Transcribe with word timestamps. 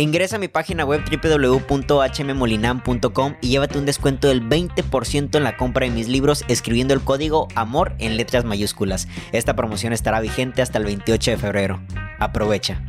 Ingresa 0.00 0.36
a 0.36 0.38
mi 0.38 0.46
página 0.46 0.84
web 0.84 1.02
www.hmmolinam.com 1.10 3.34
y 3.40 3.48
llévate 3.48 3.78
un 3.78 3.84
descuento 3.84 4.28
del 4.28 4.48
20% 4.48 5.36
en 5.36 5.42
la 5.42 5.56
compra 5.56 5.86
de 5.86 5.92
mis 5.92 6.06
libros 6.06 6.44
escribiendo 6.46 6.94
el 6.94 7.00
código 7.00 7.48
AMOR 7.56 7.96
en 7.98 8.16
letras 8.16 8.44
mayúsculas. 8.44 9.08
Esta 9.32 9.56
promoción 9.56 9.92
estará 9.92 10.20
vigente 10.20 10.62
hasta 10.62 10.78
el 10.78 10.84
28 10.84 11.32
de 11.32 11.36
febrero. 11.36 11.80
Aprovecha 12.20 12.80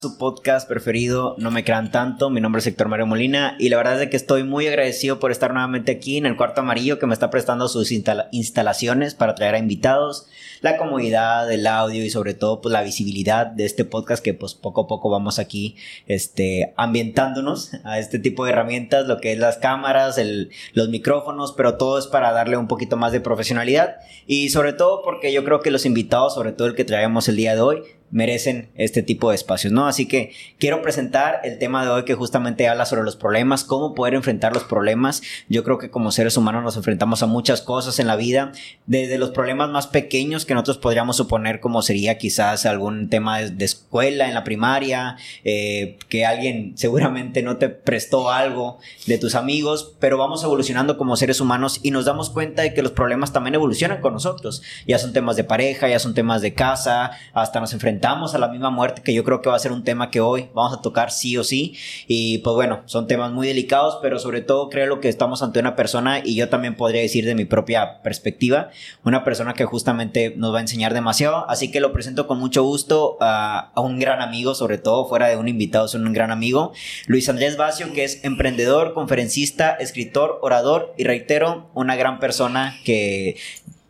tu 0.00 0.16
podcast 0.16 0.66
preferido, 0.66 1.34
No 1.36 1.50
me 1.50 1.62
crean 1.62 1.90
tanto. 1.90 2.30
Mi 2.30 2.40
nombre 2.40 2.60
es 2.60 2.66
Héctor 2.66 2.88
Mario 2.88 3.04
Molina 3.04 3.56
y 3.58 3.68
la 3.68 3.76
verdad 3.76 4.00
es 4.00 4.08
que 4.08 4.16
estoy 4.16 4.44
muy 4.44 4.66
agradecido 4.66 5.20
por 5.20 5.30
estar 5.30 5.52
nuevamente 5.52 5.92
aquí 5.92 6.16
en 6.16 6.24
el 6.24 6.38
cuarto 6.38 6.62
amarillo 6.62 6.98
que 6.98 7.04
me 7.04 7.12
está 7.12 7.28
prestando 7.28 7.68
sus 7.68 7.92
instalaciones 7.92 9.14
para 9.14 9.34
traer 9.34 9.56
a 9.56 9.58
invitados, 9.58 10.26
la 10.62 10.78
comodidad 10.78 11.46
del 11.46 11.66
audio 11.66 12.02
y 12.02 12.08
sobre 12.08 12.32
todo 12.32 12.62
pues 12.62 12.72
la 12.72 12.82
visibilidad 12.82 13.46
de 13.46 13.66
este 13.66 13.84
podcast 13.84 14.24
que 14.24 14.32
pues 14.32 14.54
poco 14.54 14.84
a 14.84 14.86
poco 14.86 15.10
vamos 15.10 15.38
aquí 15.38 15.76
este 16.06 16.72
ambientándonos 16.78 17.72
a 17.84 17.98
este 17.98 18.18
tipo 18.18 18.46
de 18.46 18.52
herramientas, 18.52 19.06
lo 19.06 19.18
que 19.20 19.32
es 19.32 19.38
las 19.38 19.58
cámaras, 19.58 20.16
el, 20.16 20.48
los 20.72 20.88
micrófonos, 20.88 21.52
pero 21.52 21.76
todo 21.76 21.98
es 21.98 22.06
para 22.06 22.32
darle 22.32 22.56
un 22.56 22.68
poquito 22.68 22.96
más 22.96 23.12
de 23.12 23.20
profesionalidad 23.20 23.96
y 24.26 24.48
sobre 24.48 24.72
todo 24.72 25.02
porque 25.02 25.30
yo 25.30 25.44
creo 25.44 25.60
que 25.60 25.70
los 25.70 25.84
invitados, 25.84 26.32
sobre 26.32 26.52
todo 26.52 26.68
el 26.68 26.74
que 26.74 26.86
traemos 26.86 27.28
el 27.28 27.36
día 27.36 27.54
de 27.54 27.60
hoy, 27.60 27.82
merecen 28.10 28.70
este 28.74 29.02
tipo 29.02 29.30
de 29.30 29.36
espacios, 29.36 29.72
¿no? 29.72 29.86
Así 29.86 30.06
que 30.06 30.32
quiero 30.58 30.82
presentar 30.82 31.40
el 31.44 31.58
tema 31.58 31.84
de 31.84 31.90
hoy 31.90 32.04
que 32.04 32.14
justamente 32.14 32.68
habla 32.68 32.84
sobre 32.86 33.04
los 33.04 33.16
problemas, 33.16 33.64
cómo 33.64 33.94
poder 33.94 34.14
enfrentar 34.14 34.52
los 34.52 34.64
problemas. 34.64 35.22
Yo 35.48 35.62
creo 35.64 35.78
que 35.78 35.90
como 35.90 36.10
seres 36.10 36.36
humanos 36.36 36.64
nos 36.64 36.76
enfrentamos 36.76 37.22
a 37.22 37.26
muchas 37.26 37.62
cosas 37.62 37.98
en 37.98 38.06
la 38.06 38.16
vida, 38.16 38.52
desde 38.86 39.18
los 39.18 39.30
problemas 39.30 39.70
más 39.70 39.86
pequeños 39.86 40.44
que 40.44 40.54
nosotros 40.54 40.78
podríamos 40.78 41.16
suponer 41.16 41.60
como 41.60 41.82
sería 41.82 42.18
quizás 42.18 42.66
algún 42.66 43.08
tema 43.08 43.40
de, 43.40 43.64
escuela 43.64 44.26
en 44.26 44.34
la 44.34 44.42
primaria, 44.42 45.16
eh, 45.44 45.96
que 46.08 46.26
alguien 46.26 46.72
seguramente 46.76 47.42
no 47.42 47.58
te 47.58 47.68
prestó 47.68 48.30
algo 48.30 48.78
de 49.06 49.18
tus 49.18 49.34
amigos, 49.34 49.94
pero 50.00 50.18
vamos 50.18 50.42
evolucionando 50.42 50.96
como 50.96 51.16
seres 51.16 51.40
humanos 51.40 51.78
y 51.82 51.92
nos 51.92 52.06
damos 52.06 52.30
cuenta 52.30 52.62
de 52.62 52.74
que 52.74 52.82
los 52.82 52.92
problemas 52.92 53.32
también 53.32 53.54
evolucionan 53.54 54.00
con 54.00 54.14
nosotros. 54.14 54.62
Ya 54.86 54.98
son 54.98 55.12
temas 55.12 55.36
de 55.36 55.44
pareja, 55.44 55.88
ya 55.88 56.00
son 56.00 56.14
temas 56.14 56.42
de 56.42 56.54
casa, 56.54 57.12
hasta 57.32 57.60
nos 57.60 57.72
enfrentamos 57.72 57.99
a 58.02 58.38
la 58.38 58.48
misma 58.48 58.70
muerte, 58.70 59.02
que 59.02 59.14
yo 59.14 59.24
creo 59.24 59.40
que 59.42 59.50
va 59.50 59.56
a 59.56 59.58
ser 59.58 59.72
un 59.72 59.84
tema 59.84 60.10
que 60.10 60.20
hoy 60.20 60.48
vamos 60.54 60.76
a 60.76 60.82
tocar 60.82 61.10
sí 61.10 61.36
o 61.36 61.44
sí. 61.44 61.76
Y 62.06 62.38
pues 62.38 62.54
bueno, 62.54 62.82
son 62.86 63.06
temas 63.06 63.32
muy 63.32 63.46
delicados, 63.46 63.98
pero 64.02 64.18
sobre 64.18 64.40
todo 64.40 64.68
creo 64.68 65.00
que 65.00 65.08
estamos 65.08 65.42
ante 65.42 65.60
una 65.60 65.76
persona, 65.76 66.20
y 66.24 66.34
yo 66.34 66.48
también 66.48 66.76
podría 66.76 67.02
decir 67.02 67.24
de 67.24 67.34
mi 67.34 67.44
propia 67.44 68.02
perspectiva, 68.02 68.70
una 69.04 69.24
persona 69.24 69.54
que 69.54 69.64
justamente 69.64 70.34
nos 70.36 70.52
va 70.52 70.58
a 70.58 70.62
enseñar 70.62 70.94
demasiado. 70.94 71.48
Así 71.48 71.70
que 71.70 71.80
lo 71.80 71.92
presento 71.92 72.26
con 72.26 72.38
mucho 72.38 72.62
gusto 72.62 73.16
a, 73.20 73.70
a 73.74 73.80
un 73.80 73.98
gran 73.98 74.22
amigo, 74.22 74.54
sobre 74.54 74.78
todo 74.78 75.08
fuera 75.08 75.28
de 75.28 75.36
un 75.36 75.48
invitado, 75.48 75.86
es 75.86 75.94
un 75.94 76.12
gran 76.12 76.30
amigo, 76.30 76.72
Luis 77.06 77.28
Andrés 77.28 77.56
Vacio, 77.56 77.92
que 77.92 78.04
es 78.04 78.24
emprendedor, 78.24 78.94
conferencista, 78.94 79.74
escritor, 79.74 80.38
orador 80.42 80.94
y 80.96 81.04
reitero, 81.04 81.70
una 81.74 81.96
gran 81.96 82.18
persona 82.18 82.76
que 82.84 83.36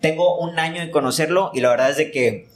tengo 0.00 0.38
un 0.38 0.58
año 0.58 0.82
en 0.82 0.90
conocerlo 0.90 1.50
y 1.54 1.60
la 1.60 1.70
verdad 1.70 1.90
es 1.90 1.96
de 1.96 2.10
que 2.10 2.49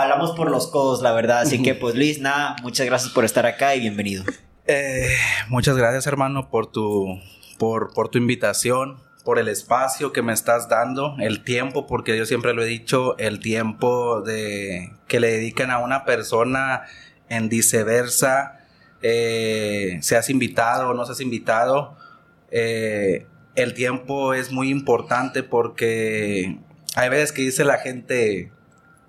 hablamos 0.00 0.32
por 0.32 0.50
los 0.50 0.66
codos, 0.68 1.02
la 1.02 1.12
verdad. 1.12 1.40
Así 1.40 1.62
que, 1.62 1.74
pues, 1.74 1.94
Luis, 1.94 2.20
nada, 2.20 2.56
muchas 2.62 2.86
gracias 2.86 3.12
por 3.12 3.24
estar 3.24 3.46
acá 3.46 3.74
y 3.74 3.80
bienvenido. 3.80 4.24
Eh, 4.66 5.08
muchas 5.48 5.76
gracias, 5.76 6.06
hermano, 6.06 6.50
por 6.50 6.66
tu, 6.70 7.20
por, 7.58 7.94
por 7.94 8.08
tu 8.08 8.18
invitación, 8.18 8.98
por 9.24 9.38
el 9.38 9.48
espacio 9.48 10.12
que 10.12 10.22
me 10.22 10.32
estás 10.32 10.68
dando, 10.68 11.16
el 11.18 11.42
tiempo, 11.42 11.86
porque 11.86 12.16
yo 12.16 12.26
siempre 12.26 12.52
lo 12.52 12.62
he 12.62 12.66
dicho, 12.66 13.16
el 13.18 13.40
tiempo 13.40 14.22
de 14.22 14.92
que 15.08 15.20
le 15.20 15.30
dedican 15.30 15.70
a 15.70 15.78
una 15.78 16.04
persona 16.04 16.82
en 17.28 17.48
viceversa, 17.48 18.60
eh, 19.02 19.98
seas 20.00 20.30
invitado 20.30 20.90
o 20.90 20.94
no 20.94 21.04
seas 21.06 21.20
invitado, 21.20 21.96
eh, 22.50 23.26
el 23.54 23.74
tiempo 23.74 24.34
es 24.34 24.52
muy 24.52 24.70
importante 24.70 25.42
porque 25.42 26.58
hay 26.94 27.08
veces 27.08 27.32
que 27.32 27.42
dice 27.42 27.64
la 27.64 27.78
gente, 27.78 28.52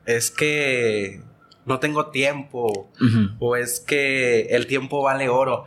es 0.08 0.32
que 0.32 1.22
no 1.66 1.80
tengo 1.80 2.08
tiempo 2.08 2.90
o 3.40 3.56
es 3.56 3.80
que 3.82 4.48
el 4.52 4.66
tiempo 4.66 5.04
vale 5.04 5.30
oro. 5.30 5.66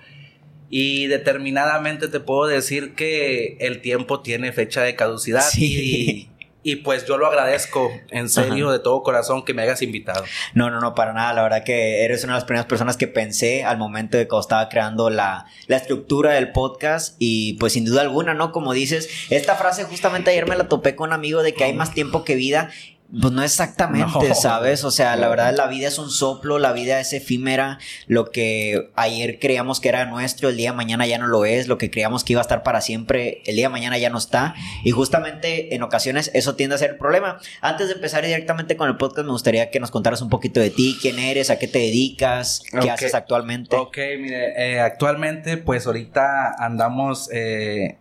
Y 0.71 1.09
determinadamente 1.09 2.09
te 2.09 2.21
puedo 2.21 2.47
decir 2.47 2.95
que 2.95 3.57
el 3.61 3.81
tiempo 3.81 4.21
tiene 4.21 4.53
fecha 4.53 4.83
de 4.83 4.97
caducidad. 4.97 5.43
Sí. 5.43 6.31
Y, 6.63 6.77
pues 6.77 7.07
yo 7.07 7.17
lo 7.17 7.27
agradezco 7.27 7.91
en 8.11 8.29
serio 8.29 8.71
de 8.71 8.79
todo 8.79 9.03
corazón 9.03 9.45
que 9.45 9.55
me 9.55 9.63
hayas 9.63 9.81
invitado. 9.81 10.25
No, 10.55 10.71
no, 10.71 10.79
no, 10.79 10.95
para 10.95 11.15
nada. 11.15 11.33
La 11.33 11.43
verdad 11.43 11.65
que 11.65 12.05
eres 12.05 12.23
una 12.23 12.35
de 12.35 12.37
las 12.37 12.45
primeras 12.45 12.67
personas 12.67 12.99
que 12.99 13.09
pensé 13.09 13.65
al 13.65 13.79
momento 13.79 14.19
de 14.19 14.29
que 14.29 14.39
estaba 14.39 14.69
creando 14.69 15.09
la, 15.09 15.47
la 15.69 15.77
estructura 15.77 16.33
del 16.33 16.53
podcast. 16.53 17.17
Y 17.19 17.55
pues 17.55 17.73
sin 17.73 17.87
duda 17.87 18.03
alguna, 18.03 18.35
¿no? 18.35 18.53
Como 18.53 18.75
dices, 18.75 19.09
esta 19.31 19.57
frase 19.57 19.85
justamente 19.85 20.31
ayer 20.31 20.47
me 20.47 20.55
la 20.55 20.69
topé 20.69 20.95
con 20.95 21.09
un 21.09 21.15
amigo 21.15 21.43
de 21.43 21.55
que 21.55 21.65
hay 21.65 21.73
más 21.73 21.93
tiempo 21.95 22.25
que 22.25 22.35
vida. 22.35 22.71
Pues 23.13 23.33
no 23.33 23.43
exactamente, 23.43 24.35
¿sabes? 24.37 24.85
O 24.85 24.93
sea, 24.93 25.17
la 25.17 25.29
verdad 25.29 25.53
la 25.57 25.67
vida 25.67 25.89
es 25.89 25.99
un 25.99 26.11
soplo, 26.11 26.61
la 26.61 26.73
vida 26.73 27.01
es 27.01 27.13
efímera, 27.13 27.79
lo 28.07 28.31
que 28.31 28.91
ayer 28.95 29.41
creíamos 29.41 29.81
que 29.81 29.89
era 29.89 30.05
nuestro, 30.05 30.49
el 30.49 30.57
día 30.57 30.71
de 30.71 30.77
mañana 30.77 31.07
ya 31.09 31.19
no 31.19 31.27
lo 31.27 31.45
es, 31.45 31.67
lo 31.67 31.77
que 31.77 31.91
creíamos 31.91 32.23
que 32.23 32.35
iba 32.35 32.41
a 32.41 32.43
estar 32.43 32.63
para 32.63 32.81
siempre, 32.81 33.43
el 33.47 33.57
día 33.57 33.67
de 33.67 33.73
mañana 33.73 33.99
ya 33.99 34.11
no 34.11 34.19
está, 34.19 34.55
y 34.85 34.93
justamente 34.93 35.75
en 35.75 35.83
ocasiones 35.83 36.31
eso 36.35 36.55
tiende 36.55 36.77
a 36.77 36.79
ser 36.79 36.91
el 36.91 36.99
problema. 36.99 37.41
Antes 37.61 37.89
de 37.89 37.95
empezar 37.95 38.25
directamente 38.25 38.77
con 38.77 38.89
el 38.89 38.97
podcast, 38.97 39.27
me 39.27 39.33
gustaría 39.33 39.71
que 39.71 39.81
nos 39.81 39.91
contaras 39.91 40.23
un 40.23 40.29
poquito 40.29 40.61
de 40.61 40.71
ti, 40.71 40.97
quién 41.01 41.19
eres, 41.19 41.51
a 41.51 41.59
qué 41.59 41.67
te 41.67 41.81
dedicas, 41.81 42.63
qué 42.81 42.91
haces 42.91 43.15
actualmente. 43.15 43.75
Ok, 43.75 43.99
mire, 44.21 44.53
eh, 44.57 44.81
actualmente 44.81 45.57
pues 45.57 45.87
ahorita 45.87 46.55
andamos, 46.59 47.29
eh, 47.33 47.99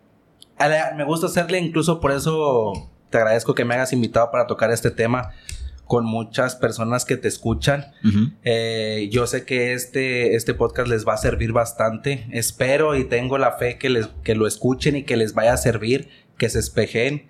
me 0.96 1.04
gusta 1.04 1.26
hacerle 1.28 1.58
incluso 1.58 2.00
por 2.00 2.12
eso 2.12 2.89
te 3.10 3.18
agradezco 3.18 3.56
que 3.56 3.66
me 3.66 3.76
hayas 3.76 3.94
invitado 3.94 4.32
para 4.32 4.48
tocar 4.48 4.72
este 4.72 4.92
tema 4.92 5.32
con 5.90 6.06
muchas 6.06 6.56
personas 6.56 7.04
que 7.04 7.18
te 7.18 7.28
escuchan. 7.28 7.88
Eh, 8.44 9.10
yo 9.12 9.26
sé 9.26 9.44
que 9.44 9.74
este, 9.74 10.36
este 10.36 10.54
podcast 10.54 10.88
les 10.88 11.08
va 11.08 11.16
a 11.16 11.18
servir 11.18 11.52
bastante. 11.52 12.28
Espero 12.32 12.96
y 12.96 13.06
tengo 13.06 13.40
la 13.40 13.54
fe 13.54 13.80
que, 13.80 13.90
les, 13.90 14.08
que 14.24 14.36
lo 14.36 14.46
escuchen 14.46 14.96
y 14.96 15.04
que 15.04 15.18
les 15.18 15.34
vaya 15.34 15.54
a 15.54 15.58
servir, 15.58 16.08
que 16.38 16.48
se 16.48 16.60
espejen, 16.60 17.28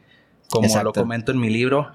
como 0.50 0.84
lo 0.84 0.92
comento 0.92 1.32
en 1.32 1.40
mi 1.40 1.50
libro. 1.50 1.94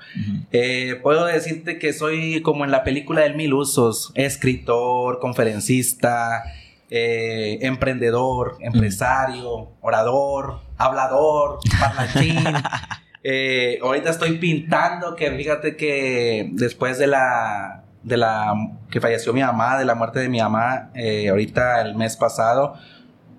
Eh, 0.53 0.99
puedo 1.03 1.27
decirte 1.27 1.79
que 1.79 1.93
soy 1.93 2.41
como 2.41 2.65
en 2.65 2.71
la 2.71 2.83
película 2.83 3.21
del 3.21 3.37
mil 3.37 3.53
usos, 3.53 4.11
escritor, 4.15 5.19
conferencista, 5.19 6.45
eh, 6.89 7.59
emprendedor, 7.61 8.57
empresario, 8.61 9.69
orador, 9.83 10.61
hablador, 10.79 11.59
parlanchín. 11.79 12.39
Eh, 13.27 13.79
ahorita 13.83 14.11
estoy 14.11 14.37
pintando, 14.37 15.17
que 15.17 15.31
fíjate 15.31 15.77
que 15.77 16.51
después 16.53 16.99
de 16.99 17.07
la, 17.07 17.85
de 18.03 18.19
la 18.19 18.53
que 18.91 19.01
falleció 19.01 19.33
mi 19.33 19.41
mamá, 19.41 19.79
de 19.79 19.87
la 19.87 19.95
muerte 19.95 20.21
de 20.21 20.29
mi 20.29 20.41
mamá, 20.41 20.91
eh, 20.95 21.31
ahorita 21.31 21.81
el 21.81 21.95
mes 21.95 22.19
pasado, 22.19 22.75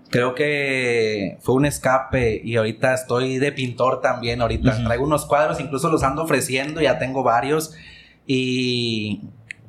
creo 0.09 0.33
que 0.33 1.37
fue 1.41 1.53
un 1.53 1.67
escape 1.67 2.41
y 2.43 2.55
ahorita 2.55 2.95
estoy 2.95 3.37
de 3.37 3.51
pintor 3.51 4.01
también, 4.01 4.41
ahorita. 4.41 4.83
Traigo 4.83 5.03
unos 5.03 5.27
cuadros, 5.27 5.59
incluso 5.59 5.89
los 5.91 6.01
ando 6.01 6.23
ofreciendo, 6.23 6.81
ya 6.81 6.97
tengo 6.97 7.21
varios 7.21 7.75
y 8.25 9.21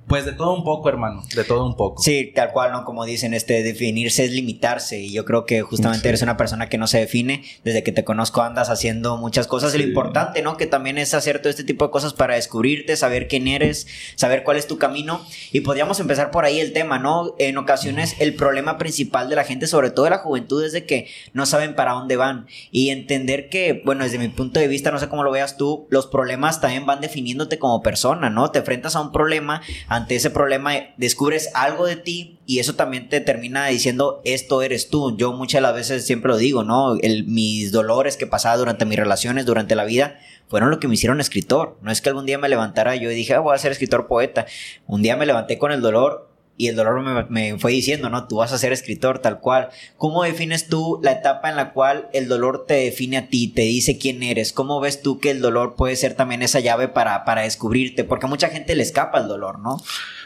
pues 0.07 0.25
de 0.25 0.33
todo 0.33 0.55
un 0.55 0.65
poco, 0.65 0.89
hermano, 0.89 1.23
de 1.35 1.45
todo 1.45 1.67
un 1.67 1.77
poco. 1.77 2.03
Sí, 2.03 2.33
tal 2.35 2.53
cual, 2.53 2.73
¿no? 2.73 2.85
Como 2.85 3.05
dicen, 3.05 3.35
este, 3.35 3.63
definirse 3.63 4.25
es 4.25 4.33
limitarse 4.33 5.01
y 5.01 5.13
yo 5.13 5.25
creo 5.25 5.47
que 5.47 5.63
justamente 5.63 6.09
eres 6.09 6.23
una 6.23 6.37
persona 6.37 6.69
que 6.69 6.79
no 6.79 6.87
se 6.87 6.99
define, 6.99 7.45
desde 7.65 7.83
que 7.83 7.93
te 7.93 8.05
conozco 8.05 8.43
andas 8.43 8.71
haciendo 8.71 9.17
muchas 9.17 9.47
cosas 9.47 9.75
y 9.75 9.79
lo 9.79 9.85
importante, 9.85 10.43
¿no? 10.43 10.57
Que 10.57 10.67
también 10.67 10.99
es 10.99 11.15
hacer 11.15 11.41
todo 11.41 11.51
este 11.51 11.65
tipo 11.65 11.87
de 11.87 11.91
cosas 11.91 12.13
para 12.15 12.35
descubrirte, 12.35 12.97
saber 12.97 13.27
quién 13.27 13.49
eres, 13.49 13.87
saber 14.15 14.45
cuál 14.45 14.57
es 14.57 14.67
tu 14.67 14.79
camino 14.79 15.25
y 15.53 15.61
podríamos 15.61 15.99
empezar 15.99 16.31
por 16.31 16.45
ahí 16.45 16.61
el 16.61 16.73
tema, 16.73 16.99
¿no? 16.99 17.35
En 17.39 17.59
ocasiones 17.59 18.17
el 18.21 18.35
problema 18.35 18.79
principal 18.79 19.29
de 19.29 19.37
la 19.37 19.45
gente, 19.45 19.67
sobre 19.67 19.91
todo 19.91 20.05
de 20.05 20.11
la 20.11 20.19
juventud, 20.19 20.65
es 20.65 20.73
de 20.73 20.87
que 20.87 21.09
no 21.33 21.47
saben 21.47 21.75
para 21.75 21.93
dónde 21.93 22.17
van 22.17 22.47
y 22.71 22.91
entender 22.91 23.49
que, 23.49 23.83
bueno, 23.85 24.05
desde 24.05 24.19
mi 24.19 24.29
punto 24.29 24.61
de 24.61 24.69
vista, 24.69 24.91
no 24.91 24.99
sé 24.99 25.09
cómo 25.09 25.25
lo 25.25 25.31
veas 25.31 25.57
tú, 25.57 25.87
los 25.91 26.07
problemas 26.07 26.61
también 26.61 26.87
van 26.87 27.01
definiéndote 27.01 27.59
como 27.59 27.83
persona, 27.83 28.31
¿no? 28.31 28.51
Te 28.51 28.61
enfrentas 28.61 28.95
a 28.97 29.01
un 29.01 29.13
problema, 29.13 29.63
ante 29.97 30.15
ese 30.15 30.31
problema 30.31 30.75
descubres 30.99 31.51
algo 31.55 31.87
de 31.87 31.97
ti 31.97 32.39
y 32.45 32.59
eso 32.59 32.75
también 32.75 33.09
te 33.09 33.21
termina 33.21 33.67
diciendo 33.67 34.21
esto 34.25 34.63
eres 34.63 34.91
tú. 34.91 35.17
Yo 35.17 35.33
muchas 35.33 35.59
de 35.59 35.63
las 35.63 35.75
veces 35.75 36.07
siempre 36.07 36.31
lo 36.31 36.37
digo, 36.37 36.65
¿no? 36.65 36.97
El, 37.01 37.25
mis 37.25 37.73
dolores 37.73 38.17
que 38.17 38.27
pasaba 38.27 38.57
durante 38.57 38.85
mis 38.85 38.99
relaciones, 38.99 39.47
durante 39.47 39.75
la 39.75 39.85
vida, 39.85 40.19
fueron 40.49 40.71
lo 40.71 40.79
que 40.79 40.87
me 40.87 40.95
hicieron 40.95 41.21
escritor. 41.21 41.79
No 41.81 41.91
es 41.91 42.01
que 42.01 42.11
algún 42.11 42.27
día 42.27 42.39
me 42.39 42.49
levantara 42.49 42.95
yo 42.95 43.11
y 43.11 43.15
dije, 43.15 43.35
ah, 43.35 43.41
voy 43.41 43.55
a 43.55 43.59
ser 43.59 43.73
escritor 43.73 44.07
poeta. 44.07 44.47
Un 44.87 45.03
día 45.03 45.17
me 45.17 45.27
levanté 45.27 45.59
con 45.59 45.73
el 45.73 45.81
dolor 45.81 46.31
y 46.59 46.69
el 46.69 46.77
dolor 46.77 47.03
me, 47.03 47.25
me, 47.29 47.59
fue 47.59 47.73
diciendo, 47.73 48.09
¿no? 48.09 48.27
Tú 48.29 48.37
vas 48.37 48.53
a 48.53 48.59
ser 48.59 48.73
escritor 48.73 49.19
tal 49.19 49.41
cual. 49.41 49.69
¿Cómo 49.97 50.23
defines 50.23 50.69
tú 50.69 51.01
la 51.03 51.13
etapa 51.13 51.51
en 51.51 51.57
la 51.57 51.73
cual 51.73 52.09
el 52.13 52.29
dolor 52.29 52.65
te 52.67 52.75
define 52.75 53.19
a 53.19 53.29
ti, 53.29 53.49
te 53.49 53.63
dice 53.63 53.99
quién 53.99 54.23
eres? 54.23 54.53
¿Cómo 54.53 54.81
ves 54.81 55.03
tú 55.03 55.21
que 55.21 55.31
el 55.31 55.41
dolor 55.41 55.75
puede 55.77 55.97
ser 55.97 56.15
también 56.15 56.43
esa 56.43 56.61
llave 56.61 56.89
para, 56.89 57.25
para 57.25 57.43
descubrirte? 57.43 58.05
Porque 58.05 58.27
a 58.27 58.29
mucha 58.29 58.49
gente 58.49 58.75
le 58.75 58.83
escapa 58.83 59.19
el 59.19 59.29
dolor, 59.29 59.59
¿no? 59.59 59.77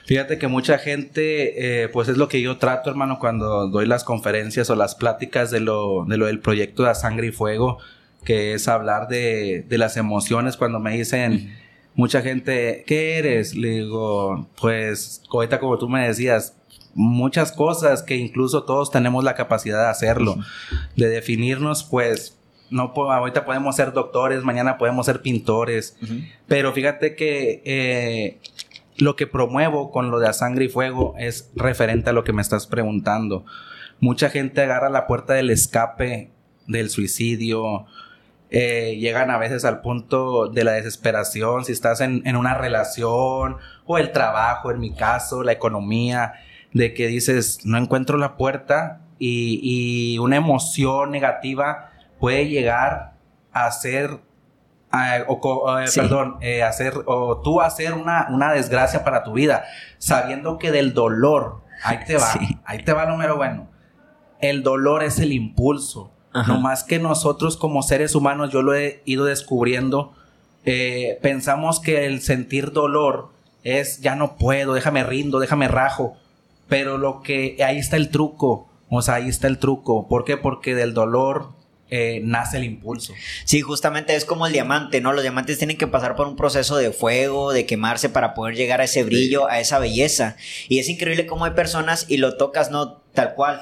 Fíjate 0.06 0.38
que 0.38 0.48
mucha 0.48 0.78
gente, 0.78 1.82
eh, 1.84 1.88
pues 1.88 2.08
es 2.08 2.16
lo 2.16 2.28
que 2.28 2.40
yo 2.40 2.58
trato, 2.58 2.90
hermano, 2.90 3.18
cuando 3.18 3.68
doy 3.68 3.86
las 3.86 4.04
conferencias 4.04 4.70
o 4.70 4.76
las 4.76 4.94
pláticas 4.94 5.50
de 5.50 5.60
lo, 5.60 6.04
de 6.06 6.16
lo 6.16 6.26
del 6.26 6.40
proyecto 6.40 6.84
de 6.84 6.94
Sangre 6.94 7.28
y 7.28 7.32
Fuego, 7.32 7.78
que 8.24 8.54
es 8.54 8.68
hablar 8.68 9.08
de, 9.08 9.64
de 9.68 9.78
las 9.78 9.96
emociones 9.96 10.56
cuando 10.56 10.78
me 10.78 10.96
dicen 10.96 11.56
mucha 12.00 12.22
gente, 12.22 12.82
¿qué 12.86 13.18
eres? 13.18 13.54
Le 13.54 13.68
digo, 13.80 14.48
pues, 14.58 15.22
ahorita 15.30 15.60
como 15.60 15.76
tú 15.76 15.86
me 15.86 16.08
decías, 16.08 16.56
muchas 16.94 17.52
cosas 17.52 18.02
que 18.02 18.16
incluso 18.16 18.64
todos 18.64 18.90
tenemos 18.90 19.22
la 19.22 19.34
capacidad 19.34 19.84
de 19.84 19.90
hacerlo, 19.90 20.36
de 20.96 21.08
definirnos, 21.08 21.84
pues, 21.84 22.38
no 22.70 22.94
ahorita 22.96 23.44
podemos 23.44 23.76
ser 23.76 23.92
doctores, 23.92 24.44
mañana 24.44 24.78
podemos 24.78 25.04
ser 25.04 25.20
pintores, 25.20 25.98
pero 26.46 26.72
fíjate 26.72 27.16
que 27.16 27.62
eh, 27.66 28.38
lo 28.96 29.14
que 29.14 29.26
promuevo 29.26 29.90
con 29.90 30.10
lo 30.10 30.20
de 30.20 30.28
a 30.28 30.32
sangre 30.32 30.64
y 30.64 30.68
fuego 30.68 31.14
es 31.18 31.50
referente 31.54 32.08
a 32.08 32.12
lo 32.14 32.24
que 32.24 32.32
me 32.32 32.40
estás 32.40 32.66
preguntando. 32.66 33.44
Mucha 34.00 34.30
gente 34.30 34.62
agarra 34.62 34.88
la 34.88 35.06
puerta 35.06 35.34
del 35.34 35.50
escape, 35.50 36.30
del 36.66 36.88
suicidio, 36.88 37.86
eh, 38.52 38.96
llegan 38.98 39.30
a 39.30 39.38
veces 39.38 39.64
al 39.64 39.80
punto 39.80 40.48
de 40.48 40.64
la 40.64 40.72
desesperación, 40.72 41.64
si 41.64 41.70
estás 41.70 42.00
en, 42.00 42.36
una 42.36 42.54
relación 42.54 43.58
o 43.86 43.98
el 43.98 44.10
trabajo, 44.10 44.72
en 44.72 44.80
mi 44.80 44.92
caso, 44.92 45.44
la 45.44 45.52
economía, 45.52 46.34
de 46.72 46.92
que 46.92 47.06
dices, 47.06 47.60
no 47.64 47.78
encuentro 47.78 48.18
la 48.18 48.36
puerta 48.36 49.02
y, 49.20 50.18
una 50.18 50.36
emoción 50.36 51.12
negativa 51.12 51.90
puede 52.18 52.48
llegar 52.48 53.12
a 53.52 53.70
ser, 53.70 54.18
o, 55.28 55.78
eh, 55.78 55.84
perdón, 55.94 56.38
eh, 56.40 56.64
hacer, 56.64 56.94
o 57.06 57.40
tú 57.42 57.60
hacer 57.60 57.94
una, 57.94 58.26
una 58.30 58.52
desgracia 58.52 59.04
para 59.04 59.22
tu 59.22 59.32
vida, 59.32 59.64
sabiendo 59.98 60.58
que 60.58 60.72
del 60.72 60.92
dolor, 60.92 61.62
ahí 61.84 62.00
te 62.04 62.16
va, 62.16 62.32
ahí 62.64 62.82
te 62.82 62.92
va 62.92 63.04
lo 63.04 63.12
número 63.12 63.36
bueno, 63.36 63.68
el 64.40 64.64
dolor 64.64 65.04
es 65.04 65.20
el 65.20 65.32
impulso 65.32 66.12
no 66.32 66.60
más 66.60 66.84
que 66.84 66.98
nosotros 66.98 67.56
como 67.56 67.82
seres 67.82 68.14
humanos, 68.14 68.50
yo 68.52 68.62
lo 68.62 68.74
he 68.74 69.02
ido 69.04 69.24
descubriendo, 69.24 70.12
eh, 70.64 71.18
pensamos 71.22 71.80
que 71.80 72.06
el 72.06 72.20
sentir 72.20 72.72
dolor 72.72 73.30
es 73.64 74.00
ya 74.00 74.14
no 74.14 74.36
puedo, 74.36 74.74
déjame 74.74 75.04
rindo, 75.04 75.40
déjame 75.40 75.68
rajo. 75.68 76.16
Pero 76.68 76.98
lo 76.98 77.22
que 77.22 77.56
ahí 77.64 77.78
está 77.78 77.96
el 77.96 78.10
truco, 78.10 78.68
o 78.88 79.02
sea, 79.02 79.14
ahí 79.14 79.28
está 79.28 79.48
el 79.48 79.58
truco. 79.58 80.06
¿Por 80.08 80.24
qué? 80.24 80.36
Porque 80.36 80.74
del 80.74 80.94
dolor 80.94 81.48
eh, 81.92 82.20
nace 82.22 82.58
el 82.58 82.64
impulso. 82.64 83.12
Sí, 83.44 83.60
justamente 83.62 84.14
es 84.14 84.24
como 84.24 84.46
el 84.46 84.52
diamante, 84.52 85.00
¿no? 85.00 85.12
Los 85.12 85.22
diamantes 85.22 85.58
tienen 85.58 85.76
que 85.76 85.88
pasar 85.88 86.14
por 86.14 86.28
un 86.28 86.36
proceso 86.36 86.76
de 86.76 86.92
fuego, 86.92 87.52
de 87.52 87.66
quemarse 87.66 88.08
para 88.08 88.34
poder 88.34 88.54
llegar 88.54 88.80
a 88.80 88.84
ese 88.84 89.02
brillo, 89.02 89.48
a 89.48 89.58
esa 89.58 89.80
belleza. 89.80 90.36
Y 90.68 90.78
es 90.78 90.88
increíble 90.88 91.26
cómo 91.26 91.44
hay 91.44 91.50
personas 91.52 92.06
y 92.08 92.18
lo 92.18 92.36
tocas, 92.36 92.70
¿no? 92.70 92.99
Tal 93.14 93.34
cual, 93.34 93.60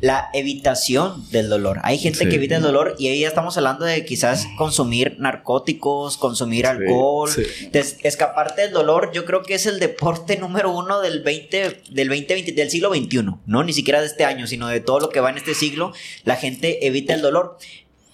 la 0.00 0.30
evitación 0.32 1.28
del 1.30 1.50
dolor. 1.50 1.80
Hay 1.82 1.98
gente 1.98 2.26
que 2.28 2.36
evita 2.36 2.56
el 2.56 2.62
dolor 2.62 2.96
y 2.98 3.08
ahí 3.08 3.20
ya 3.20 3.28
estamos 3.28 3.54
hablando 3.58 3.84
de 3.84 4.06
quizás 4.06 4.46
consumir 4.56 5.16
narcóticos, 5.18 6.16
consumir 6.16 6.66
alcohol, 6.66 7.30
escaparte 7.72 8.62
del 8.62 8.72
dolor. 8.72 9.10
Yo 9.12 9.26
creo 9.26 9.42
que 9.42 9.54
es 9.54 9.66
el 9.66 9.80
deporte 9.80 10.36
número 10.40 10.70
uno 10.70 11.02
del 11.02 11.22
20, 11.22 11.82
del 11.90 12.08
2020, 12.08 12.52
del 12.52 12.70
siglo 12.70 12.94
XXI, 12.94 13.22
no 13.44 13.64
ni 13.64 13.74
siquiera 13.74 14.00
de 14.00 14.06
este 14.06 14.24
año, 14.24 14.46
sino 14.46 14.66
de 14.68 14.80
todo 14.80 15.00
lo 15.00 15.08
que 15.10 15.20
va 15.20 15.28
en 15.28 15.36
este 15.36 15.54
siglo. 15.54 15.92
La 16.24 16.36
gente 16.36 16.86
evita 16.86 17.12
el 17.12 17.20
dolor. 17.20 17.58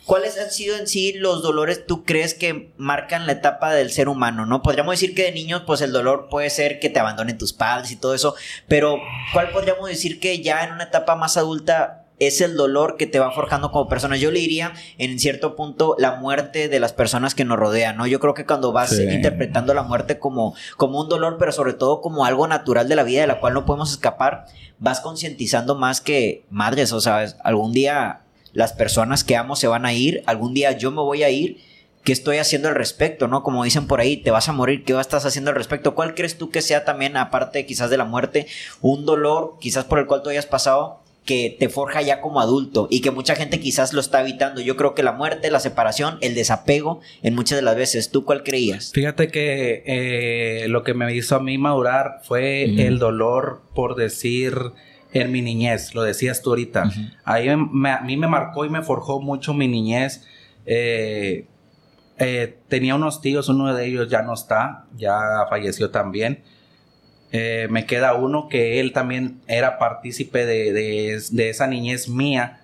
¿Cuáles 0.06 0.38
han 0.38 0.50
sido 0.50 0.76
en 0.76 0.88
sí 0.88 1.12
los 1.12 1.42
dolores 1.42 1.86
tú 1.86 2.04
crees 2.04 2.34
que 2.34 2.72
marcan 2.76 3.26
la 3.26 3.32
etapa 3.32 3.72
del 3.72 3.92
ser 3.92 4.08
humano? 4.08 4.46
¿No? 4.46 4.62
Podríamos 4.62 4.92
decir 4.92 5.14
que 5.14 5.24
de 5.24 5.32
niños, 5.32 5.62
pues 5.66 5.80
el 5.80 5.92
dolor 5.92 6.28
puede 6.28 6.50
ser 6.50 6.80
que 6.80 6.90
te 6.90 6.98
abandonen 6.98 7.38
tus 7.38 7.52
padres 7.52 7.92
y 7.92 7.96
todo 7.96 8.14
eso, 8.14 8.34
pero 8.66 8.98
¿cuál 9.32 9.50
podríamos 9.50 9.88
decir 9.88 10.18
que 10.18 10.42
ya 10.42 10.64
en 10.64 10.72
una 10.72 10.84
etapa 10.84 11.14
más 11.14 11.36
adulta 11.36 12.04
es 12.18 12.40
el 12.40 12.56
dolor 12.56 12.96
que 12.96 13.06
te 13.06 13.20
va 13.20 13.30
forjando 13.30 13.70
como 13.70 13.88
persona? 13.88 14.16
Yo 14.16 14.32
le 14.32 14.40
diría, 14.40 14.72
en 14.98 15.20
cierto 15.20 15.54
punto, 15.54 15.94
la 15.98 16.16
muerte 16.16 16.68
de 16.68 16.80
las 16.80 16.92
personas 16.92 17.36
que 17.36 17.44
nos 17.44 17.58
rodean, 17.58 17.96
¿no? 17.96 18.06
Yo 18.08 18.18
creo 18.18 18.34
que 18.34 18.44
cuando 18.44 18.72
vas 18.72 18.98
interpretando 18.98 19.72
la 19.72 19.84
muerte 19.84 20.18
como, 20.18 20.54
como 20.76 21.00
un 21.00 21.08
dolor, 21.08 21.36
pero 21.38 21.52
sobre 21.52 21.74
todo 21.74 22.00
como 22.00 22.24
algo 22.24 22.48
natural 22.48 22.88
de 22.88 22.96
la 22.96 23.04
vida 23.04 23.20
de 23.20 23.28
la 23.28 23.38
cual 23.38 23.54
no 23.54 23.64
podemos 23.64 23.92
escapar, 23.92 24.46
vas 24.80 25.00
concientizando 25.00 25.76
más 25.76 26.00
que 26.00 26.44
madres, 26.50 26.92
o 26.92 27.00
sea, 27.00 27.24
algún 27.44 27.72
día 27.72 28.22
las 28.52 28.72
personas 28.72 29.24
que 29.24 29.36
amo 29.36 29.56
se 29.56 29.66
van 29.66 29.86
a 29.86 29.92
ir, 29.92 30.22
algún 30.26 30.54
día 30.54 30.72
yo 30.72 30.90
me 30.90 31.00
voy 31.00 31.22
a 31.22 31.30
ir, 31.30 31.58
¿qué 32.04 32.12
estoy 32.12 32.38
haciendo 32.38 32.68
al 32.68 32.74
respecto? 32.74 33.28
¿No? 33.28 33.42
Como 33.42 33.64
dicen 33.64 33.86
por 33.86 34.00
ahí, 34.00 34.16
te 34.16 34.30
vas 34.30 34.48
a 34.48 34.52
morir, 34.52 34.84
¿qué 34.84 34.98
estás 34.98 35.24
haciendo 35.24 35.50
al 35.50 35.56
respecto? 35.56 35.94
¿Cuál 35.94 36.14
crees 36.14 36.38
tú 36.38 36.50
que 36.50 36.62
sea 36.62 36.84
también, 36.84 37.16
aparte 37.16 37.66
quizás 37.66 37.90
de 37.90 37.96
la 37.96 38.04
muerte, 38.04 38.46
un 38.80 39.06
dolor 39.06 39.56
quizás 39.60 39.84
por 39.84 39.98
el 39.98 40.06
cual 40.06 40.22
tú 40.22 40.30
hayas 40.30 40.46
pasado? 40.46 41.02
que 41.24 41.56
te 41.56 41.68
forja 41.68 42.02
ya 42.02 42.20
como 42.20 42.40
adulto 42.40 42.88
y 42.90 43.00
que 43.00 43.10
mucha 43.10 43.36
gente 43.36 43.60
quizás 43.60 43.92
lo 43.92 44.00
está 44.00 44.22
evitando. 44.22 44.60
Yo 44.60 44.76
creo 44.76 44.94
que 44.94 45.02
la 45.02 45.12
muerte, 45.12 45.50
la 45.50 45.60
separación, 45.60 46.18
el 46.20 46.34
desapego, 46.34 47.00
en 47.22 47.34
muchas 47.34 47.56
de 47.56 47.62
las 47.62 47.76
veces. 47.76 48.10
¿Tú 48.10 48.24
cuál 48.24 48.42
creías? 48.42 48.90
Fíjate 48.92 49.28
que 49.28 49.84
eh, 49.86 50.66
lo 50.68 50.82
que 50.82 50.94
me 50.94 51.14
hizo 51.14 51.36
a 51.36 51.40
mí 51.40 51.58
madurar 51.58 52.20
fue 52.24 52.64
el 52.64 52.98
dolor 52.98 53.62
por 53.74 53.94
decir 53.94 54.54
en 55.12 55.30
mi 55.30 55.42
niñez, 55.42 55.94
lo 55.94 56.02
decías 56.02 56.42
tú 56.42 56.50
ahorita. 56.50 56.90
Ahí 57.24 57.48
a 57.48 57.56
mí 57.56 58.16
me 58.16 58.28
marcó 58.28 58.64
y 58.64 58.70
me 58.70 58.82
forjó 58.82 59.20
mucho 59.20 59.54
mi 59.54 59.68
niñez. 59.68 60.26
Eh, 60.64 61.46
eh, 62.18 62.58
tenía 62.68 62.94
unos 62.94 63.20
tíos, 63.20 63.48
uno 63.48 63.74
de 63.74 63.86
ellos 63.86 64.08
ya 64.08 64.22
no 64.22 64.34
está, 64.34 64.86
ya 64.96 65.20
falleció 65.48 65.90
también. 65.90 66.42
Eh, 67.30 67.66
me 67.70 67.86
queda 67.86 68.14
uno 68.14 68.48
que 68.48 68.80
él 68.80 68.92
también 68.92 69.40
era 69.46 69.78
partícipe 69.78 70.44
de, 70.46 71.14
esa 71.14 71.66
niñez 71.66 72.08
mía, 72.08 72.60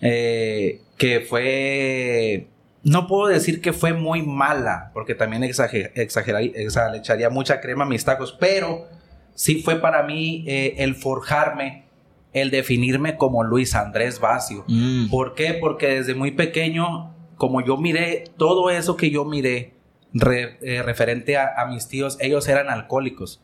que 0.00 1.26
fue, 1.28 2.48
no 2.82 3.06
puedo 3.06 3.28
decir 3.28 3.60
que 3.60 3.72
fue 3.72 3.92
muy 3.92 4.22
mala, 4.22 4.90
porque 4.92 5.14
también 5.14 5.44
exager, 5.44 5.92
le 5.94 6.98
echaría 6.98 7.30
mucha 7.30 7.60
crema 7.60 7.84
a 7.84 7.88
mis 7.88 8.04
tacos, 8.04 8.36
pero 8.38 8.88
sí 9.34 9.62
fue 9.62 9.76
para 9.76 10.02
mí 10.02 10.44
eh, 10.46 10.74
el 10.78 10.94
forjarme, 10.94 11.84
el 12.32 12.50
definirme 12.50 13.16
como 13.16 13.44
Luis 13.44 13.74
Andrés 13.74 14.20
Vacio. 14.20 14.64
Mm. 14.68 15.10
¿Por 15.10 15.34
qué? 15.34 15.54
Porque 15.54 15.88
desde 15.88 16.14
muy 16.14 16.30
pequeño, 16.32 17.14
como 17.36 17.60
yo 17.60 17.76
miré 17.76 18.24
todo 18.36 18.70
eso 18.70 18.96
que 18.96 19.10
yo 19.10 19.24
miré 19.24 19.74
eh, 20.14 20.82
referente 20.84 21.36
a, 21.36 21.66
mis 21.68 21.88
tíos, 21.88 22.16
ellos 22.20 22.48
eran 22.48 22.68
alcohólicos. 22.68 23.42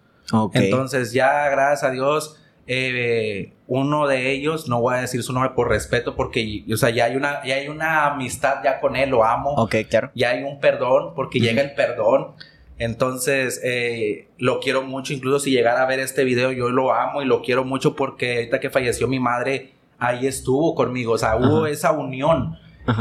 Entonces 0.52 1.12
ya, 1.12 1.48
gracias 1.48 1.84
a 1.84 1.90
Dios, 1.90 2.38
eh, 2.66 3.54
uno 3.66 4.06
de 4.06 4.30
ellos, 4.30 4.68
no 4.68 4.82
voy 4.82 4.96
a 4.96 4.98
decir 4.98 5.22
su 5.22 5.32
nombre 5.32 5.52
por 5.54 5.70
respeto, 5.70 6.14
porque, 6.14 6.64
o 6.70 6.76
sea, 6.76 6.90
ya 6.90 7.06
hay 7.06 7.16
una, 7.16 7.42
ya 7.42 7.54
hay 7.54 7.68
una 7.68 8.06
amistad 8.06 8.62
ya 8.62 8.78
con 8.78 8.94
él, 8.94 9.08
lo 9.08 9.24
amo. 9.24 9.54
Ok, 9.54 9.76
claro. 9.88 10.10
Ya 10.14 10.30
hay 10.30 10.42
un 10.42 10.60
perdón, 10.60 11.14
porque 11.14 11.40
llega 11.40 11.62
el 11.62 11.72
perdón. 11.72 12.34
Entonces, 12.78 13.60
eh, 13.64 14.28
lo 14.38 14.60
quiero 14.60 14.82
mucho, 14.82 15.12
incluso 15.12 15.40
si 15.40 15.50
llegara 15.50 15.82
a 15.82 15.86
ver 15.86 15.98
este 15.98 16.24
video, 16.24 16.52
yo 16.52 16.70
lo 16.70 16.94
amo 16.94 17.22
y 17.22 17.24
lo 17.24 17.42
quiero 17.42 17.64
mucho 17.64 17.96
porque 17.96 18.36
ahorita 18.36 18.60
que 18.60 18.70
falleció 18.70 19.08
mi 19.08 19.18
madre, 19.18 19.72
ahí 19.98 20.26
estuvo 20.26 20.74
conmigo, 20.74 21.12
o 21.12 21.18
sea, 21.18 21.36
hubo 21.36 21.66
esa 21.66 21.92
unión. 21.92 22.56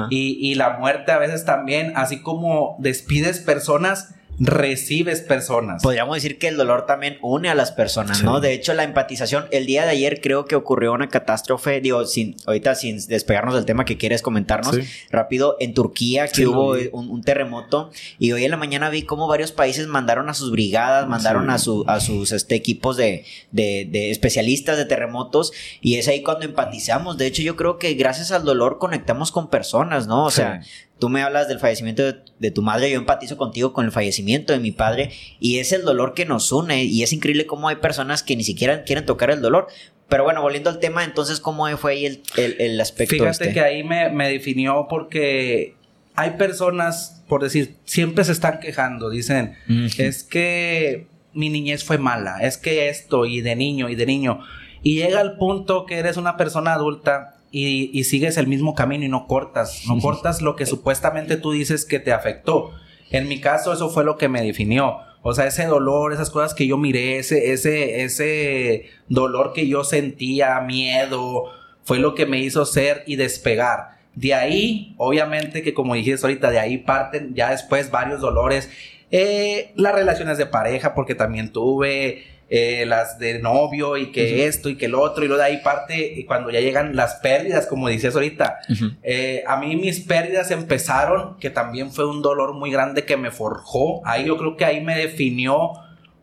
Y, 0.09 0.37
y, 0.41 0.55
la 0.55 0.77
muerte 0.77 1.13
a 1.13 1.17
veces 1.17 1.45
también, 1.45 1.93
así 1.95 2.21
como 2.21 2.75
despides 2.77 3.39
personas, 3.39 4.16
recibes 4.39 5.21
personas. 5.21 5.81
Podríamos 5.81 6.15
decir 6.15 6.37
que 6.37 6.47
el 6.47 6.57
dolor 6.57 6.85
también 6.85 7.17
une 7.21 7.49
a 7.49 7.55
las 7.55 7.71
personas, 7.71 8.23
¿no? 8.23 8.39
De 8.39 8.53
hecho, 8.53 8.73
la 8.73 8.83
empatización, 8.83 9.45
el 9.51 9.65
día 9.65 9.83
de 9.83 9.91
ayer 9.91 10.21
creo 10.21 10.45
que 10.45 10.55
ocurrió 10.55 10.93
una 10.93 11.09
catástrofe, 11.09 11.81
digo, 11.81 12.05
sin, 12.05 12.35
ahorita 12.45 12.75
sin 12.75 13.05
despegarnos 13.07 13.55
del 13.55 13.65
tema 13.65 13.85
que 13.85 13.97
quieres 13.97 14.21
comentarnos, 14.21 14.77
rápido, 15.09 15.57
en 15.59 15.73
Turquía, 15.73 16.27
que 16.27 16.45
hubo 16.47 16.75
un, 16.91 17.21
terremoto, 17.23 17.91
y 18.19 18.31
hoy 18.31 18.45
en 18.45 18.51
la 18.51 18.57
mañana 18.57 18.89
vi 18.89 19.03
cómo 19.03 19.27
varios 19.27 19.51
países 19.51 19.87
mandaron 19.87 20.29
a 20.29 20.33
sus 20.33 20.51
brigadas, 20.51 21.07
mandaron 21.07 21.49
a, 21.49 21.57
su, 21.57 21.83
a 21.87 21.99
sus 21.99 22.31
este, 22.31 22.55
equipos 22.55 22.95
de, 22.95 23.25
de, 23.51 24.11
especialistas 24.11 24.77
de 24.77 24.85
terremotos, 24.85 25.51
y 25.81 25.95
es 25.95 26.07
ahí 26.07 26.21
cuando 26.21 26.45
empatizamos. 26.45 27.17
De 27.17 27.25
hecho, 27.25 27.41
yo 27.41 27.55
creo 27.55 27.79
que 27.79 27.93
gracias 27.95 28.31
al 28.31 28.43
dolor 28.43 28.77
conectamos 28.77 29.31
con 29.31 29.49
personas, 29.49 30.07
¿no? 30.07 30.25
O 30.25 30.31
sea, 30.31 30.61
Tú 30.99 31.09
me 31.09 31.21
hablas 31.21 31.47
del 31.47 31.59
fallecimiento 31.59 32.03
de, 32.39 32.51
tu 32.51 32.61
madre, 32.61 32.89
yo 32.89 32.97
empatizo 32.97 33.37
contigo 33.37 33.73
con 33.73 33.85
el 33.85 33.91
fallecimiento 33.91 34.53
de 34.53 34.59
mi 34.59 34.71
padre 34.71 35.11
y 35.39 35.59
es 35.59 35.71
el 35.71 35.83
dolor 35.83 36.13
que 36.13 36.25
nos 36.25 36.51
une 36.51 36.83
y 36.83 37.03
es 37.03 37.13
increíble 37.13 37.45
cómo 37.45 37.67
hay 37.67 37.75
personas 37.75 38.23
que 38.23 38.35
ni 38.35 38.43
siquiera 38.43 38.83
quieren 38.83 39.05
tocar 39.05 39.29
el 39.29 39.41
dolor. 39.41 39.67
Pero 40.09 40.23
bueno, 40.23 40.41
volviendo 40.41 40.69
al 40.69 40.79
tema, 40.79 41.03
entonces, 41.03 41.39
¿cómo 41.39 41.67
fue 41.77 41.91
ahí 41.91 42.05
el, 42.05 42.21
el, 42.37 42.79
aspecto? 42.79 43.15
Fíjate 43.15 43.29
este? 43.43 43.53
que 43.53 43.59
ahí 43.59 43.83
me, 43.83 44.09
me 44.09 44.29
definió 44.29 44.87
porque 44.89 45.75
hay 46.15 46.31
personas, 46.31 47.23
por 47.27 47.43
decir, 47.43 47.75
siempre 47.83 48.23
se 48.23 48.31
están 48.31 48.59
quejando, 48.59 49.09
dicen, 49.09 49.55
es 49.97 50.23
que 50.23 51.07
mi 51.33 51.49
niñez 51.49 51.83
fue 51.83 51.99
mala, 51.99 52.39
es 52.41 52.57
que 52.57 52.89
esto 52.89 53.27
y 53.27 53.41
de 53.41 53.55
niño 53.55 53.89
y 53.89 53.95
de 53.95 54.07
niño. 54.07 54.39
Y 54.81 54.95
llega 54.95 55.21
el 55.21 55.33
punto 55.33 55.85
que 55.85 55.99
eres 55.99 56.17
una 56.17 56.35
persona 56.35 56.73
adulta 56.73 57.36
y, 57.51 58.03
sigues 58.03 58.37
el 58.37 58.47
mismo 58.47 58.75
camino 58.75 59.05
y 59.05 59.09
no 59.09 59.27
cortas, 59.27 59.83
no 59.87 59.99
cortas 59.99 60.41
lo 60.41 60.55
que 60.55 60.65
supuestamente 60.65 61.37
tú 61.37 61.51
dices 61.51 61.85
que 61.85 61.99
te 61.99 62.11
afectó. 62.11 62.71
En 63.09 63.27
mi 63.27 63.39
caso 63.39 63.71
eso 63.73 63.89
fue 63.89 64.03
lo 64.03 64.17
que 64.17 64.27
me 64.27 64.41
definió. 64.41 64.97
O 65.21 65.33
sea, 65.33 65.45
ese 65.45 65.65
dolor, 65.65 66.13
esas 66.13 66.29
cosas 66.29 66.53
que 66.53 66.67
yo 66.67 66.77
miré, 66.77 67.17
ese, 67.17 67.51
ese, 67.51 68.03
ese 68.03 68.85
dolor 69.09 69.53
que 69.53 69.67
yo 69.67 69.83
sentía, 69.83 70.59
miedo, 70.61 71.45
fue 71.83 71.99
lo 71.99 72.15
que 72.15 72.25
me 72.25 72.39
hizo 72.39 72.65
ser 72.65 73.03
y 73.07 73.15
despegar. 73.15 73.97
De 74.15 74.33
ahí, 74.33 74.95
obviamente 74.97 75.61
que 75.63 75.73
como 75.73 75.95
dijiste 75.95 76.25
ahorita, 76.25 76.49
de 76.49 76.59
ahí 76.59 76.77
parten 76.77 77.33
ya 77.33 77.51
después 77.51 77.91
varios 77.91 78.21
dolores. 78.21 78.69
Eh, 79.11 79.71
las 79.75 79.93
relaciones 79.93 80.37
de 80.37 80.45
pareja, 80.45 80.93
porque 80.93 81.15
también 81.15 81.51
tuve, 81.51 82.25
eh, 82.49 82.85
las 82.85 83.19
de 83.19 83.39
novio 83.39 83.97
y 83.97 84.13
que 84.13 84.47
esto 84.47 84.69
y 84.69 84.77
que 84.77 84.85
el 84.85 84.95
otro, 84.95 85.25
y 85.25 85.27
luego 85.27 85.41
de 85.41 85.49
ahí 85.49 85.57
parte 85.57 86.23
cuando 86.27 86.49
ya 86.49 86.61
llegan 86.61 86.95
las 86.95 87.15
pérdidas, 87.15 87.67
como 87.67 87.89
dices 87.89 88.15
ahorita. 88.15 88.59
Eh, 89.03 89.43
a 89.45 89.57
mí 89.57 89.75
mis 89.75 89.99
pérdidas 89.99 90.49
empezaron, 90.51 91.37
que 91.39 91.49
también 91.49 91.91
fue 91.91 92.07
un 92.07 92.21
dolor 92.21 92.53
muy 92.53 92.71
grande 92.71 93.03
que 93.03 93.17
me 93.17 93.31
forjó. 93.31 94.01
Ahí 94.05 94.25
yo 94.25 94.37
creo 94.37 94.55
que 94.55 94.63
ahí 94.63 94.81
me 94.81 94.95
definió 94.95 95.73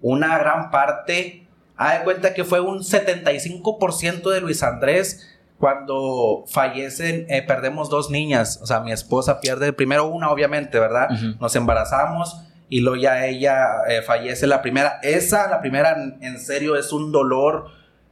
una 0.01 0.39
gran 0.39 0.71
parte. 0.71 1.47
Haz 1.77 1.99
de 1.99 2.05
cuenta 2.05 2.33
que 2.33 2.45
fue 2.45 2.61
un 2.61 2.79
75% 2.79 4.31
de 4.31 4.41
Luis 4.41 4.63
Andrés. 4.63 5.31
Cuando 5.59 6.45
fallecen, 6.47 7.27
eh, 7.29 7.43
perdemos 7.43 7.91
dos 7.91 8.11
niñas. 8.11 8.61
O 8.63 8.67
sea, 8.67 8.81
mi 8.81 8.93
esposa 8.93 9.41
pierde 9.41 9.75
primero 9.75 10.07
una, 10.07 10.31
obviamente, 10.31 10.79
¿verdad? 10.81 11.11
Nos 11.39 11.55
embarazamos 11.55 12.41
y 12.69 12.81
luego 12.81 12.97
ya 12.97 13.27
ella 13.27 13.67
eh, 13.89 14.03
fallece 14.03 14.47
la 14.47 14.63
primera. 14.63 14.99
Esa, 15.03 15.49
la 15.49 15.61
primera, 15.61 15.97
en 16.21 16.39
serio, 16.39 16.77
es 16.77 16.93
un 16.93 17.13
dolor 17.13 17.67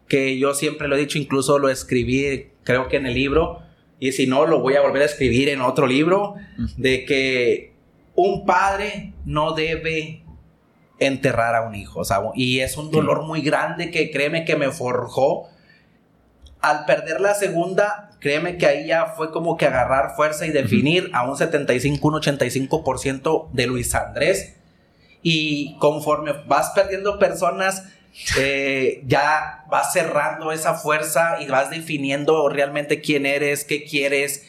que 0.08 0.38
yo 0.38 0.54
siempre 0.54 0.88
lo 0.88 0.96
he 0.96 1.00
dicho, 1.00 1.18
incluso 1.18 1.58
lo 1.58 1.68
escribí, 1.68 2.50
creo 2.64 2.88
que 2.88 2.96
en 2.96 3.06
el 3.06 3.14
libro, 3.14 3.62
y 3.98 4.12
si 4.12 4.26
no, 4.26 4.46
lo 4.46 4.60
voy 4.60 4.74
a 4.74 4.82
volver 4.82 5.02
a 5.02 5.06
escribir 5.06 5.48
en 5.48 5.60
otro 5.60 5.86
libro, 5.86 6.34
de 6.76 7.04
que 7.04 7.72
un 8.14 8.44
padre 8.44 9.14
no 9.24 9.54
debe 9.54 10.22
enterrar 10.98 11.54
a 11.54 11.62
un 11.62 11.74
hijo, 11.74 12.02
y 12.34 12.60
es 12.60 12.76
un 12.76 12.90
dolor 12.90 13.22
muy 13.22 13.40
grande 13.40 13.90
que 13.90 14.10
créeme 14.10 14.44
que 14.44 14.56
me 14.56 14.70
forjó. 14.70 15.48
Al 16.62 16.84
perder 16.84 17.20
la 17.20 17.34
segunda, 17.34 18.10
créeme 18.20 18.56
que 18.56 18.66
ahí 18.66 18.86
ya 18.86 19.06
fue 19.16 19.32
como 19.32 19.56
que 19.56 19.66
agarrar 19.66 20.14
fuerza 20.14 20.46
y 20.46 20.50
definir 20.50 21.10
a 21.12 21.28
un 21.28 21.36
75, 21.36 22.06
un 22.06 22.14
85% 22.14 23.50
de 23.52 23.66
Luis 23.66 23.94
Andrés. 23.94 24.54
Y 25.22 25.76
conforme 25.78 26.32
vas 26.46 26.70
perdiendo 26.70 27.18
personas, 27.18 27.84
eh, 28.38 29.02
ya 29.06 29.64
vas 29.68 29.92
cerrando 29.92 30.52
esa 30.52 30.74
fuerza 30.74 31.38
y 31.40 31.46
vas 31.46 31.70
definiendo 31.70 32.48
realmente 32.48 33.00
quién 33.00 33.26
eres, 33.26 33.64
qué 33.64 33.84
quieres, 33.84 34.44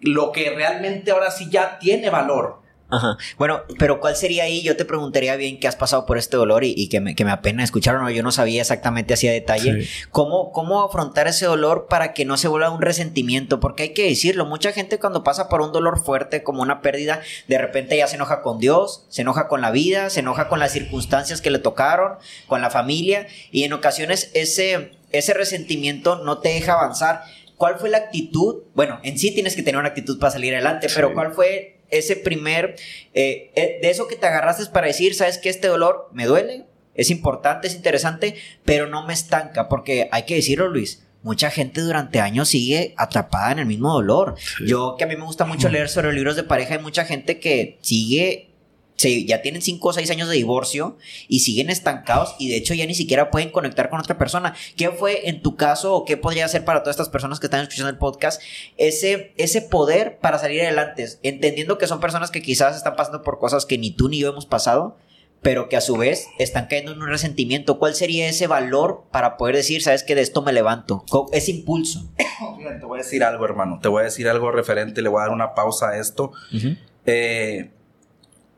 lo 0.00 0.32
que 0.32 0.50
realmente 0.50 1.10
ahora 1.10 1.30
sí 1.30 1.48
ya 1.50 1.78
tiene 1.78 2.10
valor. 2.10 2.63
Ajá. 2.90 3.16
Bueno, 3.38 3.62
pero 3.78 3.98
¿cuál 3.98 4.14
sería 4.14 4.44
ahí? 4.44 4.62
Yo 4.62 4.76
te 4.76 4.84
preguntaría 4.84 5.34
bien 5.36 5.58
qué 5.58 5.66
has 5.66 5.76
pasado 5.76 6.06
por 6.06 6.18
este 6.18 6.36
dolor 6.36 6.64
y, 6.64 6.88
que, 6.88 7.00
me, 7.00 7.14
que 7.14 7.24
me 7.24 7.30
apena 7.30 7.64
escucharon. 7.64 8.08
Yo 8.10 8.22
no 8.22 8.30
sabía 8.30 8.60
exactamente 8.60 9.14
así 9.14 9.26
a 9.26 9.32
detalle. 9.32 9.88
¿Cómo, 10.10 10.52
¿Cómo 10.52 10.82
afrontar 10.82 11.26
ese 11.26 11.46
dolor 11.46 11.86
para 11.88 12.12
que 12.12 12.24
no 12.24 12.36
se 12.36 12.48
vuelva 12.48 12.70
un 12.70 12.82
resentimiento? 12.82 13.58
Porque 13.58 13.84
hay 13.84 13.94
que 13.94 14.08
decirlo, 14.08 14.44
mucha 14.44 14.72
gente 14.72 14.98
cuando 14.98 15.24
pasa 15.24 15.48
por 15.48 15.60
un 15.60 15.72
dolor 15.72 16.02
fuerte 16.04 16.42
como 16.42 16.62
una 16.62 16.82
pérdida, 16.82 17.20
de 17.48 17.58
repente 17.58 17.96
ya 17.96 18.06
se 18.06 18.16
enoja 18.16 18.42
con 18.42 18.58
Dios, 18.58 19.06
se 19.08 19.22
enoja 19.22 19.48
con 19.48 19.60
la 19.60 19.70
vida, 19.70 20.10
se 20.10 20.20
enoja 20.20 20.48
con 20.48 20.58
las 20.58 20.72
circunstancias 20.72 21.40
que 21.40 21.50
le 21.50 21.58
tocaron, 21.58 22.18
con 22.46 22.60
la 22.60 22.70
familia 22.70 23.26
y 23.50 23.64
en 23.64 23.72
ocasiones 23.72 24.30
ese, 24.34 24.92
ese 25.10 25.34
resentimiento 25.34 26.16
no 26.16 26.38
te 26.38 26.50
deja 26.50 26.74
avanzar. 26.74 27.22
¿Cuál 27.56 27.78
fue 27.78 27.88
la 27.88 27.98
actitud? 27.98 28.64
Bueno, 28.74 28.98
en 29.04 29.18
sí 29.18 29.32
tienes 29.32 29.54
que 29.56 29.62
tener 29.62 29.78
una 29.78 29.88
actitud 29.88 30.18
para 30.18 30.32
salir 30.32 30.52
adelante, 30.54 30.88
pero 30.92 31.14
¿cuál 31.14 31.32
fue 31.32 31.73
ese 31.98 32.16
primer, 32.16 32.76
eh, 33.12 33.50
eh, 33.54 33.78
de 33.82 33.90
eso 33.90 34.08
que 34.08 34.16
te 34.16 34.26
agarraste 34.26 34.64
para 34.66 34.86
decir, 34.86 35.14
sabes 35.14 35.38
que 35.38 35.48
este 35.48 35.68
dolor 35.68 36.08
me 36.12 36.26
duele, 36.26 36.66
es 36.94 37.10
importante, 37.10 37.66
es 37.66 37.74
interesante, 37.74 38.36
pero 38.64 38.88
no 38.88 39.06
me 39.06 39.12
estanca, 39.12 39.68
porque 39.68 40.08
hay 40.12 40.24
que 40.24 40.36
decirlo, 40.36 40.68
Luis. 40.68 41.02
Mucha 41.22 41.50
gente 41.50 41.80
durante 41.80 42.20
años 42.20 42.50
sigue 42.50 42.92
atrapada 42.98 43.52
en 43.52 43.60
el 43.60 43.66
mismo 43.66 43.90
dolor. 43.90 44.34
Yo, 44.62 44.96
que 44.98 45.04
a 45.04 45.06
mí 45.06 45.16
me 45.16 45.24
gusta 45.24 45.46
mucho 45.46 45.70
leer 45.70 45.88
sobre 45.88 46.12
libros 46.12 46.36
de 46.36 46.42
pareja, 46.42 46.74
hay 46.74 46.80
mucha 46.80 47.06
gente 47.06 47.40
que 47.40 47.78
sigue 47.80 48.53
ya 48.96 49.42
tienen 49.42 49.62
5 49.62 49.88
o 49.88 49.92
6 49.92 50.10
años 50.10 50.28
de 50.28 50.36
divorcio 50.36 50.96
y 51.28 51.40
siguen 51.40 51.70
estancados 51.70 52.34
y 52.38 52.48
de 52.48 52.56
hecho 52.56 52.74
ya 52.74 52.86
ni 52.86 52.94
siquiera 52.94 53.30
pueden 53.30 53.50
conectar 53.50 53.90
con 53.90 54.00
otra 54.00 54.18
persona. 54.18 54.54
¿Qué 54.76 54.90
fue 54.90 55.28
en 55.28 55.42
tu 55.42 55.56
caso 55.56 55.94
o 55.94 56.04
qué 56.04 56.16
podría 56.16 56.48
ser 56.48 56.64
para 56.64 56.80
todas 56.82 56.94
estas 56.94 57.08
personas 57.08 57.40
que 57.40 57.46
están 57.46 57.60
escuchando 57.60 57.90
el 57.90 57.98
podcast 57.98 58.40
ese, 58.76 59.32
ese 59.36 59.62
poder 59.62 60.18
para 60.18 60.38
salir 60.38 60.62
adelante? 60.62 61.06
Entendiendo 61.22 61.78
que 61.78 61.86
son 61.86 62.00
personas 62.00 62.30
que 62.30 62.42
quizás 62.42 62.76
están 62.76 62.96
pasando 62.96 63.22
por 63.22 63.38
cosas 63.38 63.66
que 63.66 63.78
ni 63.78 63.90
tú 63.90 64.08
ni 64.08 64.18
yo 64.20 64.30
hemos 64.30 64.46
pasado, 64.46 64.96
pero 65.42 65.68
que 65.68 65.76
a 65.76 65.82
su 65.82 65.96
vez 65.96 66.28
están 66.38 66.66
cayendo 66.68 66.92
en 66.92 67.02
un 67.02 67.08
resentimiento. 67.08 67.78
¿Cuál 67.78 67.94
sería 67.94 68.26
ese 68.28 68.46
valor 68.46 69.04
para 69.12 69.36
poder 69.36 69.56
decir, 69.56 69.82
sabes 69.82 70.02
que 70.02 70.14
de 70.14 70.22
esto 70.22 70.40
me 70.40 70.54
levanto? 70.54 71.04
Ese 71.32 71.50
impulso. 71.50 72.10
te 72.80 72.86
voy 72.86 73.00
a 73.00 73.02
decir 73.02 73.22
algo, 73.22 73.44
hermano. 73.44 73.78
Te 73.82 73.88
voy 73.88 74.00
a 74.00 74.04
decir 74.04 74.26
algo 74.28 74.50
referente. 74.50 75.02
Le 75.02 75.10
voy 75.10 75.18
a 75.18 75.24
dar 75.24 75.32
una 75.32 75.54
pausa 75.54 75.90
a 75.90 75.98
esto. 75.98 76.32
eh, 77.04 77.70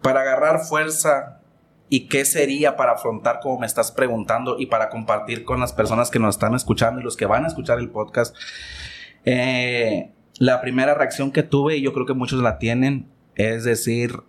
para 0.03 0.21
agarrar 0.21 0.61
fuerza 0.61 1.41
y 1.89 2.09
qué 2.09 2.25
sería 2.25 2.77
para 2.77 2.93
afrontar 2.93 3.41
como 3.41 3.61
me 3.61 3.67
estás 3.67 3.93
preguntando 3.93 4.59
y 4.59 4.67
para 4.67 4.89
compartir 4.89 5.45
con 5.45 5.61
las 5.61 5.73
personas 5.73 6.11
que 6.11 6.19
nos 6.19 6.35
están 6.35 6.55
escuchando 6.55 7.01
y 7.01 7.05
los 7.05 7.17
que 7.17 7.27
van 7.27 7.45
a 7.45 7.49
escuchar 7.49 7.79
el 7.79 7.91
podcast. 7.91 8.35
Eh, 9.25 10.11
la 10.39 10.61
primera 10.61 10.95
reacción 10.95 11.31
que 11.31 11.43
tuve, 11.43 11.77
y 11.77 11.83
yo 11.83 11.93
creo 11.93 12.07
que 12.07 12.15
muchos 12.15 12.43
la 12.43 12.59
tienen, 12.59 13.09
es 13.35 13.65
decir, 13.65 14.21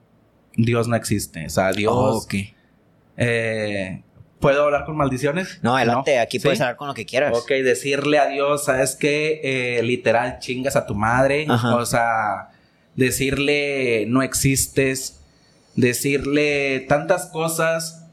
Dios 0.55 0.87
no 0.87 0.95
existe. 0.95 1.45
O 1.45 1.49
sea, 1.49 1.71
Dios... 1.71 1.93
Oh, 1.95 2.27
eh, 3.17 4.03
¿Puedo 4.39 4.65
hablar 4.65 4.85
con 4.85 4.95
maldiciones? 4.95 5.59
No, 5.63 5.75
adelante, 5.75 6.19
aquí 6.19 6.39
puedes 6.39 6.61
hablar 6.61 6.75
con 6.75 6.87
lo 6.87 6.93
que 6.93 7.07
quieras. 7.07 7.35
Ok, 7.35 7.49
decirle 7.49 8.19
a 8.19 8.27
Dios, 8.27 8.65
¿sabes 8.65 8.95
qué? 8.95 9.41
Eh, 9.43 9.81
literal, 9.81 10.37
chingas 10.37 10.75
a 10.75 10.85
tu 10.85 10.93
madre. 10.93 11.47
O 11.49 11.85
sea, 11.85 12.51
decirle, 12.95 14.05
no 14.07 14.21
existes 14.21 15.16
decirle 15.77 16.81
tantas 16.89 17.27
cosas 17.27 18.03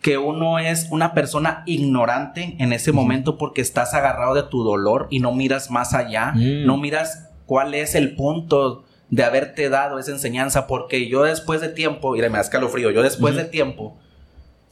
que 0.00 0.18
uno 0.18 0.58
es 0.58 0.88
una 0.90 1.14
persona 1.14 1.62
ignorante 1.66 2.56
en 2.58 2.72
ese 2.72 2.92
momento 2.92 3.38
porque 3.38 3.60
estás 3.60 3.94
agarrado 3.94 4.34
de 4.34 4.42
tu 4.42 4.64
dolor 4.64 5.06
y 5.10 5.20
no 5.20 5.32
miras 5.32 5.70
más 5.70 5.94
allá, 5.94 6.32
mm. 6.34 6.66
no 6.66 6.76
miras 6.76 7.30
cuál 7.46 7.74
es 7.74 7.94
el 7.94 8.16
punto 8.16 8.84
de 9.10 9.22
haberte 9.22 9.68
dado 9.68 9.98
esa 9.98 10.10
enseñanza, 10.10 10.66
porque 10.66 11.08
yo 11.08 11.22
después 11.22 11.60
de 11.60 11.68
tiempo, 11.68 12.16
y 12.16 12.20
me 12.20 12.28
da 12.28 12.40
escalofrío, 12.40 12.90
yo 12.90 13.02
después 13.02 13.36
de 13.36 13.44
tiempo 13.44 13.96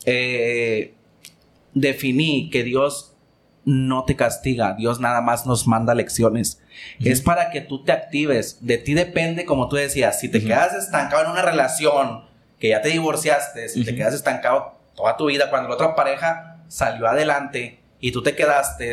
eh, 0.05 0.95
definí 1.75 2.51
que 2.51 2.65
Dios 2.65 3.12
no 3.65 4.05
te 4.05 4.17
castiga, 4.17 4.75
Dios 4.75 5.01
nada 5.01 5.21
más 5.21 5.47
nos 5.47 5.67
manda 5.67 5.95
lecciones. 5.95 6.61
Es 7.01 7.21
para 7.21 7.51
que 7.51 7.61
tú 7.61 7.85
te 7.85 7.93
actives. 7.93 8.59
De 8.61 8.79
ti 8.79 8.95
depende, 8.95 9.45
como 9.45 9.69
tú 9.69 9.77
decías, 9.77 10.19
si 10.19 10.29
te 10.29 10.43
quedas 10.43 10.75
estancado 10.75 11.25
en 11.25 11.31
una 11.31 11.43
relación, 11.43 12.25
que 12.59 12.71
ya 12.71 12.81
te 12.81 12.91
divorciaste, 12.91 13.69
si 13.69 13.85
te 13.85 13.95
quedas 13.95 14.15
estancado 14.15 14.79
toda 14.95 15.17
tu 15.17 15.27
vida, 15.27 15.51
cuando 15.51 15.69
la 15.69 15.75
otra 15.75 15.95
pareja 15.95 16.59
salió 16.69 17.07
adelante 17.07 17.81
y 18.01 18.13
tú 18.13 18.23
te 18.23 18.35
quedaste, 18.35 18.93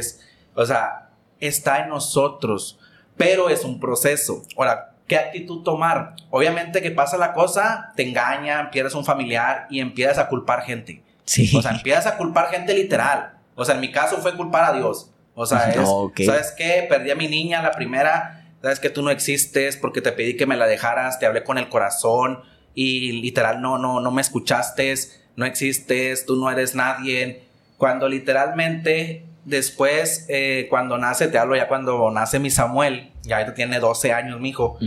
o 0.56 0.66
sea, 0.66 1.10
está 1.40 1.84
en 1.84 1.90
nosotros, 1.90 2.80
pero 3.18 3.50
es 3.50 3.64
un 3.64 3.80
proceso. 3.80 4.44
Ahora, 4.58 4.96
¿qué 5.08 5.18
actitud 5.18 5.64
tomar? 5.64 6.16
Obviamente 6.30 6.82
que 6.82 6.92
pasa 6.92 7.18
la 7.18 7.34
cosa, 7.34 7.94
te 7.96 8.08
engañan, 8.08 8.72
pierdes 8.72 8.96
un 8.96 9.06
familiar 9.06 9.68
y 9.70 9.80
empiezas 9.80 10.18
a 10.18 10.28
culpar 10.28 10.64
gente. 10.64 11.04
Sí. 11.26 11.56
O 11.56 11.62
sea, 11.62 11.72
empiezas 11.72 12.08
a 12.08 12.18
culpar 12.18 12.50
gente 12.50 12.74
literal. 12.74 13.39
O 13.60 13.66
sea, 13.66 13.76
en 13.76 13.82
mi 13.82 13.92
caso 13.92 14.18
fue 14.18 14.36
culpar 14.38 14.74
a 14.74 14.78
Dios. 14.78 15.12
O 15.36 15.46
sea, 15.46 15.70
es, 15.70 16.26
¿sabes 16.26 16.54
qué? 16.58 16.86
Perdí 16.88 17.12
a 17.12 17.16
mi 17.16 17.28
niña, 17.28 17.62
la 17.62 17.72
primera, 17.72 18.46
sabes 18.62 18.80
que 18.80 18.90
tú 18.90 19.02
no 19.02 19.12
existes 19.12 19.76
porque 19.76 20.02
te 20.02 20.14
pedí 20.14 20.38
que 20.38 20.46
me 20.46 20.56
la 20.56 20.66
dejaras, 20.66 21.20
te 21.20 21.26
hablé 21.26 21.44
con 21.44 21.58
el 21.58 21.68
corazón 21.68 22.40
y 22.74 23.22
literal 23.22 23.62
no, 23.62 23.78
no, 23.78 24.00
no 24.00 24.12
me 24.12 24.22
escuchaste, 24.22 24.96
no 25.36 25.46
existes, 25.46 26.26
tú 26.26 26.38
no 26.38 26.50
eres 26.50 26.74
nadie. 26.74 27.44
Cuando 27.78 28.08
literalmente 28.08 29.26
después, 29.44 30.26
eh, 30.30 30.68
cuando 30.70 30.98
nace, 30.98 31.28
te 31.28 31.38
hablo 31.38 31.58
ya 31.58 31.68
cuando 31.68 32.10
nace 32.12 32.40
mi 32.40 32.50
Samuel, 32.50 33.12
ya 33.24 33.54
tiene 33.54 33.80
12 33.80 34.14
años 34.14 34.40
mi 34.40 34.50
hijo, 34.50 34.78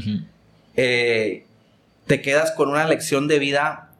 eh, 0.76 1.44
te 2.06 2.22
quedas 2.22 2.52
con 2.52 2.70
una 2.70 2.86
lección 2.86 3.28
de 3.28 3.38
vida 3.38 3.90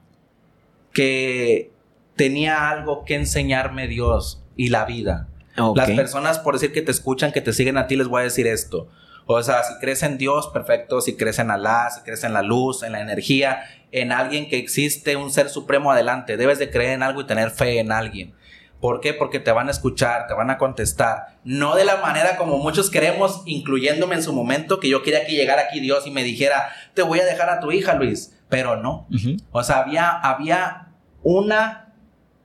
que 0.94 1.70
tenía 2.16 2.70
algo 2.70 3.04
que 3.04 3.16
enseñarme 3.16 3.88
Dios 3.88 4.41
y 4.56 4.68
la 4.68 4.84
vida. 4.84 5.28
Las 5.74 5.90
personas, 5.90 6.38
por 6.38 6.54
decir 6.54 6.72
que 6.72 6.82
te 6.82 6.90
escuchan, 6.90 7.32
que 7.32 7.40
te 7.40 7.52
siguen 7.52 7.76
a 7.76 7.86
ti, 7.86 7.96
les 7.96 8.08
voy 8.08 8.20
a 8.20 8.24
decir 8.24 8.46
esto. 8.46 8.88
O 9.26 9.42
sea, 9.42 9.62
si 9.62 9.74
crees 9.80 10.02
en 10.02 10.18
Dios, 10.18 10.48
perfecto. 10.48 11.00
Si 11.00 11.16
crees 11.16 11.38
en 11.38 11.50
Alá, 11.50 11.90
si 11.90 12.02
crees 12.02 12.24
en 12.24 12.32
la 12.32 12.42
luz, 12.42 12.82
en 12.82 12.92
la 12.92 13.00
energía, 13.00 13.62
en 13.92 14.12
alguien 14.12 14.48
que 14.48 14.58
existe, 14.58 15.16
un 15.16 15.30
ser 15.30 15.48
supremo 15.48 15.92
adelante. 15.92 16.36
Debes 16.36 16.58
de 16.58 16.70
creer 16.70 16.92
en 16.92 17.02
algo 17.02 17.20
y 17.20 17.26
tener 17.26 17.50
fe 17.50 17.78
en 17.78 17.92
alguien. 17.92 18.34
¿Por 18.80 19.00
qué? 19.00 19.14
Porque 19.14 19.38
te 19.38 19.52
van 19.52 19.68
a 19.68 19.70
escuchar, 19.70 20.26
te 20.26 20.34
van 20.34 20.50
a 20.50 20.58
contestar. 20.58 21.38
No 21.44 21.76
de 21.76 21.84
la 21.84 21.98
manera 21.98 22.36
como 22.36 22.58
muchos 22.58 22.90
queremos, 22.90 23.42
incluyéndome 23.46 24.16
en 24.16 24.24
su 24.24 24.32
momento, 24.32 24.80
que 24.80 24.88
yo 24.88 25.04
quería 25.04 25.24
que 25.24 25.36
llegara 25.36 25.62
aquí 25.62 25.78
Dios 25.78 26.04
y 26.06 26.10
me 26.10 26.24
dijera, 26.24 26.68
te 26.94 27.02
voy 27.02 27.20
a 27.20 27.24
dejar 27.24 27.48
a 27.48 27.60
tu 27.60 27.70
hija, 27.70 27.94
Luis. 27.94 28.36
Pero 28.48 28.76
no. 28.76 29.06
O 29.52 29.62
sea, 29.62 29.78
había, 29.78 30.10
había 30.10 30.88
una 31.22 31.91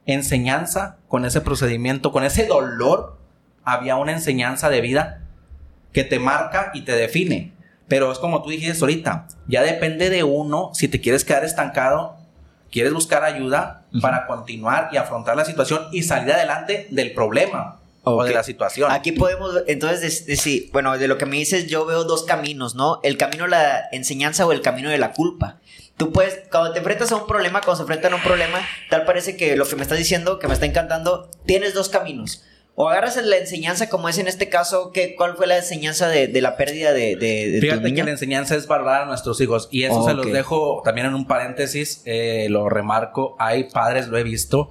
enseñanza 0.08 0.98
con 1.08 1.26
ese 1.26 1.42
procedimiento, 1.42 2.12
con 2.12 2.24
ese 2.24 2.48
dolor, 2.48 3.18
había 3.64 3.98
una 3.98 4.14
enseñanza 4.14 4.70
de 4.70 4.82
vida 4.82 5.22
que 5.94 6.04
te 6.04 6.20
marca 6.20 6.72
y 6.74 6.82
te 6.82 6.94
define. 6.94 7.54
Pero 7.88 8.12
es 8.12 8.20
como 8.20 8.42
tú 8.42 8.50
dijiste 8.50 8.80
ahorita, 8.80 9.28
ya 9.48 9.62
depende 9.62 10.10
de 10.10 10.24
uno 10.24 10.72
si 10.74 10.88
te 10.88 11.00
quieres 11.00 11.24
quedar 11.24 11.46
estancado 11.46 12.18
quieres 12.72 12.94
buscar 12.94 13.24
ayuda 13.24 13.86
para 14.02 14.28
continuar 14.28 14.90
y 14.92 14.98
afrontar 14.98 15.36
la 15.36 15.46
situación 15.46 15.88
y 15.92 16.04
salir 16.04 16.34
adelante 16.34 16.88
del 16.92 17.14
problema. 17.14 17.80
O 18.10 18.24
de 18.24 18.34
la 18.34 18.44
situación. 18.44 18.90
Aquí 18.90 19.12
podemos, 19.12 19.52
entonces, 19.68 20.26
decir, 20.26 20.70
bueno, 20.72 20.98
de 20.98 21.10
lo 21.10 21.18
que 21.18 21.26
me 21.26 21.36
dices, 21.36 21.68
yo 21.68 21.86
veo 21.86 22.06
dos 22.06 22.24
caminos, 22.24 22.74
¿no? 22.74 23.02
El 23.04 23.18
camino 23.18 23.44
de 23.44 23.50
la 23.50 23.90
enseñanza 23.92 24.46
o 24.46 24.54
el 24.54 24.62
camino 24.62 24.90
de 24.90 24.98
la 24.98 25.12
culpa. 25.12 25.58
Tú 25.98 26.12
puedes, 26.12 26.44
cuando 26.52 26.74
te 26.74 26.80
enfrentas 26.80 27.12
a 27.12 27.16
un 27.16 27.26
problema, 27.26 27.62
cuando 27.62 27.78
se 27.78 27.82
enfrentan 27.82 28.14
a 28.14 28.16
un 28.18 28.22
problema, 28.22 28.60
tal 28.90 29.04
parece 29.06 29.36
que 29.36 29.56
lo 29.56 29.66
que 29.68 29.76
me 29.76 29.82
estás 29.82 29.98
diciendo, 29.98 30.38
que 30.38 30.48
me 30.48 30.54
está 30.54 30.68
encantando, 30.68 31.30
tienes 31.46 31.74
dos 31.74 31.90
caminos. 31.90 32.44
O 32.80 32.88
agarras 32.88 33.18
la 33.18 33.38
enseñanza 33.38 33.90
como 33.90 34.08
es 34.08 34.20
en 34.20 34.28
este 34.28 34.50
caso, 34.50 34.92
que, 34.92 35.16
¿cuál 35.16 35.36
fue 35.36 35.48
la 35.48 35.58
enseñanza 35.58 36.10
de, 36.10 36.30
la 36.40 36.56
pérdida 36.58 36.94
de, 36.94 37.16
de, 37.16 37.58
Fíjate 37.60 37.92
que 37.92 38.04
la 38.04 38.12
enseñanza 38.12 38.56
es 38.56 38.68
valorar 38.68 39.02
a 39.02 39.06
nuestros 39.06 39.42
hijos 39.42 39.68
y 39.72 39.86
eso 39.86 40.06
se 40.06 40.14
los 40.14 40.32
dejo 40.32 40.84
también 40.86 41.08
en 41.08 41.16
un 41.16 41.26
paréntesis, 41.26 42.04
eh, 42.06 42.46
lo 42.52 42.70
remarco, 42.70 43.36
hay 43.40 43.64
padres, 43.64 44.10
lo 44.10 44.20
he 44.20 44.24
visto, 44.24 44.70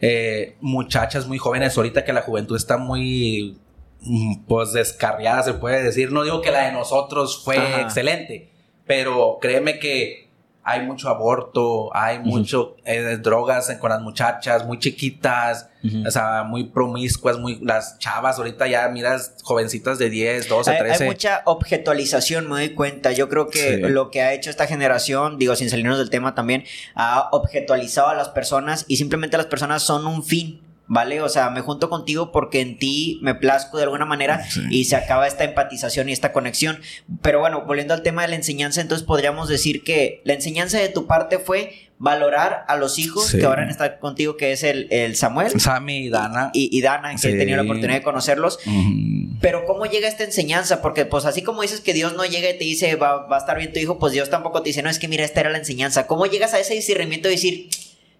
eh, 0.00 0.54
muchachas 0.60 1.26
muy 1.26 1.38
jóvenes, 1.38 1.76
ahorita 1.76 2.04
que 2.04 2.12
la 2.12 2.22
juventud 2.22 2.54
está 2.54 2.76
muy, 2.76 3.58
mm, 4.02 4.44
pues 4.46 4.72
descarriada, 4.72 5.42
se 5.42 5.54
puede 5.54 5.82
decir, 5.82 6.12
no 6.12 6.22
digo 6.22 6.42
que 6.42 6.52
la 6.52 6.66
de 6.66 6.72
nosotros 6.72 7.42
fue 7.44 7.80
excelente, 7.80 8.48
pero 8.86 9.38
créeme 9.40 9.80
que 9.80 10.29
hay 10.62 10.82
mucho 10.82 11.08
aborto, 11.08 11.94
hay 11.96 12.18
mucho 12.18 12.76
eh, 12.84 13.18
drogas 13.20 13.74
con 13.80 13.90
las 13.90 14.02
muchachas 14.02 14.66
muy 14.66 14.78
chiquitas, 14.78 15.68
o 16.06 16.10
sea, 16.10 16.42
muy 16.44 16.64
promiscuas, 16.64 17.38
muy 17.38 17.58
las 17.62 17.98
chavas 17.98 18.36
ahorita 18.38 18.66
ya 18.66 18.88
miras 18.88 19.36
jovencitas 19.42 19.98
de 19.98 20.10
10, 20.10 20.48
12, 20.48 20.72
13. 20.72 21.04
Hay 21.04 21.08
mucha 21.08 21.42
objetualización, 21.46 22.48
me 22.48 22.56
doy 22.56 22.74
cuenta. 22.74 23.12
Yo 23.12 23.28
creo 23.28 23.48
que 23.48 23.78
lo 23.78 24.10
que 24.10 24.20
ha 24.20 24.34
hecho 24.34 24.50
esta 24.50 24.66
generación, 24.66 25.38
digo, 25.38 25.56
sin 25.56 25.70
salirnos 25.70 25.98
del 25.98 26.10
tema 26.10 26.34
también, 26.34 26.64
ha 26.94 27.28
objetualizado 27.32 28.08
a 28.08 28.14
las 28.14 28.28
personas 28.28 28.84
y 28.86 28.96
simplemente 28.96 29.36
las 29.38 29.46
personas 29.46 29.82
son 29.82 30.06
un 30.06 30.22
fin 30.22 30.60
¿vale? 30.90 31.22
O 31.22 31.28
sea, 31.28 31.50
me 31.50 31.60
junto 31.60 31.88
contigo 31.88 32.32
porque 32.32 32.60
en 32.60 32.76
ti 32.76 33.20
me 33.22 33.36
plazco 33.36 33.76
de 33.76 33.84
alguna 33.84 34.06
manera 34.06 34.44
y 34.70 34.86
se 34.86 34.96
acaba 34.96 35.28
esta 35.28 35.44
empatización 35.44 36.08
y 36.08 36.12
esta 36.12 36.32
conexión. 36.32 36.80
Pero 37.22 37.38
bueno, 37.38 37.64
volviendo 37.64 37.94
al 37.94 38.02
tema 38.02 38.22
de 38.22 38.28
la 38.28 38.34
enseñanza, 38.34 38.80
entonces 38.80 39.06
podríamos 39.06 39.48
decir 39.48 39.84
que 39.84 40.20
la 40.24 40.34
enseñanza 40.34 40.78
de 40.78 40.88
tu 40.88 41.06
parte 41.06 41.38
fue 41.38 41.90
valorar 41.98 42.64
a 42.66 42.76
los 42.76 42.98
hijos 42.98 43.30
que 43.30 43.44
ahora 43.44 43.70
están 43.70 43.98
contigo, 44.00 44.36
que 44.36 44.50
es 44.50 44.64
el, 44.64 44.88
el 44.90 45.14
Samuel. 45.14 45.60
Sammy 45.60 46.06
y 46.06 46.08
Dana. 46.08 46.50
Y, 46.54 46.80
Dana, 46.80 47.14
que 47.14 47.28
he 47.28 47.38
tenido 47.38 47.58
la 47.58 47.62
oportunidad 47.62 47.94
de 47.94 48.02
conocerlos. 48.02 48.58
Pero 49.40 49.66
¿cómo 49.66 49.86
llega 49.86 50.08
esta 50.08 50.24
enseñanza? 50.24 50.82
Porque 50.82 51.04
pues 51.04 51.24
así 51.24 51.42
como 51.42 51.62
dices 51.62 51.80
que 51.80 51.94
Dios 51.94 52.14
no 52.14 52.24
llega 52.24 52.50
y 52.50 52.58
te 52.58 52.64
dice 52.64 52.96
va, 52.96 53.28
va 53.28 53.36
a 53.36 53.38
estar 53.38 53.56
bien 53.56 53.72
tu 53.72 53.78
hijo, 53.78 54.00
pues 54.00 54.12
Dios 54.12 54.28
tampoco 54.28 54.60
te 54.62 54.70
dice, 54.70 54.82
no, 54.82 54.90
es 54.90 54.98
que 54.98 55.06
mira, 55.06 55.24
esta 55.24 55.38
era 55.38 55.50
la 55.50 55.58
enseñanza. 55.58 56.08
¿Cómo 56.08 56.26
llegas 56.26 56.52
a 56.52 56.58
ese 56.58 56.74
discernimiento 56.74 57.28
de 57.28 57.36
decir 57.36 57.68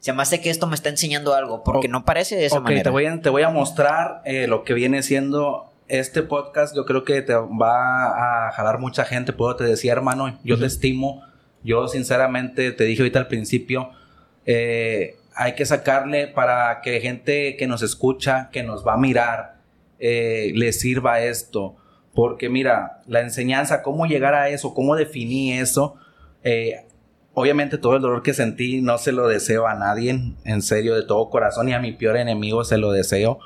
se 0.00 0.12
me 0.12 0.22
hace 0.22 0.40
que 0.40 0.50
esto 0.50 0.66
me 0.66 0.74
está 0.74 0.88
enseñando 0.88 1.34
algo, 1.34 1.62
porque 1.62 1.88
no 1.88 2.04
parece 2.04 2.36
de 2.36 2.46
esa 2.46 2.60
manera. 2.60 2.82
Te 2.82 2.90
voy 2.90 3.06
a, 3.06 3.20
te 3.20 3.28
voy 3.28 3.42
a 3.42 3.50
mostrar 3.50 4.22
eh, 4.24 4.46
lo 4.46 4.64
que 4.64 4.74
viene 4.74 5.02
siendo 5.02 5.70
este 5.88 6.22
podcast. 6.22 6.74
Yo 6.74 6.86
creo 6.86 7.04
que 7.04 7.20
te 7.20 7.34
va 7.34 8.46
a 8.48 8.52
jalar 8.52 8.78
mucha 8.78 9.04
gente. 9.04 9.32
Puedo 9.32 9.56
te 9.56 9.64
decía, 9.64 9.92
hermano, 9.92 10.38
yo 10.42 10.58
te 10.58 10.66
estimo. 10.66 11.22
Yo, 11.62 11.86
sinceramente, 11.88 12.72
te 12.72 12.84
dije 12.84 13.02
ahorita 13.02 13.18
al 13.18 13.28
principio, 13.28 13.90
eh, 14.46 15.16
hay 15.34 15.54
que 15.54 15.66
sacarle 15.66 16.28
para 16.28 16.80
que 16.80 17.00
gente 17.00 17.56
que 17.56 17.66
nos 17.66 17.82
escucha, 17.82 18.48
que 18.50 18.62
nos 18.62 18.86
va 18.86 18.94
a 18.94 18.96
mirar, 18.96 19.58
eh, 19.98 20.52
le 20.54 20.72
sirva 20.72 21.20
esto. 21.20 21.76
Porque 22.14 22.48
mira, 22.48 23.02
la 23.06 23.20
enseñanza, 23.20 23.82
cómo 23.82 24.06
llegar 24.06 24.34
a 24.34 24.48
eso, 24.48 24.72
cómo 24.72 24.96
definir 24.96 25.60
eso, 25.60 25.96
eh, 26.42 26.86
Obviamente 27.32 27.78
todo 27.78 27.96
el 27.96 28.02
dolor 28.02 28.22
que 28.22 28.34
sentí 28.34 28.82
no 28.82 28.98
se 28.98 29.12
lo 29.12 29.28
deseo 29.28 29.66
a 29.66 29.74
nadie, 29.74 30.34
en 30.44 30.62
serio, 30.62 30.96
de 30.96 31.04
todo 31.04 31.30
corazón, 31.30 31.66
ni 31.66 31.72
a 31.72 31.78
mi 31.78 31.92
peor 31.92 32.16
enemigo 32.16 32.64
se 32.64 32.76
lo 32.76 32.90
deseo, 32.90 33.38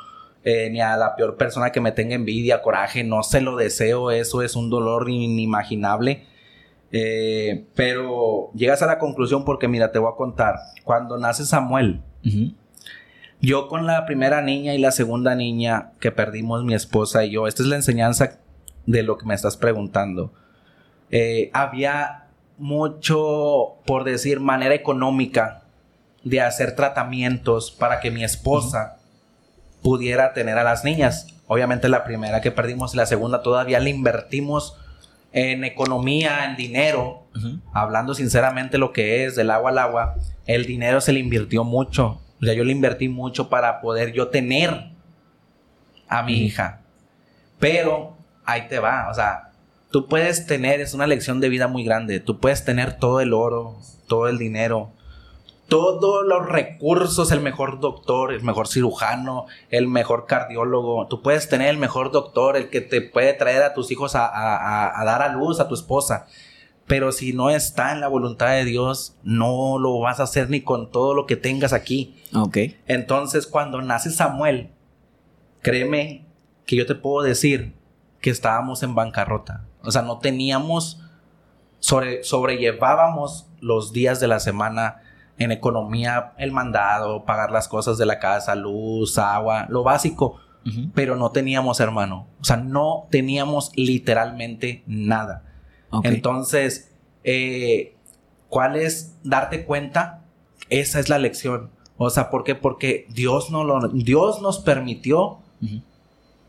eh, 0.42 0.70
ni 0.70 0.80
a 0.80 0.96
la 0.96 1.16
peor 1.16 1.36
persona 1.36 1.70
que 1.70 1.80
me 1.80 1.92
tenga 1.92 2.14
envidia, 2.14 2.62
coraje, 2.62 3.04
no 3.04 3.22
se 3.22 3.40
lo 3.40 3.56
deseo, 3.56 4.10
eso 4.10 4.42
es 4.42 4.56
un 4.56 4.70
dolor 4.70 5.10
inimaginable. 5.10 6.26
Eh, 6.92 7.66
pero 7.74 8.50
llegas 8.54 8.80
a 8.82 8.86
la 8.86 8.98
conclusión 8.98 9.44
porque 9.44 9.68
mira, 9.68 9.90
te 9.90 9.98
voy 9.98 10.12
a 10.12 10.16
contar, 10.16 10.54
cuando 10.84 11.18
nace 11.18 11.44
Samuel, 11.44 12.02
yo 13.40 13.68
con 13.68 13.84
la 13.84 14.06
primera 14.06 14.40
niña 14.42 14.74
y 14.74 14.78
la 14.78 14.92
segunda 14.92 15.34
niña 15.34 15.90
que 15.98 16.12
perdimos 16.12 16.64
mi 16.64 16.72
esposa 16.74 17.24
y 17.24 17.32
yo, 17.32 17.46
esta 17.48 17.62
es 17.62 17.68
la 17.68 17.76
enseñanza 17.76 18.38
de 18.86 19.02
lo 19.02 19.18
que 19.18 19.26
me 19.26 19.34
estás 19.34 19.56
preguntando, 19.56 20.32
eh, 21.10 21.50
había 21.52 22.23
mucho, 22.58 23.76
por 23.86 24.04
decir, 24.04 24.40
manera 24.40 24.74
económica 24.74 25.62
de 26.22 26.40
hacer 26.40 26.74
tratamientos 26.74 27.70
para 27.70 28.00
que 28.00 28.10
mi 28.10 28.24
esposa 28.24 28.96
pudiera 29.82 30.32
tener 30.32 30.56
a 30.58 30.64
las 30.64 30.84
niñas. 30.84 31.26
Obviamente 31.46 31.88
la 31.88 32.04
primera 32.04 32.40
que 32.40 32.50
perdimos 32.50 32.94
y 32.94 32.96
la 32.96 33.06
segunda 33.06 33.42
todavía 33.42 33.80
le 33.80 33.90
invertimos 33.90 34.78
en 35.32 35.64
economía, 35.64 36.44
en 36.44 36.56
dinero, 36.56 37.24
hablando 37.72 38.14
sinceramente 38.14 38.78
lo 38.78 38.92
que 38.92 39.24
es 39.24 39.34
del 39.34 39.50
agua 39.50 39.70
al 39.70 39.78
agua, 39.78 40.14
el 40.46 40.64
dinero 40.64 41.00
se 41.00 41.12
le 41.12 41.18
invirtió 41.18 41.64
mucho. 41.64 42.20
O 42.40 42.44
sea, 42.44 42.54
yo 42.54 42.62
le 42.62 42.72
invertí 42.72 43.08
mucho 43.08 43.48
para 43.48 43.80
poder 43.80 44.12
yo 44.12 44.28
tener 44.28 44.90
a 46.08 46.22
mi 46.22 46.44
hija. 46.44 46.82
Pero 47.58 48.16
ahí 48.44 48.68
te 48.68 48.78
va, 48.78 49.08
o 49.10 49.14
sea, 49.14 49.50
tú 49.94 50.08
puedes 50.08 50.44
tener, 50.44 50.80
es 50.80 50.92
una 50.92 51.06
lección 51.06 51.38
de 51.38 51.48
vida 51.48 51.68
muy 51.68 51.84
grande, 51.84 52.18
tú 52.18 52.40
puedes 52.40 52.64
tener 52.64 52.98
todo 52.98 53.20
el 53.20 53.32
oro, 53.32 53.76
todo 54.08 54.26
el 54.26 54.38
dinero, 54.38 54.90
todos 55.68 56.26
los 56.26 56.48
recursos, 56.48 57.30
el 57.30 57.40
mejor 57.40 57.78
doctor, 57.78 58.32
el 58.32 58.42
mejor 58.42 58.66
cirujano, 58.66 59.46
el 59.70 59.86
mejor 59.86 60.26
cardiólogo, 60.26 61.06
tú 61.06 61.22
puedes 61.22 61.48
tener 61.48 61.68
el 61.68 61.76
mejor 61.76 62.10
doctor, 62.10 62.56
el 62.56 62.70
que 62.70 62.80
te 62.80 63.02
puede 63.02 63.34
traer 63.34 63.62
a 63.62 63.72
tus 63.72 63.92
hijos 63.92 64.16
a, 64.16 65.00
dar 65.04 65.22
a 65.22 65.28
luz 65.28 65.60
a 65.60 65.68
tu 65.68 65.76
esposa. 65.76 66.26
Pero 66.88 67.12
si 67.12 67.32
no 67.32 67.48
está 67.50 67.92
en 67.92 68.00
la 68.00 68.08
voluntad 68.08 68.48
de 68.48 68.64
Dios, 68.64 69.16
no 69.22 69.78
lo 69.78 70.00
vas 70.00 70.18
a 70.18 70.24
hacer 70.24 70.50
ni 70.50 70.62
con 70.62 70.90
todo 70.90 71.14
lo 71.14 71.24
que 71.26 71.36
tengas 71.36 71.72
aquí. 71.72 72.16
Ok. 72.34 72.58
Entonces, 72.88 73.46
cuando 73.46 73.80
nace 73.80 74.10
Samuel, 74.10 74.70
créeme 75.62 76.26
que 76.66 76.74
yo 76.74 76.84
te 76.84 76.96
puedo 76.96 77.24
decir 77.24 77.74
que 78.24 78.30
estábamos 78.30 78.82
en 78.82 78.94
bancarrota. 78.94 79.66
O 79.82 79.90
sea, 79.90 80.00
no 80.00 80.16
teníamos, 80.16 80.98
sobre, 81.78 82.24
sobrellevábamos 82.24 83.46
los 83.60 83.92
días 83.92 84.18
de 84.18 84.28
la 84.28 84.40
semana 84.40 85.02
en 85.36 85.52
economía, 85.52 86.32
el 86.38 86.50
mandado, 86.50 87.26
pagar 87.26 87.50
las 87.50 87.68
cosas 87.68 87.98
de 87.98 88.06
la 88.06 88.20
casa, 88.20 88.54
luz, 88.54 89.18
agua, 89.18 89.66
lo 89.68 89.82
básico. 89.82 90.40
Pero 90.94 91.16
no 91.16 91.32
teníamos, 91.32 91.80
hermano. 91.80 92.26
O 92.40 92.44
sea, 92.44 92.56
no 92.56 93.08
teníamos 93.10 93.72
literalmente 93.76 94.82
nada. 94.86 95.42
Entonces, 96.02 96.94
eh, 97.24 97.94
¿cuál 98.48 98.76
es 98.76 99.18
darte 99.22 99.66
cuenta? 99.66 100.24
Esa 100.70 100.98
es 100.98 101.10
la 101.10 101.18
lección. 101.18 101.68
O 101.98 102.08
sea, 102.08 102.30
¿por 102.30 102.42
qué? 102.42 102.54
Porque 102.54 103.06
Dios, 103.10 103.50
no 103.50 103.64
lo, 103.64 103.86
Dios 103.88 104.40
nos 104.40 104.60
permitió, 104.60 105.40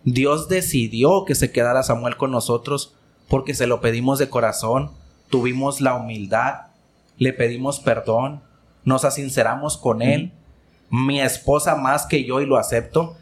Dios 0.05 0.47
decidió 0.47 1.25
que 1.25 1.35
se 1.35 1.51
quedara 1.51 1.83
Samuel 1.83 2.15
con 2.15 2.31
nosotros 2.31 2.95
porque 3.27 3.55
se 3.55 3.67
lo 3.67 3.81
pedimos 3.81 4.19
de 4.19 4.29
corazón, 4.29 4.91
tuvimos 5.29 5.81
la 5.81 5.95
humildad, 5.95 6.67
le 7.17 7.33
pedimos 7.33 7.79
perdón, 7.79 8.41
nos 8.83 9.03
asinceramos 9.03 9.77
con 9.77 10.03
él, 10.03 10.31
mi 10.91 11.19
esposa 11.19 11.75
más 11.75 12.05
que 12.05 12.23
yo 12.23 12.39
y 12.39 12.45
lo 12.45 12.57
acepto. 12.57 13.17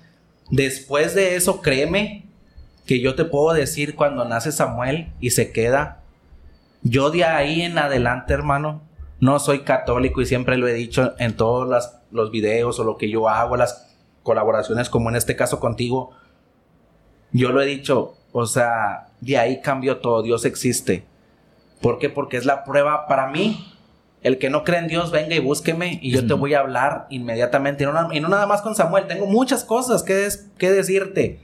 Después 0.51 1.15
de 1.15 1.37
eso, 1.37 1.61
créeme 1.61 2.25
que 2.85 2.99
yo 2.99 3.15
te 3.15 3.23
puedo 3.23 3.53
decir 3.53 3.95
cuando 3.95 4.25
nace 4.25 4.51
Samuel 4.51 5.11
y 5.21 5.29
se 5.29 5.53
queda, 5.53 6.01
yo 6.81 7.11
de 7.11 7.23
ahí 7.23 7.61
en 7.61 7.77
adelante, 7.77 8.33
hermano, 8.33 8.81
no 9.21 9.39
soy 9.39 9.59
católico 9.59 10.21
y 10.21 10.25
siempre 10.25 10.57
lo 10.57 10.67
he 10.67 10.73
dicho 10.73 11.13
en 11.17 11.37
todos 11.37 11.93
los 12.11 12.29
videos 12.29 12.77
o 12.77 12.83
lo 12.83 12.97
que 12.97 13.09
yo 13.09 13.29
hago, 13.29 13.55
las 13.55 13.95
colaboraciones 14.21 14.89
como 14.89 15.09
en 15.09 15.15
este 15.15 15.37
caso 15.37 15.61
contigo, 15.61 16.11
yo 17.33 17.51
lo 17.51 17.61
he 17.61 17.65
dicho, 17.65 18.15
o 18.31 18.45
sea, 18.45 19.07
de 19.21 19.37
ahí 19.37 19.61
cambió 19.61 19.97
todo. 19.97 20.21
Dios 20.21 20.45
existe. 20.45 21.05
¿Por 21.81 21.99
qué? 21.99 22.09
Porque 22.09 22.37
es 22.37 22.45
la 22.45 22.63
prueba 22.63 23.07
para 23.07 23.27
mí. 23.27 23.69
El 24.21 24.37
que 24.37 24.49
no 24.49 24.63
cree 24.63 24.79
en 24.79 24.87
Dios, 24.87 25.11
venga 25.11 25.35
y 25.35 25.39
búsqueme 25.39 25.99
y 26.01 26.11
yo 26.11 26.25
te 26.25 26.33
voy 26.33 26.53
a 26.53 26.59
hablar 26.59 27.07
inmediatamente. 27.09 27.83
Y 27.83 27.87
no, 27.87 28.13
y 28.13 28.21
no 28.21 28.29
nada 28.29 28.47
más 28.47 28.61
con 28.61 28.73
Samuel, 28.73 29.05
tengo 29.05 29.25
muchas 29.25 29.65
cosas 29.65 30.01
que, 30.01 30.29
que 30.57 30.71
decirte. 30.71 31.41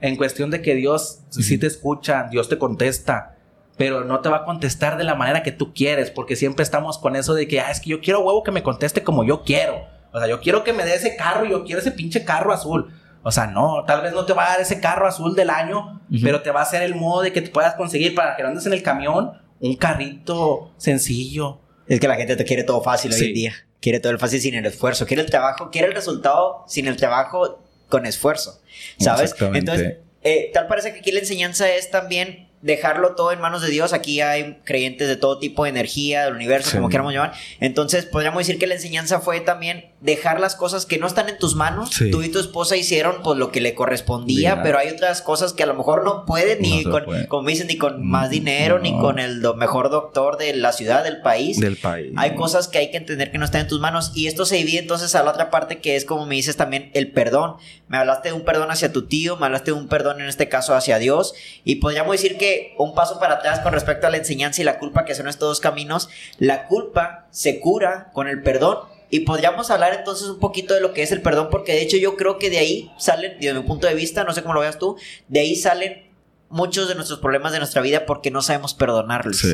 En 0.00 0.16
cuestión 0.16 0.50
de 0.50 0.60
que 0.60 0.74
Dios 0.74 1.20
sí 1.30 1.58
te 1.58 1.66
escucha, 1.66 2.28
Dios 2.30 2.48
te 2.48 2.58
contesta, 2.58 3.36
pero 3.76 4.04
no 4.04 4.20
te 4.20 4.28
va 4.28 4.38
a 4.38 4.44
contestar 4.44 4.96
de 4.96 5.04
la 5.04 5.14
manera 5.14 5.42
que 5.42 5.52
tú 5.52 5.72
quieres, 5.72 6.10
porque 6.10 6.36
siempre 6.36 6.62
estamos 6.62 6.98
con 6.98 7.16
eso 7.16 7.34
de 7.34 7.48
que, 7.48 7.60
ah, 7.60 7.70
es 7.70 7.80
que 7.80 7.90
yo 7.90 8.00
quiero 8.00 8.20
huevo 8.20 8.42
que 8.42 8.52
me 8.52 8.62
conteste 8.62 9.02
como 9.02 9.24
yo 9.24 9.42
quiero. 9.42 9.86
O 10.12 10.18
sea, 10.18 10.28
yo 10.28 10.40
quiero 10.40 10.64
que 10.64 10.72
me 10.72 10.84
dé 10.84 10.94
ese 10.94 11.16
carro, 11.16 11.44
yo 11.44 11.64
quiero 11.64 11.80
ese 11.80 11.92
pinche 11.92 12.24
carro 12.24 12.52
azul. 12.52 12.92
O 13.28 13.30
sea, 13.30 13.46
no, 13.46 13.84
tal 13.86 14.00
vez 14.00 14.14
no 14.14 14.24
te 14.24 14.32
va 14.32 14.46
a 14.46 14.48
dar 14.52 14.60
ese 14.62 14.80
carro 14.80 15.06
azul 15.06 15.36
del 15.36 15.50
año, 15.50 16.00
pero 16.22 16.40
te 16.40 16.50
va 16.50 16.60
a 16.60 16.62
hacer 16.62 16.80
el 16.80 16.94
modo 16.94 17.20
de 17.20 17.30
que 17.30 17.42
te 17.42 17.50
puedas 17.50 17.74
conseguir 17.74 18.14
para 18.14 18.34
que 18.34 18.42
andes 18.42 18.64
en 18.64 18.72
el 18.72 18.82
camión 18.82 19.32
un 19.60 19.76
carrito 19.76 20.72
sencillo. 20.78 21.60
Es 21.86 22.00
que 22.00 22.08
la 22.08 22.16
gente 22.16 22.36
te 22.36 22.46
quiere 22.46 22.64
todo 22.64 22.80
fácil 22.80 23.12
hoy 23.12 23.22
en 23.22 23.34
día. 23.34 23.52
Quiere 23.82 24.00
todo 24.00 24.12
el 24.12 24.18
fácil 24.18 24.40
sin 24.40 24.54
el 24.54 24.64
esfuerzo. 24.64 25.04
Quiere 25.04 25.22
el 25.22 25.28
trabajo, 25.28 25.68
quiere 25.70 25.88
el 25.88 25.94
resultado 25.94 26.64
sin 26.68 26.86
el 26.86 26.96
trabajo 26.96 27.62
con 27.90 28.06
esfuerzo. 28.06 28.62
¿Sabes? 28.98 29.34
Entonces, 29.38 29.98
eh, 30.22 30.50
tal 30.54 30.66
parece 30.66 30.94
que 30.94 31.00
aquí 31.00 31.12
la 31.12 31.20
enseñanza 31.20 31.68
es 31.70 31.90
también 31.90 32.47
dejarlo 32.60 33.14
todo 33.14 33.32
en 33.32 33.40
manos 33.40 33.62
de 33.62 33.68
Dios. 33.68 33.92
Aquí 33.92 34.20
hay 34.20 34.58
creyentes 34.64 35.08
de 35.08 35.16
todo 35.16 35.38
tipo 35.38 35.64
de 35.64 35.70
energía, 35.70 36.24
del 36.24 36.34
universo, 36.34 36.76
como 36.76 36.88
queramos 36.88 37.12
llamar. 37.12 37.32
Entonces, 37.60 38.06
podríamos 38.06 38.40
decir 38.40 38.58
que 38.58 38.66
la 38.66 38.74
enseñanza 38.74 39.20
fue 39.20 39.40
también 39.40 39.92
dejar 40.00 40.40
las 40.40 40.54
cosas 40.54 40.86
que 40.86 40.98
no 40.98 41.06
están 41.06 41.28
en 41.28 41.38
tus 41.38 41.54
manos. 41.54 41.90
Tú 42.10 42.22
y 42.22 42.28
tu 42.28 42.38
esposa 42.38 42.76
hicieron 42.76 43.22
pues 43.22 43.38
lo 43.38 43.50
que 43.50 43.60
le 43.60 43.74
correspondía, 43.74 44.62
pero 44.62 44.78
hay 44.78 44.88
otras 44.88 45.22
cosas 45.22 45.52
que 45.52 45.62
a 45.62 45.66
lo 45.66 45.74
mejor 45.74 46.04
no 46.04 46.24
pueden 46.24 46.60
ni 46.60 46.84
con, 46.84 47.04
como 47.28 47.48
dicen, 47.48 47.66
ni 47.66 47.76
con 47.76 48.06
más 48.06 48.30
dinero, 48.30 48.78
ni 48.78 48.96
con 48.98 49.18
el 49.18 49.42
mejor 49.56 49.90
doctor 49.90 50.36
de 50.36 50.54
la 50.54 50.72
ciudad, 50.72 51.04
del 51.04 51.20
país. 51.20 51.60
Del 51.60 51.76
país. 51.76 52.12
Hay 52.16 52.34
cosas 52.34 52.68
que 52.68 52.78
hay 52.78 52.90
que 52.90 52.96
entender 52.96 53.30
que 53.30 53.38
no 53.38 53.44
están 53.44 53.62
en 53.62 53.68
tus 53.68 53.80
manos. 53.80 54.12
Y 54.14 54.26
esto 54.26 54.44
se 54.44 54.56
divide 54.56 54.78
entonces 54.78 55.14
a 55.14 55.22
la 55.22 55.30
otra 55.30 55.50
parte 55.50 55.78
que 55.78 55.96
es 55.96 56.04
como 56.04 56.26
me 56.26 56.34
dices 56.34 56.56
también 56.56 56.90
el 56.94 57.10
perdón. 57.12 57.56
Me 57.88 57.96
hablaste 57.96 58.28
de 58.28 58.34
un 58.34 58.44
perdón 58.44 58.70
hacia 58.70 58.92
tu 58.92 59.06
tío, 59.06 59.36
me 59.36 59.46
hablaste 59.46 59.70
de 59.70 59.76
un 59.76 59.88
perdón 59.88 60.20
en 60.20 60.28
este 60.28 60.48
caso 60.48 60.74
hacia 60.74 60.98
Dios. 60.98 61.34
Y 61.64 61.76
podríamos 61.76 62.12
decir 62.12 62.36
que 62.36 62.47
un 62.78 62.94
paso 62.94 63.18
para 63.18 63.34
atrás 63.34 63.60
con 63.60 63.72
respecto 63.72 64.06
a 64.06 64.10
la 64.10 64.16
enseñanza 64.16 64.60
y 64.60 64.64
la 64.64 64.78
culpa, 64.78 65.04
que 65.04 65.14
son 65.14 65.28
estos 65.28 65.48
dos 65.48 65.60
caminos, 65.60 66.08
la 66.38 66.66
culpa 66.66 67.26
se 67.30 67.60
cura 67.60 68.10
con 68.12 68.28
el 68.28 68.42
perdón 68.42 68.78
y 69.10 69.20
podríamos 69.20 69.70
hablar 69.70 69.94
entonces 69.94 70.28
un 70.28 70.38
poquito 70.38 70.74
de 70.74 70.80
lo 70.80 70.92
que 70.92 71.02
es 71.02 71.12
el 71.12 71.22
perdón, 71.22 71.48
porque 71.50 71.72
de 71.72 71.82
hecho 71.82 71.96
yo 71.96 72.16
creo 72.16 72.38
que 72.38 72.50
de 72.50 72.58
ahí 72.58 72.92
salen, 72.98 73.38
desde 73.40 73.58
mi 73.58 73.66
punto 73.66 73.86
de 73.86 73.94
vista, 73.94 74.24
no 74.24 74.32
sé 74.32 74.42
cómo 74.42 74.54
lo 74.54 74.60
veas 74.60 74.78
tú, 74.78 74.96
de 75.28 75.40
ahí 75.40 75.56
salen 75.56 76.08
muchos 76.50 76.88
de 76.88 76.94
nuestros 76.94 77.20
problemas 77.20 77.52
de 77.52 77.58
nuestra 77.58 77.82
vida 77.82 78.06
porque 78.06 78.30
no 78.30 78.42
sabemos 78.42 78.74
perdonarlos. 78.74 79.44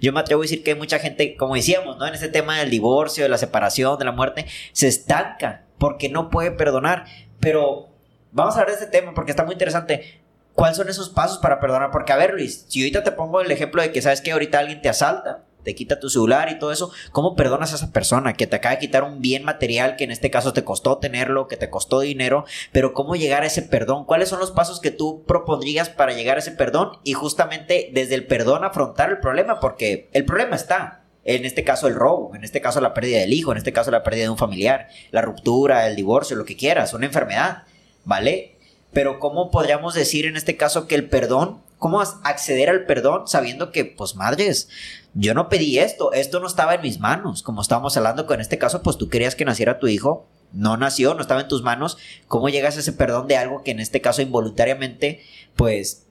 Yo 0.00 0.12
me 0.12 0.20
atrevo 0.20 0.42
a 0.42 0.44
decir 0.44 0.62
que 0.62 0.72
hay 0.72 0.78
mucha 0.78 0.98
gente, 0.98 1.36
como 1.36 1.54
decíamos, 1.54 1.98
¿no? 1.98 2.06
En 2.06 2.14
este 2.14 2.28
tema 2.28 2.58
del 2.58 2.70
divorcio, 2.70 3.24
de 3.24 3.28
la 3.28 3.38
separación, 3.38 3.98
de 3.98 4.04
la 4.04 4.12
muerte, 4.12 4.46
se 4.72 4.88
estanca 4.88 5.64
porque 5.78 6.08
no 6.08 6.30
puede 6.30 6.52
perdonar. 6.52 7.06
Pero 7.40 7.88
vamos 8.32 8.56
a 8.56 8.60
hablar 8.60 8.76
de 8.76 8.84
este 8.84 8.98
tema 8.98 9.14
porque 9.14 9.32
está 9.32 9.44
muy 9.44 9.54
interesante. 9.54 10.23
¿Cuáles 10.54 10.76
son 10.76 10.88
esos 10.88 11.10
pasos 11.10 11.38
para 11.38 11.60
perdonar? 11.60 11.90
Porque, 11.90 12.12
a 12.12 12.16
ver, 12.16 12.34
Luis, 12.34 12.64
si 12.68 12.80
ahorita 12.80 13.02
te 13.02 13.12
pongo 13.12 13.40
el 13.40 13.50
ejemplo 13.50 13.82
de 13.82 13.90
que 13.90 14.02
sabes 14.02 14.20
que 14.20 14.32
ahorita 14.32 14.60
alguien 14.60 14.82
te 14.82 14.88
asalta, 14.88 15.44
te 15.64 15.74
quita 15.74 15.98
tu 15.98 16.08
celular 16.08 16.48
y 16.50 16.58
todo 16.58 16.70
eso, 16.70 16.92
¿cómo 17.10 17.34
perdonas 17.34 17.72
a 17.72 17.76
esa 17.76 17.90
persona 17.90 18.34
que 18.34 18.46
te 18.46 18.56
acaba 18.56 18.74
de 18.76 18.80
quitar 18.80 19.02
un 19.02 19.20
bien 19.20 19.44
material 19.44 19.96
que 19.96 20.04
en 20.04 20.12
este 20.12 20.30
caso 20.30 20.52
te 20.52 20.62
costó 20.62 20.98
tenerlo, 20.98 21.48
que 21.48 21.56
te 21.56 21.70
costó 21.70 22.00
dinero, 22.00 22.44
pero 22.70 22.92
cómo 22.92 23.16
llegar 23.16 23.42
a 23.42 23.46
ese 23.46 23.62
perdón? 23.62 24.04
¿Cuáles 24.04 24.28
son 24.28 24.38
los 24.38 24.52
pasos 24.52 24.80
que 24.80 24.90
tú 24.92 25.24
propondrías 25.26 25.88
para 25.88 26.12
llegar 26.12 26.36
a 26.36 26.40
ese 26.40 26.52
perdón 26.52 26.90
y 27.02 27.14
justamente 27.14 27.90
desde 27.92 28.14
el 28.14 28.26
perdón 28.26 28.62
afrontar 28.62 29.10
el 29.10 29.18
problema? 29.18 29.58
Porque 29.58 30.08
el 30.12 30.24
problema 30.24 30.54
está. 30.54 31.00
En 31.24 31.46
este 31.46 31.64
caso 31.64 31.88
el 31.88 31.94
robo, 31.94 32.34
en 32.34 32.44
este 32.44 32.60
caso 32.60 32.82
la 32.82 32.92
pérdida 32.92 33.18
del 33.18 33.32
hijo, 33.32 33.50
en 33.50 33.56
este 33.56 33.72
caso 33.72 33.90
la 33.90 34.02
pérdida 34.02 34.24
de 34.24 34.30
un 34.30 34.36
familiar, 34.36 34.88
la 35.10 35.22
ruptura, 35.22 35.86
el 35.88 35.96
divorcio, 35.96 36.36
lo 36.36 36.44
que 36.44 36.54
quieras, 36.54 36.92
una 36.92 37.06
enfermedad, 37.06 37.62
¿vale? 38.04 38.53
Pero 38.94 39.18
¿cómo 39.18 39.50
podríamos 39.50 39.94
decir 39.94 40.24
en 40.24 40.36
este 40.36 40.56
caso 40.56 40.86
que 40.86 40.94
el 40.94 41.08
perdón, 41.08 41.60
cómo 41.78 42.00
acceder 42.00 42.70
al 42.70 42.86
perdón 42.86 43.28
sabiendo 43.28 43.70
que, 43.70 43.84
pues 43.84 44.16
madres, 44.16 44.68
yo 45.12 45.34
no 45.34 45.50
pedí 45.50 45.78
esto, 45.78 46.12
esto 46.12 46.40
no 46.40 46.46
estaba 46.46 46.76
en 46.76 46.80
mis 46.80 46.98
manos, 47.00 47.42
como 47.42 47.60
estábamos 47.60 47.96
hablando 47.96 48.24
con 48.26 48.40
este 48.40 48.56
caso, 48.56 48.82
pues 48.82 48.96
tú 48.96 49.10
querías 49.10 49.34
que 49.34 49.44
naciera 49.44 49.78
tu 49.78 49.88
hijo, 49.88 50.26
no 50.52 50.76
nació, 50.76 51.14
no 51.14 51.20
estaba 51.20 51.42
en 51.42 51.48
tus 51.48 51.62
manos, 51.62 51.98
¿cómo 52.28 52.48
llegas 52.48 52.76
a 52.76 52.80
ese 52.80 52.92
perdón 52.92 53.26
de 53.28 53.36
algo 53.36 53.62
que 53.62 53.72
en 53.72 53.80
este 53.80 54.00
caso 54.00 54.22
involuntariamente, 54.22 55.20
pues 55.56 56.06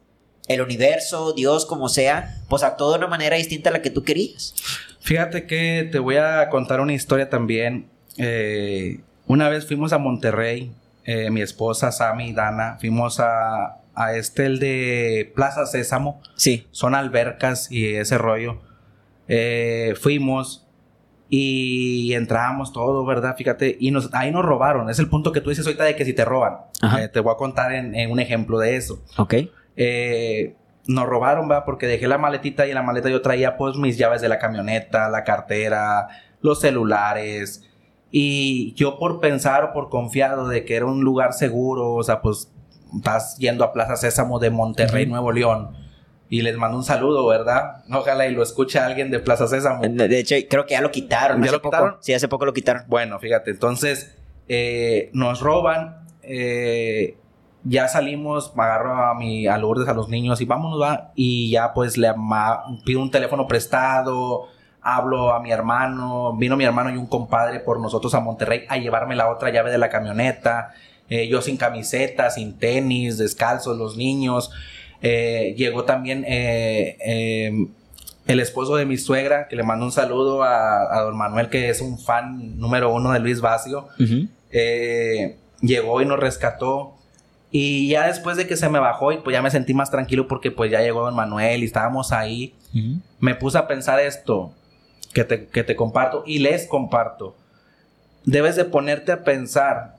el 0.47 0.61
universo, 0.61 1.33
Dios, 1.33 1.65
como 1.65 1.89
sea, 1.89 2.41
pues 2.49 2.63
actuó 2.63 2.91
de 2.91 2.97
una 2.97 3.07
manera 3.07 3.37
distinta 3.37 3.69
a 3.69 3.73
la 3.73 3.81
que 3.81 3.89
tú 3.89 4.03
querías? 4.03 4.53
Fíjate 4.99 5.47
que 5.47 5.87
te 5.91 5.99
voy 5.99 6.17
a 6.17 6.49
contar 6.49 6.81
una 6.81 6.93
historia 6.93 7.29
también. 7.29 7.87
Eh, 8.17 8.99
una 9.27 9.49
vez 9.49 9.65
fuimos 9.65 9.93
a 9.93 9.97
Monterrey, 9.97 10.71
eh, 11.05 11.29
mi 11.29 11.41
esposa, 11.41 11.91
Sammy 11.91 12.29
y 12.29 12.33
Dana, 12.33 12.77
fuimos 12.79 13.19
a, 13.19 13.81
a 13.95 14.13
este, 14.13 14.45
el 14.45 14.59
de 14.59 15.31
Plaza 15.35 15.65
Sésamo. 15.65 16.21
Sí. 16.35 16.67
Son 16.71 16.95
albercas 16.95 17.71
y 17.71 17.95
ese 17.95 18.17
rollo. 18.17 18.59
Eh, 19.27 19.95
fuimos 19.99 20.67
y 21.29 22.13
entramos 22.13 22.73
todo, 22.73 23.05
¿verdad? 23.05 23.35
Fíjate, 23.35 23.77
y 23.79 23.91
nos, 23.91 24.13
ahí 24.13 24.31
nos 24.31 24.45
robaron. 24.45 24.89
Es 24.89 24.99
el 24.99 25.09
punto 25.09 25.31
que 25.31 25.41
tú 25.41 25.49
dices 25.49 25.65
ahorita 25.65 25.83
de 25.83 25.95
que 25.95 26.05
si 26.05 26.13
te 26.13 26.25
roban. 26.25 26.57
Eh, 26.99 27.07
te 27.07 27.19
voy 27.19 27.33
a 27.33 27.37
contar 27.37 27.73
en, 27.73 28.11
un 28.11 28.19
ejemplo 28.19 28.59
de 28.59 28.75
eso. 28.75 29.03
Ok. 29.17 29.35
Eh, 29.75 30.55
nos 30.85 31.07
robaron, 31.07 31.49
¿va? 31.49 31.65
Porque 31.65 31.87
dejé 31.87 32.07
la 32.07 32.17
maletita 32.17 32.67
y 32.67 32.69
en 32.69 32.75
la 32.75 32.83
maleta 32.83 33.09
yo 33.09 33.21
traía 33.21 33.57
pues 33.57 33.77
mis 33.77 33.97
llaves 33.97 34.21
de 34.21 34.29
la 34.29 34.37
camioneta, 34.37 35.09
la 35.09 35.23
cartera, 35.23 36.07
los 36.41 36.61
celulares. 36.61 37.67
Y 38.15 38.75
yo 38.75 38.99
por 38.99 39.19
pensar 39.19 39.63
o 39.63 39.73
por 39.73 39.89
confiado 39.89 40.47
de 40.47 40.65
que 40.65 40.75
era 40.75 40.85
un 40.85 41.01
lugar 41.01 41.33
seguro, 41.33 41.95
o 41.95 42.03
sea, 42.03 42.21
pues 42.21 42.51
estás 42.95 43.39
yendo 43.39 43.63
a 43.63 43.73
Plaza 43.73 43.95
Sésamo 43.95 44.37
de 44.37 44.51
Monterrey, 44.51 45.07
Nuevo 45.07 45.31
León 45.31 45.75
y 46.29 46.43
les 46.43 46.55
mando 46.55 46.77
un 46.77 46.83
saludo, 46.83 47.25
¿verdad? 47.25 47.83
Ojalá 47.91 48.27
y 48.27 48.35
lo 48.35 48.43
escuche 48.43 48.77
alguien 48.77 49.09
de 49.09 49.19
Plaza 49.19 49.47
Sésamo. 49.47 49.81
De 49.81 50.19
hecho, 50.19 50.35
creo 50.47 50.67
que 50.67 50.73
ya 50.73 50.81
lo 50.81 50.91
quitaron. 50.91 51.41
¿Ya 51.41 51.51
lo 51.51 51.59
quitaron? 51.59 51.97
Sí, 52.01 52.13
hace 52.13 52.27
poco 52.27 52.45
lo 52.45 52.53
quitaron. 52.53 52.83
Bueno, 52.87 53.17
fíjate, 53.17 53.49
entonces 53.49 54.15
eh, 54.47 55.09
nos 55.13 55.41
roban. 55.41 56.05
Eh, 56.21 57.17
ya 57.63 57.87
salimos, 57.87 58.55
me 58.55 58.61
agarro 58.61 58.95
a 58.95 59.15
mi 59.15 59.47
a 59.47 59.57
Lourdes, 59.57 59.87
a 59.87 59.93
los 59.93 60.09
niños 60.09 60.39
y 60.39 60.45
vámonos, 60.45 60.79
va. 60.79 61.13
Y 61.15 61.49
ya 61.49 61.73
pues 61.73 61.97
le 61.97 62.13
pido 62.85 63.01
un 63.01 63.09
teléfono 63.09 63.47
prestado, 63.47 64.49
hablo 64.83 65.33
a 65.33 65.39
mi 65.39 65.51
hermano, 65.51 66.35
vino 66.37 66.57
mi 66.57 66.65
hermano 66.65 66.93
y 66.93 66.97
un 66.97 67.07
compadre 67.07 67.61
por 67.61 67.79
nosotros 67.79 68.13
a 68.13 68.19
Monterrey 68.19 68.65
a 68.67 68.77
llevarme 68.77 69.15
la 69.15 69.29
otra 69.29 69.49
llave 69.49 69.71
de 69.71 69.77
la 69.77 69.89
camioneta. 69.89 70.73
Eh, 71.09 71.27
yo 71.27 71.41
sin 71.41 71.57
camiseta, 71.57 72.29
sin 72.29 72.57
tenis, 72.59 73.17
descalzos, 73.17 73.77
los 73.77 73.95
niños. 73.95 74.51
Eh, 75.01 75.55
llegó 75.57 75.85
también 75.85 76.25
eh, 76.27 77.67
el 78.27 78.39
esposo 78.39 78.75
de 78.75 78.85
mi 78.85 78.97
suegra, 78.97 79.47
que 79.47 79.55
le 79.55 79.63
mando 79.63 79.85
un 79.85 79.91
saludo 79.91 80.43
a, 80.43 81.01
don 81.01 81.17
Manuel, 81.17 81.49
que 81.49 81.69
es 81.69 81.81
un 81.81 81.97
fan 81.97 82.59
número 82.59 82.93
uno 82.93 83.11
de 83.11 83.19
Luis 83.19 83.39
Vacio. 83.39 83.87
Llegó 85.61 86.01
y 86.01 86.05
nos 86.05 86.19
rescató. 86.19 86.95
Y 87.51 87.87
ya 87.87 88.07
después 88.07 88.35
de 88.35 88.47
que 88.47 88.57
se 88.57 88.67
me 88.67 88.79
bajó 88.79 89.11
y 89.11 89.17
pues 89.17 89.33
ya 89.33 89.41
me 89.41 89.51
sentí 89.51 89.73
más 89.73 89.91
tranquilo 89.91 90.27
porque 90.27 90.49
pues 90.51 90.71
ya 90.71 90.81
llegó 90.81 91.05
don 91.05 91.15
Manuel 91.15 91.61
y 91.61 91.67
estábamos 91.67 92.11
ahí, 92.11 92.55
me 93.19 93.35
puse 93.35 93.59
a 93.59 93.67
pensar 93.67 93.99
esto 93.99 94.51
que 95.13 95.23
te, 95.23 95.47
que 95.47 95.63
te 95.63 95.75
comparto 95.75 96.23
y 96.25 96.39
les 96.39 96.67
comparto. 96.67 97.35
Debes 98.25 98.55
de 98.55 98.65
ponerte 98.65 99.11
a 99.11 99.23
pensar 99.23 99.95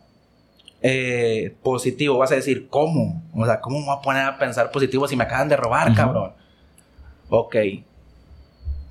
eh, 0.83 1.57
positivo, 1.63 2.19
vas 2.19 2.33
a 2.33 2.35
decir, 2.35 2.69
¿cómo? 2.69 3.23
O 3.35 3.47
sea, 3.47 3.61
¿cómo 3.61 3.79
me 3.79 3.87
voy 3.87 3.97
a 3.97 4.03
poner 4.03 4.27
a 4.27 4.39
pensar 4.39 4.71
positivo 4.71 5.09
si 5.09 5.17
me 5.17 5.25
acaban 5.25 5.49
de 5.49 5.57
robar, 5.57 5.95
cabrón? 5.95 6.33
Ok. 7.31 7.57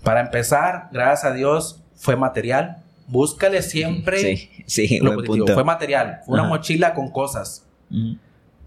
Para 0.04 0.22
empezar, 0.22 0.90
gracias 0.92 1.32
a 1.32 1.34
Dios, 1.34 1.82
fue 1.96 2.16
material. 2.16 2.84
Búscale 3.08 3.62
siempre. 3.62 4.18
Sí, 4.18 4.50
sí, 4.66 5.00
lo 5.00 5.14
positivo. 5.16 5.48
Fue 5.54 5.64
material. 5.64 6.22
Fue 6.26 6.34
una 6.34 6.46
mochila 6.48 6.94
con 6.94 7.12
cosas. 7.12 7.68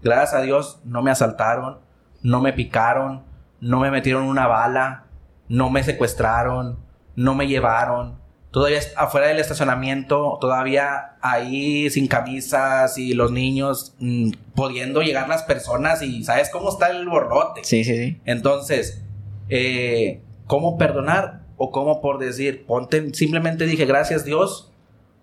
Gracias 0.01 0.33
a 0.33 0.41
Dios, 0.41 0.79
no 0.85 1.01
me 1.01 1.11
asaltaron, 1.11 1.79
no 2.21 2.39
me 2.39 2.53
picaron, 2.53 3.23
no 3.59 3.79
me 3.79 3.91
metieron 3.91 4.23
una 4.23 4.47
bala, 4.47 5.03
no 5.49 5.69
me 5.69 5.83
secuestraron, 5.83 6.77
no 7.17 7.35
me 7.35 7.47
llevaron 7.47 8.15
todavía 8.51 8.79
afuera 8.95 9.27
del 9.27 9.39
estacionamiento, 9.39 10.37
todavía 10.39 11.17
ahí 11.21 11.89
sin 11.89 12.07
camisas 12.07 12.97
y 12.97 13.13
los 13.13 13.31
niños 13.31 13.95
mm, 13.99 14.31
pudiendo 14.55 15.01
llegar 15.01 15.27
las 15.27 15.43
personas 15.43 16.01
y 16.01 16.23
sabes 16.23 16.49
cómo 16.49 16.69
está 16.69 16.89
el 16.89 17.07
borrote. 17.07 17.61
Sí, 17.63 17.83
sí, 17.83 17.97
sí. 17.97 18.21
Entonces, 18.25 19.03
eh, 19.49 20.21
¿cómo 20.45 20.77
perdonar? 20.77 21.41
O 21.57 21.71
cómo 21.71 22.01
por 22.01 22.19
decir, 22.19 22.65
ponte, 22.65 23.13
simplemente 23.13 23.65
dije 23.65 23.85
gracias 23.85 24.23
Dios. 24.23 24.71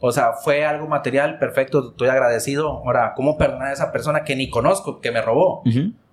O 0.01 0.13
sea, 0.13 0.33
fue 0.35 0.67
algo 0.67 0.87
material, 0.87 1.39
perfecto, 1.39 1.91
estoy 1.91 2.09
agradecido. 2.09 2.69
Ahora, 2.69 3.15
¿cómo 3.17 3.39
perdonar 3.39 3.69
a 3.69 3.73
esa 3.73 3.91
persona 3.91 4.25
que 4.25 4.37
ni 4.37 4.51
conozco, 4.51 5.01
que 5.01 5.11
me 5.11 5.23
robó? 5.23 5.63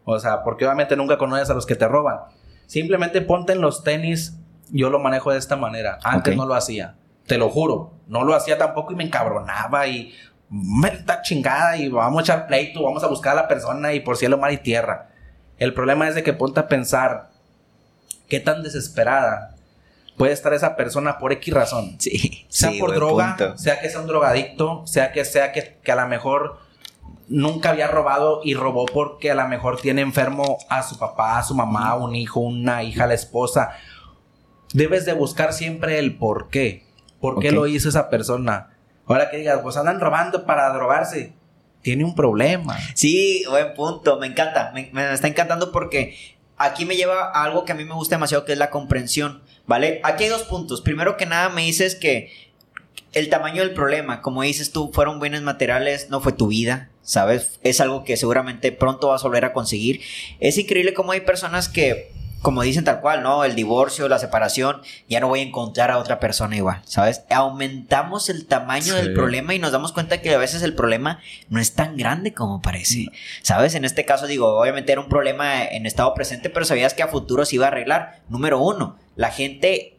O 0.05 0.17
sea, 0.19 0.43
porque 0.43 0.65
obviamente 0.65 0.95
nunca 0.95 1.17
conoces 1.17 1.49
a 1.49 1.53
los 1.53 1.65
que 1.65 1.75
te 1.75 1.87
roban. 1.87 2.19
Simplemente 2.67 3.21
ponte 3.21 3.51
en 3.51 3.59
los 3.59 3.83
tenis, 3.83 4.39
yo 4.71 4.89
lo 4.89 4.99
manejo 4.99 5.31
de 5.31 5.37
esta 5.37 5.55
manera. 5.55 5.99
Antes 6.03 6.35
no 6.35 6.45
lo 6.45 6.55
hacía, 6.55 6.95
te 7.27 7.37
lo 7.37 7.49
juro. 7.49 7.93
No 8.07 8.23
lo 8.23 8.35
hacía 8.35 8.57
tampoco 8.57 8.93
y 8.93 8.95
me 8.95 9.03
encabronaba 9.03 9.87
y 9.87 10.13
me 10.49 10.89
está 10.89 11.21
chingada 11.21 11.77
y 11.77 11.87
vamos 11.87 12.19
a 12.19 12.23
echar 12.23 12.47
pleito, 12.47 12.83
vamos 12.83 13.03
a 13.03 13.07
buscar 13.07 13.33
a 13.33 13.43
la 13.43 13.47
persona 13.47 13.93
y 13.93 14.01
por 14.01 14.17
cielo, 14.17 14.37
mar 14.37 14.51
y 14.51 14.57
tierra. 14.57 15.09
El 15.57 15.73
problema 15.73 16.07
es 16.07 16.15
de 16.15 16.23
que 16.23 16.33
ponte 16.33 16.59
a 16.59 16.67
pensar 16.67 17.29
qué 18.27 18.39
tan 18.39 18.63
desesperada 18.63 19.55
puede 20.17 20.33
estar 20.33 20.53
esa 20.53 20.75
persona 20.75 21.17
por 21.17 21.31
X 21.31 21.53
razón. 21.53 21.95
Sí. 21.99 22.45
Sea 22.49 22.71
por 22.79 22.93
droga, 22.93 23.37
sea 23.57 23.79
que 23.79 23.89
sea 23.89 24.01
un 24.01 24.07
drogadicto, 24.07 24.85
sea 24.85 25.11
que 25.13 25.23
sea 25.23 25.51
que, 25.51 25.79
que 25.81 25.91
a 25.91 25.95
lo 25.95 26.07
mejor 26.07 26.59
nunca 27.29 27.69
había 27.69 27.87
robado 27.87 28.41
y 28.43 28.53
robó 28.53 28.85
porque 28.85 29.31
a 29.31 29.35
lo 29.35 29.47
mejor 29.47 29.79
tiene 29.79 30.01
enfermo 30.01 30.57
a 30.69 30.83
su 30.83 30.99
papá, 30.99 31.39
a 31.39 31.43
su 31.43 31.55
mamá, 31.55 31.95
un 31.95 32.15
hijo, 32.15 32.41
una 32.41 32.83
hija, 32.83 33.07
la 33.07 33.13
esposa. 33.13 33.71
Debes 34.73 35.05
de 35.05 35.13
buscar 35.13 35.53
siempre 35.53 35.99
el 35.99 36.17
por 36.17 36.49
qué. 36.49 36.85
¿Por 37.19 37.39
qué 37.39 37.51
lo 37.51 37.67
hizo 37.67 37.89
esa 37.89 38.09
persona? 38.09 38.77
Ahora 39.05 39.29
que 39.29 39.37
digas, 39.37 39.59
pues 39.61 39.77
andan 39.77 39.99
robando 39.99 40.45
para 40.45 40.71
drogarse. 40.73 41.33
Tiene 41.81 42.03
un 42.03 42.15
problema. 42.15 42.77
Sí, 42.93 43.43
buen 43.49 43.73
punto. 43.73 44.19
Me 44.19 44.27
encanta. 44.27 44.71
Me, 44.73 44.89
me 44.93 45.13
está 45.13 45.27
encantando 45.27 45.71
porque 45.71 46.15
aquí 46.57 46.85
me 46.85 46.95
lleva 46.95 47.31
a 47.31 47.43
algo 47.43 47.65
que 47.65 47.73
a 47.73 47.75
mí 47.75 47.85
me 47.85 47.93
gusta 47.93 48.15
demasiado, 48.15 48.45
que 48.45 48.53
es 48.53 48.57
la 48.57 48.69
comprensión. 48.69 49.41
¿Vale? 49.67 49.99
Aquí 50.03 50.25
hay 50.25 50.29
dos 50.29 50.43
puntos. 50.43 50.81
Primero 50.81 51.17
que 51.17 51.25
nada, 51.25 51.49
me 51.49 51.63
dices 51.63 51.95
que 51.95 52.31
el 53.13 53.29
tamaño 53.29 53.61
del 53.61 53.73
problema, 53.73 54.21
como 54.21 54.41
dices 54.41 54.71
tú, 54.71 54.91
fueron 54.93 55.19
bienes 55.19 55.41
materiales, 55.41 56.09
no 56.09 56.21
fue 56.21 56.31
tu 56.31 56.47
vida, 56.47 56.89
¿sabes? 57.01 57.59
Es 57.61 57.81
algo 57.81 58.03
que 58.03 58.15
seguramente 58.17 58.71
pronto 58.71 59.09
vas 59.09 59.23
a 59.23 59.27
volver 59.27 59.45
a 59.45 59.53
conseguir. 59.53 60.01
Es 60.39 60.57
increíble 60.57 60.93
cómo 60.93 61.11
hay 61.11 61.21
personas 61.21 61.67
que, 61.67 62.11
como 62.41 62.63
dicen 62.63 62.83
tal 62.83 63.01
cual, 63.01 63.21
¿no? 63.21 63.43
El 63.43 63.55
divorcio, 63.55 64.09
la 64.09 64.17
separación, 64.17 64.81
ya 65.07 65.19
no 65.19 65.27
voy 65.27 65.41
a 65.41 65.43
encontrar 65.43 65.91
a 65.91 65.99
otra 65.99 66.19
persona 66.19 66.55
igual, 66.55 66.81
¿sabes? 66.85 67.23
Aumentamos 67.29 68.29
el 68.29 68.47
tamaño 68.47 68.95
del 68.95 69.13
problema 69.13 69.53
y 69.53 69.59
nos 69.59 69.71
damos 69.71 69.91
cuenta 69.91 70.21
que 70.21 70.33
a 70.33 70.37
veces 70.37 70.63
el 70.63 70.73
problema 70.73 71.19
no 71.49 71.59
es 71.59 71.73
tan 71.73 71.97
grande 71.97 72.33
como 72.33 72.61
parece, 72.61 73.07
¿sabes? 73.43 73.75
En 73.75 73.85
este 73.85 74.05
caso, 74.05 74.27
digo, 74.27 74.59
obviamente 74.59 74.91
era 74.91 75.01
un 75.01 75.09
problema 75.09 75.63
en 75.63 75.85
estado 75.85 76.13
presente, 76.13 76.49
pero 76.49 76.65
sabías 76.65 76.93
que 76.93 77.03
a 77.03 77.07
futuro 77.07 77.45
se 77.45 77.55
iba 77.55 77.65
a 77.65 77.69
arreglar. 77.69 78.21
Número 78.27 78.59
uno, 78.59 78.97
la 79.15 79.31
gente 79.31 79.97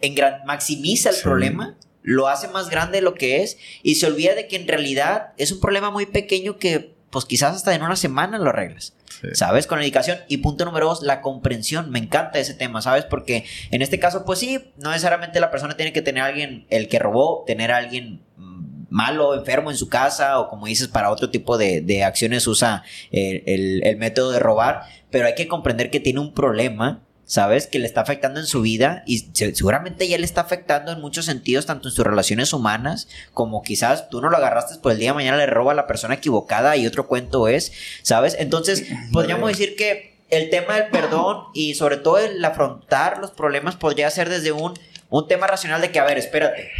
en 0.00 0.14
gran, 0.14 0.44
maximiza 0.46 1.10
el 1.10 1.16
problema 1.22 1.76
lo 2.02 2.28
hace 2.28 2.46
más 2.46 2.70
grande 2.70 2.98
de 2.98 3.02
lo 3.02 3.14
que 3.14 3.42
es 3.42 3.58
y 3.82 3.96
se 3.96 4.06
olvida 4.06 4.36
de 4.36 4.46
que 4.46 4.54
en 4.54 4.68
realidad 4.68 5.32
es 5.38 5.50
un 5.50 5.58
problema 5.58 5.90
muy 5.90 6.06
pequeño 6.06 6.56
que 6.56 6.94
pues 7.10 7.24
quizás 7.24 7.56
hasta 7.56 7.74
en 7.74 7.82
una 7.82 7.96
semana 7.96 8.38
lo 8.38 8.50
arreglas. 8.50 8.95
¿Sabes? 9.32 9.66
Con 9.66 9.78
la 9.78 9.82
dedicación. 9.82 10.18
Y 10.28 10.38
punto 10.38 10.64
número 10.64 10.86
dos, 10.86 11.02
la 11.02 11.20
comprensión. 11.20 11.90
Me 11.90 11.98
encanta 11.98 12.38
ese 12.38 12.54
tema, 12.54 12.82
¿sabes? 12.82 13.04
Porque 13.04 13.44
en 13.70 13.82
este 13.82 13.98
caso, 13.98 14.24
pues 14.24 14.38
sí, 14.38 14.72
no 14.78 14.90
necesariamente 14.90 15.40
la 15.40 15.50
persona 15.50 15.76
tiene 15.76 15.92
que 15.92 16.02
tener 16.02 16.22
a 16.22 16.26
alguien, 16.26 16.66
el 16.70 16.88
que 16.88 16.98
robó, 16.98 17.44
tener 17.46 17.72
a 17.72 17.78
alguien 17.78 18.22
mm, 18.36 18.86
malo, 18.90 19.34
enfermo 19.34 19.70
en 19.70 19.76
su 19.76 19.88
casa, 19.88 20.40
o 20.40 20.48
como 20.48 20.66
dices, 20.66 20.88
para 20.88 21.10
otro 21.10 21.30
tipo 21.30 21.58
de, 21.58 22.04
acciones 22.04 22.46
usa 22.46 22.82
el, 23.10 23.82
el 23.84 23.96
método 23.96 24.32
de 24.32 24.38
robar. 24.38 24.82
Pero 25.10 25.26
hay 25.26 25.34
que 25.34 25.48
comprender 25.48 25.90
que 25.90 26.00
tiene 26.00 26.20
un 26.20 26.34
problema 26.34 27.05
¿sabes? 27.26 27.66
Que 27.66 27.80
le 27.80 27.86
está 27.86 28.00
afectando 28.00 28.40
en 28.40 28.46
su 28.46 28.62
vida 28.62 29.02
y 29.04 29.28
seguramente 29.34 30.08
ya 30.08 30.16
le 30.16 30.24
está 30.24 30.42
afectando 30.42 30.92
en 30.92 31.00
muchos 31.00 31.24
sentidos, 31.24 31.66
tanto 31.66 31.88
en 31.88 31.94
sus 31.94 32.06
relaciones 32.06 32.52
humanas 32.52 33.08
como 33.34 33.62
quizás 33.62 34.08
tú 34.08 34.20
no 34.20 34.30
lo 34.30 34.36
agarraste, 34.36 34.76
pues 34.80 34.94
el 34.94 35.00
día 35.00 35.10
de 35.10 35.16
mañana 35.16 35.36
le 35.36 35.46
roba 35.46 35.72
a 35.72 35.74
la 35.74 35.86
persona 35.86 36.14
equivocada 36.14 36.76
y 36.76 36.86
otro 36.86 37.06
cuento 37.08 37.48
es, 37.48 37.72
¿sabes? 38.02 38.36
Entonces, 38.38 38.84
podríamos 39.12 39.48
decir 39.48 39.76
que 39.76 40.16
el 40.30 40.50
tema 40.50 40.74
del 40.76 40.88
perdón 40.88 41.44
y 41.52 41.74
sobre 41.74 41.96
todo 41.96 42.18
el 42.18 42.44
afrontar 42.44 43.18
los 43.18 43.32
problemas 43.32 43.76
podría 43.76 44.10
ser 44.10 44.28
desde 44.28 44.52
un, 44.52 44.74
un 45.10 45.28
tema 45.28 45.46
racional 45.46 45.80
de 45.80 45.90
que, 45.90 45.98
a 45.98 46.04
ver, 46.04 46.18
espérate, 46.18 46.70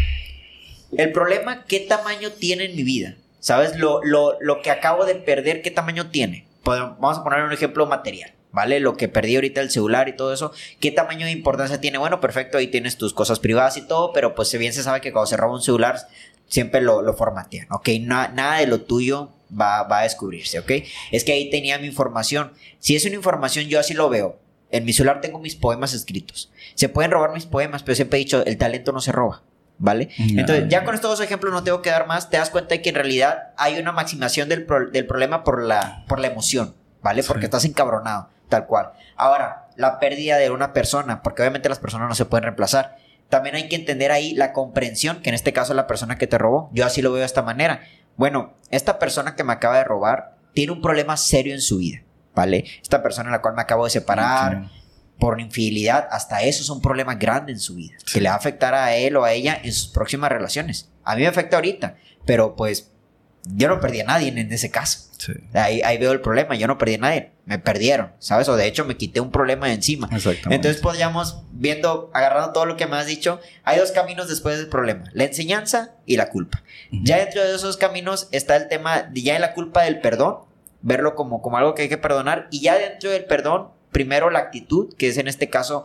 el 0.96 1.12
problema, 1.12 1.64
¿qué 1.64 1.80
tamaño 1.80 2.30
tiene 2.30 2.66
en 2.66 2.76
mi 2.76 2.84
vida? 2.84 3.16
¿Sabes? 3.40 3.76
Lo, 3.76 4.02
lo, 4.02 4.36
lo 4.40 4.62
que 4.62 4.70
acabo 4.70 5.04
de 5.04 5.14
perder, 5.16 5.62
¿qué 5.62 5.70
tamaño 5.70 6.10
tiene? 6.10 6.46
Vamos 6.64 7.18
a 7.18 7.24
poner 7.24 7.42
un 7.42 7.52
ejemplo 7.52 7.86
material. 7.86 8.35
¿Vale? 8.52 8.80
Lo 8.80 8.96
que 8.96 9.08
perdí 9.08 9.36
ahorita 9.36 9.60
el 9.60 9.70
celular 9.70 10.08
y 10.08 10.16
todo 10.16 10.32
eso, 10.32 10.52
¿qué 10.80 10.90
tamaño 10.90 11.26
de 11.26 11.32
importancia 11.32 11.80
tiene? 11.80 11.98
Bueno, 11.98 12.20
perfecto, 12.20 12.58
ahí 12.58 12.68
tienes 12.68 12.96
tus 12.96 13.12
cosas 13.12 13.38
privadas 13.38 13.76
y 13.76 13.86
todo, 13.86 14.12
pero 14.12 14.34
pues 14.34 14.56
bien 14.58 14.72
se 14.72 14.82
sabe 14.82 15.00
que 15.00 15.12
cuando 15.12 15.26
se 15.26 15.36
roba 15.36 15.54
un 15.54 15.62
celular 15.62 15.98
siempre 16.48 16.80
lo, 16.80 17.02
lo 17.02 17.14
formatean, 17.14 17.66
¿ok? 17.70 17.88
nada 18.00 18.58
de 18.58 18.66
lo 18.66 18.82
tuyo 18.82 19.32
va, 19.50 19.82
va 19.84 20.00
a 20.00 20.02
descubrirse, 20.02 20.58
¿ok? 20.58 20.72
Es 21.12 21.24
que 21.24 21.32
ahí 21.32 21.50
tenía 21.50 21.78
mi 21.78 21.86
información. 21.86 22.52
Si 22.78 22.96
es 22.96 23.04
una 23.04 23.14
información, 23.14 23.66
yo 23.66 23.80
así 23.80 23.94
lo 23.94 24.08
veo. 24.08 24.38
En 24.70 24.84
mi 24.84 24.92
celular 24.92 25.20
tengo 25.20 25.38
mis 25.38 25.54
poemas 25.54 25.94
escritos. 25.94 26.50
Se 26.74 26.88
pueden 26.88 27.10
robar 27.10 27.32
mis 27.32 27.46
poemas, 27.46 27.82
pero 27.82 27.94
siempre 27.94 28.18
he 28.18 28.24
dicho, 28.24 28.44
el 28.44 28.58
talento 28.58 28.92
no 28.92 29.00
se 29.00 29.12
roba. 29.12 29.42
¿Vale? 29.78 30.08
Entonces, 30.16 30.68
ya 30.70 30.84
con 30.84 30.94
estos 30.94 31.10
dos 31.10 31.20
ejemplos 31.20 31.52
no 31.52 31.62
tengo 31.62 31.82
que 31.82 31.90
dar 31.90 32.06
más. 32.06 32.30
Te 32.30 32.38
das 32.38 32.48
cuenta 32.48 32.74
de 32.74 32.80
que 32.80 32.88
en 32.88 32.94
realidad 32.94 33.50
hay 33.58 33.78
una 33.78 33.92
maximación 33.92 34.48
del, 34.48 34.66
del 34.90 35.06
problema 35.06 35.44
por 35.44 35.62
la, 35.62 36.06
por 36.08 36.18
la 36.18 36.28
emoción, 36.28 36.74
¿vale? 37.02 37.22
Porque 37.22 37.44
estás 37.44 37.66
encabronado. 37.66 38.30
Tal 38.48 38.66
cual. 38.66 38.92
Ahora, 39.16 39.68
la 39.76 39.98
pérdida 39.98 40.36
de 40.36 40.50
una 40.50 40.72
persona, 40.72 41.22
porque 41.22 41.42
obviamente 41.42 41.68
las 41.68 41.78
personas 41.78 42.08
no 42.08 42.14
se 42.14 42.24
pueden 42.24 42.44
reemplazar. 42.44 42.96
También 43.28 43.56
hay 43.56 43.68
que 43.68 43.76
entender 43.76 44.12
ahí 44.12 44.34
la 44.34 44.52
comprensión, 44.52 45.20
que 45.20 45.30
en 45.30 45.34
este 45.34 45.52
caso 45.52 45.74
la 45.74 45.86
persona 45.86 46.16
que 46.16 46.26
te 46.26 46.38
robó, 46.38 46.70
yo 46.72 46.86
así 46.86 47.02
lo 47.02 47.10
veo 47.10 47.20
de 47.20 47.26
esta 47.26 47.42
manera. 47.42 47.80
Bueno, 48.16 48.54
esta 48.70 48.98
persona 48.98 49.34
que 49.34 49.44
me 49.44 49.52
acaba 49.52 49.78
de 49.78 49.84
robar 49.84 50.36
tiene 50.54 50.72
un 50.72 50.80
problema 50.80 51.16
serio 51.16 51.52
en 51.52 51.60
su 51.60 51.78
vida, 51.78 52.02
¿vale? 52.34 52.64
Esta 52.80 53.02
persona 53.02 53.28
a 53.28 53.32
la 53.32 53.42
cual 53.42 53.54
me 53.54 53.62
acabo 53.62 53.84
de 53.84 53.90
separar 53.90 54.70
por 55.18 55.40
infidelidad, 55.40 56.08
hasta 56.10 56.42
eso 56.42 56.62
es 56.62 56.70
un 56.70 56.80
problema 56.80 57.14
grande 57.14 57.52
en 57.52 57.58
su 57.58 57.74
vida, 57.74 57.96
que 58.12 58.20
le 58.20 58.28
va 58.28 58.34
a 58.34 58.38
afectar 58.38 58.74
a 58.74 58.94
él 58.94 59.16
o 59.16 59.24
a 59.24 59.32
ella 59.32 59.58
en 59.62 59.72
sus 59.72 59.88
próximas 59.88 60.30
relaciones. 60.30 60.90
A 61.04 61.14
mí 61.14 61.22
me 61.22 61.28
afecta 61.28 61.56
ahorita, 61.56 61.96
pero 62.24 62.54
pues 62.54 62.92
yo 63.54 63.68
no 63.68 63.80
perdí 63.80 64.00
a 64.00 64.04
nadie 64.04 64.28
en 64.28 64.52
ese 64.52 64.70
caso. 64.70 65.06
Ahí, 65.54 65.80
ahí, 65.82 65.98
veo 65.98 66.12
el 66.12 66.20
problema, 66.20 66.54
yo 66.54 66.66
no 66.66 66.78
perdí 66.78 66.94
a 66.94 66.98
nadie, 66.98 67.30
me 67.46 67.58
perdieron, 67.58 68.12
¿sabes? 68.18 68.48
O 68.48 68.56
de 68.56 68.66
hecho 68.66 68.84
me 68.84 68.96
quité 68.96 69.20
un 69.20 69.30
problema 69.30 69.66
de 69.66 69.74
encima. 69.74 70.08
Entonces 70.50 70.80
podríamos, 70.80 71.42
viendo, 71.52 72.10
agarrando 72.14 72.52
todo 72.52 72.66
lo 72.66 72.76
que 72.76 72.86
me 72.86 72.96
has 72.96 73.06
dicho, 73.06 73.40
hay 73.64 73.78
dos 73.78 73.92
caminos 73.92 74.28
después 74.28 74.58
del 74.58 74.68
problema, 74.68 75.04
la 75.12 75.24
enseñanza 75.24 75.94
y 76.04 76.16
la 76.16 76.28
culpa. 76.28 76.62
Ya 76.90 77.18
dentro 77.18 77.42
de 77.42 77.54
esos 77.54 77.76
caminos 77.76 78.28
está 78.30 78.56
el 78.56 78.68
tema, 78.68 79.02
de, 79.02 79.22
ya 79.22 79.34
en 79.34 79.40
la 79.40 79.54
culpa 79.54 79.82
del 79.82 80.00
perdón, 80.00 80.38
verlo 80.82 81.14
como, 81.14 81.42
como 81.42 81.56
algo 81.56 81.74
que 81.74 81.82
hay 81.82 81.88
que 81.88 81.98
perdonar, 81.98 82.48
y 82.50 82.60
ya 82.60 82.76
dentro 82.76 83.10
del 83.10 83.24
perdón, 83.24 83.68
primero 83.90 84.30
la 84.30 84.40
actitud, 84.40 84.94
que 84.96 85.08
es 85.08 85.16
en 85.16 85.26
este 85.26 85.48
caso 85.48 85.84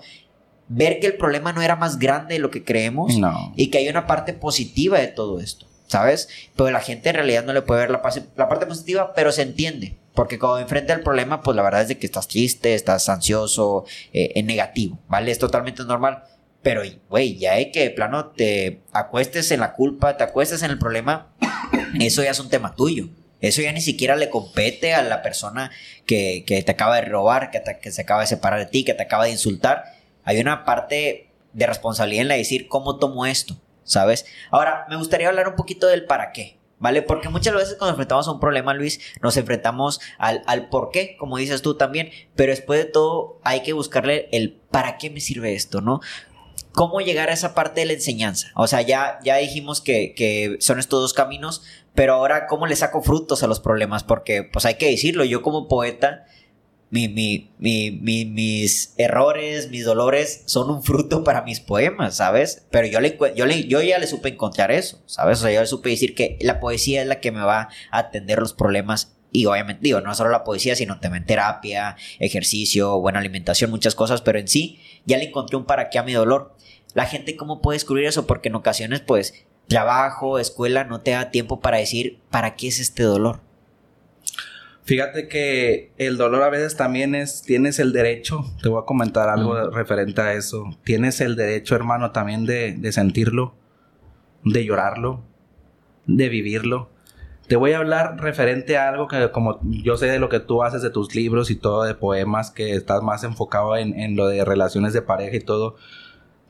ver 0.67 1.00
que 1.00 1.08
el 1.08 1.17
problema 1.17 1.52
no 1.54 1.62
era 1.62 1.76
más 1.76 2.00
grande 2.00 2.36
de 2.36 2.39
lo 2.39 2.50
que 2.50 2.63
creemos 2.63 3.13
y 3.56 3.67
que 3.67 3.78
hay 3.80 3.89
una 3.89 4.08
parte 4.08 4.34
positiva 4.34 5.00
de 5.00 5.08
todo 5.08 5.39
esto. 5.39 5.65
¿Sabes? 5.91 6.30
Pero 6.56 6.71
la 6.71 6.80
gente 6.80 7.10
en 7.10 7.15
realidad 7.15 7.43
no 7.43 7.51
le 7.51 7.62
puede 7.62 7.82
ver 7.82 7.91
la, 7.91 8.01
parte 8.01 8.65
positiva, 8.65 9.13
pero 9.13 9.34
se 9.34 9.41
entiende. 9.41 9.97
Porque 10.13 10.39
cuando 10.39 10.60
enfrenta 10.60 10.93
el 10.93 11.01
problema, 11.01 11.41
pues 11.41 11.56
la 11.56 11.63
verdad 11.63 11.82
es 11.82 11.89
de 11.89 11.97
que 11.97 12.06
estás 12.06 12.30
triste, 12.30 12.75
estás 12.75 13.10
ansioso, 13.10 13.84
eh, 14.13 14.32
en 14.36 14.45
negativo, 14.45 14.99
¿vale? 15.10 15.32
Es 15.32 15.39
totalmente 15.39 15.84
normal. 15.84 16.23
Pero, 16.62 16.82
güey, 17.10 17.38
ya 17.38 17.54
hay 17.54 17.71
que 17.71 17.82
de 17.82 17.89
plano 17.89 18.27
te 18.27 18.84
acuestes 18.93 19.51
en 19.51 19.60
la 19.60 19.73
culpa, 19.73 20.15
te 20.15 20.23
acuestes 20.23 20.63
en 20.63 20.71
el 20.71 20.80
problema, 20.80 21.34
eso 21.99 22.23
ya 22.23 22.32
es 22.32 22.39
un 22.39 22.49
tema 22.49 22.73
tuyo. 22.73 23.10
Eso 23.41 23.62
ya 23.62 23.73
ni 23.73 23.82
siquiera 23.82 24.15
le 24.15 24.30
compete 24.30 24.93
a 24.93 25.01
la 25.01 25.21
persona 25.21 25.71
que, 26.06 26.45
que 26.45 26.63
te 26.63 26.71
acaba 26.71 26.95
de 26.95 27.01
robar, 27.01 27.51
que, 27.51 27.62
que 27.82 27.91
se 27.91 28.04
acaba 28.04 28.21
de 28.21 28.27
separar 28.27 28.60
de 28.60 28.67
ti, 28.67 28.86
que 28.86 28.93
te 28.93 29.04
acaba 29.04 29.25
de 29.25 29.32
insultar. 29.32 29.84
Hay 30.23 30.39
una 30.39 30.63
parte 30.63 31.32
de 31.51 31.65
responsabilidad 31.65 32.21
en 32.21 32.27
la 32.30 32.36
de 32.36 32.41
decir 32.41 32.69
cómo 32.69 32.97
tomo 32.97 33.25
esto. 33.25 33.58
¿Sabes? 33.84 34.26
Ahora, 34.50 34.86
me 34.89 34.98
gustaría 34.98 35.28
hablar 35.28 35.48
un 35.48 35.56
poquito 35.56 35.88
del 35.88 36.06
para 36.06 36.32
qué. 36.32 36.60
¿Vale? 36.80 37.04
Porque 37.04 37.30
muchas 37.30 37.54
veces 37.54 37.76
cuando 37.78 37.91
enfrentamos 37.91 38.28
a 38.28 38.32
un 38.32 38.39
problema, 38.39 38.74
Luis, 38.74 39.00
nos 39.22 39.38
enfrentamos 39.38 40.00
al, 40.17 40.41
al 40.48 40.67
por 40.70 40.89
qué, 40.89 41.15
como 41.15 41.38
dices 41.38 41.62
tú 41.62 41.76
también, 41.76 42.10
pero 42.36 42.50
después 42.50 42.80
de 42.80 42.86
todo 42.89 43.39
hay 43.44 43.62
que 43.62 43.74
buscarle 43.74 44.30
el 44.32 44.60
para 44.72 44.98
qué 44.98 45.12
me 45.12 45.20
sirve 45.20 45.54
esto, 45.54 45.82
¿no? 45.82 46.00
¿Cómo 46.72 47.00
llegar 47.00 47.30
a 47.30 47.34
esa 47.34 47.54
parte 47.54 47.82
de 47.82 47.86
la 47.86 47.94
enseñanza? 47.94 48.48
O 48.56 48.65
sea, 48.65 48.82
ya, 48.82 49.20
ya 49.24 49.36
dijimos 49.36 49.80
que, 49.80 50.15
que 50.15 50.58
son 50.60 50.80
estos 50.80 51.02
dos 51.02 51.13
caminos, 51.13 51.62
pero 51.94 52.15
ahora, 52.15 52.48
¿cómo 52.48 52.65
le 52.65 52.76
saco 52.76 53.04
frutos 53.04 53.44
a 53.44 53.48
los 53.48 53.60
problemas? 53.60 54.04
Porque, 54.04 54.41
pues 54.44 54.65
hay 54.65 54.76
que 54.76 54.89
decirlo, 54.89 55.24
yo 55.24 55.44
como 55.44 55.67
poeta, 55.67 56.26
mi, 56.91 57.08
mi, 57.08 57.49
mi, 57.58 58.25
mis 58.25 58.93
errores, 58.97 59.69
mis 59.69 59.86
dolores 59.86 60.43
son 60.45 60.69
un 60.69 60.84
fruto 60.84 61.23
para 61.23 61.41
mis 61.41 61.62
poemas, 61.62 62.17
¿sabes? 62.17 62.67
Pero 62.69 62.86
yo, 62.88 62.99
le, 62.99 63.17
yo, 63.36 63.45
le, 63.45 63.65
yo 63.67 63.82
ya 63.82 63.97
le 63.97 64.08
supe 64.08 64.30
encontrar 64.30 64.71
eso, 64.71 65.01
¿sabes? 65.06 65.39
O 65.39 65.43
sea, 65.43 65.54
yo 65.54 65.62
le 65.62 65.67
supe 65.67 65.89
decir 65.89 66.13
que 66.13 66.38
la 66.41 66.60
poesía 66.60 67.01
es 67.01 67.08
la 67.08 67.21
que 67.21 67.32
me 67.32 67.41
va 67.41 67.69
a 67.91 67.97
atender 67.97 68.39
los 68.39 68.54
problemas 68.54 69.13
y 69.32 69.45
obviamente, 69.45 69.82
digo, 69.82 70.01
no 70.01 70.13
solo 70.13 70.30
la 70.30 70.43
poesía, 70.43 70.75
sino 70.75 70.99
también 70.99 71.25
terapia, 71.25 71.95
ejercicio, 72.19 72.99
buena 72.99 73.19
alimentación, 73.19 73.71
muchas 73.71 73.95
cosas, 73.95 74.21
pero 74.21 74.38
en 74.39 74.49
sí 74.49 74.82
ya 75.06 75.17
le 75.17 75.25
encontré 75.25 75.56
un 75.56 75.65
para 75.65 75.89
qué 75.89 75.97
a 75.97 76.04
mi 76.04 76.12
dolor. 76.12 76.54
La 76.93 77.06
gente, 77.06 77.38
¿cómo 77.38 77.62
puede 77.62 77.77
descubrir 77.77 78.06
eso? 78.06 78.27
Porque 78.27 78.49
en 78.49 78.56
ocasiones, 78.56 78.99
pues, 78.99 79.45
trabajo, 79.69 80.38
escuela, 80.39 80.84
no 80.84 80.99
te 80.99 81.12
da 81.12 81.32
tiempo 81.32 81.62
para 81.62 81.77
decir, 81.77 82.19
¿para 82.30 82.58
qué 82.58 82.67
es 82.67 82.82
este 82.82 83.04
dolor? 83.04 83.39
Fíjate 84.91 85.30
que 85.30 85.93
el 85.97 86.17
dolor 86.17 86.43
a 86.43 86.49
veces 86.49 86.75
también 86.75 87.15
es, 87.15 87.43
tienes 87.43 87.80
el 87.80 87.93
derecho, 87.93 88.43
te 88.62 88.67
voy 88.67 88.82
a 88.82 88.86
comentar 88.86 89.30
algo 89.30 89.69
referente 89.69 90.19
a 90.19 90.34
eso, 90.34 90.65
tienes 90.84 91.21
el 91.21 91.38
derecho, 91.38 91.77
hermano, 91.77 92.12
también 92.12 92.45
de, 92.45 92.73
de 92.73 92.91
sentirlo, 92.91 93.56
de 94.43 94.65
llorarlo, 94.65 95.21
de 96.08 96.27
vivirlo. 96.27 96.89
Te 97.47 97.56
voy 97.56 97.71
a 97.71 97.77
hablar 97.77 98.19
referente 98.19 98.77
a 98.77 98.89
algo 98.89 99.08
que 99.08 99.32
como 99.32 99.62
yo 99.63 99.95
sé 99.95 100.08
de 100.08 100.19
lo 100.19 100.27
que 100.27 100.41
tú 100.41 100.62
haces 100.62 100.82
de 100.82 100.89
tus 100.89 101.15
libros 101.15 101.51
y 101.51 101.56
todo, 101.56 101.84
de 101.84 101.95
poemas, 101.95 102.51
que 102.51 102.75
estás 102.75 103.01
más 103.01 103.23
enfocado 103.23 103.77
en, 103.77 103.97
en 103.97 104.17
lo 104.17 104.27
de 104.27 104.43
relaciones 104.43 104.91
de 104.91 105.01
pareja 105.01 105.38
y 105.38 105.39
todo. 105.39 105.77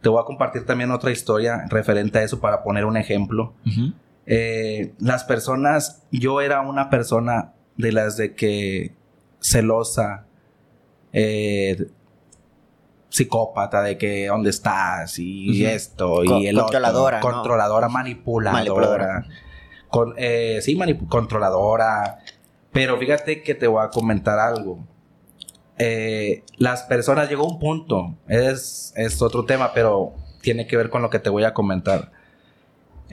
Te 0.01 0.09
voy 0.09 0.19
a 0.19 0.25
compartir 0.25 0.65
también 0.65 0.89
otra 0.89 1.11
historia 1.11 1.67
referente 1.69 2.17
a 2.17 2.23
eso 2.23 2.39
para 2.39 2.63
poner 2.63 2.85
un 2.85 2.97
ejemplo. 2.97 3.53
Eh, 4.25 4.95
las 4.97 5.25
personas, 5.25 6.01
yo 6.11 6.41
era 6.41 6.61
una 6.61 6.89
persona 6.89 7.53
de 7.81 7.91
las 7.91 8.17
de 8.17 8.33
que 8.35 8.93
celosa, 9.39 10.25
eh, 11.13 11.87
psicópata, 13.09 13.81
de 13.81 13.97
que 13.97 14.27
dónde 14.27 14.49
estás 14.49 15.19
y 15.19 15.65
esto 15.65 16.23
y 16.23 16.47
el 16.47 16.57
controladora, 16.57 17.17
otro, 17.17 17.31
controladora, 17.31 17.89
manipuladora. 17.89 19.25
Con, 19.89 20.13
eh, 20.17 20.59
sí, 20.61 20.79
controladora. 21.09 22.19
Pero 22.71 22.97
fíjate 22.97 23.43
que 23.43 23.53
te 23.53 23.67
voy 23.67 23.83
a 23.83 23.89
comentar 23.89 24.39
algo. 24.39 24.79
Eh, 25.77 26.43
las 26.57 26.83
personas 26.83 27.29
llegó 27.29 27.45
un 27.45 27.59
punto, 27.59 28.15
es, 28.27 28.93
es 28.95 29.21
otro 29.21 29.45
tema, 29.45 29.73
pero 29.73 30.13
tiene 30.41 30.67
que 30.67 30.77
ver 30.77 30.89
con 30.89 31.01
lo 31.01 31.09
que 31.09 31.19
te 31.19 31.29
voy 31.29 31.43
a 31.43 31.53
comentar. 31.53 32.11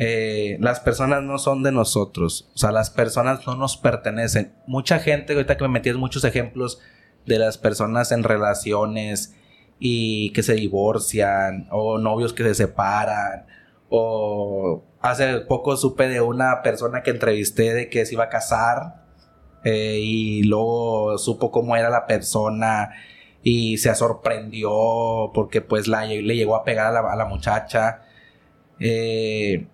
Eh, 0.01 0.59
las 0.61 0.79
personas 0.79 1.25
no 1.25 1.39
son 1.39 1.65
de 1.65 1.73
nosotros, 1.73 2.49
o 2.55 2.59
sea, 2.59 2.71
las 2.71 2.89
personas 2.91 3.45
no 3.49 3.57
nos 3.57 3.77
pertenecen. 3.77 4.55
Mucha 4.69 5.01
gente, 5.01 5.33
ahorita 5.33 5.57
que 5.57 5.65
me 5.65 5.71
metí 5.71 5.93
muchos 5.93 6.23
ejemplos 6.23 6.81
de 7.27 7.41
las 7.41 7.59
personas 7.59 8.13
en 8.13 8.23
relaciones 8.23 9.35
y 9.81 10.31
que 10.35 10.45
se 10.45 10.55
divorcian, 10.55 11.67
o 11.73 11.99
novios 11.99 12.33
que 12.33 12.45
se 12.45 12.55
separan, 12.55 13.47
o 13.89 14.85
hace 15.01 15.41
poco 15.41 15.77
supe 15.77 16.09
de 16.09 16.21
una 16.21 16.63
persona 16.63 17.03
que 17.03 17.11
entrevisté 17.11 17.75
de 17.75 17.89
que 17.89 18.07
se 18.07 18.15
iba 18.15 18.25
a 18.25 18.29
casar 18.29 19.05
eh, 19.65 19.99
y 20.01 20.45
luego 20.45 21.19
supo 21.19 21.51
cómo 21.51 21.77
era 21.77 21.91
la 21.91 22.07
persona 22.07 22.91
y 23.43 23.79
se 23.79 23.95
sorprendió 23.95 25.31
porque 25.35 25.61
pues 25.61 25.89
la, 25.89 26.05
le 26.05 26.37
llegó 26.37 26.55
a 26.57 26.65
pegar 26.65 26.95
a 26.95 27.17
la, 27.17 27.25
muchacha. 27.25 28.03
Eh, 28.79 29.67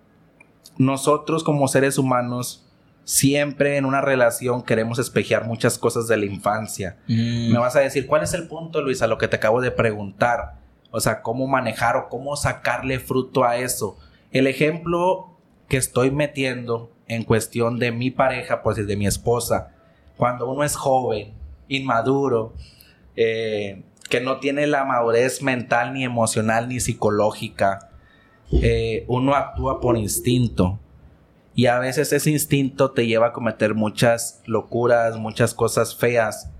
nosotros 0.77 1.43
como 1.43 1.67
seres 1.67 1.97
humanos 1.97 2.65
siempre 3.05 3.77
en 3.77 3.85
una 3.85 4.01
relación 4.01 4.63
queremos 4.63 4.99
espejear 4.99 5.45
muchas 5.45 5.77
cosas 5.77 6.07
de 6.07 6.17
la 6.17 6.25
infancia. 6.25 6.97
Mm. 7.07 7.53
Me 7.53 7.59
vas 7.59 7.75
a 7.75 7.79
decir, 7.79 8.07
¿cuál 8.07 8.23
es 8.23 8.33
el 8.33 8.47
punto, 8.47 8.81
Luis, 8.81 9.01
a 9.01 9.07
lo 9.07 9.17
que 9.17 9.27
te 9.27 9.37
acabo 9.37 9.61
de 9.61 9.71
preguntar? 9.71 10.55
O 10.91 10.99
sea, 10.99 11.21
¿cómo 11.21 11.47
manejar 11.47 11.95
o 11.95 12.09
cómo 12.09 12.35
sacarle 12.35 12.99
fruto 12.99 13.43
a 13.43 13.57
eso? 13.57 13.97
El 14.31 14.47
ejemplo 14.47 15.29
que 15.69 15.77
estoy 15.77 16.11
metiendo 16.11 16.91
en 17.07 17.23
cuestión 17.23 17.79
de 17.79 17.91
mi 17.91 18.11
pareja, 18.11 18.63
pues 18.63 18.85
de 18.85 18.97
mi 18.97 19.05
esposa, 19.05 19.71
cuando 20.17 20.49
uno 20.49 20.63
es 20.63 20.75
joven, 20.75 21.33
inmaduro, 21.67 22.53
eh, 23.15 23.83
que 24.09 24.21
no 24.21 24.39
tiene 24.39 24.67
la 24.67 24.85
madurez 24.85 25.41
mental, 25.41 25.93
ni 25.93 26.03
emocional, 26.03 26.69
ni 26.69 26.79
psicológica, 26.79 27.89
eh, 28.51 29.05
uno 29.07 29.33
actúa 29.35 29.79
por 29.79 29.97
instinto. 29.97 30.79
Y 31.53 31.67
a 31.67 31.79
veces 31.79 32.11
ese 32.11 32.31
instinto 32.31 32.91
te 32.91 33.07
lleva 33.07 33.27
a 33.27 33.33
cometer 33.33 33.75
muchas 33.75 34.41
locuras, 34.45 35.17
muchas 35.17 35.53
cosas 35.53 35.95
feas. 35.95 36.51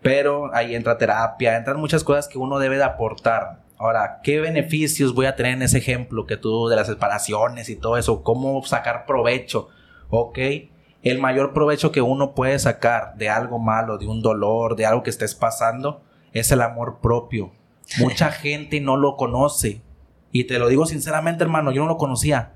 Pero 0.00 0.54
ahí 0.54 0.74
entra 0.74 0.98
terapia, 0.98 1.56
entran 1.56 1.80
muchas 1.80 2.04
cosas 2.04 2.28
que 2.28 2.38
uno 2.38 2.58
debe 2.58 2.76
de 2.76 2.84
aportar. 2.84 3.64
Ahora, 3.78 4.20
¿qué 4.22 4.40
beneficios 4.40 5.12
voy 5.12 5.26
a 5.26 5.36
tener 5.36 5.54
en 5.54 5.62
ese 5.62 5.78
ejemplo 5.78 6.26
que 6.26 6.36
tú 6.36 6.68
de 6.68 6.76
las 6.76 6.86
separaciones 6.86 7.68
y 7.68 7.76
todo 7.76 7.98
eso? 7.98 8.22
¿Cómo 8.22 8.62
sacar 8.62 9.04
provecho? 9.04 9.68
Ok, 10.08 10.38
el 11.02 11.18
mayor 11.20 11.52
provecho 11.52 11.92
que 11.92 12.00
uno 12.00 12.34
puede 12.34 12.58
sacar 12.58 13.16
de 13.16 13.28
algo 13.28 13.58
malo, 13.58 13.98
de 13.98 14.06
un 14.06 14.22
dolor, 14.22 14.76
de 14.76 14.86
algo 14.86 15.02
que 15.02 15.10
estés 15.10 15.34
pasando, 15.34 16.02
es 16.32 16.50
el 16.52 16.62
amor 16.62 17.00
propio. 17.02 17.52
Mucha 17.98 18.30
gente 18.32 18.80
no 18.80 18.96
lo 18.96 19.16
conoce. 19.16 19.82
Y 20.36 20.44
te 20.44 20.58
lo 20.58 20.68
digo 20.68 20.84
sinceramente, 20.84 21.44
hermano, 21.44 21.72
yo 21.72 21.80
no 21.82 21.88
lo 21.88 21.96
conocía. 21.96 22.52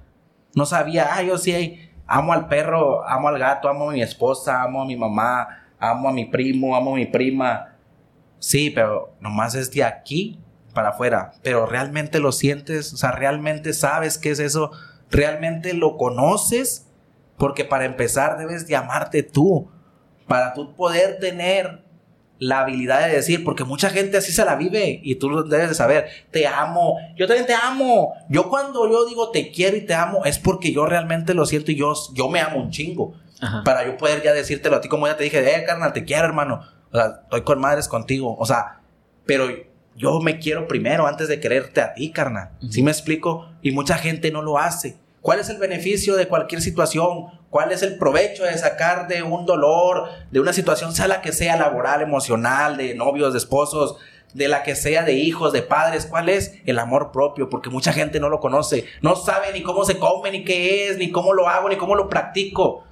No 0.55 0.67
sabía, 0.67 1.15
ah, 1.15 1.23
yo 1.23 1.39
sí 1.39 1.79
amo 2.07 2.35
al 2.35 2.47
perro, 2.47 3.09
amo 3.09 3.29
al 3.29 3.39
gato, 3.39 3.71
amo 3.71 3.89
a 3.89 3.93
mi 3.95 4.03
esposa, 4.03 4.63
amo 4.63 4.83
a 4.83 4.85
mi 4.85 4.97
mamá, 4.97 5.49
amo 5.79 6.11
a 6.11 6.13
mi 6.13 6.27
primo, 6.27 6.77
amo 6.77 6.93
a 6.93 6.97
mi 6.97 7.07
prima. 7.07 7.77
Sí, 8.39 8.69
pero 8.69 9.15
nomás 9.19 9.55
es 9.55 9.71
de 9.71 9.83
aquí 9.83 10.39
para 10.75 10.91
afuera, 10.91 11.33
pero 11.43 11.65
realmente 11.65 12.21
lo 12.21 12.33
sientes, 12.33 12.93
o 12.93 12.99
sea, 12.99 13.13
realmente 13.13 13.73
sabes 13.73 14.19
qué 14.19 14.31
es 14.31 14.41
eso, 14.41 14.73
realmente 15.11 15.73
lo 15.73 15.97
conoces, 15.97 16.87
porque 17.39 17.65
para 17.65 17.87
empezar 17.87 18.37
debes 18.37 18.67
de 18.67 18.77
amarte 18.77 19.23
tú, 19.23 19.71
para 20.29 20.53
tú 20.53 20.77
poder 20.77 21.19
tener 21.19 21.83
la 22.41 22.61
habilidad 22.61 23.07
de 23.07 23.15
decir, 23.15 23.45
porque 23.45 23.65
mucha 23.65 23.91
gente 23.91 24.17
así 24.17 24.33
se 24.33 24.45
la 24.45 24.57
vive 24.57 24.99
y 25.05 25.17
tú 25.17 25.45
debes 25.45 25.69
de 25.69 25.75
saber, 25.75 26.07
te 26.31 26.47
amo, 26.47 26.99
yo 27.15 27.27
también 27.27 27.47
te 27.47 27.55
amo, 27.55 28.15
yo 28.31 28.49
cuando 28.49 28.91
yo 28.91 29.05
digo 29.05 29.31
te 29.31 29.53
quiero 29.53 29.77
y 29.77 29.83
te 29.83 29.93
amo 29.93 30.25
es 30.25 30.39
porque 30.39 30.73
yo 30.73 30.87
realmente 30.87 31.35
lo 31.35 31.45
siento 31.45 31.71
y 31.71 31.77
yo, 31.77 31.93
yo 32.15 32.29
me 32.29 32.41
amo 32.41 32.59
un 32.59 32.71
chingo, 32.71 33.15
para 33.65 33.87
yo 33.87 33.97
poder 33.97 34.23
ya 34.23 34.33
decírtelo 34.33 34.77
a 34.77 34.81
ti 34.81 34.89
como 34.89 35.07
ya 35.07 35.17
te 35.19 35.25
dije, 35.25 35.39
eh, 35.39 35.65
carnal, 35.65 35.93
te 35.93 36.05
quiero 36.05 36.25
hermano, 36.25 36.63
o 36.91 36.97
sea, 36.97 37.21
estoy 37.25 37.43
con 37.43 37.61
madres 37.61 37.89
contigo, 37.89 38.35
o 38.39 38.47
sea, 38.47 38.81
pero 39.27 39.47
yo 39.95 40.19
me 40.21 40.39
quiero 40.39 40.67
primero 40.67 41.07
antes 41.07 41.29
de 41.29 41.41
quererte 41.41 41.83
a 41.83 41.93
ti, 41.93 42.11
carnal. 42.11 42.51
¿Sí 42.71 42.83
me 42.83 42.91
explico? 42.91 43.51
Y 43.61 43.71
mucha 43.73 43.99
gente 43.99 44.31
no 44.31 44.41
lo 44.41 44.59
hace. 44.59 44.97
¿Cuál 45.21 45.41
es 45.41 45.51
el 45.51 45.59
beneficio 45.59 46.17
de 46.17 46.27
cualquier 46.27 46.63
situación? 46.63 47.27
¿Cuál 47.51 47.73
es 47.73 47.83
el 47.83 47.99
provecho 47.99 48.45
de 48.45 48.57
sacar 48.57 49.09
de 49.09 49.23
un 49.23 49.45
dolor, 49.45 50.09
de 50.31 50.41
una 50.41 50.53
situación, 50.53 50.93
sea 50.93 51.09
la 51.09 51.21
que 51.21 51.33
sea 51.33 51.57
laboral, 51.57 52.01
emocional, 52.01 52.77
de 52.77 52.95
novios, 52.95 53.33
de 53.33 53.39
esposos, 53.39 53.97
de 54.35 54.47
la 54.47 54.63
que 54.63 54.77
sea 54.77 55.03
de 55.03 55.15
hijos, 55.15 55.53
de 55.53 55.63
padres? 55.63 56.07
¿Cuál 56.07 56.29
es 56.29 56.55
el 56.65 56.79
amor 56.79 57.11
propio? 57.11 57.51
Porque 57.51 57.69
mucha 57.69 57.93
gente 57.93 58.21
no 58.21 58.29
lo 58.29 58.39
conoce. 58.39 58.87
No 59.03 59.17
sabe 59.17 59.53
ni 59.53 59.63
cómo 59.63 59.85
se 59.85 59.99
come, 59.99 60.31
ni 60.31 60.45
qué 60.45 60.89
es, 60.89 60.97
ni 60.97 61.11
cómo 61.11 61.35
lo 61.35 61.49
hago, 61.49 61.69
ni 61.69 61.77
cómo 61.77 61.97
lo 61.97 62.09
practico. 62.09 62.85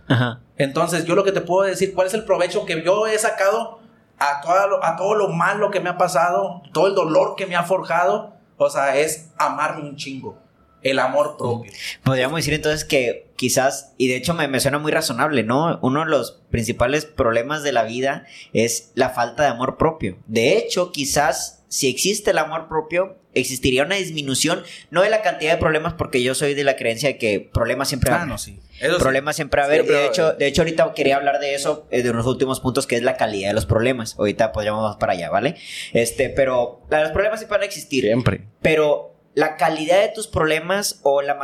Entonces, 0.57 1.05
yo 1.05 1.15
lo 1.15 1.23
que 1.23 1.33
te 1.33 1.41
puedo 1.41 1.69
decir, 1.69 1.95
¿cuál 1.95 2.09
es 2.09 2.15
el 2.15 2.25
provecho 2.25 2.67
que 2.67 2.83
yo 2.83 3.07
he 3.07 3.17
sacado 3.17 3.79
a 4.19 4.41
todo, 4.41 4.85
a 4.85 4.97
todo 4.97 5.15
lo 5.15 5.29
malo 5.29 5.71
que 5.71 5.81
me 5.81 5.91
ha 5.91 5.97
pasado, 5.97 6.63
todo 6.73 6.89
el 6.89 6.95
dolor 6.95 7.37
que 7.37 7.47
me 7.47 7.57
ha 7.57 7.63
forjado, 7.63 8.33
o 8.57 8.69
sea, 8.69 8.97
es 8.97 9.31
amarme 9.39 9.83
un 9.83 9.97
chingo. 9.97 10.37
El 10.83 10.99
amor 10.99 11.37
propio. 11.37 11.73
Podríamos 12.05 12.37
decir 12.37 12.55
entonces 12.55 12.85
que 12.85 13.31
quizás, 13.37 13.95
y 13.99 14.09
de 14.09 14.17
hecho 14.17 14.35
me, 14.35 14.49
me, 14.49 14.61
suena 14.61 14.79
muy 14.79 14.93
razonable, 14.93 15.43
¿no? 15.43 15.79
Uno 15.83 16.01
de 16.01 16.11
los 16.11 16.41
principales 16.51 17.05
problemas 17.05 17.63
de 17.63 17.73
la 17.73 17.85
vida 17.85 18.27
es 18.53 18.93
la 18.95 19.11
falta 19.11 19.45
de 19.45 19.49
amor 19.51 19.77
propio. 19.77 20.19
De 20.27 20.59
hecho, 20.59 20.93
quizás 20.93 21.59
si 21.69 21.89
existe 21.89 22.31
el 22.31 22.39
amor 22.39 22.69
propio, 22.69 23.19
existiría 23.35 23.85
una 23.85 23.97
disminución, 23.97 24.63
no 24.91 25.03
de 25.03 25.11
la 25.11 25.23
cantidad 25.23 25.53
de 25.53 25.59
problemas, 25.59 25.93
porque 25.93 26.23
yo 26.23 26.35
soy 26.35 26.55
de 26.55 26.65
la 26.65 26.77
creencia 26.77 27.11
de 27.11 27.19
que 27.19 27.41
problemas 27.41 27.89
siempre 27.89 28.11
ah, 28.11 28.25
no, 28.25 28.39
sí. 28.39 28.59
problemas 28.99 29.37
siempre 29.37 29.61
va 29.61 29.67
a 29.67 29.69
haber. 29.69 29.85
de, 29.85 30.07
hecho, 30.07 30.33
de 30.33 30.47
hecho, 30.47 30.63
ahorita 30.63 30.95
quería 30.95 31.17
hablar 31.17 31.39
de 31.41 31.55
eso, 31.55 31.87
eh, 31.91 32.03
de 32.03 32.11
unos 32.11 32.27
últimos 32.27 32.61
puntos, 32.61 32.87
que 32.87 32.97
es 32.97 33.03
la 33.03 33.17
calidad 33.17 33.49
de 33.49 33.55
los 33.55 33.67
problemas. 33.67 34.17
Ahorita 34.19 34.53
podríamos 34.53 34.97
para 34.97 35.13
allá, 35.13 35.31
¿vale? 35.31 35.57
Este, 35.93 36.31
pero 36.31 36.83
los 36.91 37.11
problemas 37.11 37.41
siempre 37.41 37.59
van 37.59 37.63
a 37.63 37.67
existir. 37.67 38.05
Siempre. 38.05 38.47
Pero 38.63 39.18
la 39.39 39.57
calidad 39.57 40.01
de 40.01 40.09
tus 40.09 40.27
problemas 40.27 40.99
o 41.05 41.23
la, 41.23 41.39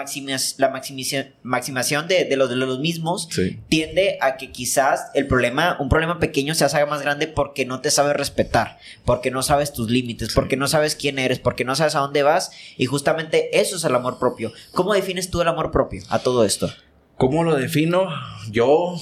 la 0.56 0.68
maximación 1.44 2.08
de, 2.08 2.36
los, 2.36 2.50
de 2.50 2.56
los 2.56 2.80
mismos 2.80 3.28
tiende 3.68 4.18
a 4.20 4.36
que 4.36 4.50
quizás 4.50 5.12
el 5.14 5.28
problema, 5.28 5.76
un 5.78 5.88
problema 5.88 6.18
pequeño 6.18 6.56
se 6.56 6.64
haga 6.64 6.86
más 6.86 7.02
grande 7.02 7.28
porque 7.28 7.64
no 7.66 7.82
te 7.82 7.92
sabes 7.92 8.16
respetar, 8.16 8.80
porque 9.04 9.30
no 9.30 9.44
sabes 9.44 9.72
tus 9.72 9.90
límites, 9.92 10.34
porque 10.34 10.56
no 10.56 10.66
sabes 10.66 10.96
quién 10.96 11.20
eres, 11.20 11.38
porque 11.38 11.64
no 11.64 11.76
sabes 11.76 11.94
a 11.94 12.00
dónde 12.00 12.24
vas 12.24 12.50
y 12.76 12.86
justamente 12.86 13.60
eso 13.60 13.76
es 13.76 13.84
el 13.84 13.94
amor 13.94 14.18
propio. 14.18 14.52
¿Cómo 14.72 14.92
defines 14.92 15.30
tú 15.30 15.40
el 15.40 15.46
amor 15.46 15.70
propio 15.70 16.02
a 16.08 16.18
todo 16.18 16.44
esto? 16.44 16.68
¿Cómo 17.16 17.44
lo 17.44 17.54
defino? 17.54 18.08
Yo, 18.50 18.96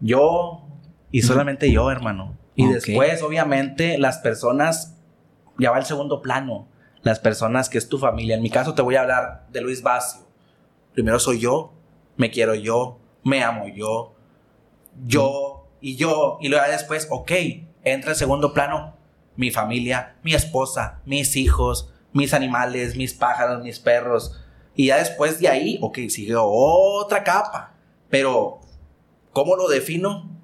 yo 0.00 0.66
y 1.12 1.22
solamente 1.22 1.70
yo, 1.70 1.92
hermano. 1.92 2.36
Y 2.56 2.66
después, 2.66 3.22
obviamente, 3.22 3.98
las 3.98 4.18
personas 4.18 4.96
ya 5.60 5.70
va 5.70 5.76
al 5.76 5.86
segundo 5.86 6.22
plano 6.22 6.66
las 7.06 7.20
personas 7.20 7.68
que 7.68 7.78
es 7.78 7.88
tu 7.88 7.98
familia. 7.98 8.36
En 8.36 8.42
mi 8.42 8.50
caso 8.50 8.74
te 8.74 8.82
voy 8.82 8.96
a 8.96 9.02
hablar 9.02 9.46
de 9.50 9.60
Luis 9.60 9.82
Bacio. 9.82 10.26
Primero 10.92 11.18
soy 11.18 11.40
yo, 11.40 11.72
me 12.16 12.30
quiero 12.30 12.54
yo, 12.54 12.98
me 13.22 13.42
amo 13.42 13.68
yo, 13.68 14.14
yo 15.06 15.68
y 15.80 15.96
yo. 15.96 16.38
Y 16.40 16.48
luego 16.48 16.64
después, 16.68 17.06
ok, 17.10 17.32
entra 17.84 18.12
en 18.12 18.16
segundo 18.16 18.52
plano 18.52 18.96
mi 19.36 19.50
familia, 19.50 20.16
mi 20.22 20.34
esposa, 20.34 21.00
mis 21.04 21.36
hijos, 21.36 21.92
mis 22.12 22.32
animales, 22.34 22.96
mis 22.96 23.14
pájaros, 23.14 23.62
mis 23.62 23.78
perros. 23.78 24.40
Y 24.74 24.86
ya 24.86 24.98
después 24.98 25.38
de 25.38 25.48
ahí, 25.48 25.78
ok, 25.82 25.98
sigue 26.08 26.34
otra 26.36 27.24
capa. 27.24 27.74
Pero, 28.08 28.60
¿cómo 29.32 29.56
lo 29.56 29.68
defino? 29.68 30.36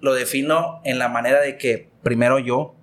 lo 0.00 0.14
defino 0.14 0.80
en 0.84 0.98
la 0.98 1.08
manera 1.08 1.40
de 1.40 1.58
que 1.58 1.90
primero 2.02 2.38
yo 2.38 2.74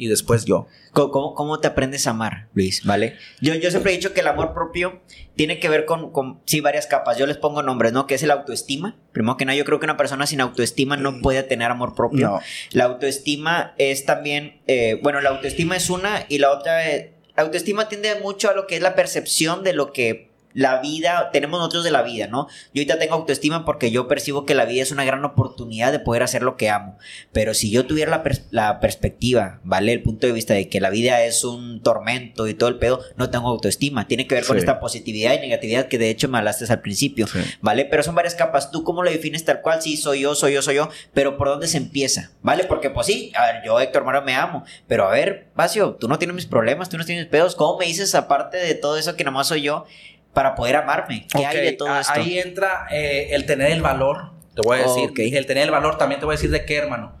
y 0.00 0.08
después 0.08 0.46
yo. 0.46 0.66
¿Cómo, 0.92 1.34
cómo 1.34 1.60
te 1.60 1.68
aprendes 1.68 2.06
a 2.06 2.10
amar, 2.10 2.48
Luis? 2.54 2.84
¿Vale? 2.84 3.16
Yo, 3.40 3.54
yo 3.54 3.70
siempre 3.70 3.92
he 3.92 3.96
dicho 3.96 4.14
que 4.14 4.20
el 4.20 4.26
amor 4.28 4.54
propio 4.54 5.02
tiene 5.36 5.60
que 5.60 5.68
ver 5.68 5.84
con, 5.84 6.10
con, 6.10 6.40
sí, 6.46 6.60
varias 6.60 6.86
capas. 6.86 7.18
Yo 7.18 7.26
les 7.26 7.36
pongo 7.36 7.62
nombres, 7.62 7.92
¿no? 7.92 8.06
Que 8.06 8.14
es 8.14 8.22
el 8.22 8.30
autoestima. 8.30 8.96
Primero 9.12 9.36
que 9.36 9.44
nada, 9.44 9.56
yo 9.56 9.66
creo 9.66 9.78
que 9.78 9.84
una 9.84 9.98
persona 9.98 10.26
sin 10.26 10.40
autoestima 10.40 10.96
no 10.96 11.12
mm. 11.12 11.20
puede 11.20 11.42
tener 11.42 11.70
amor 11.70 11.94
propio. 11.94 12.40
La 12.72 12.84
autoestima 12.84 13.74
es 13.76 14.06
también, 14.06 14.62
eh, 14.66 14.98
bueno, 15.02 15.20
la 15.20 15.28
autoestima 15.28 15.76
es 15.76 15.90
una 15.90 16.24
y 16.30 16.38
la 16.38 16.50
otra, 16.50 16.90
eh, 16.90 17.12
la 17.36 17.42
autoestima 17.42 17.88
tiende 17.88 18.14
mucho 18.22 18.48
a 18.48 18.54
lo 18.54 18.66
que 18.66 18.76
es 18.76 18.82
la 18.82 18.94
percepción 18.94 19.62
de 19.62 19.74
lo 19.74 19.92
que 19.92 20.29
la 20.52 20.80
vida, 20.80 21.30
tenemos 21.32 21.58
nosotros 21.60 21.84
de 21.84 21.90
la 21.90 22.02
vida, 22.02 22.26
¿no? 22.26 22.48
Yo 22.74 22.80
ahorita 22.80 22.98
tengo 22.98 23.14
autoestima 23.14 23.64
porque 23.64 23.90
yo 23.90 24.08
percibo 24.08 24.44
que 24.46 24.54
la 24.54 24.64
vida 24.64 24.82
es 24.82 24.90
una 24.90 25.04
gran 25.04 25.24
oportunidad 25.24 25.92
de 25.92 26.00
poder 26.00 26.22
hacer 26.22 26.42
lo 26.42 26.56
que 26.56 26.70
amo. 26.70 26.98
Pero 27.32 27.54
si 27.54 27.70
yo 27.70 27.86
tuviera 27.86 28.10
la, 28.10 28.22
la, 28.50 28.80
perspectiva, 28.80 29.60
¿vale? 29.64 29.92
El 29.92 30.02
punto 30.02 30.26
de 30.26 30.32
vista 30.32 30.54
de 30.54 30.68
que 30.68 30.80
la 30.80 30.90
vida 30.90 31.22
es 31.24 31.44
un 31.44 31.82
tormento 31.82 32.48
y 32.48 32.54
todo 32.54 32.68
el 32.68 32.78
pedo, 32.78 33.00
no 33.16 33.30
tengo 33.30 33.48
autoestima. 33.48 34.06
Tiene 34.06 34.26
que 34.26 34.34
ver 34.34 34.44
con 34.44 34.58
esta 34.58 34.80
positividad 34.80 35.34
y 35.34 35.40
negatividad 35.40 35.86
que 35.86 35.98
de 35.98 36.10
hecho 36.10 36.28
me 36.28 36.38
hablaste 36.38 36.70
al 36.70 36.80
principio, 36.80 37.26
¿vale? 37.60 37.84
Pero 37.84 38.02
son 38.02 38.14
varias 38.14 38.34
capas. 38.34 38.70
¿Tú 38.70 38.84
cómo 38.84 39.02
lo 39.02 39.10
defines 39.10 39.44
tal 39.44 39.60
cual? 39.60 39.82
Sí, 39.82 39.96
soy 39.96 40.20
yo, 40.20 40.34
soy 40.34 40.54
yo, 40.54 40.62
soy 40.62 40.76
yo. 40.76 40.88
Pero 41.14 41.36
¿por 41.36 41.48
dónde 41.48 41.68
se 41.68 41.76
empieza? 41.76 42.32
¿Vale? 42.42 42.64
Porque 42.64 42.90
pues 42.90 43.06
sí, 43.06 43.32
a 43.36 43.46
ver, 43.46 43.62
yo 43.64 43.80
Héctor 43.80 44.04
Maro 44.04 44.22
me 44.22 44.34
amo. 44.34 44.64
Pero 44.86 45.06
a 45.06 45.10
ver, 45.10 45.48
Vacio, 45.54 45.96
tú 45.98 46.08
no 46.08 46.18
tienes 46.18 46.34
mis 46.34 46.46
problemas, 46.46 46.88
tú 46.88 46.98
no 46.98 47.04
tienes 47.04 47.24
mis 47.24 47.30
pedos. 47.30 47.54
¿Cómo 47.54 47.78
me 47.78 47.86
dices 47.86 48.14
aparte 48.14 48.56
de 48.56 48.74
todo 48.74 48.96
eso 48.96 49.16
que 49.16 49.24
nomás 49.24 49.48
soy 49.48 49.62
yo? 49.62 49.86
Para 50.32 50.54
poder 50.54 50.76
amarme? 50.76 51.26
¿Qué 51.32 51.44
hay 51.44 51.60
de 51.60 51.72
todo 51.72 51.98
esto? 51.98 52.12
Ahí 52.14 52.38
entra 52.38 52.86
eh, 52.90 53.28
el 53.32 53.46
tener 53.46 53.72
el 53.72 53.82
valor, 53.82 54.30
te 54.54 54.62
voy 54.62 54.78
a 54.78 54.82
decir. 54.82 55.12
El 55.16 55.46
tener 55.46 55.64
el 55.64 55.70
valor 55.70 55.98
también 55.98 56.20
te 56.20 56.26
voy 56.26 56.34
a 56.34 56.36
decir 56.36 56.50
de 56.50 56.64
qué, 56.64 56.76
hermano. 56.76 57.12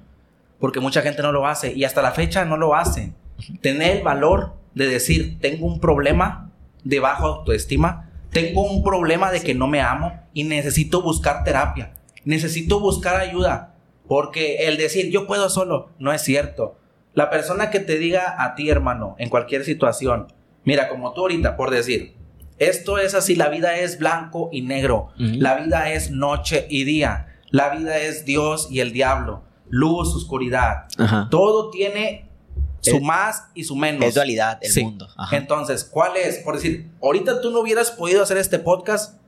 Porque 0.58 0.80
mucha 0.80 1.02
gente 1.02 1.22
no 1.22 1.32
lo 1.32 1.46
hace 1.46 1.72
y 1.72 1.84
hasta 1.84 2.02
la 2.02 2.12
fecha 2.12 2.44
no 2.44 2.56
lo 2.56 2.74
hace. 2.74 3.12
Tener 3.62 3.98
el 3.98 4.02
valor 4.02 4.54
de 4.74 4.86
decir, 4.86 5.38
tengo 5.40 5.66
un 5.66 5.80
problema 5.80 6.50
de 6.84 7.00
baja 7.00 7.24
autoestima, 7.24 8.10
tengo 8.30 8.62
un 8.62 8.82
problema 8.82 9.32
de 9.32 9.40
que 9.40 9.54
no 9.54 9.66
me 9.66 9.80
amo 9.80 10.20
y 10.32 10.44
necesito 10.44 11.02
buscar 11.02 11.44
terapia, 11.44 11.94
necesito 12.24 12.80
buscar 12.80 13.16
ayuda. 13.20 13.74
Porque 14.06 14.66
el 14.66 14.76
decir, 14.76 15.10
yo 15.10 15.26
puedo 15.26 15.48
solo, 15.48 15.90
no 15.98 16.12
es 16.12 16.22
cierto. 16.22 16.76
La 17.14 17.30
persona 17.30 17.70
que 17.70 17.80
te 17.80 17.96
diga 17.96 18.42
a 18.42 18.54
ti, 18.54 18.68
hermano, 18.68 19.14
en 19.18 19.28
cualquier 19.28 19.64
situación, 19.64 20.32
mira, 20.64 20.88
como 20.88 21.12
tú 21.12 21.22
ahorita, 21.22 21.56
por 21.56 21.70
decir, 21.70 22.16
esto 22.60 22.98
es 22.98 23.14
así, 23.14 23.34
la 23.34 23.48
vida 23.48 23.76
es 23.78 23.98
blanco 23.98 24.50
y 24.52 24.62
negro, 24.62 25.08
la 25.16 25.56
vida 25.56 25.90
es 25.90 26.10
noche 26.10 26.66
y 26.68 26.84
día, 26.84 27.38
la 27.50 27.70
vida 27.70 27.98
es 27.98 28.24
Dios 28.26 28.68
y 28.70 28.80
el 28.80 28.92
diablo, 28.92 29.42
luz, 29.68 30.14
oscuridad. 30.14 30.84
Todo 31.30 31.70
tiene 31.70 32.28
su 32.80 33.00
más 33.00 33.48
y 33.54 33.64
su 33.64 33.76
menos. 33.76 34.04
Es 34.04 34.14
dualidad, 34.14 34.58
el 34.60 34.84
mundo. 34.84 35.08
Entonces, 35.32 35.84
¿cuál 35.84 36.16
es? 36.16 36.38
Por 36.38 36.54
decir, 36.54 36.90
ahorita 37.02 37.40
tú 37.40 37.50
no 37.50 37.60
hubieras 37.60 37.90
podido 37.90 38.22
hacer 38.22 38.36
este 38.36 38.58
podcast, 38.58 39.18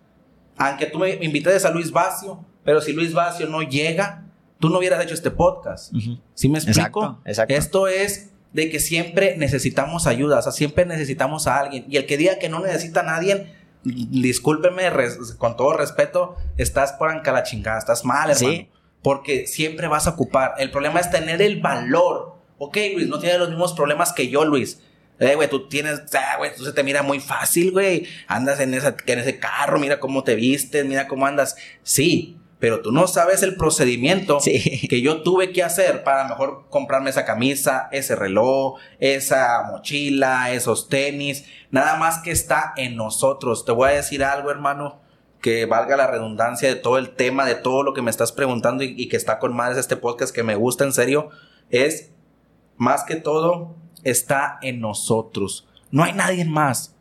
aunque 0.59 0.87
tú 0.87 0.99
me 0.99 1.15
invitases 1.25 1.65
a 1.65 1.71
Luis 1.71 1.91
Vacio, 1.91 2.45
pero 2.65 2.83
si 2.83 2.93
Luis 2.93 3.15
Vacio 3.15 3.47
no 3.47 3.63
llega, 3.63 4.27
tú 4.61 4.69
no 4.69 4.79
hubieras 4.79 5.03
hecho 5.03 5.15
este 5.15 5.31
podcast. 5.31 5.93
¿Sí 6.35 6.51
me 6.51 6.59
explico? 6.59 7.21
Exacto. 7.25 7.55
Esto 7.55 7.89
es 7.89 8.32
de 8.53 8.71
que 8.71 8.81
siempre 8.81 9.37
necesitamos 9.37 10.07
ayuda, 10.07 10.39
o 10.39 10.43
sea, 10.43 10.53
siempre 10.53 10.85
necesitamos 10.85 11.47
a 11.47 11.59
alguien. 11.59 11.85
Y 11.89 11.97
el 11.97 12.07
que 12.07 12.17
diga 12.17 12.39
que 12.39 12.49
no 12.49 12.61
necesita 12.61 13.01
a 13.01 13.05
nadie, 13.05 13.55
discúlpeme, 13.85 14.85
con 15.39 15.57
todo 15.57 15.77
respeto, 15.77 16.37
estás 16.57 16.93
por 16.93 17.11
anca 17.11 17.33
la 17.33 17.43
chingada, 17.43 17.79
estás 17.79 18.05
mal, 18.05 18.31
hermano. 18.31 18.53
¿Sí? 18.53 18.69
Porque 19.03 19.47
siempre 19.47 19.89
vas 19.89 20.07
a 20.07 20.11
ocupar. 20.11 20.55
El 20.59 20.71
problema 20.71 21.01
es 21.01 21.11
tener 21.11 21.43
el 21.43 21.61
valor. 21.61 22.37
Ok, 22.59 22.77
Luis, 22.95 23.09
no 23.09 23.19
tienes 23.19 23.39
los 23.39 23.49
mismos 23.49 23.73
problemas 23.73 24.13
que 24.13 24.29
yo, 24.29 24.45
Luis. 24.45 24.81
Eh, 25.19 25.35
güey, 25.35 25.49
tú 25.49 25.69
tienes, 25.69 26.03
ah, 26.15 26.37
güey, 26.39 26.55
tú 26.55 26.65
se 26.65 26.73
te 26.73 26.83
mira 26.83 27.03
muy 27.03 27.21
fácil, 27.21 27.73
güey. 27.73 28.07
Andas 28.27 28.61
en, 28.61 28.75
esa, 28.75 28.97
en 29.07 29.19
ese 29.19 29.39
carro, 29.39 29.79
mira 29.79 29.99
cómo 29.99 30.25
te 30.25 30.35
vistes, 30.35 30.85
mira 30.85 31.09
cómo 31.09 31.27
andas. 31.27 31.57
Sí, 31.83 32.39
pero 32.63 32.81
tú 32.81 32.93
no 32.93 33.09
sabes 33.09 33.43
el 33.43 33.57
procedimiento 33.57 34.39
que 34.89 35.01
yo 35.01 35.23
tuve 35.23 35.51
que 35.51 35.65
hacer 35.65 36.05
para 36.05 36.29
mejor 36.29 36.67
comprarme 36.71 37.11
esa 37.11 37.25
camisa, 37.25 37.89
ese 37.91 38.15
reloj, 38.15 38.79
esa 39.01 39.65
mochila, 39.69 40.53
esos 40.53 40.89
tenis, 40.89 41.45
nada 41.73 41.97
más 41.97 42.21
que 42.21 42.31
está 42.31 42.73
en 42.77 42.95
nosotros. 42.95 43.65
Te 43.65 43.73
voy 43.73 43.91
a 43.91 43.95
decir 43.95 44.23
algo, 44.23 44.53
hermano, 44.53 45.01
que 45.41 45.67
valga 45.67 45.97
la 45.97 46.07
redundancia 46.07 46.69
de 46.69 46.77
todo 46.77 46.99
el 46.99 47.17
tema, 47.17 47.47
de 47.47 47.57
todo 47.57 47.83
lo 47.83 47.95
que 47.95 48.03
me 48.03 48.11
estás 48.11 48.31
preguntando 48.31 48.85
y, 48.85 49.09
que 49.09 49.17
está 49.17 49.41
con 49.41 49.57
más 49.57 49.77
este 49.77 49.97
podcast 49.97 50.33
que 50.33 50.45
me 50.45 50.55
gusta 50.55 50.85
en 50.85 50.93
serio, 50.93 51.31
es 51.69 52.13
más 52.77 53.03
que 53.03 53.17
todo 53.17 53.75
está 54.05 54.61
en 54.63 54.79
nosotros. 54.79 55.67
No 55.91 56.05
hay 56.05 56.13
nadie 56.13 56.45
más. 56.45 56.95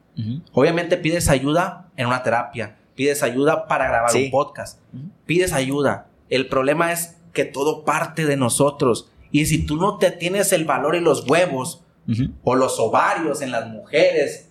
Obviamente 0.53 0.97
pides 0.97 1.29
ayuda 1.29 1.91
en 1.97 2.07
una 2.07 2.23
terapia 2.23 2.80
pides 2.95 3.23
ayuda 3.23 3.67
para 3.67 3.87
grabar 3.87 4.15
un 4.15 4.31
podcast, 4.31 4.79
pides 5.25 5.53
ayuda. 5.53 6.07
El 6.29 6.47
problema 6.47 6.91
es 6.91 7.17
que 7.33 7.45
todo 7.45 7.83
parte 7.83 8.25
de 8.25 8.37
nosotros. 8.37 9.09
Y 9.31 9.45
si 9.45 9.65
tú 9.65 9.77
no 9.77 9.97
te 9.97 10.11
tienes 10.11 10.51
el 10.53 10.65
valor 10.65 10.95
y 10.95 10.99
los 10.99 11.27
huevos 11.27 11.83
o 12.43 12.55
los 12.55 12.79
ovarios 12.79 13.41
en 13.41 13.51
las 13.51 13.67
mujeres 13.67 14.49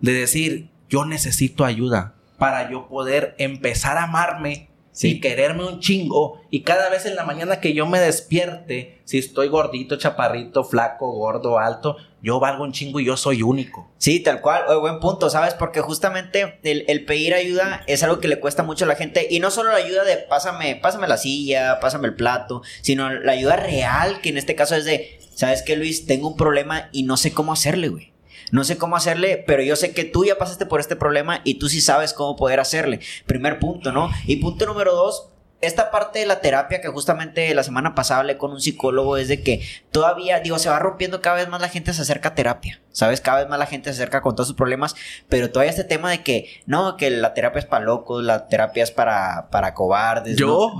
de 0.00 0.12
decir, 0.12 0.70
yo 0.88 1.04
necesito 1.04 1.64
ayuda 1.64 2.14
para 2.38 2.70
yo 2.70 2.88
poder 2.88 3.34
empezar 3.38 3.96
a 3.96 4.04
amarme 4.04 4.68
y 5.02 5.20
quererme 5.20 5.66
un 5.66 5.80
chingo. 5.80 6.40
Y 6.50 6.62
cada 6.62 6.88
vez 6.88 7.06
en 7.06 7.16
la 7.16 7.24
mañana 7.24 7.60
que 7.60 7.74
yo 7.74 7.86
me 7.86 8.00
despierte, 8.00 9.00
si 9.04 9.18
estoy 9.18 9.48
gordito, 9.48 9.96
chaparrito, 9.96 10.64
flaco, 10.64 11.10
gordo, 11.12 11.58
alto, 11.58 11.96
yo 12.26 12.40
valgo 12.40 12.64
un 12.64 12.72
chingo 12.72 12.98
y 12.98 13.04
yo 13.04 13.16
soy 13.16 13.42
único. 13.42 13.88
Sí, 13.98 14.18
tal 14.18 14.40
cual, 14.40 14.64
buen 14.80 14.98
punto, 14.98 15.30
¿sabes? 15.30 15.54
Porque 15.54 15.80
justamente 15.80 16.58
el, 16.64 17.04
pedir 17.04 17.34
ayuda 17.34 17.84
es 17.86 18.02
algo 18.02 18.18
que 18.18 18.26
le 18.26 18.40
cuesta 18.40 18.64
mucho 18.64 18.84
a 18.84 18.88
la 18.88 18.96
gente 18.96 19.28
y 19.30 19.38
no 19.38 19.52
solo 19.52 19.70
la 19.70 19.76
ayuda 19.76 20.02
de 20.02 20.16
pásame, 20.16 20.74
pásame 20.74 21.06
la 21.06 21.18
silla, 21.18 21.78
pásame 21.80 22.08
el 22.08 22.16
plato, 22.16 22.62
sino 22.82 23.12
la 23.12 23.30
ayuda 23.30 23.54
real, 23.54 24.20
que 24.22 24.30
en 24.30 24.38
este 24.38 24.56
caso 24.56 24.74
es 24.74 24.84
de, 24.84 25.20
¿sabes 25.36 25.62
qué, 25.62 25.76
Luis? 25.76 26.06
Tengo 26.06 26.26
un 26.26 26.36
problema 26.36 26.88
y 26.90 27.04
no 27.04 27.16
sé 27.16 27.32
cómo 27.32 27.52
hacerle, 27.52 27.90
güey. 27.90 28.12
No 28.50 28.64
sé 28.64 28.76
cómo 28.76 28.96
hacerle, 28.96 29.44
pero 29.46 29.62
yo 29.62 29.76
sé 29.76 29.92
que 29.92 30.02
tú 30.02 30.24
ya 30.24 30.36
pasaste 30.36 30.66
por 30.66 30.80
este 30.80 30.96
problema 30.96 31.42
y 31.44 31.60
tú 31.60 31.68
sí 31.68 31.80
sabes 31.80 32.12
cómo 32.12 32.34
poder 32.34 32.58
hacerle. 32.58 32.98
Primer 33.26 33.60
punto, 33.60 33.92
¿no? 33.92 34.10
Y 34.26 34.36
punto 34.36 34.66
número 34.66 34.96
dos, 34.96 35.28
esta 35.60 35.90
parte 35.90 36.18
de 36.18 36.26
la 36.26 36.40
terapia 36.40 36.80
que 36.80 36.88
justamente 36.88 37.54
la 37.54 37.62
semana 37.62 37.94
pasada 37.94 38.20
hablé 38.20 38.36
con 38.36 38.52
un 38.52 38.60
psicólogo 38.60 39.16
es 39.16 39.28
de 39.28 39.42
que 39.42 39.62
todavía, 39.90 40.40
digo, 40.40 40.58
se 40.58 40.68
va 40.68 40.78
rompiendo 40.78 41.22
cada 41.22 41.36
vez 41.36 41.48
más 41.48 41.60
la 41.60 41.68
gente 41.68 41.94
se 41.94 42.02
acerca 42.02 42.30
a 42.30 42.34
terapia, 42.34 42.80
¿sabes? 42.92 43.22
Cada 43.22 43.40
vez 43.40 43.48
más 43.48 43.58
la 43.58 43.66
gente 43.66 43.90
se 43.90 44.02
acerca 44.02 44.20
con 44.20 44.34
todos 44.34 44.48
sus 44.48 44.56
problemas, 44.56 44.94
pero 45.28 45.50
todavía 45.50 45.70
este 45.70 45.84
tema 45.84 46.10
de 46.10 46.22
que, 46.22 46.50
no, 46.66 46.96
que 46.96 47.10
la 47.10 47.32
terapia 47.32 47.60
es 47.60 47.64
para 47.64 47.84
locos, 47.84 48.22
la 48.22 48.48
terapia 48.48 48.84
es 48.84 48.90
para, 48.90 49.48
para 49.50 49.72
cobardes. 49.72 50.36
¿Yo? 50.36 50.72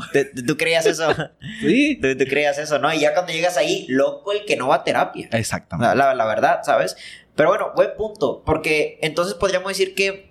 ¿Tú, 0.47 0.57
creías 0.59 0.85
eso? 0.85 1.09
sí. 1.61 1.99
¿Tú, 2.01 2.25
creías 2.27 2.59
eso, 2.59 2.79
¿no? 2.79 2.93
Y 2.93 3.01
ya 3.01 3.15
cuando 3.15 3.33
llegas 3.33 3.57
ahí, 3.57 3.87
loco 3.89 4.33
el 4.33 4.45
que 4.45 4.57
no 4.57 4.69
va 4.69 4.77
a 4.77 4.85
terapia. 4.85 5.29
Exactamente. 5.33 5.97
La, 5.97 6.15
la 6.15 6.27
verdad, 6.27 6.61
¿sabes? 6.65 6.97
Pero 7.35 7.49
bueno, 7.49 7.73
buen 7.75 7.95
punto, 7.97 8.43
porque 8.45 8.99
entonces 9.01 9.35
podríamos 9.35 9.69
decir 9.69 9.95
que 9.95 10.31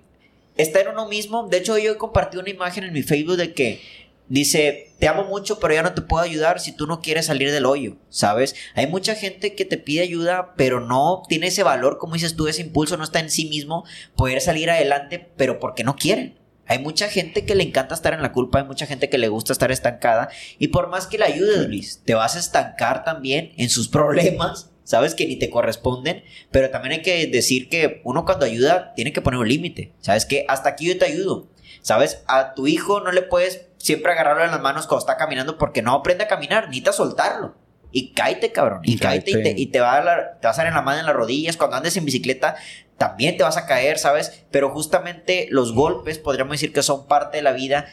está 0.58 0.82
en 0.82 0.90
uno 0.90 1.08
mismo. 1.08 1.48
De 1.48 1.58
hecho, 1.58 1.78
yo 1.78 1.98
compartí 1.98 2.38
una 2.38 2.50
imagen 2.50 2.84
en 2.84 2.94
mi 2.94 3.04
Facebook 3.04 3.38
de 3.38 3.54
que 3.54 4.05
dice, 4.28 4.94
te 5.00 5.08
amo 5.08 5.24
mucho, 5.26 5.60
pero 5.60 5.74
ya 5.74 5.84
no 5.84 5.94
te 5.94 6.02
puedo 6.02 6.24
ayudar 6.24 6.60
si 6.60 6.72
tú 6.72 6.88
no 6.88 7.02
quieres 7.02 7.28
salir 7.28 7.52
del 7.52 7.66
hoyo, 7.66 7.98
¿sabes? 8.10 8.56
Hay 8.74 8.88
mucha 8.88 9.16
gente 9.16 9.56
que 9.56 9.66
te 9.66 9.78
pide 9.78 10.02
ayuda, 10.02 10.54
pero 10.56 10.80
no 10.80 11.24
tiene 11.28 11.48
ese 11.48 11.64
valor, 11.64 11.98
como 11.98 12.14
dices 12.14 12.36
tú, 12.36 12.48
ese 12.48 12.62
impulso 12.62 12.98
no 12.98 13.04
está 13.04 13.20
en 13.20 13.30
sí 13.30 13.46
mismo, 13.46 13.86
poder 14.16 14.42
salir 14.42 14.70
adelante, 14.70 15.32
pero 15.38 15.60
porque 15.60 15.84
no 15.84 15.96
quieren. 15.96 16.40
Hay 16.68 16.80
mucha 16.80 17.10
gente 17.10 17.46
que 17.46 17.54
le 17.54 17.64
encanta 17.64 17.94
estar 17.94 18.14
en 18.14 18.24
la 18.24 18.32
culpa, 18.32 18.60
hay 18.60 18.66
mucha 18.66 18.88
gente 18.88 19.10
que 19.10 19.20
le 19.20 19.28
gusta 19.28 19.54
estar 19.54 19.72
estancada, 19.72 20.30
y 20.58 20.70
por 20.70 20.90
más 20.90 21.06
que 21.06 21.20
la 21.20 21.28
ayudes, 21.28 21.68
Luis, 21.68 22.02
te 22.04 22.16
vas 22.16 22.36
a 22.36 22.40
estancar 22.40 23.04
también 23.04 23.54
en 23.58 23.70
sus 23.70 23.88
problemas 23.90 24.72
sabes 24.86 25.16
que 25.16 25.28
ni 25.28 25.36
te 25.36 25.50
corresponden, 25.50 26.24
pero 26.52 26.70
también 26.70 26.94
hay 26.94 27.02
que 27.02 27.28
decir 27.28 27.68
que 27.70 28.02
uno 28.06 28.24
cuando 28.24 28.46
ayuda 28.46 28.94
tiene 28.96 29.12
que 29.12 29.22
poner 29.22 29.40
un 29.40 29.48
límite, 29.48 29.92
sabes 30.00 30.26
que 30.26 30.46
hasta 30.48 30.70
aquí 30.70 30.86
yo 30.86 30.98
te 30.98 31.06
ayudo, 31.06 31.48
sabes, 31.86 32.24
a 32.26 32.56
tu 32.56 32.66
hijo 32.66 33.00
no 33.00 33.12
le 33.12 33.22
puedes 33.22 33.68
siempre 33.78 34.12
agarrarlo 34.12 34.44
en 34.44 34.50
las 34.50 34.60
manos 34.60 34.88
cuando 34.88 35.02
está 35.02 35.18
caminando 35.18 35.60
porque 35.60 35.84
no 35.84 35.94
aprende 35.94 36.24
a 36.24 36.28
caminar, 36.28 36.64
necesitas 36.64 36.96
soltarlo. 36.96 37.54
Y 37.92 38.12
cáete, 38.14 38.52
cabrón. 38.52 38.82
Y, 38.84 38.98
cáete, 38.98 39.54
y, 39.56 39.68
te, 39.68 39.80
va 39.80 39.98
a 40.00 40.40
te 40.40 40.48
vas 40.48 40.58
a 40.58 40.64
dar 40.64 40.68
en 40.70 40.74
la 40.74 40.82
mano 40.82 41.00
en 41.00 41.06
las 41.06 41.16
rodillas. 41.16 41.58
Cuando 41.58 41.78
andes 41.78 41.96
en 41.96 42.04
bicicleta, 42.04 42.56
también 42.98 43.38
te 43.38 43.44
vas 43.44 43.56
a 43.56 43.68
caer, 43.68 44.00
¿sabes? 44.00 44.46
Pero 44.50 44.72
justamente 44.72 45.48
los 45.52 45.74
golpes, 45.74 46.18
podríamos 46.18 46.54
decir 46.54 46.74
que 46.74 46.82
son 46.82 47.06
parte 47.06 47.38
de 47.38 47.44
la 47.44 47.52
vida 47.52 47.86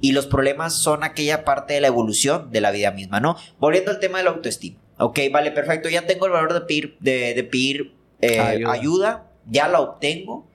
y 0.00 0.10
los 0.10 0.26
problemas 0.26 0.74
son 0.74 1.04
aquella 1.04 1.44
parte 1.44 1.74
de 1.74 1.80
la 1.80 1.86
evolución 1.86 2.50
de 2.50 2.60
la 2.60 2.72
vida 2.72 2.90
misma, 2.90 3.20
¿no? 3.20 3.36
Volviendo 3.60 3.92
al 3.92 4.00
tema 4.00 4.18
de 4.18 4.24
la 4.24 4.30
autoestima. 4.30 4.80
Ok, 4.98 5.20
vale, 5.30 5.52
perfecto. 5.52 5.88
Ya 5.88 6.04
tengo 6.04 6.26
el 6.26 6.32
valor 6.32 6.52
de 6.52 6.62
pedir, 6.62 6.96
de, 6.98 7.48
pedir 7.50 7.94
eh, 8.20 8.64
ayuda. 8.66 9.30
ya 9.46 9.68
la 9.68 9.80
obtengo. 9.80 10.48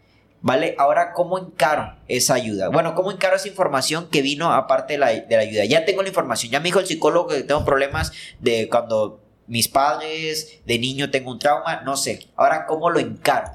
¿Vale? 0.43 0.75
Ahora, 0.79 1.13
¿cómo 1.13 1.37
encaro 1.37 1.95
esa 2.07 2.33
ayuda? 2.33 2.69
Bueno, 2.69 2.95
¿cómo 2.95 3.11
encaro 3.11 3.35
esa 3.35 3.47
información 3.47 4.07
que 4.09 4.23
vino 4.23 4.51
aparte 4.51 4.93
de 4.93 4.99
la, 4.99 5.07
de 5.09 5.35
la 5.35 5.41
ayuda? 5.41 5.65
Ya 5.65 5.85
tengo 5.85 6.01
la 6.01 6.09
información, 6.09 6.51
ya 6.51 6.59
me 6.59 6.65
dijo 6.65 6.79
el 6.79 6.87
psicólogo 6.87 7.27
que 7.27 7.43
tengo 7.43 7.63
problemas 7.63 8.11
de 8.39 8.67
cuando 8.67 9.21
mis 9.45 9.67
padres, 9.67 10.61
de 10.65 10.79
niño 10.79 11.11
tengo 11.11 11.29
un 11.29 11.37
trauma, 11.37 11.81
no 11.81 11.95
sé. 11.95 12.27
Ahora, 12.35 12.65
¿cómo 12.65 12.89
lo 12.89 12.99
encaro? 12.99 13.51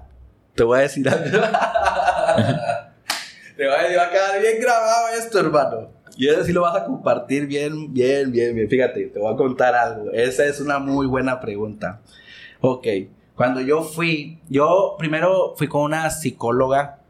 Te 0.54 0.62
voy 0.62 0.78
a 0.78 0.82
decir 0.82 1.08
algo. 1.08 1.24
Te 3.56 3.66
voy 3.66 3.74
a 3.74 3.82
decir, 3.82 3.98
va 3.98 4.04
a 4.04 4.10
quedar 4.10 4.40
bien 4.40 4.60
grabado 4.60 5.08
esto, 5.18 5.40
hermano. 5.40 5.88
Y 6.16 6.28
eso 6.28 6.44
sí 6.44 6.52
lo 6.52 6.62
vas 6.62 6.76
a 6.76 6.84
compartir 6.84 7.46
bien, 7.46 7.92
bien, 7.92 8.30
bien, 8.30 8.54
bien. 8.54 8.68
Fíjate, 8.68 9.06
te 9.06 9.18
voy 9.18 9.32
a 9.32 9.36
contar 9.36 9.74
algo. 9.74 10.10
Esa 10.12 10.44
es 10.44 10.60
una 10.60 10.78
muy 10.78 11.06
buena 11.06 11.40
pregunta. 11.40 12.00
Ok, 12.60 12.86
cuando 13.36 13.60
yo 13.60 13.82
fui, 13.82 14.40
yo 14.48 14.96
primero 14.98 15.54
fui 15.56 15.68
con 15.68 15.82
una 15.82 16.08
psicóloga 16.10 17.00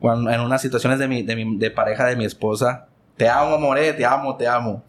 cuando, 0.00 0.30
en 0.30 0.40
unas 0.40 0.60
situaciones 0.60 0.98
de, 0.98 1.06
mi, 1.06 1.22
de, 1.22 1.36
mi, 1.36 1.56
de 1.56 1.70
pareja 1.70 2.06
de 2.06 2.16
mi 2.16 2.24
esposa. 2.24 2.88
Te 3.16 3.28
amo, 3.28 3.56
more, 3.58 3.92
te 3.92 4.04
amo, 4.04 4.36
te 4.36 4.48
amo. 4.48 4.82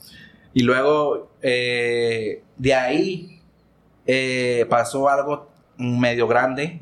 Y 0.53 0.63
luego, 0.63 1.29
eh, 1.43 2.43
de 2.57 2.73
ahí, 2.73 3.41
eh, 4.07 4.65
pasó 4.67 5.07
algo 5.07 5.49
medio 5.77 6.27
grande. 6.27 6.81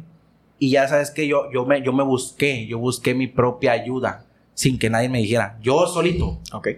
Y 0.59 0.71
ya 0.71 0.88
sabes 0.88 1.11
que 1.11 1.27
yo, 1.27 1.51
yo, 1.51 1.65
me, 1.65 1.81
yo 1.81 1.91
me 1.91 2.03
busqué, 2.03 2.65
yo 2.65 2.79
busqué 2.79 3.13
mi 3.13 3.27
propia 3.27 3.73
ayuda, 3.73 4.25
sin 4.53 4.79
que 4.79 4.89
nadie 4.89 5.09
me 5.09 5.17
dijera, 5.17 5.57
yo 5.61 5.88
solito. 5.88 6.39
Ok. 6.53 6.69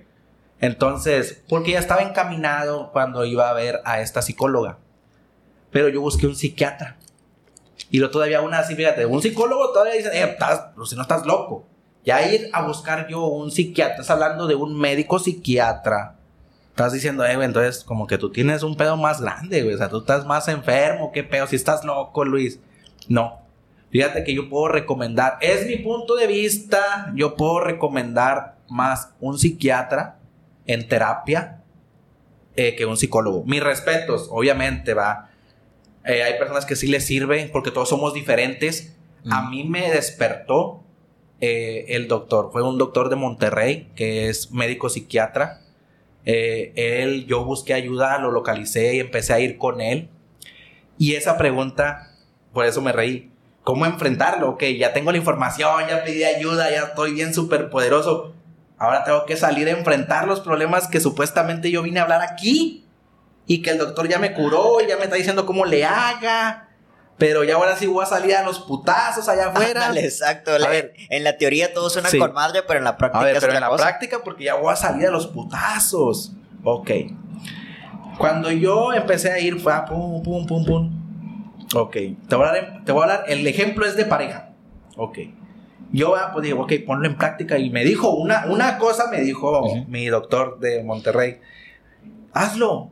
Entonces, 0.60 1.44
porque 1.48 1.74
ya 1.74 1.80
estaba 1.80 2.02
encaminado 2.02 2.92
cuando 2.92 3.26
iba 3.26 3.48
a 3.48 3.54
ver 3.54 3.82
a 3.86 4.02
esta 4.02 4.24
psicóloga. 4.24 4.80
Pero 5.76 5.90
yo 5.90 6.00
busqué 6.00 6.26
un 6.26 6.38
psiquiatra. 6.38 6.96
Y 7.92 8.00
lo 8.00 8.10
todavía 8.10 8.40
una 8.40 8.60
así, 8.60 8.76
fíjate, 8.76 9.06
un 9.06 9.22
psicólogo 9.22 9.74
todavía 9.74 9.96
dice, 9.96 10.08
eh, 10.08 10.24
estás, 10.24 10.68
pero 10.74 10.86
si 10.86 10.96
no 10.96 11.02
estás 11.02 11.26
loco. 11.26 11.68
Ya 12.06 12.32
ir 12.32 12.50
a 12.54 12.66
buscar 12.66 13.10
yo 13.10 13.26
un 13.26 13.52
psiquiatra, 13.52 13.96
estás 13.96 14.10
hablando 14.12 14.48
de 14.48 14.56
un 14.56 14.80
médico 14.80 15.20
psiquiatra. 15.20 16.16
Estás 16.70 16.94
diciendo, 16.94 17.26
eh, 17.26 17.34
entonces 17.34 17.84
como 17.84 18.08
que 18.08 18.18
tú 18.18 18.32
tienes 18.32 18.64
un 18.64 18.78
pedo 18.78 18.96
más 18.96 19.20
grande, 19.20 19.64
güey. 19.64 19.76
O 19.76 19.78
sea, 19.78 19.90
tú 19.90 19.98
estás 19.98 20.26
más 20.26 20.48
enfermo, 20.48 21.12
qué 21.12 21.26
pedo, 21.26 21.46
si 21.46 21.58
estás 21.58 21.84
loco, 21.84 22.24
Luis. 22.24 22.62
No. 23.10 23.42
Fíjate 23.90 24.24
que 24.24 24.34
yo 24.34 24.48
puedo 24.48 24.70
recomendar, 24.70 25.38
es 25.42 25.68
mi 25.68 25.76
punto 25.76 26.16
de 26.16 26.28
vista, 26.28 27.12
yo 27.16 27.36
puedo 27.36 27.60
recomendar 27.60 28.56
más 28.70 29.10
un 29.20 29.38
psiquiatra 29.38 30.20
en 30.68 30.88
terapia 30.88 31.64
eh, 32.56 32.78
que 32.78 32.86
un 32.86 32.96
psicólogo. 32.96 33.44
Mis 33.44 33.62
respetos, 33.62 34.30
obviamente, 34.32 34.94
va. 34.94 35.32
Eh, 36.06 36.24
hay 36.24 36.38
personas 36.38 36.66
que 36.66 36.76
sí 36.76 36.88
les 36.88 37.06
sirve 37.06 37.50
porque 37.52 37.72
todos 37.72 37.90
somos 37.90 38.14
diferentes. 38.14 38.96
A 39.30 39.50
mí 39.50 39.64
me 39.64 39.92
despertó 39.92 40.84
eh, 41.42 41.86
el 41.90 42.08
doctor. 42.08 42.50
Fue 42.52 42.62
un 42.62 42.78
doctor 42.78 43.10
de 43.10 43.16
Monterrey 43.16 43.90
que 43.96 44.30
es 44.30 44.52
médico 44.52 44.90
psiquiatra. 44.90 45.62
Eh, 46.26 46.74
él, 46.76 47.26
yo 47.26 47.44
busqué 47.44 47.74
ayuda, 47.74 48.20
lo 48.20 48.32
localicé 48.32 48.96
y 48.96 49.00
empecé 49.00 49.34
a 49.34 49.40
ir 49.40 49.58
con 49.58 49.82
él. 49.82 50.10
Y 50.98 51.16
esa 51.16 51.38
pregunta, 51.38 52.16
por 52.54 52.66
eso 52.66 52.82
me 52.82 52.92
reí. 52.92 53.32
¿Cómo 53.64 53.86
enfrentarlo? 53.88 54.50
Ok, 54.52 54.64
ya 54.78 54.94
tengo 54.94 55.12
la 55.12 55.18
información, 55.18 55.88
ya 55.90 56.04
pedí 56.04 56.24
ayuda, 56.24 56.70
ya 56.70 56.84
estoy 56.84 57.14
bien 57.14 57.34
súper 57.34 57.72
poderoso. 57.72 58.34
Ahora 58.78 59.04
tengo 59.04 59.26
que 59.26 59.38
salir 59.38 59.68
a 59.68 59.72
enfrentar 59.72 60.28
los 60.28 60.40
problemas 60.40 60.88
que 60.88 61.00
supuestamente 61.00 61.72
yo 61.72 61.82
vine 61.82 62.00
a 62.00 62.04
hablar 62.04 62.22
aquí. 62.22 62.85
Y 63.48 63.62
que 63.62 63.72
el 63.72 63.78
doctor 63.78 64.08
ya 64.08 64.18
me 64.20 64.34
curó, 64.34 64.80
ya 64.82 64.98
me 64.98 65.04
está 65.04 65.16
diciendo 65.16 65.46
cómo 65.46 65.66
le 65.66 65.86
haga. 65.86 66.70
Pero 67.18 67.44
ya 67.46 67.56
ahora 67.56 67.78
sí 67.78 67.88
voy 67.88 68.04
a 68.04 68.08
salir 68.08 68.36
a 68.36 68.44
los 68.44 68.60
putazos 68.60 69.30
allá 69.30 69.48
afuera. 69.50 69.84
Ándale, 69.86 70.04
exacto. 70.04 70.52
A 70.54 70.60
La- 70.60 70.70
ver. 70.70 70.94
en 71.10 71.24
la 71.24 71.38
teoría 71.38 71.74
todo 71.74 71.90
suena 71.90 72.10
Sí. 72.10 72.18
con 72.20 72.34
madre, 72.34 72.62
pero 72.68 72.80
en 72.80 72.84
la 72.84 72.98
práctica 72.98 73.22
A 73.22 73.26
ver, 73.26 73.36
es 73.36 73.42
pero 73.42 73.54
en 73.54 73.62
la 73.62 73.70
cosa. 73.70 73.84
práctica, 73.86 74.20
porque 74.24 74.44
ya 74.46 74.56
voy 74.56 74.74
a 74.74 74.76
salir 74.76 75.08
a 75.08 75.12
los 75.12 75.28
putazos. 75.28 76.34
Ok. 76.64 76.90
Cuando 78.18 78.52
yo 78.52 78.94
empecé 78.94 79.32
a 79.32 79.40
ir, 79.40 79.60
fue 79.60 79.74
a 79.74 79.86
pum, 79.86 80.24
pum, 80.24 80.46
pum, 80.46 80.66
pum. 80.66 81.66
Ok. 81.76 81.94
Te 82.28 82.36
voy 82.36 82.46
a 82.46 82.50
hablar, 82.50 82.64
en- 82.78 82.86
te 82.86 82.92
voy 82.92 83.02
a 83.02 83.04
hablar, 83.04 83.26
el 83.28 83.46
ejemplo 83.48 83.86
es 83.86 83.96
de 83.96 84.06
pareja. 84.06 84.50
Ok. 84.98 85.20
Yo, 85.92 86.16
ah, 86.16 86.32
pues 86.34 86.44
digo, 86.44 86.64
ok, 86.64 86.74
ponlo 86.86 87.08
en 87.08 87.18
práctica. 87.18 87.58
Y 87.58 87.70
me 87.70 87.84
dijo, 87.86 88.10
una, 88.10 88.46
una 88.48 88.78
cosa 88.78 89.10
me 89.10 89.22
dijo 89.22 89.64
mi 89.88 90.08
doctor 90.08 90.60
de 90.60 90.84
Monterrey. 90.84 91.40
Hazlo, 92.34 92.92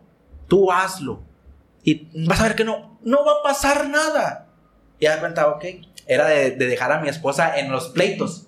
tú 0.53 0.71
hazlo. 0.71 1.23
Y 1.83 2.07
vas 2.27 2.39
a 2.39 2.43
ver 2.43 2.55
que 2.55 2.63
no, 2.63 2.99
no 3.03 3.25
va 3.25 3.31
a 3.39 3.43
pasar 3.43 3.89
nada. 3.89 4.45
Y 4.99 5.07
da 5.07 5.19
cuenta, 5.19 5.47
ok. 5.47 5.65
Era 6.05 6.27
de, 6.27 6.51
de 6.51 6.67
dejar 6.67 6.91
a 6.91 6.99
mi 7.01 7.09
esposa 7.09 7.57
en 7.57 7.71
los 7.71 7.87
pleitos. 7.89 8.45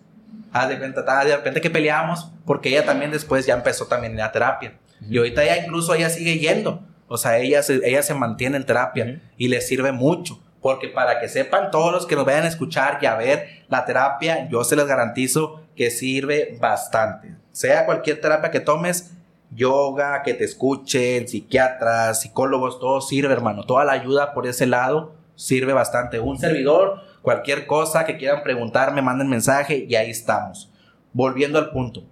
Haz 0.53 0.69
de 0.69 0.77
cuenta, 0.77 1.03
ta- 1.03 1.25
de 1.25 1.35
repente 1.35 1.61
que 1.61 1.71
peleábamos, 1.71 2.31
porque 2.45 2.69
ella 2.69 2.85
también 2.85 3.09
después 3.09 3.47
ya 3.47 3.55
empezó 3.55 3.87
también 3.87 4.15
la 4.15 4.31
terapia. 4.31 4.77
Y 5.09 5.17
ahorita 5.17 5.43
ya 5.43 5.57
incluso 5.57 5.95
ella 5.95 6.11
sigue 6.11 6.37
yendo. 6.37 6.83
O 7.07 7.17
sea, 7.17 7.39
ella 7.39 7.63
se, 7.63 7.81
ella 7.89 8.03
se 8.03 8.13
mantiene 8.13 8.57
en 8.57 8.65
terapia 8.67 9.19
y 9.35 9.47
le 9.47 9.61
sirve 9.61 9.91
mucho. 9.91 10.39
Porque 10.61 10.87
para 10.89 11.19
que 11.19 11.27
sepan 11.27 11.71
todos 11.71 11.91
los 11.91 12.05
que 12.05 12.15
nos 12.15 12.25
vayan 12.25 12.43
a 12.43 12.49
escuchar 12.49 12.99
y 13.01 13.07
a 13.07 13.15
ver 13.15 13.63
la 13.67 13.83
terapia, 13.85 14.47
yo 14.49 14.63
se 14.63 14.75
les 14.75 14.85
garantizo 14.85 15.63
que 15.75 15.89
sirve 15.89 16.55
bastante. 16.61 17.35
Sea 17.51 17.85
cualquier 17.87 18.21
terapia 18.21 18.51
que 18.51 18.59
tomes, 18.59 19.11
yoga, 19.51 20.23
que 20.23 20.33
te 20.33 20.43
escuchen, 20.43 21.27
psiquiatras, 21.27 22.21
psicólogos, 22.21 22.79
todo 22.79 23.01
sirve, 23.01 23.33
hermano. 23.33 23.65
Toda 23.65 23.85
la 23.85 23.93
ayuda 23.93 24.33
por 24.33 24.47
ese 24.47 24.65
lado 24.65 25.13
sirve 25.35 25.73
bastante. 25.73 26.19
Un 26.19 26.39
servidor, 26.39 27.01
cualquier 27.21 27.67
cosa 27.67 28.05
que 28.05 28.17
quieran 28.17 28.43
preguntar, 28.43 28.93
me 28.93 29.01
manden 29.01 29.27
mensaje 29.27 29.85
y 29.87 29.95
ahí 29.95 30.09
estamos. 30.09 30.71
Volviendo 31.13 31.59
al 31.59 31.71
punto. 31.71 32.03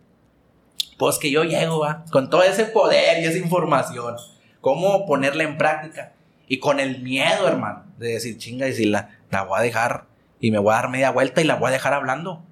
Pues 0.98 1.18
que 1.18 1.32
yo 1.32 1.44
llego, 1.44 1.80
va, 1.80 2.06
con 2.12 2.30
todo 2.30 2.44
ese 2.44 2.66
poder 2.66 3.22
y 3.22 3.26
esa 3.26 3.38
información. 3.38 4.16
¿Cómo 4.62 5.06
ponerla 5.06 5.44
en 5.44 5.58
práctica? 5.58 6.14
Y 6.48 6.60
con 6.60 6.80
el 6.80 7.02
miedo, 7.02 7.48
hermano, 7.48 7.84
de 7.98 8.14
decir, 8.14 8.38
chinga, 8.38 8.68
y 8.68 8.74
si 8.74 8.86
la, 8.86 9.10
la 9.32 9.44
voy 9.44 9.60
a 9.60 9.64
dejar 9.64 10.06
y 10.40 10.52
me 10.52 10.60
voy 10.60 10.74
a 10.74 10.76
dar 10.76 10.90
media 10.90 11.12
vuelta 11.12 11.42
y 11.42 11.46
la 11.46 11.56
voy 11.56 11.70
a 11.70 11.72
dejar 11.72 11.94
hablando. 11.94 12.44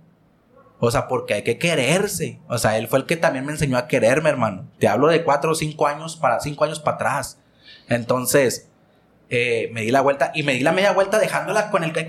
O 0.84 0.90
sea, 0.90 1.08
porque 1.08 1.36
hay 1.36 1.44
que 1.44 1.60
quererse. 1.60 2.40
O 2.48 2.58
sea, 2.58 2.76
él 2.80 2.88
fue 2.88 2.98
el 2.98 3.06
que 3.06 3.16
también 3.16 3.46
me 3.46 3.52
enseñó 3.52 3.78
a 3.78 3.88
quererme, 3.88 4.30
hermano. 4.30 4.68
Te 4.80 4.88
hablo 4.88 5.10
de 5.10 5.24
cuatro 5.24 5.52
o 5.52 5.56
cinco 5.56 5.86
años 5.86 6.18
para 6.18 6.40
cinco 6.40 6.64
años 6.64 6.80
para 6.80 6.96
atrás. 6.96 7.38
Entonces, 7.88 8.68
eh, 9.30 9.70
me 9.74 9.82
di 9.82 9.92
la 9.92 10.02
vuelta 10.02 10.32
y 10.34 10.42
me 10.42 10.54
di 10.54 10.62
la 10.62 10.72
media 10.72 10.92
vuelta 10.94 11.20
dejándola 11.20 11.70
con 11.70 11.84
el 11.84 11.94
que. 11.94 12.08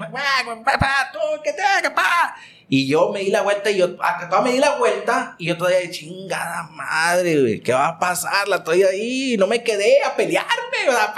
Y 2.67 2.89
yo 2.89 3.13
me 3.13 3.21
di 3.21 3.31
la 3.31 3.43
vuelta 3.43 3.71
y 3.71 3.77
yo, 3.77 3.95
a 4.01 4.19
que 4.19 4.25
todavía 4.25 4.49
me 4.49 4.55
di 4.55 4.59
la 4.59 4.79
vuelta 4.79 5.37
y 5.37 5.49
yo 5.49 5.59
todavía 5.59 5.81
de 5.81 5.91
chingada 5.91 6.63
madre, 6.73 7.43
güey, 7.43 7.61
¿qué 7.61 7.75
va 7.75 7.89
a 7.89 7.99
pasar? 7.99 8.49
La 8.49 8.57
estoy 8.57 8.85
ahí, 8.85 9.37
no 9.39 9.47
me 9.47 9.63
quedé 9.63 10.03
a 10.03 10.17
pelearme, 10.17 10.87
¿verdad? 10.87 11.15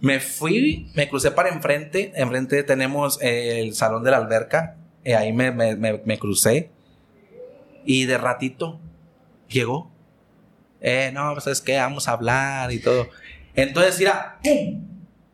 Me 0.00 0.18
fui, 0.18 0.90
me 0.94 1.10
crucé 1.10 1.30
para 1.30 1.50
enfrente, 1.50 2.12
enfrente 2.14 2.62
tenemos 2.62 3.18
el 3.20 3.74
salón 3.74 4.02
de 4.02 4.12
la 4.12 4.16
alberca, 4.16 4.77
y 5.04 5.12
ahí 5.12 5.32
me, 5.32 5.50
me, 5.52 5.76
me, 5.76 6.18
crucé 6.18 6.70
y 7.84 8.04
de 8.04 8.18
ratito 8.18 8.78
llegó. 9.48 9.90
Eh, 10.80 11.10
no, 11.12 11.32
pues 11.32 11.46
es 11.46 11.60
que 11.60 11.76
vamos 11.76 12.08
a 12.08 12.12
hablar 12.12 12.72
y 12.72 12.80
todo. 12.80 13.08
Entonces, 13.54 13.98
mira, 13.98 14.38
¡pum! 14.42 14.86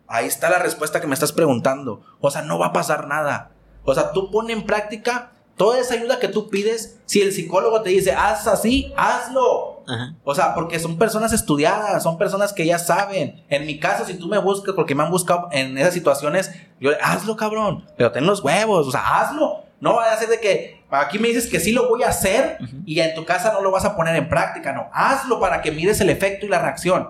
Ahí 0.07 0.27
está 0.27 0.51
la 0.51 0.59
respuesta 0.59 1.01
que 1.01 1.07
me 1.07 1.15
estás 1.15 1.33
preguntando. 1.33 2.03
O 2.21 2.31
sea, 2.31 2.43
no 2.43 2.59
va 2.59 2.67
a 2.67 2.73
pasar 2.73 3.09
nada. 3.09 3.51
O 3.85 3.95
sea, 3.95 4.13
tú 4.13 4.31
pon 4.31 4.51
en 4.51 4.65
práctica 4.65 5.33
toda 5.57 5.81
esa 5.81 5.95
ayuda 5.95 6.19
que 6.19 6.29
tú 6.29 6.49
pides. 6.49 7.01
Si 7.07 7.21
el 7.21 7.33
psicólogo 7.33 7.83
te 7.83 7.91
dice, 7.91 8.13
haz 8.13 8.47
así, 8.47 8.93
hazlo. 8.97 9.74
Ajá. 9.87 10.15
O 10.25 10.35
sea, 10.35 10.55
porque 10.55 10.79
son 10.79 10.99
personas 10.99 11.33
estudiadas, 11.33 12.03
son 12.03 12.19
personas 12.19 12.53
que 12.53 12.67
ya 12.67 12.79
saben. 12.79 13.45
En 13.49 13.67
mi 13.67 13.79
caso, 13.79 14.05
si 14.05 14.15
tú 14.15 14.29
me 14.29 14.39
buscas, 14.39 14.75
porque 14.75 14.95
me 14.95 15.03
han 15.03 15.11
buscado 15.11 15.49
en 15.53 15.77
esas 15.79 15.95
situaciones, 15.95 16.53
yo, 16.81 16.91
hazlo, 17.03 17.37
cabrón, 17.37 17.85
pero 17.97 18.13
ten 18.13 18.27
los 18.27 18.43
huevos, 18.43 18.87
o 18.87 18.91
sea, 18.91 19.21
hazlo. 19.21 19.65
No 19.81 19.97
vaya 19.97 20.15
a 20.15 20.17
ser 20.17 20.29
de 20.29 20.41
que 20.41 20.83
aquí 20.91 21.19
me 21.19 21.29
dices 21.29 21.49
que 21.51 21.61
sí 21.61 21.73
lo 21.73 21.89
voy 21.89 22.03
a 22.05 22.09
hacer 22.09 22.59
y 22.87 23.01
en 23.01 23.15
tu 23.15 23.25
casa 23.25 23.53
no 23.53 23.61
lo 23.61 23.71
vas 23.71 23.85
a 23.85 23.97
poner 23.97 24.17
en 24.17 24.29
práctica, 24.29 24.73
no. 24.73 24.89
Hazlo 24.93 25.39
para 25.41 25.61
que 25.61 25.73
mires 25.73 26.01
el 26.01 26.11
efecto 26.11 26.47
y 26.47 26.49
la 26.49 26.61
reacción. 26.61 27.09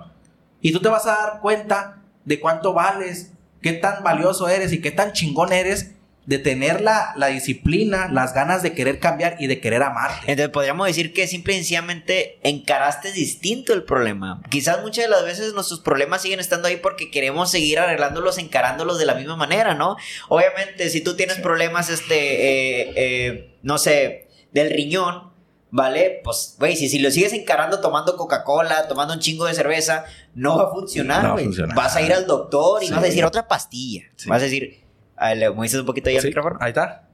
Y 0.60 0.72
tú 0.72 0.80
te 0.80 0.88
vas 0.88 1.06
a 1.06 1.10
dar 1.10 1.40
cuenta 1.40 1.98
de 2.24 2.40
cuánto 2.40 2.72
vales, 2.72 3.32
qué 3.60 3.74
tan 3.74 4.02
valioso 4.02 4.48
eres 4.48 4.72
y 4.72 4.80
qué 4.80 4.90
tan 4.90 5.12
chingón 5.12 5.52
eres 5.52 5.93
de 6.26 6.38
tener 6.38 6.80
la, 6.80 7.12
la 7.16 7.26
disciplina, 7.26 8.08
las 8.10 8.32
ganas 8.32 8.62
de 8.62 8.72
querer 8.72 8.98
cambiar 8.98 9.36
y 9.38 9.46
de 9.46 9.60
querer 9.60 9.82
amarte. 9.82 10.20
Entonces 10.30 10.48
podríamos 10.48 10.86
decir 10.86 11.12
que 11.12 11.26
simple 11.26 11.52
y 11.52 11.56
sencillamente 11.56 12.38
encaraste 12.42 13.12
distinto 13.12 13.74
el 13.74 13.82
problema. 13.84 14.40
Quizás 14.48 14.80
muchas 14.82 15.04
de 15.04 15.10
las 15.10 15.24
veces 15.24 15.52
nuestros 15.52 15.80
problemas 15.80 16.22
siguen 16.22 16.40
estando 16.40 16.68
ahí 16.68 16.76
porque 16.76 17.10
queremos 17.10 17.50
seguir 17.50 17.78
arreglándolos, 17.78 18.38
encarándolos 18.38 18.98
de 18.98 19.06
la 19.06 19.14
misma 19.14 19.36
manera, 19.36 19.74
¿no? 19.74 19.96
Obviamente, 20.28 20.88
si 20.88 21.02
tú 21.02 21.14
tienes 21.14 21.38
problemas, 21.40 21.90
este, 21.90 22.14
eh, 22.16 22.92
eh, 22.96 23.58
no 23.62 23.76
sé, 23.78 24.28
del 24.52 24.70
riñón, 24.70 25.32
¿vale? 25.70 26.20
Pues, 26.24 26.54
güey, 26.58 26.76
si, 26.76 26.88
si 26.88 27.00
lo 27.00 27.10
sigues 27.10 27.32
encarando 27.34 27.80
tomando 27.80 28.16
Coca-Cola, 28.16 28.88
tomando 28.88 29.12
un 29.12 29.20
chingo 29.20 29.44
de 29.44 29.54
cerveza, 29.54 30.04
no 30.34 30.56
va 30.56 30.64
a 30.64 30.70
funcionar, 30.70 31.18
No 31.18 31.22
va 31.24 31.28
a 31.30 31.32
güey. 31.32 31.44
funcionar. 31.46 31.76
Vas 31.76 31.96
a 31.96 32.00
ir 32.02 32.12
al 32.14 32.26
doctor 32.26 32.82
y 32.82 32.86
Sí. 32.86 32.92
vas 32.94 33.02
a 33.02 33.06
decir 33.06 33.24
otra 33.26 33.46
pastilla. 33.48 34.04
Sí. 34.16 34.28
Vas 34.28 34.40
a 34.40 34.44
decir, 34.44 34.83
¿le 35.32 35.50
mueves 35.50 35.74
un 35.74 35.86
poquito 35.86 36.10
ahí 36.10 36.16
al 36.16 36.22
Sí, 36.22 36.28
micrófono? 36.28 36.58
Ahí 36.60 36.70
está. 36.70 37.08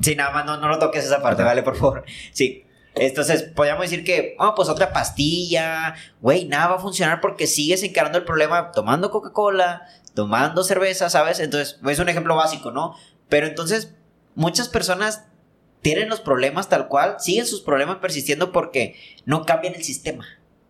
Sí, 0.00 0.14
nada 0.14 0.30
más 0.30 0.44
no, 0.46 0.56
no 0.58 0.68
lo 0.68 0.78
toques 0.78 1.04
esa 1.04 1.20
parte, 1.20 1.42
¿vale? 1.42 1.62
Por 1.62 1.76
favor. 1.76 2.04
Sí. 2.32 2.64
Entonces, 2.94 3.42
podríamos 3.42 3.84
decir 3.84 4.04
que, 4.04 4.36
oh, 4.38 4.54
pues 4.54 4.68
otra 4.68 4.92
pastilla, 4.92 5.94
güey, 6.20 6.46
nada 6.46 6.68
va 6.68 6.76
a 6.76 6.80
funcionar 6.80 7.20
porque 7.20 7.46
sigues 7.46 7.82
encarando 7.82 8.18
el 8.18 8.24
problema 8.24 8.72
tomando 8.72 9.10
Coca-Cola, 9.10 9.86
tomando 10.14 10.64
cerveza, 10.64 11.08
¿sabes? 11.08 11.38
Entonces, 11.38 11.78
es 11.86 11.98
un 11.98 12.08
ejemplo 12.08 12.34
básico, 12.34 12.72
¿no? 12.72 12.96
Pero 13.28 13.46
entonces, 13.46 13.94
muchas 14.34 14.68
personas 14.68 15.24
tienen 15.82 16.08
los 16.08 16.20
problemas 16.20 16.68
tal 16.68 16.88
cual, 16.88 17.16
siguen 17.20 17.46
sus 17.46 17.62
problemas 17.62 17.98
persistiendo 17.98 18.52
porque 18.52 18.96
no 19.24 19.46
cambian 19.46 19.74
el 19.74 19.84
sistema, 19.84 20.26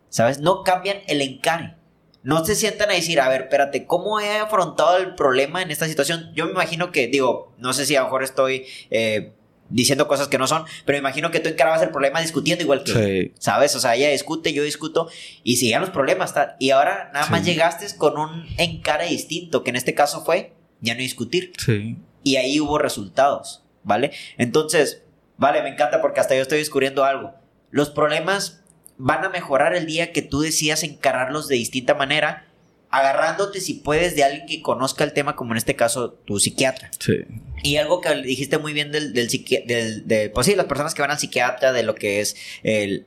¿sabes? 0.08 0.38
No 0.38 0.62
cambian 0.62 0.98
el 1.06 1.22
encare. 1.22 1.76
No 2.22 2.44
se 2.44 2.54
sientan 2.54 2.90
a 2.90 2.94
decir, 2.94 3.20
a 3.20 3.28
ver, 3.28 3.42
espérate, 3.42 3.86
¿cómo 3.86 4.20
he 4.20 4.38
afrontado 4.38 4.98
el 4.98 5.14
problema 5.14 5.62
en 5.62 5.70
esta 5.70 5.86
situación? 5.86 6.30
Yo 6.34 6.44
me 6.44 6.52
imagino 6.52 6.92
que, 6.92 7.08
digo, 7.08 7.54
no 7.58 7.72
sé 7.72 7.86
si 7.86 7.96
a 7.96 8.00
lo 8.00 8.06
mejor 8.06 8.22
estoy 8.22 8.66
eh, 8.90 9.32
diciendo 9.70 10.06
cosas 10.06 10.28
que 10.28 10.36
no 10.36 10.46
son, 10.46 10.64
pero 10.84 10.96
me 10.96 11.00
imagino 11.00 11.30
que 11.30 11.40
tú 11.40 11.48
encarabas 11.48 11.80
el 11.82 11.90
problema 11.90 12.20
discutiendo 12.20 12.62
igual 12.62 12.84
que, 12.84 13.32
¿sabes? 13.38 13.74
O 13.74 13.80
sea, 13.80 13.94
ella 13.94 14.10
discute, 14.10 14.52
yo 14.52 14.62
discuto 14.62 15.08
y 15.42 15.56
siguen 15.56 15.80
los 15.80 15.90
problemas, 15.90 16.34
tal. 16.34 16.56
Y 16.58 16.70
ahora 16.70 17.10
nada 17.14 17.26
más 17.30 17.44
llegaste 17.44 17.86
con 17.96 18.18
un 18.18 18.46
encare 18.58 19.06
distinto, 19.06 19.64
que 19.64 19.70
en 19.70 19.76
este 19.76 19.94
caso 19.94 20.22
fue 20.24 20.52
ya 20.80 20.94
no 20.94 21.00
discutir. 21.00 21.52
Sí. 21.58 21.96
Y 22.22 22.36
ahí 22.36 22.60
hubo 22.60 22.78
resultados, 22.78 23.64
¿vale? 23.82 24.12
Entonces, 24.36 25.02
vale, 25.36 25.62
me 25.62 25.70
encanta 25.70 26.02
porque 26.02 26.20
hasta 26.20 26.34
yo 26.34 26.42
estoy 26.42 26.58
descubriendo 26.58 27.04
algo. 27.04 27.32
Los 27.70 27.90
problemas 27.90 28.59
van 29.02 29.24
a 29.24 29.30
mejorar 29.30 29.74
el 29.74 29.86
día 29.86 30.12
que 30.12 30.20
tú 30.20 30.40
decidas 30.40 30.82
encararlos 30.82 31.48
de 31.48 31.56
distinta 31.56 31.94
manera 31.94 32.46
agarrándote 32.90 33.60
si 33.60 33.74
puedes 33.74 34.16
de 34.16 34.24
alguien 34.24 34.46
que 34.46 34.62
conozca 34.62 35.04
el 35.04 35.12
tema, 35.12 35.36
como 35.36 35.52
en 35.52 35.58
este 35.58 35.76
caso 35.76 36.10
tu 36.10 36.40
psiquiatra. 36.40 36.90
Sí. 36.98 37.18
Y 37.62 37.76
algo 37.76 38.00
que 38.00 38.12
dijiste 38.16 38.58
muy 38.58 38.72
bien 38.72 38.90
del, 38.90 39.12
del, 39.12 39.28
del 39.28 40.08
de, 40.08 40.28
pues 40.30 40.46
sí, 40.46 40.56
las 40.56 40.66
personas 40.66 40.94
que 40.94 41.02
van 41.02 41.12
al 41.12 41.18
psiquiatra, 41.18 41.72
de 41.72 41.84
lo 41.84 41.94
que 41.94 42.20
es 42.20 42.36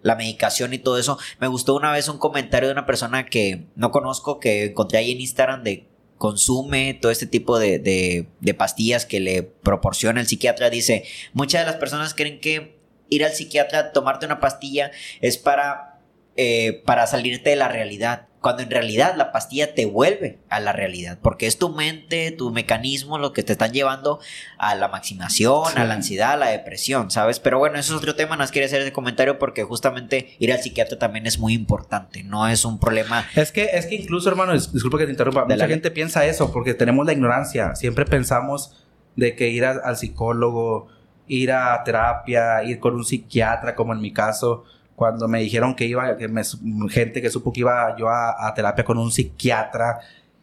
la 0.01 0.15
medicación 0.15 0.73
y 0.73 0.77
todo 0.77 0.97
eso. 0.97 1.19
Me 1.39 1.47
gustó 1.47 1.75
una 1.75 1.91
vez 1.91 2.07
un 2.07 2.17
comentario 2.17 2.69
de 2.69 2.73
una 2.73 2.85
persona 2.85 3.25
que 3.25 3.65
no 3.75 3.91
conozco, 3.91 4.39
que 4.39 4.65
encontré 4.65 4.99
ahí 4.99 5.11
en 5.11 5.19
Instagram 5.19 5.63
de 5.63 5.85
consume 6.17 6.93
todo 6.93 7.11
este 7.11 7.27
tipo 7.27 7.59
de, 7.59 7.79
de, 7.79 8.27
de 8.39 8.53
pastillas 8.53 9.05
que 9.05 9.19
le 9.19 9.43
proporciona 9.43 10.21
el 10.21 10.27
psiquiatra. 10.27 10.69
Dice, 10.69 11.03
muchas 11.33 11.61
de 11.61 11.71
las 11.71 11.75
personas 11.75 12.13
creen 12.13 12.39
que 12.39 12.82
ir 13.13 13.25
al 13.25 13.31
psiquiatra, 13.31 13.91
tomarte 13.91 14.25
una 14.25 14.39
pastilla, 14.39 14.91
es 15.21 15.37
para, 15.37 15.99
eh, 16.35 16.81
para 16.85 17.07
salirte 17.07 17.51
de 17.51 17.55
la 17.55 17.67
realidad 17.67 18.27
cuando 18.43 18.61
en 18.61 18.69
realidad 18.69 19.15
la 19.15 19.31
pastilla 19.31 19.73
te 19.73 19.85
vuelve 19.85 20.37
a 20.49 20.59
la 20.59 20.73
realidad, 20.73 21.17
porque 21.21 21.47
es 21.47 21.57
tu 21.57 21.69
mente, 21.69 22.29
tu 22.31 22.51
mecanismo 22.51 23.17
lo 23.17 23.31
que 23.31 23.41
te 23.41 23.53
están 23.53 23.71
llevando 23.71 24.19
a 24.57 24.75
la 24.75 24.89
maximación, 24.89 25.77
a 25.77 25.85
la 25.85 25.93
ansiedad, 25.93 26.33
a 26.33 26.35
la 26.35 26.49
depresión, 26.49 27.09
¿sabes? 27.09 27.39
Pero 27.39 27.57
bueno, 27.57 27.79
eso 27.79 27.93
es 27.93 27.97
otro 27.97 28.15
tema, 28.15 28.35
no 28.35 28.45
quiere 28.47 28.65
hacer 28.65 28.81
ese 28.81 28.91
comentario 28.91 29.39
porque 29.39 29.63
justamente 29.63 30.35
ir 30.39 30.51
al 30.51 30.59
psiquiatra 30.59 30.99
también 30.99 31.25
es 31.25 31.39
muy 31.39 31.53
importante, 31.53 32.21
no 32.23 32.45
es 32.49 32.65
un 32.65 32.79
problema. 32.79 33.25
Es 33.33 33.53
que, 33.53 33.69
es 33.73 33.85
que 33.85 33.95
incluso, 33.95 34.27
hermano, 34.27 34.51
disculpa 34.51 34.97
que 34.97 35.05
te 35.05 35.11
interrumpa, 35.11 35.45
mucha 35.45 35.67
gente 35.67 35.89
piensa 35.89 36.25
eso 36.25 36.51
porque 36.51 36.73
tenemos 36.73 37.05
la 37.05 37.13
ignorancia, 37.13 37.75
siempre 37.75 38.05
pensamos 38.05 38.75
de 39.15 39.37
que 39.37 39.47
ir 39.47 39.63
al 39.63 39.95
psicólogo, 39.95 40.89
ir 41.27 41.51
a 41.51 41.83
terapia, 41.83 42.63
ir 42.63 42.79
con 42.79 42.95
un 42.95 43.05
psiquiatra, 43.05 43.75
como 43.75 43.93
en 43.93 44.01
mi 44.01 44.11
caso, 44.11 44.65
cuando 44.95 45.27
me 45.27 45.39
dijeron 45.39 45.75
que 45.75 45.85
iba, 45.85 46.17
que 46.17 46.27
me, 46.27 46.43
gente 46.89 47.21
que 47.21 47.29
supo 47.29 47.51
que 47.51 47.61
iba 47.61 47.95
yo 47.97 48.09
a, 48.09 48.53
terapia 48.55 48.83
con 48.83 48.97
un 48.97 49.11
psiquiatra, 49.11 49.99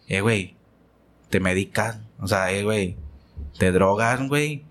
eh, 0.09 0.20
güey, 0.20 0.57
te 1.28 1.41
medican, 1.41 2.07
o 2.20 2.26
sea, 2.26 2.51
eh, 2.53 2.64
güey, 2.64 2.97
te 3.59 3.72
drogan, 3.72 4.28
güey. 4.28 4.64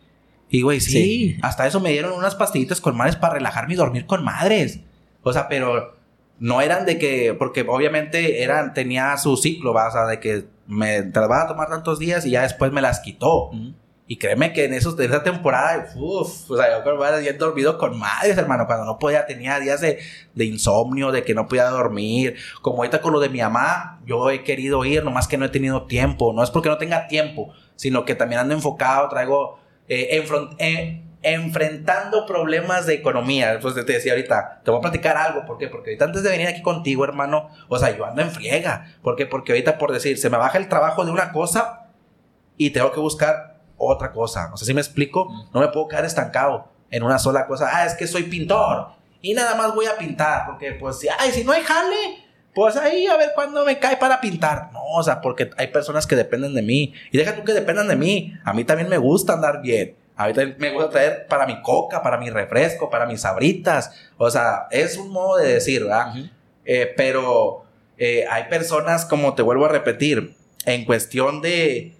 Y, 0.49 0.63
güey, 0.63 0.79
sí, 0.79 1.37
hasta 1.43 1.67
eso 1.67 1.79
me 1.79 1.91
dieron 1.91 2.13
unas 2.13 2.35
pastillitas 2.35 2.81
con 2.81 2.97
madres 2.97 3.15
para 3.15 3.35
relajarme 3.35 3.73
y 3.73 3.77
dormir 3.77 4.05
con 4.07 4.23
madres. 4.23 4.79
O 5.21 5.31
sea, 5.31 5.47
pero 5.47 5.95
no 6.39 6.61
eran 6.61 6.85
de 6.85 6.97
que, 6.97 7.35
porque 7.37 7.65
obviamente 7.67 8.41
eran, 8.41 8.73
tenía 8.73 9.15
su 9.17 9.37
ciclo, 9.37 9.73
¿va? 9.73 9.89
o 9.89 9.91
sea, 9.91 10.05
de 10.05 10.19
que 10.19 10.45
me 10.65 11.03
te 11.03 11.19
las 11.19 11.29
vas 11.29 11.45
a 11.45 11.47
tomar 11.49 11.69
tantos 11.69 11.99
días 11.99 12.25
y 12.25 12.31
ya 12.31 12.43
después 12.43 12.71
me 12.71 12.81
las 12.81 12.99
quitó. 12.99 13.51
Y 14.11 14.17
créeme 14.17 14.53
que 14.53 14.65
en, 14.65 14.73
esos, 14.73 14.99
esa 14.99 15.21
temporada, 15.21 15.87
uff, 15.95 16.49
o 16.49 16.57
sea, 16.57 16.75
yo 16.75 16.81
creo 16.81 16.97
que 16.97 17.05
había 17.05 17.33
dormido 17.33 17.77
con 17.77 17.99
madres, 17.99 18.35
hermano, 18.39 18.65
cuando 18.65 18.83
no 18.83 18.97
podía, 18.97 19.27
tenía 19.27 19.59
días 19.59 19.81
de, 19.81 19.99
de, 20.33 20.45
insomnio, 20.45 21.11
de 21.11 21.23
que 21.23 21.35
no 21.35 21.47
podía 21.47 21.65
dormir. 21.65 22.35
Como 22.63 22.77
ahorita 22.77 23.01
con 23.01 23.13
lo 23.13 23.19
de 23.19 23.29
mi 23.29 23.39
mamá, 23.39 24.01
yo 24.07 24.31
he 24.31 24.43
querido 24.43 24.83
ir, 24.83 25.03
nomás 25.03 25.27
que 25.27 25.37
no 25.37 25.45
he 25.45 25.49
tenido 25.49 25.85
tiempo. 25.85 26.33
No 26.33 26.41
es 26.43 26.49
porque 26.49 26.69
no 26.69 26.79
tenga 26.79 27.07
tiempo, 27.07 27.53
sino 27.75 28.03
que 28.03 28.15
también 28.15 28.41
ando 28.41 28.55
enfocado, 28.55 29.09
traigo, 29.09 29.59
eh, 29.87 30.25
eh, 30.57 31.03
enfrentando 31.21 32.25
problemas 32.25 32.87
de 32.87 32.95
economía. 32.95 33.59
Pues 33.61 33.75
te 33.75 33.83
decía 33.83 34.13
ahorita, 34.13 34.61
te 34.65 34.71
voy 34.71 34.79
a 34.79 34.81
platicar 34.81 35.17
algo, 35.17 35.45
¿por 35.45 35.59
qué? 35.59 35.67
Porque 35.67 35.91
ahorita 35.91 36.05
antes 36.05 36.23
de 36.23 36.31
venir 36.31 36.47
aquí 36.47 36.63
contigo, 36.63 37.03
hermano, 37.03 37.49
o 37.67 37.77
sea, 37.77 37.95
yo 37.95 38.07
ando 38.07 38.23
en 38.23 38.31
friega. 38.31 38.87
¿Por 39.03 39.15
qué? 39.15 39.27
Porque 39.27 39.51
ahorita 39.51 39.77
por 39.77 39.91
decir, 39.91 40.17
se 40.17 40.31
me 40.31 40.37
baja 40.37 40.57
el 40.57 40.67
trabajo 40.67 41.05
de 41.05 41.11
una 41.11 41.31
cosa 41.31 41.91
y 42.57 42.71
tengo 42.71 42.91
que 42.91 42.99
buscar 42.99 43.48
otra 43.79 44.11
cosa. 44.11 44.49
No 44.49 44.57
sé 44.57 44.65
si 44.65 44.73
me 44.73 44.81
explico. 44.81 45.27
No 45.53 45.61
me 45.61 45.69
puedo 45.69 45.87
quedar 45.87 46.05
estancado 46.05 46.67
en 46.91 47.03
una 47.03 47.17
sola 47.17 47.47
cosa. 47.47 47.69
Ah, 47.71 47.85
es 47.85 47.95
que 47.95 48.05
soy 48.05 48.23
pintor. 48.23 48.89
Y 49.21 49.33
nada 49.33 49.55
más 49.55 49.73
voy 49.73 49.87
a 49.87 49.97
pintar. 49.97 50.45
Porque, 50.45 50.73
pues, 50.73 50.99
ay, 51.17 51.31
si 51.31 51.43
no 51.43 51.51
hay 51.51 51.63
jale, 51.63 52.25
pues 52.53 52.75
ahí 52.75 53.07
a 53.07 53.17
ver 53.17 53.31
cuándo 53.33 53.65
me 53.65 53.79
cae 53.79 53.97
para 53.97 54.21
pintar. 54.21 54.69
No, 54.71 54.83
o 54.83 55.03
sea, 55.03 55.21
porque 55.21 55.49
hay 55.57 55.67
personas 55.67 56.05
que 56.05 56.15
dependen 56.15 56.53
de 56.53 56.61
mí. 56.61 56.93
Y 57.11 57.17
deja 57.17 57.35
tú 57.35 57.43
que 57.43 57.53
dependan 57.53 57.87
de 57.87 57.95
mí. 57.95 58.33
A 58.43 58.53
mí 58.53 58.63
también 58.63 58.89
me 58.89 58.97
gusta 58.97 59.33
andar 59.33 59.61
bien. 59.61 59.95
A 60.15 60.27
mí 60.27 60.33
también 60.33 60.57
me 60.59 60.71
gusta 60.71 60.89
traer 60.89 61.27
para 61.27 61.47
mi 61.47 61.61
coca, 61.61 62.03
para 62.03 62.17
mi 62.17 62.29
refresco, 62.29 62.89
para 62.89 63.05
mis 63.05 63.21
sabritas. 63.21 63.93
O 64.17 64.29
sea, 64.29 64.67
es 64.71 64.97
un 64.97 65.09
modo 65.09 65.37
de 65.37 65.53
decir, 65.53 65.83
¿verdad? 65.83 66.13
Eh, 66.65 66.93
pero 66.97 67.63
eh, 67.97 68.25
hay 68.29 68.43
personas, 68.49 69.05
como 69.05 69.33
te 69.33 69.41
vuelvo 69.41 69.65
a 69.65 69.69
repetir, 69.69 70.35
en 70.65 70.85
cuestión 70.85 71.41
de 71.41 71.95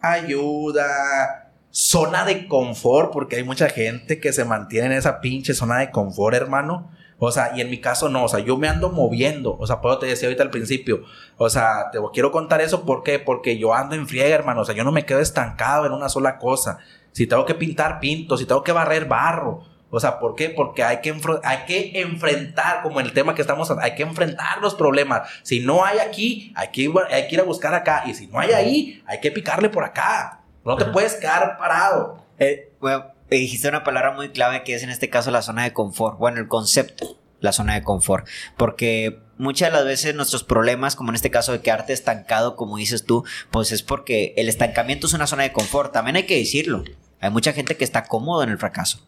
ayuda, 0.00 1.52
zona 1.70 2.24
de 2.24 2.48
confort, 2.48 3.12
porque 3.12 3.36
hay 3.36 3.44
mucha 3.44 3.68
gente 3.68 4.20
que 4.20 4.32
se 4.32 4.44
mantiene 4.44 4.86
en 4.86 4.92
esa 4.92 5.20
pinche 5.20 5.54
zona 5.54 5.78
de 5.78 5.90
confort, 5.90 6.34
hermano. 6.34 6.90
O 7.22 7.30
sea, 7.30 7.52
y 7.54 7.60
en 7.60 7.68
mi 7.68 7.78
caso 7.78 8.08
no, 8.08 8.24
o 8.24 8.28
sea, 8.28 8.40
yo 8.40 8.56
me 8.56 8.66
ando 8.66 8.88
moviendo, 8.88 9.54
o 9.58 9.66
sea, 9.66 9.82
puedo 9.82 9.98
te 9.98 10.06
decía 10.06 10.28
ahorita 10.28 10.42
al 10.42 10.50
principio, 10.50 11.02
o 11.36 11.50
sea, 11.50 11.90
te 11.92 11.98
quiero 12.14 12.32
contar 12.32 12.62
eso, 12.62 12.86
¿por 12.86 13.02
qué? 13.02 13.18
Porque 13.18 13.58
yo 13.58 13.74
ando 13.74 13.94
en 13.94 14.08
friega, 14.08 14.34
hermano, 14.34 14.62
o 14.62 14.64
sea, 14.64 14.74
yo 14.74 14.84
no 14.84 14.90
me 14.90 15.04
quedo 15.04 15.20
estancado 15.20 15.84
en 15.84 15.92
una 15.92 16.08
sola 16.08 16.38
cosa. 16.38 16.78
Si 17.12 17.26
tengo 17.26 17.44
que 17.44 17.54
pintar, 17.54 18.00
pinto, 18.00 18.38
si 18.38 18.46
tengo 18.46 18.62
que 18.62 18.72
barrer, 18.72 19.04
barro. 19.04 19.64
O 19.90 19.98
sea, 19.98 20.20
¿por 20.20 20.36
qué? 20.36 20.50
Porque 20.50 20.84
hay 20.84 21.00
que, 21.00 21.14
hay 21.42 21.58
que 21.66 22.00
enfrentar, 22.00 22.82
como 22.82 23.00
el 23.00 23.12
tema 23.12 23.34
que 23.34 23.42
estamos, 23.42 23.70
hay 23.70 23.94
que 23.94 24.04
enfrentar 24.04 24.58
los 24.60 24.74
problemas. 24.74 25.28
Si 25.42 25.60
no 25.60 25.84
hay 25.84 25.98
aquí, 25.98 26.52
hay 26.54 26.68
que, 26.68 26.92
hay 27.10 27.28
que 27.28 27.34
ir 27.34 27.40
a 27.40 27.44
buscar 27.44 27.74
acá. 27.74 28.04
Y 28.06 28.14
si 28.14 28.28
no 28.28 28.38
hay 28.38 28.52
ahí, 28.52 29.02
hay 29.06 29.20
que 29.20 29.30
picarle 29.30 29.68
por 29.68 29.84
acá. 29.84 30.40
No 30.64 30.76
te 30.76 30.84
puedes 30.86 31.14
quedar 31.14 31.58
parado. 31.58 32.24
Eh, 32.38 32.72
bueno, 32.80 33.06
dijiste 33.28 33.68
una 33.68 33.84
palabra 33.84 34.12
muy 34.12 34.30
clave 34.30 34.62
que 34.62 34.74
es 34.74 34.82
en 34.82 34.90
este 34.90 35.10
caso 35.10 35.30
la 35.30 35.42
zona 35.42 35.64
de 35.64 35.72
confort. 35.72 36.18
Bueno, 36.18 36.38
el 36.38 36.48
concepto, 36.48 37.18
la 37.40 37.52
zona 37.52 37.74
de 37.74 37.82
confort. 37.82 38.28
Porque 38.56 39.20
muchas 39.38 39.70
de 39.70 39.76
las 39.76 39.84
veces 39.84 40.14
nuestros 40.14 40.44
problemas, 40.44 40.96
como 40.96 41.10
en 41.10 41.16
este 41.16 41.30
caso 41.30 41.52
de 41.52 41.60
quedarte 41.60 41.92
estancado, 41.92 42.56
como 42.56 42.76
dices 42.76 43.04
tú, 43.04 43.24
pues 43.50 43.72
es 43.72 43.82
porque 43.82 44.34
el 44.36 44.48
estancamiento 44.48 45.06
es 45.06 45.14
una 45.14 45.26
zona 45.26 45.42
de 45.42 45.52
confort. 45.52 45.92
También 45.92 46.16
hay 46.16 46.26
que 46.26 46.36
decirlo. 46.36 46.84
Hay 47.20 47.30
mucha 47.30 47.52
gente 47.52 47.76
que 47.76 47.84
está 47.84 48.04
cómodo 48.04 48.42
en 48.42 48.50
el 48.50 48.58
fracaso. 48.58 49.06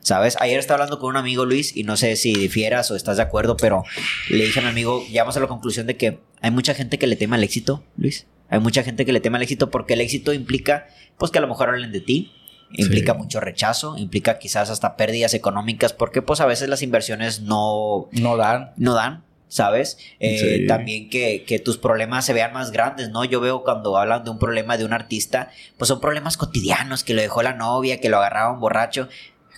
¿Sabes? 0.00 0.36
Ayer 0.40 0.58
estaba 0.58 0.76
hablando 0.76 0.98
con 0.98 1.10
un 1.10 1.16
amigo 1.16 1.44
Luis 1.44 1.76
y 1.76 1.84
no 1.84 1.96
sé 1.96 2.16
si 2.16 2.32
difieras 2.32 2.90
o 2.90 2.96
estás 2.96 3.18
de 3.18 3.22
acuerdo, 3.22 3.56
pero 3.56 3.84
le 4.30 4.44
dije 4.44 4.60
a 4.60 4.62
mi 4.62 4.68
amigo, 4.70 5.04
llegamos 5.06 5.36
a 5.36 5.40
la 5.40 5.46
conclusión 5.46 5.86
de 5.86 5.96
que 5.96 6.20
hay 6.40 6.50
mucha 6.50 6.74
gente 6.74 6.98
que 6.98 7.06
le 7.06 7.16
teme 7.16 7.36
al 7.36 7.44
éxito, 7.44 7.84
Luis. 7.96 8.26
Hay 8.48 8.60
mucha 8.60 8.82
gente 8.82 9.04
que 9.04 9.12
le 9.12 9.20
teme 9.20 9.36
al 9.36 9.42
éxito 9.42 9.70
porque 9.70 9.94
el 9.94 10.00
éxito 10.00 10.32
implica, 10.32 10.88
pues 11.18 11.30
que 11.30 11.38
a 11.38 11.42
lo 11.42 11.48
mejor 11.48 11.68
hablen 11.68 11.92
de 11.92 12.00
ti, 12.00 12.32
implica 12.72 13.14
mucho 13.14 13.40
rechazo, 13.40 13.96
implica 13.98 14.38
quizás 14.38 14.70
hasta 14.70 14.96
pérdidas 14.96 15.34
económicas 15.34 15.92
porque 15.92 16.22
pues 16.22 16.40
a 16.40 16.46
veces 16.46 16.68
las 16.68 16.82
inversiones 16.82 17.42
no... 17.42 18.08
No 18.12 18.36
dan. 18.36 18.72
No 18.76 18.94
dan. 18.94 19.24
¿Sabes? 19.50 19.98
Eh, 20.20 20.64
también 20.68 21.10
que, 21.10 21.44
que, 21.44 21.58
tus 21.58 21.76
problemas 21.76 22.24
se 22.24 22.32
vean 22.32 22.52
más 22.52 22.70
grandes, 22.70 23.10
¿no? 23.10 23.24
Yo 23.24 23.40
veo 23.40 23.64
cuando 23.64 23.98
hablan 23.98 24.24
de 24.24 24.30
un 24.30 24.38
problema 24.38 24.78
de 24.78 24.84
un 24.84 24.92
artista, 24.92 25.50
pues 25.76 25.88
son 25.88 26.00
problemas 26.00 26.36
cotidianos, 26.36 27.04
que 27.04 27.14
lo 27.14 27.20
dejó 27.20 27.42
la 27.42 27.52
novia, 27.52 28.00
que 28.00 28.08
lo 28.08 28.18
agarraba 28.18 28.52
un 28.52 28.60
borracho. 28.60 29.08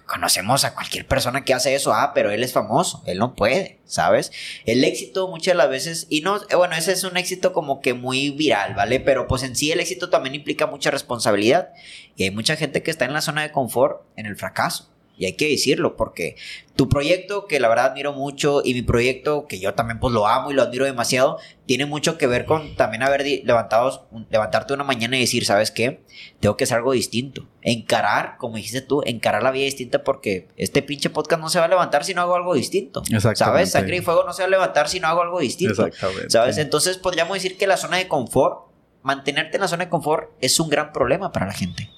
Conocemos 0.07 0.64
a 0.64 0.74
cualquier 0.74 1.07
persona 1.07 1.45
que 1.45 1.55
hace 1.55 1.74
eso, 1.74 1.93
ah, 1.93 2.12
pero 2.14 2.30
él 2.30 2.43
es 2.43 2.53
famoso, 2.53 3.03
él 3.07 3.18
no 3.18 3.34
puede, 3.34 3.80
¿sabes? 3.84 4.32
El 4.64 4.82
éxito 4.82 5.28
muchas 5.28 5.53
de 5.53 5.59
las 5.59 5.68
veces, 5.68 6.07
y 6.09 6.22
no, 6.22 6.38
eh, 6.49 6.57
bueno, 6.57 6.74
ese 6.74 6.93
es 6.93 7.05
un 7.05 7.18
éxito 7.18 7.53
como 7.53 7.80
que 7.80 7.93
muy 7.93 8.30
viral, 8.30 8.74
¿vale? 8.74 8.99
Pero 8.99 9.28
pues 9.28 9.43
en 9.43 9.55
sí 9.55 9.70
el 9.72 9.80
éxito 9.80 10.09
también 10.09 10.34
implica 10.34 10.66
mucha 10.66 10.90
responsabilidad. 10.90 11.70
Y 12.16 12.24
hay 12.24 12.30
mucha 12.30 12.57
gente 12.57 12.82
que 12.82 12.90
está 12.90 13.05
en 13.05 13.12
la 13.12 13.20
zona 13.20 13.43
de 13.43 13.53
confort 13.53 14.03
en 14.16 14.26
el 14.26 14.36
fracaso. 14.36 14.91
Y 15.17 15.27
hay 15.27 15.35
que 15.35 15.49
decirlo, 15.49 15.95
porque 15.95 16.37
tu 16.75 16.89
proyecto, 16.89 17.47
que 17.47 17.61
la 17.61 17.69
verdad 17.69 17.87
admiro 17.87 18.13
mucho, 18.13 18.63
y 18.65 18.73
mi 18.75 18.83
proyecto, 18.83 19.47
que 19.47 19.61
yo 19.61 19.75
también 19.75 20.01
pues 20.01 20.13
lo 20.15 20.27
amo 20.27 20.51
y 20.51 20.55
lo 20.55 20.63
admiro 20.63 20.85
demasiado, 20.85 21.39
tiene 21.67 21.87
mucho 21.87 22.17
que 22.17 22.27
ver 22.27 22.47
con 22.47 22.75
también 22.77 23.03
haber 23.03 23.25
levantado, 23.45 24.09
levantarte 24.31 24.73
una 24.73 24.85
mañana 24.85 25.17
y 25.17 25.21
decir, 25.21 25.45
¿sabes 25.45 25.71
qué? 25.71 26.03
Tengo 26.41 26.57
que 26.57 26.65
hacer 26.65 26.79
algo 26.79 26.93
distinto. 26.93 27.47
Encarar, 27.61 28.37
como 28.39 28.57
dijiste 28.57 28.81
tú, 28.81 29.03
encarar 29.05 29.43
la 29.43 29.51
vida 29.51 29.65
distinta 29.65 30.03
porque 30.03 30.49
este 30.57 30.83
pinche 30.83 31.11
podcast 31.11 31.41
no 31.41 31.51
se 31.51 31.59
va 31.59 31.67
a 31.67 31.69
levantar 31.69 32.05
si 32.05 32.15
no 32.15 32.23
hago 32.23 32.35
algo 32.35 32.55
distinto. 32.55 33.03
¿Sabes? 33.35 33.71
Sangre 33.71 33.99
y 33.99 34.01
fuego 34.01 34.25
no 34.25 34.33
se 34.33 34.43
va 34.43 34.47
a 34.47 34.51
levantar 34.51 34.89
si 34.89 34.99
no 34.99 35.09
hago 35.09 35.23
algo 35.23 35.41
distinto. 35.41 35.87
Exactamente. 35.87 36.31
¿Sabes? 36.31 36.59
Entonces 36.59 36.97
podríamos 36.97 37.35
decir 37.35 37.59
que 37.59 37.67
la 37.67 37.77
zona 37.77 37.99
de 37.99 38.09
confort, 38.09 38.73
mantenerte 39.03 39.59
en 39.59 39.61
la 39.61 39.69
zona 39.69 39.85
de 39.85 39.91
confort 39.91 40.31
es 40.41 40.59
un 40.59 40.71
gran 40.71 40.93
problema 40.93 41.33
para 41.33 41.47
la 41.47 41.53
gente. 41.53 41.91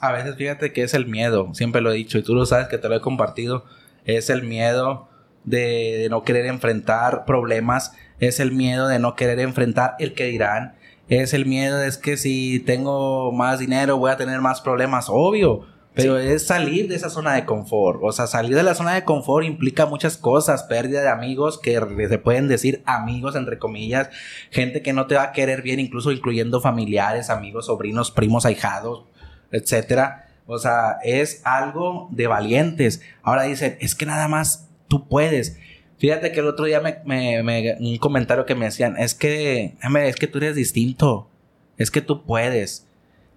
A 0.00 0.12
veces 0.12 0.36
fíjate 0.36 0.72
que 0.72 0.82
es 0.82 0.94
el 0.94 1.06
miedo, 1.06 1.52
siempre 1.54 1.80
lo 1.80 1.90
he 1.90 1.96
dicho 1.96 2.18
y 2.18 2.22
tú 2.22 2.34
lo 2.34 2.46
sabes 2.46 2.68
que 2.68 2.78
te 2.78 2.88
lo 2.88 2.94
he 2.94 3.00
compartido, 3.00 3.64
es 4.04 4.30
el 4.30 4.44
miedo 4.44 5.08
de, 5.44 6.06
no 6.08 6.22
querer 6.22 6.46
enfrentar 6.46 7.24
problemas, 7.24 7.92
es 8.20 8.38
el 8.38 8.52
miedo 8.52 8.86
de 8.86 9.00
no 9.00 9.16
querer 9.16 9.40
enfrentar 9.40 9.96
el 9.98 10.14
que 10.14 10.26
dirán, 10.26 10.76
es 11.08 11.34
el 11.34 11.46
miedo 11.46 11.82
es 11.82 11.98
que 11.98 12.16
si 12.16 12.60
tengo 12.60 13.32
más 13.32 13.58
dinero 13.58 13.96
voy 13.96 14.12
a 14.12 14.16
tener 14.16 14.40
más 14.40 14.60
problemas, 14.60 15.08
obvio, 15.08 15.66
pero 15.94 16.16
es 16.16 16.46
salir 16.46 16.86
de 16.86 16.94
esa 16.94 17.10
zona 17.10 17.34
de 17.34 17.44
confort. 17.44 17.98
O 18.04 18.12
sea, 18.12 18.28
salir 18.28 18.54
de 18.54 18.62
la 18.62 18.76
zona 18.76 18.94
de 18.94 19.02
confort 19.02 19.44
implica 19.44 19.84
muchas 19.84 20.16
cosas. 20.16 20.62
Pérdida 20.62 21.00
de 21.00 21.08
amigos, 21.08 21.58
que 21.58 21.80
se 22.08 22.18
pueden 22.18 22.46
decir 22.46 22.84
amigos, 22.86 23.34
entre 23.34 23.58
comillas. 23.58 24.08
Gente 24.52 24.80
que 24.80 24.92
no 24.92 25.08
te 25.08 25.16
va 25.16 25.24
a 25.24 25.32
querer 25.32 25.62
bien, 25.62 25.80
incluso 25.80 26.12
incluyendo 26.12 26.60
familiares, 26.60 27.30
amigos, 27.30 27.66
sobrinos, 27.66 28.12
primos, 28.12 28.46
ahijados 28.46 29.07
etcétera. 29.52 30.28
O 30.46 30.58
sea, 30.58 30.98
es 31.02 31.42
algo 31.44 32.08
de 32.10 32.26
valientes. 32.26 33.02
Ahora 33.22 33.42
dicen, 33.42 33.76
es 33.80 33.94
que 33.94 34.06
nada 34.06 34.28
más 34.28 34.68
tú 34.88 35.08
puedes. 35.08 35.58
Fíjate 35.98 36.32
que 36.32 36.40
el 36.40 36.46
otro 36.46 36.64
día 36.64 36.80
me, 36.80 37.76
un 37.78 37.98
comentario 37.98 38.46
que 38.46 38.54
me 38.54 38.66
decían, 38.66 38.96
es 38.98 39.14
que, 39.14 39.76
es 39.82 40.16
que 40.16 40.26
tú 40.28 40.38
eres 40.38 40.54
distinto, 40.54 41.28
es 41.76 41.90
que 41.90 42.00
tú 42.00 42.24
puedes, 42.24 42.86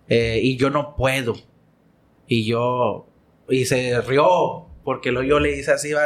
eh, 0.08 0.40
y 0.44 0.58
yo 0.58 0.70
no 0.70 0.96
puedo. 0.96 1.36
Y 2.28 2.46
yo, 2.46 3.08
y 3.50 3.66
se 3.66 4.00
rió, 4.02 4.68
porque 4.84 5.12
lo 5.12 5.24
yo 5.24 5.40
le 5.40 5.58
hice 5.58 5.72
así, 5.72 5.92
va, 5.92 6.06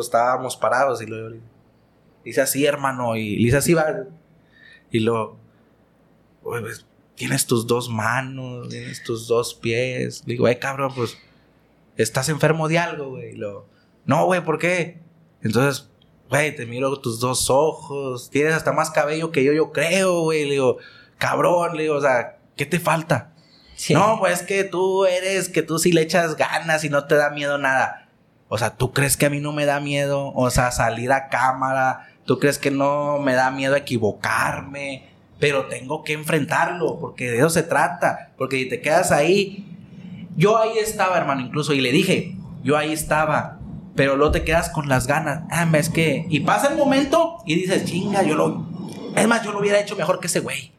estábamos 0.00 0.56
parados, 0.56 1.00
y 1.02 1.06
lo 1.06 1.18
yo 1.18 1.28
le 1.28 1.40
hice 2.24 2.40
así, 2.40 2.66
hermano, 2.66 3.16
y 3.16 3.36
le 3.36 3.48
hice 3.48 3.58
así, 3.58 3.72
va, 3.72 4.04
y 4.90 5.00
lo, 5.00 5.36
pues, 6.42 6.84
tienes 7.14 7.46
tus 7.46 7.66
dos 7.66 7.88
manos, 7.88 8.68
tienes 8.68 9.02
tus 9.02 9.26
dos 9.28 9.54
pies. 9.54 10.24
digo, 10.24 10.48
eh, 10.48 10.58
cabrón, 10.58 10.92
pues, 10.94 11.18
estás 11.96 12.28
enfermo 12.28 12.68
de 12.68 12.78
algo, 12.78 13.10
güey. 13.10 13.36
Lo, 13.36 13.66
no, 14.04 14.26
güey, 14.26 14.44
¿por 14.44 14.58
qué? 14.58 15.00
Entonces, 15.42 15.88
güey, 16.28 16.54
te 16.54 16.66
miro 16.66 16.98
tus 17.00 17.20
dos 17.20 17.50
ojos, 17.50 18.30
tienes 18.30 18.54
hasta 18.54 18.72
más 18.72 18.90
cabello 18.90 19.30
que 19.30 19.44
yo, 19.44 19.52
yo 19.52 19.72
creo, 19.72 20.20
güey. 20.22 20.44
Le 20.44 20.52
digo, 20.52 20.78
cabrón, 21.18 21.76
le 21.76 21.84
digo, 21.84 21.96
o 21.96 22.00
sea, 22.00 22.38
¿qué 22.56 22.66
te 22.66 22.80
falta? 22.80 23.32
No, 23.90 24.18
pues 24.20 24.42
que 24.42 24.64
tú 24.64 25.06
eres, 25.06 25.48
que 25.48 25.62
tú 25.62 25.78
sí 25.78 25.92
le 25.92 26.02
echas 26.02 26.36
ganas 26.36 26.84
y 26.84 26.88
no 26.88 27.06
te 27.06 27.16
da 27.16 27.30
miedo 27.30 27.58
nada. 27.58 28.08
O 28.48 28.58
sea, 28.58 28.76
¿tú 28.76 28.92
crees 28.92 29.16
que 29.16 29.26
a 29.26 29.30
mí 29.30 29.40
no 29.40 29.52
me 29.52 29.64
da 29.64 29.80
miedo? 29.80 30.32
O 30.34 30.50
sea, 30.50 30.70
salir 30.70 31.10
a 31.10 31.28
cámara. 31.28 32.08
¿Tú 32.24 32.38
crees 32.38 32.58
que 32.58 32.70
no 32.70 33.18
me 33.18 33.34
da 33.34 33.50
miedo 33.50 33.74
equivocarme? 33.74 35.11
Pero 35.42 35.66
tengo 35.66 36.04
que 36.04 36.12
enfrentarlo, 36.12 37.00
porque 37.00 37.28
de 37.28 37.38
eso 37.38 37.50
se 37.50 37.64
trata, 37.64 38.30
porque 38.38 38.60
si 38.60 38.68
te 38.68 38.80
quedas 38.80 39.10
ahí, 39.10 39.66
yo 40.36 40.56
ahí 40.56 40.78
estaba, 40.78 41.18
hermano, 41.18 41.40
incluso, 41.40 41.72
y 41.72 41.80
le 41.80 41.90
dije, 41.90 42.36
yo 42.62 42.76
ahí 42.76 42.92
estaba, 42.92 43.58
pero 43.96 44.14
luego 44.14 44.30
te 44.30 44.44
quedas 44.44 44.70
con 44.70 44.88
las 44.88 45.08
ganas, 45.08 45.42
ah, 45.50 45.68
es 45.74 45.88
que, 45.88 46.26
y 46.30 46.38
pasa 46.38 46.68
el 46.68 46.76
momento 46.76 47.38
y 47.44 47.56
dices, 47.56 47.84
chinga, 47.86 48.22
yo 48.22 48.36
lo, 48.36 48.68
es 49.16 49.26
más, 49.26 49.44
yo 49.44 49.50
lo 49.50 49.58
hubiera 49.58 49.80
hecho 49.80 49.96
mejor 49.96 50.20
que 50.20 50.28
ese 50.28 50.38
güey. 50.38 50.70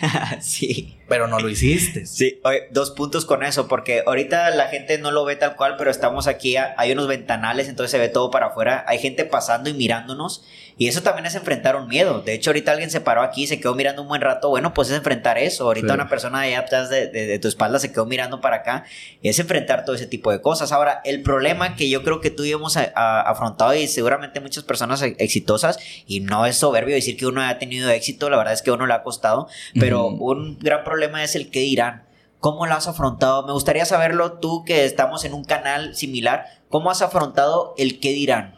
sí. 0.40 0.96
Pero 1.08 1.26
no 1.26 1.38
lo 1.38 1.48
hiciste. 1.48 2.06
Sí, 2.06 2.40
Oye, 2.44 2.68
dos 2.70 2.92
puntos 2.92 3.24
con 3.24 3.42
eso, 3.42 3.68
porque 3.68 4.02
ahorita 4.06 4.50
la 4.50 4.68
gente 4.68 4.96
no 4.98 5.10
lo 5.10 5.24
ve 5.24 5.36
tal 5.36 5.56
cual, 5.56 5.74
pero 5.76 5.90
estamos 5.90 6.26
aquí, 6.26 6.56
hay 6.56 6.92
unos 6.92 7.08
ventanales, 7.08 7.68
entonces 7.68 7.90
se 7.90 7.98
ve 7.98 8.08
todo 8.08 8.30
para 8.30 8.46
afuera, 8.46 8.84
hay 8.86 9.00
gente 9.00 9.24
pasando 9.24 9.68
y 9.68 9.74
mirándonos, 9.74 10.44
y 10.76 10.88
eso 10.88 11.02
también 11.02 11.26
es 11.26 11.34
enfrentar 11.36 11.76
un 11.76 11.86
miedo. 11.86 12.20
De 12.22 12.34
hecho, 12.34 12.50
ahorita 12.50 12.72
alguien 12.72 12.90
se 12.90 13.00
paró 13.00 13.22
aquí, 13.22 13.46
se 13.46 13.60
quedó 13.60 13.74
mirando 13.74 14.02
un 14.02 14.08
buen 14.08 14.20
rato, 14.20 14.48
bueno, 14.48 14.74
pues 14.74 14.90
es 14.90 14.96
enfrentar 14.96 15.38
eso. 15.38 15.64
Ahorita 15.64 15.94
una 15.94 16.08
persona 16.08 16.40
de 16.40 16.48
allá 16.48 16.60
atrás 16.60 16.90
de, 16.90 17.38
tu 17.38 17.46
espalda 17.46 17.78
se 17.78 17.92
quedó 17.92 18.06
mirando 18.06 18.40
para 18.40 18.56
acá, 18.56 18.84
es 19.22 19.38
enfrentar 19.38 19.84
todo 19.84 19.94
ese 19.94 20.06
tipo 20.06 20.32
de 20.32 20.40
cosas. 20.40 20.72
Ahora, 20.72 21.00
el 21.04 21.22
problema 21.22 21.76
que 21.76 21.88
yo 21.88 22.02
creo 22.02 22.20
que 22.20 22.30
tú 22.30 22.44
y 22.44 22.52
hemos 22.52 22.76
afrontado, 22.76 23.74
y 23.74 23.86
seguramente 23.86 24.40
muchas 24.40 24.64
personas 24.64 25.02
exitosas, 25.02 25.78
y 26.06 26.20
no 26.20 26.44
es 26.46 26.56
soberbio 26.56 26.94
decir 26.94 27.16
que 27.16 27.26
uno 27.26 27.42
ha 27.42 27.58
tenido 27.58 27.88
éxito, 27.90 28.28
la 28.28 28.36
verdad 28.36 28.54
es 28.54 28.62
que 28.62 28.70
a 28.70 28.74
uno 28.74 28.86
le 28.86 28.94
ha 28.94 29.02
costado, 29.02 29.48
pero 29.78 30.08
un 30.08 30.58
gran 30.58 30.82
problema 30.82 31.22
es 31.22 31.36
el 31.36 31.50
que 31.50 31.60
dirán. 31.60 32.04
¿Cómo 32.40 32.66
lo 32.66 32.74
has 32.74 32.88
afrontado? 32.88 33.46
Me 33.46 33.54
gustaría 33.54 33.86
saberlo 33.86 34.34
tú 34.34 34.64
que 34.66 34.84
estamos 34.84 35.24
en 35.24 35.32
un 35.32 35.44
canal 35.44 35.94
similar. 35.94 36.44
¿Cómo 36.68 36.90
has 36.90 37.00
afrontado 37.00 37.74
el 37.78 38.00
qué 38.00 38.10
dirán? 38.10 38.56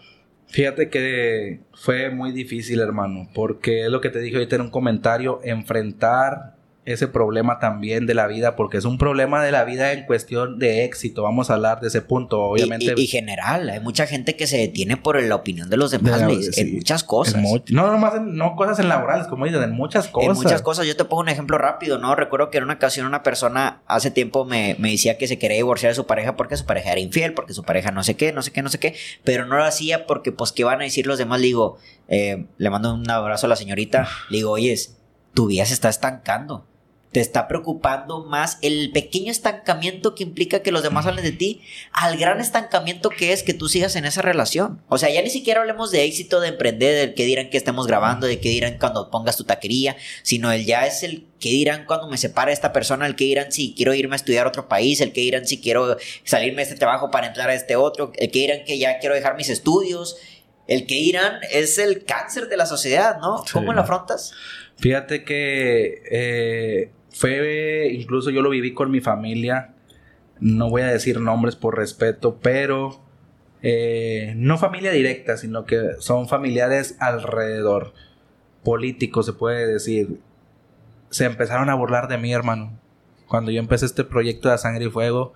Fíjate 0.49 0.89
que 0.89 1.61
fue 1.75 2.11
muy 2.11 2.33
difícil, 2.33 2.81
hermano, 2.81 3.29
porque 3.35 3.85
es 3.85 3.91
lo 3.91 4.01
que 4.01 4.11
te 4.11 4.21
dije 4.21 4.37
ahorita 4.37 4.57
en 4.57 4.63
un 4.63 4.71
comentario, 4.71 5.41
enfrentar 5.45 6.56
ese 6.87 7.09
problema 7.09 7.59
también 7.59 8.07
de 8.07 8.15
la 8.15 8.29
vida, 8.29 8.55
porque 8.55 8.77
es 8.77 8.85
un 8.85 8.97
problema 8.97 9.43
de 9.43 9.51
la 9.51 9.65
vida 9.65 9.93
en 9.93 10.07
cuestión 10.07 10.61
de 10.61 10.85
éxito. 10.85 11.25
Vamos 11.25 11.51
a 11.51 11.55
hablar 11.55 11.81
de 11.81 11.89
ese 11.89 12.01
punto, 12.01 12.41
obviamente. 12.41 12.95
Y, 12.97 13.09
general, 13.09 13.69
hay 13.69 13.81
mucha 13.81 14.07
gente 14.07 14.37
que 14.37 14.47
se 14.47 14.57
detiene 14.57 14.97
por 14.97 15.21
la 15.21 15.35
opinión 15.35 15.69
de 15.69 15.77
los 15.77 15.91
demás 15.91 16.23
en 16.57 16.75
muchas 16.77 17.03
cosas. 17.03 17.43
no, 17.71 17.91
nomás 17.91 18.15
en, 18.15 18.37
no 18.37 18.55
cosas 18.55 18.79
en 18.79 18.89
laborales, 18.89 19.27
como 19.27 19.47
dicen, 19.47 19.65
en 19.65 19.73
muchas 19.73 20.07
cosas. 20.07 20.31
En 20.31 20.37
muchas 20.37 20.63
cosas. 20.63 20.87
Yo 20.87 20.97
te 20.97 21.05
pongo 21.05 21.23
un 21.23 21.29
ejemplo 21.29 21.59
rápido, 21.59 21.99
¿no? 21.99 22.15
Recuerdo 22.15 22.51
que 22.51 22.59
en 22.59 22.65
una 22.65 22.75
ocasión 22.75 23.05
una 23.05 23.25
persona 23.25 23.83
hace 23.87 24.13
tiempo 24.13 24.45
me, 24.45 24.77
me 24.79 24.93
decía 24.93 25.19
que 25.19 25.27
se 25.27 25.41
quería 25.41 25.57
divorciar 25.57 25.91
de 25.91 25.97
su 25.97 26.07
pareja 26.07 26.37
porque 26.37 26.57
su 26.57 26.67
pareja 26.67 26.93
era 26.93 27.01
infiel, 27.01 27.35
porque 27.35 27.53
su 27.53 27.65
pareja 27.65 27.91
no 27.91 28.05
sé 28.05 28.15
qué, 28.15 28.33
no 28.33 28.43
sé 28.43 28.53
qué, 28.53 28.63
no 28.63 28.69
sé 28.69 28.79
qué, 28.79 28.95
pero 29.25 29.45
no 29.45 29.57
lo 29.57 29.65
hacía 29.65 30.07
porque, 30.07 30.31
pues, 30.31 30.53
¿qué 30.53 30.63
van 30.63 30.81
a 30.83 30.85
decir 30.85 31.09
los 31.09 31.19
demás? 31.19 31.41
Le 31.41 31.47
digo, 31.49 31.79
eh, 32.07 32.47
le 32.59 32.71
mando 32.71 32.95
un 32.95 33.11
abrazo 33.11 33.47
a 33.47 33.49
la 33.49 33.57
señorita, 33.57 34.09
le 34.31 34.37
digo, 34.37 34.53
oye, 34.53 34.77
tu 35.35 35.49
vida 35.49 35.65
se 35.65 35.75
está 35.75 35.89
estancando 35.89 36.65
te 37.17 37.23
está 37.23 37.49
preocupando 37.49 38.27
más 38.27 38.59
el 38.61 38.91
pequeño 38.93 39.31
estancamiento 39.31 40.15
que 40.15 40.23
implica 40.23 40.61
que 40.61 40.71
los 40.71 40.83
demás 40.83 41.07
hablen 41.07 41.25
de 41.25 41.33
ti 41.33 41.63
al 41.91 42.19
gran 42.19 42.41
estancamiento 42.41 43.09
que 43.09 43.33
es 43.33 43.43
que 43.43 43.55
tú 43.55 43.71
sigas 43.71 43.97
en 43.97 44.05
esa 44.05 44.21
relación. 44.21 44.83
O 44.91 44.99
sea, 44.99 45.09
ya 45.09 45.23
ni 45.23 45.31
siquiera 45.31 45.63
hablemos 45.63 45.91
de 45.91 46.05
éxito 46.05 46.41
de 46.41 46.49
emprender, 46.49 46.95
del 46.95 47.15
que 47.15 47.25
dirán 47.25 47.49
que 47.49 47.57
estemos 47.57 47.87
grabando, 47.87 48.27
de 48.27 48.39
qué 48.39 48.51
dirán 48.51 48.77
cuando 48.79 49.11
pongas 49.11 49.39
tu 49.39 49.45
taquería, 49.45 49.97
sino 50.23 50.53
el 50.53 50.67
ya 50.67 50.87
es 50.87 51.05
el 51.05 51.27
que 51.41 51.49
dirán 51.49 51.87
cuando 51.87 52.07
me 52.07 52.19
separe 52.19 52.53
esta 52.53 52.75
persona, 52.75 53.07
el 53.07 53.17
que 53.17 53.25
dirán 53.25 53.51
si 53.51 53.73
quiero 53.75 53.95
irme 53.95 54.15
a 54.15 54.17
estudiar 54.17 54.45
a 54.45 54.51
otro 54.51 54.69
país, 54.69 55.01
el 55.01 55.15
que 55.15 55.23
dirán 55.23 55.47
si 55.47 55.59
quiero 55.59 55.97
salirme 56.23 56.57
de 56.57 56.63
este 56.65 56.77
trabajo 56.77 57.11
para 57.11 57.29
entrar 57.29 57.49
a 57.49 57.55
este 57.55 57.77
otro, 57.77 58.13
el 58.17 58.31
que 58.31 58.41
dirán 58.41 58.65
que 58.67 58.77
ya 58.77 58.99
quiero 58.99 59.15
dejar 59.15 59.37
mis 59.37 59.49
estudios. 59.49 60.19
El 60.69 60.85
que 60.87 60.97
dirán 60.97 61.39
es 61.53 61.79
el 61.79 62.05
cáncer 62.05 62.49
de 62.49 62.57
la 62.57 62.67
sociedad, 62.67 63.19
¿no? 63.21 63.45
¿Cómo 63.53 63.73
lo 63.73 63.83
afrontas? 63.83 64.33
Fíjate 64.79 65.25
que 65.25 66.03
eh, 66.11 66.91
fue, 67.17 67.89
incluso 67.93 68.31
yo 68.31 68.43
lo 68.43 68.51
viví 68.51 68.75
con 68.75 68.91
mi 68.91 69.01
familia, 69.01 69.75
no 70.39 70.69
voy 70.69 70.83
a 70.83 70.89
decir 70.89 71.19
nombres 71.19 71.57
por 71.57 71.77
respeto, 71.77 72.39
pero 72.43 73.01
eh, 73.63 74.35
no 74.37 74.59
familia 74.59 74.93
directa, 74.93 75.39
sino 75.39 75.65
que 75.65 75.93
son 75.99 76.29
familiares 76.29 76.97
alrededor, 77.01 77.95
políticos 78.63 79.25
se 79.25 79.33
puede 79.33 79.67
decir. 79.67 80.21
Se 81.09 81.25
empezaron 81.25 81.71
a 81.71 81.75
burlar 81.75 82.09
de 82.09 82.19
mí, 82.19 82.33
hermano. 82.33 82.79
Cuando 83.29 83.51
yo 83.51 83.61
empecé 83.61 83.87
este 83.87 84.05
proyecto 84.05 84.51
de 84.51 84.59
Sangre 84.59 84.85
y 84.85 84.91
Fuego, 84.91 85.33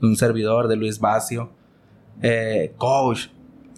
un 0.00 0.16
servidor 0.16 0.68
de 0.68 0.76
Luis 0.76 1.00
Bacio, 1.00 1.50
eh, 2.22 2.74
coach, 2.76 3.28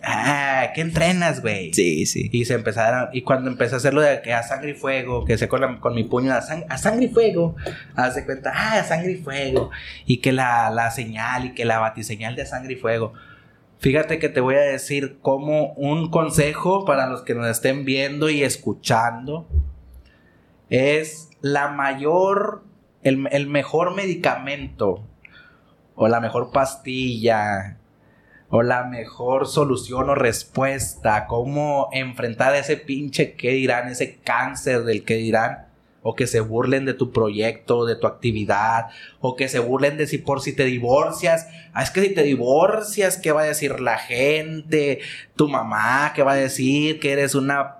ah, 0.06 0.70
¿qué 0.74 0.80
entrenas, 0.80 1.42
güey? 1.42 1.72
Sí, 1.74 2.06
sí. 2.06 2.28
Y 2.32 2.44
se 2.44 2.54
empezaron, 2.54 3.08
y 3.12 3.22
cuando 3.22 3.50
empecé 3.50 3.74
a 3.74 3.78
hacerlo 3.78 4.00
de 4.00 4.22
que 4.22 4.32
a 4.32 4.42
sangre 4.42 4.70
y 4.70 4.74
fuego, 4.74 5.24
que 5.24 5.36
sé 5.36 5.48
con, 5.48 5.78
con 5.78 5.94
mi 5.94 6.04
puño 6.04 6.32
a, 6.32 6.40
sangre 6.42 7.06
y 7.06 7.08
fuego, 7.08 7.56
hace 7.94 8.24
cuenta, 8.24 8.52
ah, 8.54 8.78
a 8.78 8.84
sangre 8.84 9.12
y 9.12 9.16
fuego, 9.16 9.70
y 10.06 10.18
que 10.18 10.32
la, 10.32 10.70
la 10.70 10.90
señal 10.90 11.46
y 11.46 11.54
que 11.54 11.64
la 11.64 11.78
batiseñal 11.78 12.36
de 12.36 12.46
sangre 12.46 12.74
y 12.74 12.76
fuego. 12.76 13.12
Fíjate 13.78 14.18
que 14.18 14.28
te 14.28 14.40
voy 14.40 14.54
a 14.54 14.60
decir 14.60 15.18
como 15.20 15.72
un 15.74 16.10
consejo 16.10 16.84
para 16.84 17.08
los 17.08 17.22
que 17.22 17.34
nos 17.34 17.46
estén 17.48 17.84
viendo 17.84 18.30
y 18.30 18.42
escuchando. 18.42 19.46
Es 20.70 21.28
la 21.42 21.68
mayor, 21.68 22.64
el, 23.02 23.28
el 23.32 23.46
mejor 23.48 23.94
medicamento 23.94 25.04
o 25.94 26.08
la 26.08 26.20
mejor 26.20 26.52
pastilla 26.52 27.78
o 28.48 28.62
la 28.62 28.84
mejor 28.84 29.46
solución 29.46 30.08
o 30.10 30.14
respuesta, 30.14 31.26
cómo 31.26 31.88
enfrentar 31.92 32.54
ese 32.54 32.76
pinche 32.76 33.32
que 33.34 33.50
dirán, 33.50 33.88
ese 33.88 34.16
cáncer 34.22 34.84
del 34.84 35.04
que 35.04 35.14
dirán, 35.16 35.66
o 36.02 36.14
que 36.14 36.28
se 36.28 36.38
burlen 36.38 36.84
de 36.84 36.94
tu 36.94 37.10
proyecto, 37.10 37.84
de 37.84 37.96
tu 37.96 38.06
actividad, 38.06 38.86
o 39.18 39.34
que 39.34 39.48
se 39.48 39.58
burlen 39.58 39.96
de 39.96 40.06
si 40.06 40.18
por 40.18 40.40
si 40.40 40.52
te 40.52 40.64
divorcias. 40.64 41.48
Ah, 41.72 41.82
es 41.82 41.90
que 41.90 42.00
si 42.00 42.14
te 42.14 42.22
divorcias, 42.22 43.16
¿qué 43.16 43.32
va 43.32 43.42
a 43.42 43.46
decir 43.46 43.80
la 43.80 43.98
gente? 43.98 45.00
Tu 45.34 45.48
mamá, 45.48 46.12
¿qué 46.14 46.22
va 46.22 46.32
a 46.32 46.36
decir? 46.36 47.00
Que 47.00 47.10
eres 47.10 47.34
una 47.34 47.78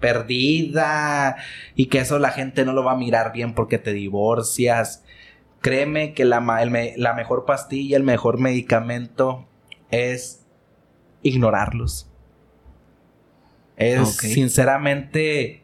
perdida 0.00 1.36
y 1.74 1.86
que 1.86 2.00
eso 2.00 2.18
la 2.18 2.30
gente 2.30 2.66
no 2.66 2.74
lo 2.74 2.84
va 2.84 2.92
a 2.92 2.96
mirar 2.96 3.32
bien 3.32 3.54
porque 3.54 3.78
te 3.78 3.94
divorcias. 3.94 5.02
Créeme 5.62 6.12
que 6.12 6.26
la, 6.26 6.40
la 6.96 7.14
mejor 7.14 7.46
pastilla, 7.46 7.96
el 7.96 8.02
mejor 8.02 8.36
medicamento 8.38 9.46
es 9.90 10.44
ignorarlos. 11.22 12.08
Es 13.76 14.16
sinceramente 14.16 15.62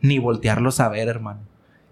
ni 0.00 0.18
voltearlos 0.18 0.80
a 0.80 0.88
ver, 0.88 1.08
hermano. 1.08 1.46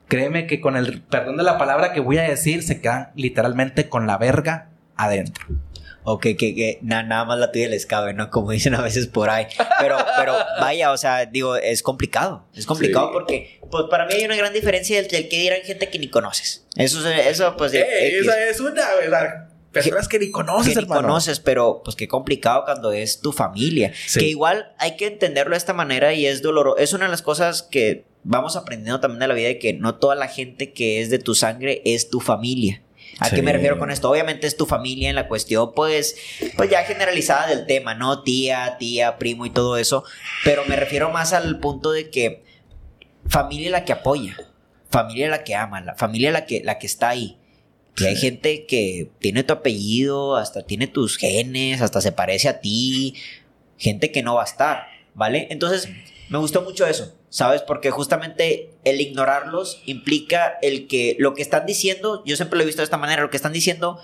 Créeme 0.09 0.47
que 0.47 0.61
con 0.61 0.77
el 0.77 1.03
perdón 1.03 1.37
de 1.37 1.45
la 1.45 1.57
palabra 1.57 1.93
que 1.93 2.01
voy 2.01 2.18
a 2.18 2.23
decir, 2.23 2.62
se 2.62 2.81
quedan 2.81 3.12
literalmente 3.14 3.89
con 3.89 4.07
la 4.07 4.18
verga 4.18 4.70
adentro. 4.97 5.47
Ok, 6.05 6.23
que, 6.23 6.37
que 6.37 6.79
nada 6.83 7.25
más 7.25 7.39
la 7.39 7.53
tuya 7.53 7.68
les 7.68 7.87
cabe, 7.87 8.12
¿no? 8.12 8.29
Como 8.29 8.51
dicen 8.51 8.75
a 8.75 8.83
veces 8.83 9.07
por 9.07 9.31
ahí. 9.31 9.47
Pero, 9.81 9.97
pero 10.18 10.35
vaya, 10.61 10.91
o 10.91 10.97
sea, 10.97 11.27
digo, 11.27 11.57
es 11.57 11.83
complicado. 11.83 12.45
Es 12.55 12.66
complicado 12.66 13.12
porque, 13.12 13.61
pues 13.70 13.85
para 13.89 14.07
mí 14.07 14.14
hay 14.14 14.25
una 14.25 14.37
gran 14.37 14.53
diferencia 14.53 15.01
del, 15.01 15.09
que 15.09 15.39
dirán 15.39 15.61
gente 15.62 15.89
que 15.91 15.99
ni 16.01 16.09
conoces. 16.09 16.66
Eso, 16.77 17.09
eso 17.09 17.57
pues. 17.57 17.73
Eh, 17.73 18.18
esa 18.18 18.49
es 18.49 18.59
una, 18.59 18.83
¿verdad? 18.97 19.51
Personas 19.73 20.07
que, 20.07 20.18
ni 20.18 20.31
conoces, 20.31 20.75
que 20.75 20.83
ni 20.83 20.87
conoces, 20.87 21.41
pero 21.41 21.81
pues 21.83 21.97
qué 21.97 22.07
complicado 22.07 22.64
cuando 22.64 22.93
es 22.93 23.20
tu 23.20 23.33
familia. 23.33 23.93
Que 24.12 24.27
igual 24.27 24.73
hay 24.79 24.97
que 24.97 25.07
entenderlo 25.07 25.53
de 25.53 25.59
esta 25.59 25.73
manera 25.73 26.12
y 26.12 26.27
es 26.27 26.43
doloroso. 26.43 26.77
Es 26.77 26.93
una 26.93 27.07
de 27.07 27.11
las 27.11 27.23
cosas 27.23 27.62
que 27.62 28.05
vamos 28.23 28.57
aprendiendo 28.57 29.01
también 29.01 29.20
de 29.20 29.29
la 29.29 29.35
vida 29.35 29.49
de 29.49 29.59
que 29.59 29.73
no 29.73 29.95
toda 29.95 30.14
la 30.14 30.29
gente 30.29 30.73
que 30.73 31.01
es 31.01 31.11
de 31.11 31.18
tu 31.18 31.35
sangre 31.35 31.83
es 31.85 32.11
tu 32.11 32.20
familia. 32.20 32.83
¿A 33.18 33.31
qué 33.31 33.43
me 33.43 33.53
refiero 33.53 33.79
con 33.79 33.91
esto? 33.91 34.11
Obviamente 34.11 34.47
es 34.47 34.57
tu 34.57 34.66
familia 34.66 35.09
en 35.09 35.14
la 35.14 35.29
cuestión, 35.29 35.73
pues, 35.75 36.16
pues 36.57 36.70
ya 36.70 36.83
generalizada 36.85 37.47
del 37.47 37.66
tema, 37.66 37.95
¿no? 37.95 38.23
Tía, 38.23 38.77
tía, 38.79 39.18
primo 39.18 39.47
y 39.47 39.51
todo 39.51 39.77
eso. 39.77 40.05
Pero 40.45 40.64
me 40.66 40.77
refiero 40.77 41.11
más 41.11 41.33
al 41.33 41.61
punto 41.61 41.93
de 41.93 42.11
que 42.11 42.43
familia 43.29 43.70
la 43.70 43.85
que 43.85 43.93
apoya, 43.93 44.37
familia 44.91 45.29
la 45.29 45.45
que 45.45 45.55
ama, 45.55 45.81
la 45.81 45.95
familia 45.95 46.31
la 46.31 46.47
que, 46.47 46.62
la 46.64 46.79
que 46.79 46.87
está 46.87 47.11
ahí. 47.11 47.39
Y 47.97 48.05
hay 48.05 48.16
gente 48.16 48.64
que 48.66 49.11
tiene 49.18 49.45
tu 49.45 49.53
apellido, 49.53 50.36
hasta 50.36 50.62
tiene 50.62 50.86
tus 50.86 51.18
genes, 51.18 51.82
hasta 51.82 52.01
se 52.01 52.12
parece 52.12 52.49
a 52.49 52.61
ti. 52.61 53.14
Gente 53.76 54.11
que 54.11 54.22
no 54.22 54.36
va 54.36 54.43
a 54.43 54.47
estar, 54.47 54.86
¿vale? 55.14 55.49
Entonces, 55.51 55.88
me 56.30 56.38
gustó 56.38 56.62
mucho 56.62 56.86
eso, 56.86 57.14
¿sabes? 57.28 57.61
Porque 57.62 57.90
justamente 57.90 58.70
el 58.84 59.01
ignorarlos 59.01 59.82
implica 59.84 60.59
el 60.62 60.86
que 60.86 61.16
lo 61.18 61.34
que 61.34 61.43
están 61.43 61.66
diciendo, 61.66 62.22
yo 62.24 62.36
siempre 62.36 62.57
lo 62.57 62.62
he 62.62 62.66
visto 62.66 62.80
de 62.80 62.84
esta 62.84 62.97
manera, 62.97 63.22
lo 63.22 63.30
que 63.30 63.36
están 63.36 63.53
diciendo 63.53 63.99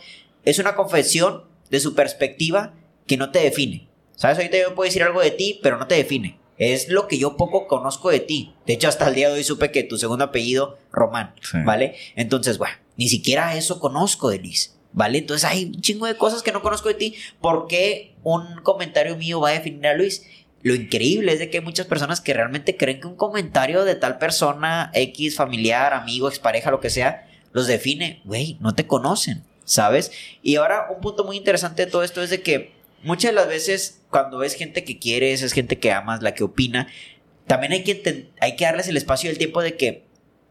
es 0.45 0.59
una 0.59 0.75
confesión 0.75 1.45
de 1.71 1.81
su 1.81 1.95
perspectiva 1.95 2.75
que 3.07 3.17
no 3.17 3.31
te 3.31 3.39
define. 3.41 3.89
¿Sabes? 4.17 4.37
Ahorita 4.39 4.59
yo 4.59 4.75
puedo 4.75 4.89
decir 4.89 5.03
algo 5.05 5.21
de 5.21 5.31
ti, 5.31 5.61
pero 5.63 5.79
no 5.79 5.87
te 5.87 5.95
define. 5.95 6.39
Es 6.59 6.89
lo 6.89 7.07
que 7.07 7.19
yo 7.19 7.37
poco 7.37 7.69
conozco 7.69 8.11
de 8.11 8.19
ti. 8.19 8.53
De 8.67 8.73
hecho, 8.73 8.89
hasta 8.89 9.09
el 9.09 9.15
día 9.15 9.29
de 9.29 9.35
hoy 9.35 9.45
supe 9.45 9.71
que 9.71 9.85
tu 9.85 9.97
segundo 9.97 10.25
apellido, 10.25 10.77
Román, 10.91 11.35
¿vale? 11.65 11.95
Entonces, 12.17 12.59
bueno, 12.59 12.75
ni 12.99 13.09
siquiera 13.09 13.57
eso 13.57 13.81
conozco 13.81 14.29
de 14.29 14.41
Luis, 14.41 14.77
¿vale? 14.93 15.19
Entonces 15.19 15.49
hay 15.49 15.67
un 15.67 15.81
chingo 15.81 16.07
de 16.07 16.17
cosas 16.17 16.43
que 16.43 16.53
no 16.53 16.63
conozco 16.63 16.89
de 16.89 16.95
ti. 16.95 17.15
¿Por 17.41 17.69
qué 17.69 18.17
un 18.25 18.61
comentario 18.63 19.17
mío 19.17 19.41
va 19.41 19.51
a 19.51 19.53
definir 19.53 19.87
a 19.87 19.95
Luis? 19.95 20.27
Lo 20.63 20.75
increíble 20.75 21.33
es 21.33 21.39
de 21.39 21.49
que 21.49 21.59
hay 21.59 21.65
muchas 21.65 21.87
personas 21.87 22.21
que 22.21 22.35
realmente 22.35 22.77
creen 22.77 23.01
que 23.01 23.07
un 23.07 23.15
comentario 23.15 23.85
de 23.85 23.95
tal 23.95 24.19
persona, 24.19 24.91
X, 24.93 25.37
familiar, 25.37 25.95
amigo, 25.95 26.29
expareja, 26.29 26.73
lo 26.73 26.81
que 26.81 26.91
sea, 26.91 27.29
los 27.53 27.69
define. 27.69 28.21
Güey, 28.25 28.59
no 28.61 28.75
te 28.75 28.89
conocen, 28.89 29.45
¿sabes? 29.65 30.11
Y 30.43 30.57
ahora 30.57 30.89
un 30.93 31.01
punto 31.01 31.23
muy 31.23 31.37
interesante 31.37 31.85
de 31.85 31.91
todo 31.91 32.03
esto 32.03 32.21
es 32.21 32.31
de 32.31 32.43
que 32.43 32.73
muchas 33.05 33.31
de 33.31 33.37
las 33.37 33.47
veces 33.47 34.03
cuando 34.11 34.39
ves 34.39 34.55
gente 34.55 34.83
que 34.83 34.99
quieres, 34.99 35.43
es 35.43 35.53
gente 35.53 35.79
que 35.79 35.93
amas, 35.93 36.21
la 36.21 36.35
que 36.35 36.43
opina, 36.43 36.89
también 37.47 37.71
hay 37.71 37.85
que, 37.85 38.29
hay 38.41 38.57
que 38.57 38.65
darles 38.65 38.89
el 38.89 38.97
espacio 38.97 39.31
y 39.31 39.33
el 39.33 39.39
tiempo 39.39 39.63
de 39.63 39.77
que 39.77 40.05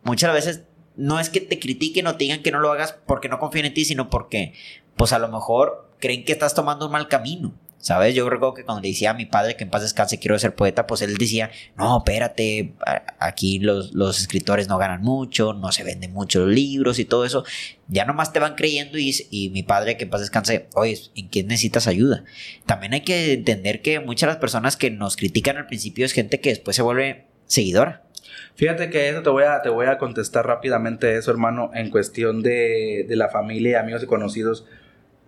muchas 0.03 0.31
veces 0.31 0.61
no 0.97 1.19
es 1.19 1.29
que 1.29 1.39
te 1.39 1.59
critiquen 1.59 2.07
o 2.07 2.17
te 2.17 2.25
digan 2.25 2.43
que 2.43 2.51
no 2.51 2.59
lo 2.59 2.71
hagas 2.71 2.97
porque 3.05 3.29
no 3.29 3.39
confían 3.39 3.65
en 3.65 3.73
ti, 3.73 3.85
sino 3.85 4.09
porque, 4.09 4.53
pues 4.95 5.13
a 5.13 5.19
lo 5.19 5.29
mejor 5.29 5.89
creen 5.99 6.25
que 6.25 6.33
estás 6.33 6.53
tomando 6.53 6.87
un 6.87 6.91
mal 6.91 7.07
camino. 7.07 7.53
¿Sabes? 7.79 8.15
Yo 8.15 8.27
recuerdo 8.27 8.55
que 8.55 8.65
cuando 8.65 8.81
le 8.81 8.89
decía 8.89 9.11
a 9.11 9.13
mi 9.13 9.25
padre 9.25 9.55
que 9.55 9.63
en 9.63 9.69
paz 9.69 9.83
descanse 9.83 10.17
quiero 10.17 10.37
ser 10.39 10.55
poeta, 10.55 10.87
pues 10.87 11.03
él 11.03 11.15
decía, 11.15 11.51
no, 11.77 11.99
espérate, 11.99 12.73
aquí 13.19 13.59
los, 13.59 13.93
los 13.93 14.19
escritores 14.19 14.67
no 14.67 14.79
ganan 14.79 15.03
mucho, 15.03 15.53
no 15.53 15.71
se 15.71 15.83
venden 15.83 16.11
muchos 16.11 16.49
libros 16.49 16.97
y 16.97 17.05
todo 17.05 17.23
eso. 17.23 17.45
Ya 17.87 18.03
nomás 18.03 18.33
te 18.33 18.39
van 18.39 18.55
creyendo 18.55 18.97
y, 18.97 19.15
y 19.29 19.51
mi 19.51 19.61
padre 19.61 19.95
que 19.95 20.05
en 20.05 20.09
paz 20.09 20.21
descanse, 20.21 20.67
oye, 20.73 20.99
¿en 21.15 21.29
qué 21.29 21.43
necesitas 21.43 21.87
ayuda? 21.87 22.23
También 22.65 22.93
hay 22.93 23.01
que 23.01 23.33
entender 23.33 23.83
que 23.83 23.99
muchas 23.99 24.27
de 24.27 24.33
las 24.33 24.41
personas 24.41 24.75
que 24.75 24.89
nos 24.89 25.15
critican 25.15 25.57
al 25.57 25.67
principio 25.67 26.03
es 26.03 26.13
gente 26.13 26.41
que 26.41 26.49
después 26.49 26.75
se 26.75 26.81
vuelve 26.81 27.27
seguidora. 27.45 28.06
Fíjate 28.55 28.89
que 28.89 29.09
eso 29.09 29.21
te 29.21 29.29
voy 29.29 29.43
a, 29.43 29.61
te 29.61 29.69
voy 29.69 29.85
a 29.88 29.97
contestar 29.97 30.45
rápidamente 30.45 31.15
eso, 31.15 31.31
hermano, 31.31 31.71
en 31.73 31.89
cuestión 31.89 32.41
de, 32.41 33.05
de 33.07 33.15
la 33.15 33.29
familia, 33.29 33.79
amigos 33.79 34.03
y 34.03 34.07
conocidos. 34.07 34.65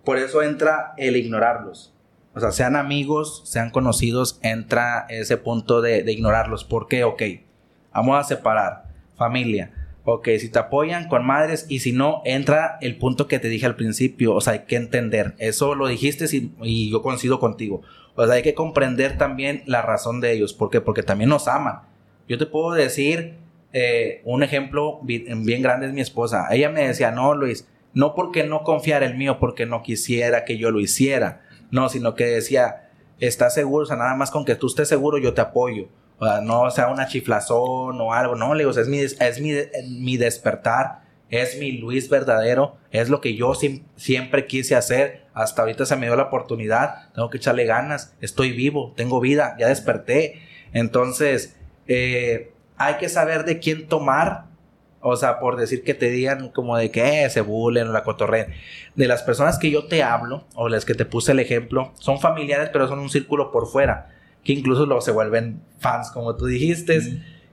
Por 0.04 0.18
eso 0.18 0.42
entra 0.42 0.94
el 0.96 1.16
ignorarlos. 1.16 1.94
O 2.34 2.40
sea, 2.40 2.52
sean 2.52 2.76
amigos, 2.76 3.42
sean 3.44 3.70
conocidos, 3.70 4.38
entra 4.42 5.06
ese 5.08 5.36
punto 5.36 5.80
de, 5.80 6.02
de 6.02 6.12
ignorarlos. 6.12 6.64
¿Por 6.64 6.86
qué? 6.86 7.04
Ok, 7.04 7.22
vamos 7.92 8.18
a 8.18 8.24
separar. 8.24 8.84
Familia. 9.16 9.72
Ok, 10.04 10.28
si 10.38 10.48
te 10.48 10.58
apoyan 10.58 11.08
con 11.08 11.26
madres 11.26 11.66
y 11.68 11.80
si 11.80 11.92
no, 11.92 12.22
entra 12.24 12.78
el 12.80 12.96
punto 12.96 13.28
que 13.28 13.38
te 13.38 13.48
dije 13.48 13.66
al 13.66 13.76
principio. 13.76 14.34
O 14.34 14.40
sea, 14.40 14.54
hay 14.54 14.60
que 14.60 14.76
entender. 14.76 15.34
Eso 15.38 15.74
lo 15.74 15.88
dijiste 15.88 16.24
y, 16.34 16.52
y 16.62 16.90
yo 16.90 17.02
coincido 17.02 17.38
contigo. 17.38 17.82
O 18.14 18.24
sea, 18.24 18.34
hay 18.34 18.42
que 18.42 18.54
comprender 18.54 19.18
también 19.18 19.62
la 19.66 19.82
razón 19.82 20.20
de 20.20 20.32
ellos. 20.32 20.54
¿Por 20.54 20.70
qué? 20.70 20.80
Porque 20.80 21.02
también 21.02 21.30
nos 21.30 21.48
aman. 21.48 21.80
Yo 22.30 22.38
te 22.38 22.46
puedo 22.46 22.70
decir 22.70 23.34
eh, 23.72 24.22
un 24.24 24.44
ejemplo 24.44 25.00
bien, 25.02 25.62
grande 25.62 25.88
es 25.88 25.92
mi 25.92 26.00
esposa. 26.00 26.46
Ella 26.52 26.70
me 26.70 26.86
decía, 26.86 27.10
no, 27.10 27.34
Luis, 27.34 27.66
no 27.92 28.14
porque 28.14 28.44
no 28.44 28.62
confiara 28.62 29.06
en 29.06 29.18
mí 29.18 29.28
o 29.28 29.40
porque 29.40 29.66
no 29.66 29.82
quisiera 29.82 30.44
que 30.44 30.56
yo 30.56 30.70
lo 30.70 30.78
hiciera. 30.78 31.42
No, 31.72 31.88
sino 31.88 32.14
que 32.14 32.26
decía, 32.26 32.88
¿estás 33.18 33.54
seguro? 33.54 33.82
O 33.82 33.86
sea, 33.86 33.96
nada 33.96 34.14
más 34.14 34.30
con 34.30 34.44
que 34.44 34.54
tú 34.54 34.68
estés 34.68 34.86
seguro, 34.86 35.18
yo 35.18 35.34
te 35.34 35.40
apoyo. 35.40 35.88
O 36.20 36.24
sea, 36.24 36.40
no 36.40 36.70
sea 36.70 36.86
una 36.86 37.08
chiflazón 37.08 38.00
o 38.00 38.14
algo. 38.14 38.36
No, 38.36 38.54
le 38.54 38.64
digo, 38.64 38.78
es 38.78 38.86
mi, 38.86 39.00
es 39.00 39.40
mi, 39.40 39.52
mi 39.88 40.16
despertar, 40.16 41.00
es 41.30 41.58
mi 41.58 41.72
Luis 41.72 42.08
verdadero, 42.08 42.76
es 42.92 43.08
lo 43.08 43.20
que 43.20 43.34
yo 43.34 43.54
siempre 43.96 44.46
quise 44.46 44.76
hacer. 44.76 45.26
Hasta 45.34 45.62
ahorita 45.62 45.84
se 45.84 45.96
me 45.96 46.06
dio 46.06 46.14
la 46.14 46.24
oportunidad, 46.24 47.12
tengo 47.12 47.28
que 47.28 47.38
echarle 47.38 47.64
ganas, 47.64 48.14
estoy 48.20 48.52
vivo, 48.52 48.92
tengo 48.96 49.18
vida, 49.18 49.56
ya 49.58 49.66
desperté. 49.66 50.42
Entonces, 50.72 51.56
eh, 51.92 52.52
hay 52.76 52.94
que 52.98 53.08
saber 53.08 53.44
de 53.44 53.58
quién 53.58 53.88
tomar. 53.88 54.44
O 55.02 55.16
sea, 55.16 55.40
por 55.40 55.56
decir 55.56 55.82
que 55.82 55.94
te 55.94 56.08
digan 56.10 56.50
como 56.50 56.76
de 56.76 56.90
que 56.90 57.24
eh, 57.24 57.30
se 57.30 57.40
bulen 57.40 57.88
o 57.88 57.92
la 57.92 58.04
cotorreen. 58.04 58.52
De 58.94 59.08
las 59.08 59.22
personas 59.22 59.58
que 59.58 59.70
yo 59.70 59.86
te 59.86 60.02
hablo, 60.02 60.44
o 60.54 60.68
las 60.68 60.84
que 60.84 60.94
te 60.94 61.04
puse 61.04 61.32
el 61.32 61.40
ejemplo, 61.40 61.92
son 61.98 62.20
familiares, 62.20 62.70
pero 62.72 62.86
son 62.86 63.00
un 63.00 63.10
círculo 63.10 63.50
por 63.50 63.66
fuera. 63.66 64.10
Que 64.44 64.52
incluso 64.52 64.86
luego 64.86 65.00
se 65.00 65.10
vuelven 65.10 65.62
fans, 65.78 66.10
como 66.12 66.36
tú 66.36 66.46
dijiste. 66.46 67.00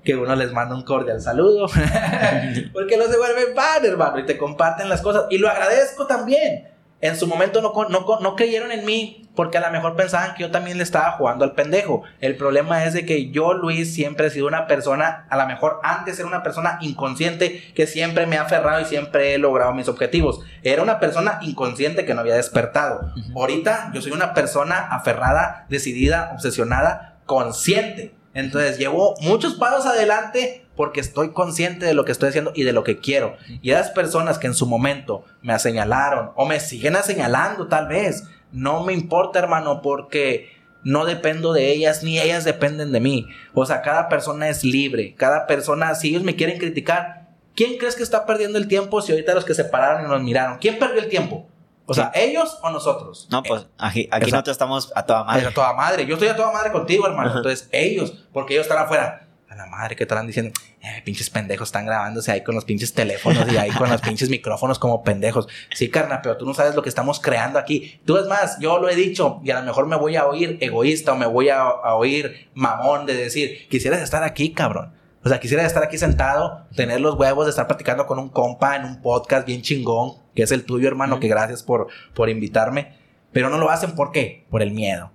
Que 0.04 0.16
uno 0.16 0.36
les 0.36 0.54
manda 0.54 0.76
un 0.76 0.84
cordial 0.84 1.20
saludo. 1.20 1.68
porque 2.74 2.98
no 2.98 3.06
se 3.06 3.18
vuelven 3.18 3.56
fans, 3.56 3.86
hermano. 3.86 4.20
Y 4.20 4.26
te 4.26 4.38
comparten 4.38 4.88
las 4.88 5.02
cosas. 5.02 5.26
Y 5.32 5.40
lo 5.40 5.50
agradezco 5.50 6.06
también 6.06 6.77
en 7.00 7.16
su 7.16 7.28
momento 7.28 7.62
no, 7.62 7.74
no, 7.90 8.20
no, 8.20 8.36
creyeron 8.36 8.72
en 8.72 8.84
mí 8.84 9.30
porque 9.36 9.60
a 9.60 9.62
lo 9.62 9.72
mejor 9.72 9.96
pensaban 9.96 10.34
que 10.34 10.42
yo 10.42 10.52
también 10.52 10.78
le 10.78 10.84
estaba 10.84 11.12
jugando 11.12 11.46
al 11.46 11.54
pendejo. 11.54 12.02
El 12.22 12.38
problema 12.38 12.86
es 12.86 12.94
de 12.94 13.06
que 13.06 13.30
yo, 13.30 13.54
Luis, 13.54 13.94
siempre 13.94 14.28
he 14.28 14.30
sido 14.32 14.48
una 14.48 14.66
persona, 14.66 15.28
a 15.30 15.38
lo 15.38 15.46
mejor 15.46 15.80
antes 15.84 16.18
era 16.18 16.28
una 16.28 16.42
persona 16.42 16.80
inconsciente 16.82 17.72
que 17.76 17.86
siempre 17.86 18.26
me 18.26 18.38
ha 18.38 18.44
aferrado 18.44 18.82
y 18.82 18.86
siempre 18.86 19.36
he 19.36 19.38
logrado 19.38 19.74
mis 19.74 19.88
objetivos. 19.88 20.42
Era 20.64 20.82
una 20.82 21.00
persona 21.00 21.38
inconsciente 21.44 22.04
que 22.04 22.16
no 22.16 22.22
había 22.22 22.36
despertado. 22.36 23.14
Ahorita 23.36 23.92
yo 23.94 24.02
soy 24.02 24.12
una 24.12 24.34
persona 24.34 24.88
aferrada, 24.90 25.68
decidida, 25.70 26.32
obsesionada, 26.34 27.20
consciente. 27.28 28.16
Entonces 28.34 28.80
llevo 28.80 29.14
muchos 29.22 29.54
pasos 29.56 29.86
adelante 29.86 30.67
porque 30.78 31.02
estoy 31.02 31.32
consciente 31.34 31.86
de 31.86 31.96
lo 31.96 32.06
que 32.06 32.14
estoy 32.14 32.30
haciendo 32.30 32.54
y 32.56 32.64
de 32.64 32.72
lo 32.72 32.84
que 32.84 33.00
quiero. 33.00 33.36
Y 33.62 33.72
esas 33.72 33.90
personas 33.90 34.38
que 34.38 34.48
en 34.48 34.54
su 34.54 34.68
momento 34.68 35.26
me 35.42 35.58
señalaron 35.60 36.32
o 36.36 36.46
me 36.46 36.60
siguen 36.62 36.96
señalando 37.04 37.68
tal 37.68 37.88
vez, 37.88 38.26
no 38.54 38.84
me 38.84 38.94
importa 38.94 39.40
hermano 39.40 39.82
porque 39.82 40.56
no 40.84 41.04
dependo 41.04 41.52
de 41.52 41.72
ellas 41.72 42.04
ni 42.04 42.20
ellas 42.20 42.46
dependen 42.46 42.92
de 42.92 43.00
mí. 43.00 43.28
O 43.54 43.66
sea, 43.66 43.82
cada 43.82 44.08
persona 44.08 44.48
es 44.48 44.64
libre, 44.64 45.16
cada 45.16 45.48
persona, 45.48 45.96
si 45.96 46.10
ellos 46.10 46.24
me 46.24 46.36
quieren 46.36 46.60
criticar, 46.60 47.28
¿quién 47.56 47.78
crees 47.78 47.96
que 47.96 48.04
está 48.04 48.26
perdiendo 48.28 48.60
el 48.60 48.68
tiempo 48.68 49.02
si 49.02 49.12
ahorita 49.12 49.34
los 49.34 49.46
que 49.46 49.56
se 49.56 49.66
pararon 49.66 50.06
y 50.06 50.08
nos 50.08 50.22
miraron? 50.22 50.60
¿Quién 50.60 50.78
perdió 50.78 51.02
el 51.02 51.10
tiempo? 51.10 51.48
O 51.88 51.94
sea, 51.94 52.12
¿ellos 52.14 52.60
o 52.62 52.70
nosotros? 52.70 53.28
No, 53.32 53.42
pues 53.42 53.66
aquí, 53.78 54.10
nosotros 54.12 54.50
estamos 54.50 54.92
a 54.94 55.06
toda 55.06 55.24
madre. 55.24 55.48
A 55.48 55.54
toda 55.54 55.74
madre. 55.74 56.06
Yo 56.06 56.16
estoy 56.16 56.28
a 56.28 56.36
toda 56.36 56.52
madre 56.52 56.72
contigo, 56.72 57.08
hermano. 57.08 57.38
Entonces, 57.38 57.70
ellos, 57.72 58.26
porque 58.34 58.54
ellos 58.54 58.66
están 58.66 58.84
afuera 58.84 59.27
a 59.50 59.56
la 59.56 59.66
madre 59.66 59.96
que 59.96 60.04
estarán 60.04 60.28
diciendo, 60.28 60.52
eh, 60.82 61.02
pinches 61.06 61.30
pendejos 61.30 61.70
están 61.70 61.86
grabándose 61.86 62.32
ahí 62.32 62.44
con 62.44 62.56
los 62.56 62.66
pinches 62.66 62.94
teléfonos 62.94 63.52
y 63.52 63.58
ahí 63.58 63.72
con 63.72 63.90
los 63.90 64.02
pinches 64.02 64.30
micrófonos 64.30 64.78
como 64.78 65.04
pendejos. 65.04 65.48
Sí, 65.74 65.90
carna, 65.90 66.22
pero 66.22 66.38
tú 66.38 66.46
no 66.46 66.54
sabes 66.54 66.76
lo 66.76 66.82
que 66.82 66.90
estamos 66.90 67.20
creando 67.20 67.58
aquí. 67.58 68.00
Tú 68.06 68.18
es 68.18 68.28
más, 68.28 68.58
yo 68.60 68.80
lo 68.80 68.90
he 68.90 68.96
dicho 68.96 69.40
y 69.44 69.52
a 69.52 69.60
lo 69.60 69.66
mejor 69.66 69.88
me 69.88 69.96
voy 69.96 70.16
a 70.16 70.26
oír 70.26 70.58
egoísta 70.60 71.14
o 71.14 71.16
me 71.16 71.26
voy 71.26 71.50
a, 71.50 71.62
a 71.62 71.96
oír 71.96 72.50
mamón 72.54 73.06
de 73.06 73.14
decir, 73.14 73.68
quisieras 73.70 74.02
estar 74.02 74.24
aquí, 74.24 74.54
cabrón. 74.54 74.94
O 75.24 75.30
sea, 75.30 75.40
quisiera 75.40 75.66
estar 75.66 75.84
aquí 75.84 75.98
sentado, 75.98 76.68
tener 76.76 77.02
los 77.02 77.16
huevos 77.16 77.46
de 77.46 77.50
estar 77.50 77.68
platicando 77.68 78.06
con 78.06 78.20
un 78.20 78.30
compa 78.30 78.76
en 78.76 78.86
un 78.86 79.02
podcast 79.02 79.46
bien 79.46 79.62
chingón, 79.62 80.14
que 80.36 80.44
es 80.44 80.52
el 80.52 80.64
tuyo, 80.64 80.88
hermano, 80.88 81.20
que 81.20 81.28
gracias 81.28 81.64
por, 81.64 81.88
por 82.14 82.30
invitarme. 82.30 82.96
Pero 83.34 83.50
no 83.50 83.58
lo 83.58 83.70
hacen, 83.70 83.94
¿por 83.94 84.12
qué? 84.12 84.46
Por 84.50 84.62
el 84.62 84.72
miedo. 84.72 85.12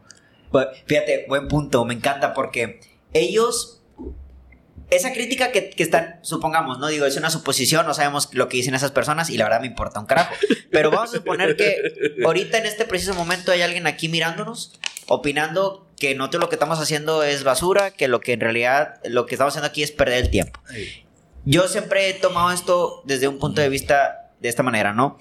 Pues, 0.51 0.67
fíjate, 0.87 1.25
buen 1.29 1.49
punto, 1.49 1.85
me 1.85 1.95
encanta 1.95 2.35
porque 2.35 2.81
ellos 3.15 3.82
esa 4.97 5.13
crítica 5.13 5.53
que, 5.53 5.71
que, 5.71 5.83
están, 5.83 6.19
supongamos, 6.23 6.79
no 6.79 6.89
digo, 6.89 7.07
es 7.07 7.17
una 7.17 7.31
suposición, 7.31 7.87
no 7.87 7.95
sabemos 7.95 8.29
lo 8.33 8.49
que 8.49 8.59
dicen 8.59 8.75
esas 8.75 8.91
personas 8.91 9.31
y 9.31 9.39
la 9.39 9.45
verdad 9.45 9.61
me 9.61 9.67
importa 9.67 9.99
un 9.99 10.07
carajo. 10.07 10.35
Pero 10.71 10.91
vamos 10.91 11.11
a 11.11 11.17
suponer 11.17 11.57
que 11.57 12.15
ahorita 12.25 12.59
en 12.59 12.67
este 12.67 12.85
preciso 12.85 13.15
momento 13.15 13.53
hay 13.53 13.63
alguien 13.63 13.87
aquí 13.87 14.09
mirándonos, 14.09 14.79
opinando 15.07 15.87
que 15.99 16.15
no 16.15 16.29
todo 16.29 16.41
lo 16.41 16.49
que 16.49 16.57
estamos 16.57 16.79
haciendo 16.79 17.23
es 17.23 17.43
basura, 17.43 17.93
que 17.93 18.07
lo 18.07 18.21
que 18.21 18.33
en 18.35 18.41
realidad 18.41 19.01
lo 19.05 19.25
que 19.25 19.35
estamos 19.35 19.53
haciendo 19.53 19.69
aquí 19.69 19.83
es 19.83 19.93
perder 19.93 20.25
el 20.25 20.31
tiempo. 20.31 20.61
Yo 21.45 21.69
siempre 21.69 22.11
he 22.11 22.15
tomado 22.15 22.53
esto 22.53 23.03
desde 23.05 23.29
un 23.29 23.39
punto 23.39 23.61
de 23.61 23.69
vista 23.69 24.33
de 24.41 24.49
esta 24.49 24.63
manera, 24.63 24.93
¿no? 24.93 25.19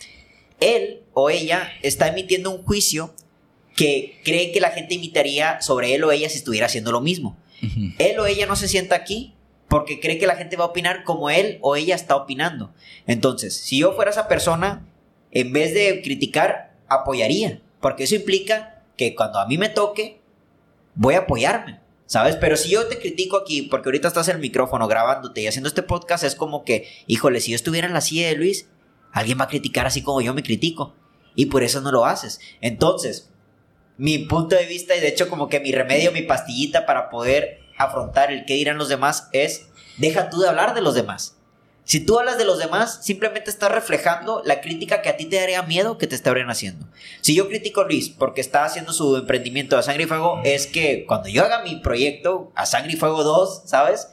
Él 0.60 1.02
o 1.14 1.30
ella 1.30 1.72
está 1.82 2.08
emitiendo 2.08 2.52
un 2.52 2.64
juicio 2.64 3.14
que 3.76 4.20
cree 4.26 4.52
que 4.52 4.60
la 4.60 4.72
gente 4.72 4.96
imitaría 4.96 5.62
sobre 5.62 5.96
él 5.96 6.04
o 6.04 6.12
ella 6.12 6.30
si 6.30 6.38
estuviera 6.38 6.66
haciendo 6.66 6.92
lo 6.92 7.00
mismo. 7.00 7.38
Él 8.00 8.20
o 8.20 8.26
ella 8.26 8.48
no 8.48 8.56
se 8.56 8.68
sienta 8.68 8.96
aquí 8.96 9.36
porque 9.72 10.02
cree 10.02 10.18
que 10.18 10.28
la 10.28 10.36
gente 10.36 10.58
va 10.58 10.66
a 10.66 10.68
opinar 10.68 11.06
como 11.06 11.30
él 11.30 11.58
o 11.62 11.78
ella 11.78 11.96
está 11.96 12.18
opinando. 12.18 12.74
Entonces, 13.08 13.56
si 13.56 13.78
yo 13.78 13.94
fuera 13.94 14.12
esa 14.12 14.28
persona, 14.28 14.86
en 15.32 15.54
vez 15.54 15.74
de 15.74 16.02
criticar, 16.04 16.76
apoyaría, 16.90 17.62
porque 17.80 18.04
eso 18.04 18.16
implica 18.16 18.84
que 18.98 19.16
cuando 19.16 19.40
a 19.40 19.48
mí 19.48 19.58
me 19.58 19.70
toque, 19.70 20.20
voy 20.94 21.16
a 21.16 21.20
apoyarme. 21.20 21.80
¿Sabes? 22.06 22.36
Pero 22.36 22.58
si 22.58 22.72
yo 22.72 22.86
te 22.88 23.00
critico 23.00 23.38
aquí, 23.38 23.62
porque 23.62 23.88
ahorita 23.88 24.10
estás 24.10 24.28
en 24.28 24.36
el 24.36 24.42
micrófono 24.42 24.90
grabándote 24.90 25.40
y 25.40 25.48
haciendo 25.48 25.70
este 25.70 25.84
podcast, 25.84 26.26
es 26.26 26.36
como 26.36 26.66
que, 26.66 26.90
híjole, 27.08 27.40
si 27.40 27.52
yo 27.52 27.56
estuviera 27.56 27.88
en 27.88 27.94
la 27.94 28.02
silla 28.02 28.28
de 28.28 28.36
Luis, 28.36 28.68
alguien 29.14 29.40
va 29.40 29.46
a 29.46 29.48
criticar 29.48 29.88
así 29.88 30.04
como 30.04 30.20
yo 30.20 30.34
me 30.34 30.44
critico. 30.44 30.94
Y 31.34 31.46
por 31.46 31.64
eso 31.64 31.80
no 31.80 31.94
lo 31.94 32.06
haces. 32.06 32.42
Entonces, 32.60 33.32
mi 33.96 34.18
punto 34.18 34.58
de 34.58 34.66
vista 34.66 34.98
y 34.98 35.00
de 35.00 35.08
hecho 35.08 35.30
como 35.30 35.48
que 35.48 35.62
mi 35.62 35.72
remedio, 35.72 36.12
mi 36.12 36.24
pastillita 36.24 36.86
para 36.86 37.10
poder 37.10 37.61
afrontar 37.84 38.32
el 38.32 38.46
qué 38.46 38.54
dirán 38.54 38.78
los 38.78 38.90
demás 38.90 39.30
es, 39.32 39.68
deja 39.98 40.30
tú 40.30 40.40
de 40.40 40.50
hablar 40.50 40.74
de 40.74 40.82
los 40.82 40.96
demás. 40.96 41.38
Si 41.84 42.00
tú 42.00 42.20
hablas 42.20 42.38
de 42.38 42.46
los 42.46 42.60
demás, 42.60 43.00
simplemente 43.04 43.50
estás 43.50 43.72
reflejando 43.72 44.42
la 44.46 44.62
crítica 44.62 45.02
que 45.02 45.10
a 45.10 45.18
ti 45.18 45.26
te 45.26 45.38
daría 45.38 45.64
miedo 45.64 45.98
que 45.98 46.08
te 46.08 46.16
estarían 46.16 46.50
haciendo. 46.50 46.88
Si 47.22 47.36
yo 47.36 47.50
critico 47.50 47.82
a 47.82 47.86
Luis 47.86 48.10
porque 48.10 48.40
está 48.40 48.64
haciendo 48.64 48.94
su 48.94 49.18
emprendimiento 49.18 49.78
a 49.78 49.84
Sangre 49.84 50.04
y 50.04 50.08
Fuego, 50.08 50.42
es 50.44 50.68
que 50.68 51.06
cuando 51.06 51.28
yo 51.28 51.44
haga 51.44 51.64
mi 51.64 51.78
proyecto 51.78 52.52
a 52.56 52.66
Sangre 52.66 52.94
y 52.94 52.98
Fuego 52.98 53.24
2, 53.24 53.64
¿sabes? 53.66 54.10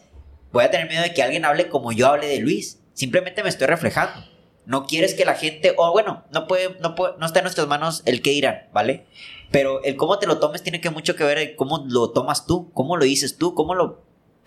Voy 0.50 0.64
a 0.64 0.70
tener 0.70 0.88
miedo 0.88 1.02
de 1.02 1.12
que 1.12 1.22
alguien 1.22 1.44
hable 1.44 1.68
como 1.68 1.92
yo 1.92 2.08
hable 2.08 2.26
de 2.26 2.38
Luis. 2.38 2.80
Simplemente 2.94 3.42
me 3.42 3.48
estoy 3.48 3.66
reflejando. 3.66 4.24
No 4.64 4.84
quieres 4.86 5.14
que 5.14 5.24
la 5.24 5.34
gente, 5.34 5.74
o 5.76 5.92
bueno, 5.92 6.24
no 6.32 6.46
puede, 6.46 6.76
no 6.80 6.94
puede, 6.94 7.14
no 7.18 7.26
está 7.26 7.38
en 7.38 7.44
nuestras 7.44 7.68
manos 7.68 8.02
el 8.06 8.22
qué 8.22 8.30
dirán, 8.30 8.68
¿vale? 8.72 9.06
Pero 9.50 9.82
el 9.82 9.96
cómo 9.96 10.18
te 10.18 10.26
lo 10.26 10.38
tomes 10.38 10.62
tiene 10.62 10.80
que 10.80 10.90
mucho 10.90 11.16
que 11.16 11.24
ver 11.24 11.56
cómo 11.56 11.84
lo 11.88 12.10
tomas 12.10 12.46
tú, 12.46 12.70
cómo 12.72 12.96
lo 12.96 13.04
dices 13.04 13.38
tú, 13.38 13.54
cómo 13.54 13.74
lo, 13.74 14.02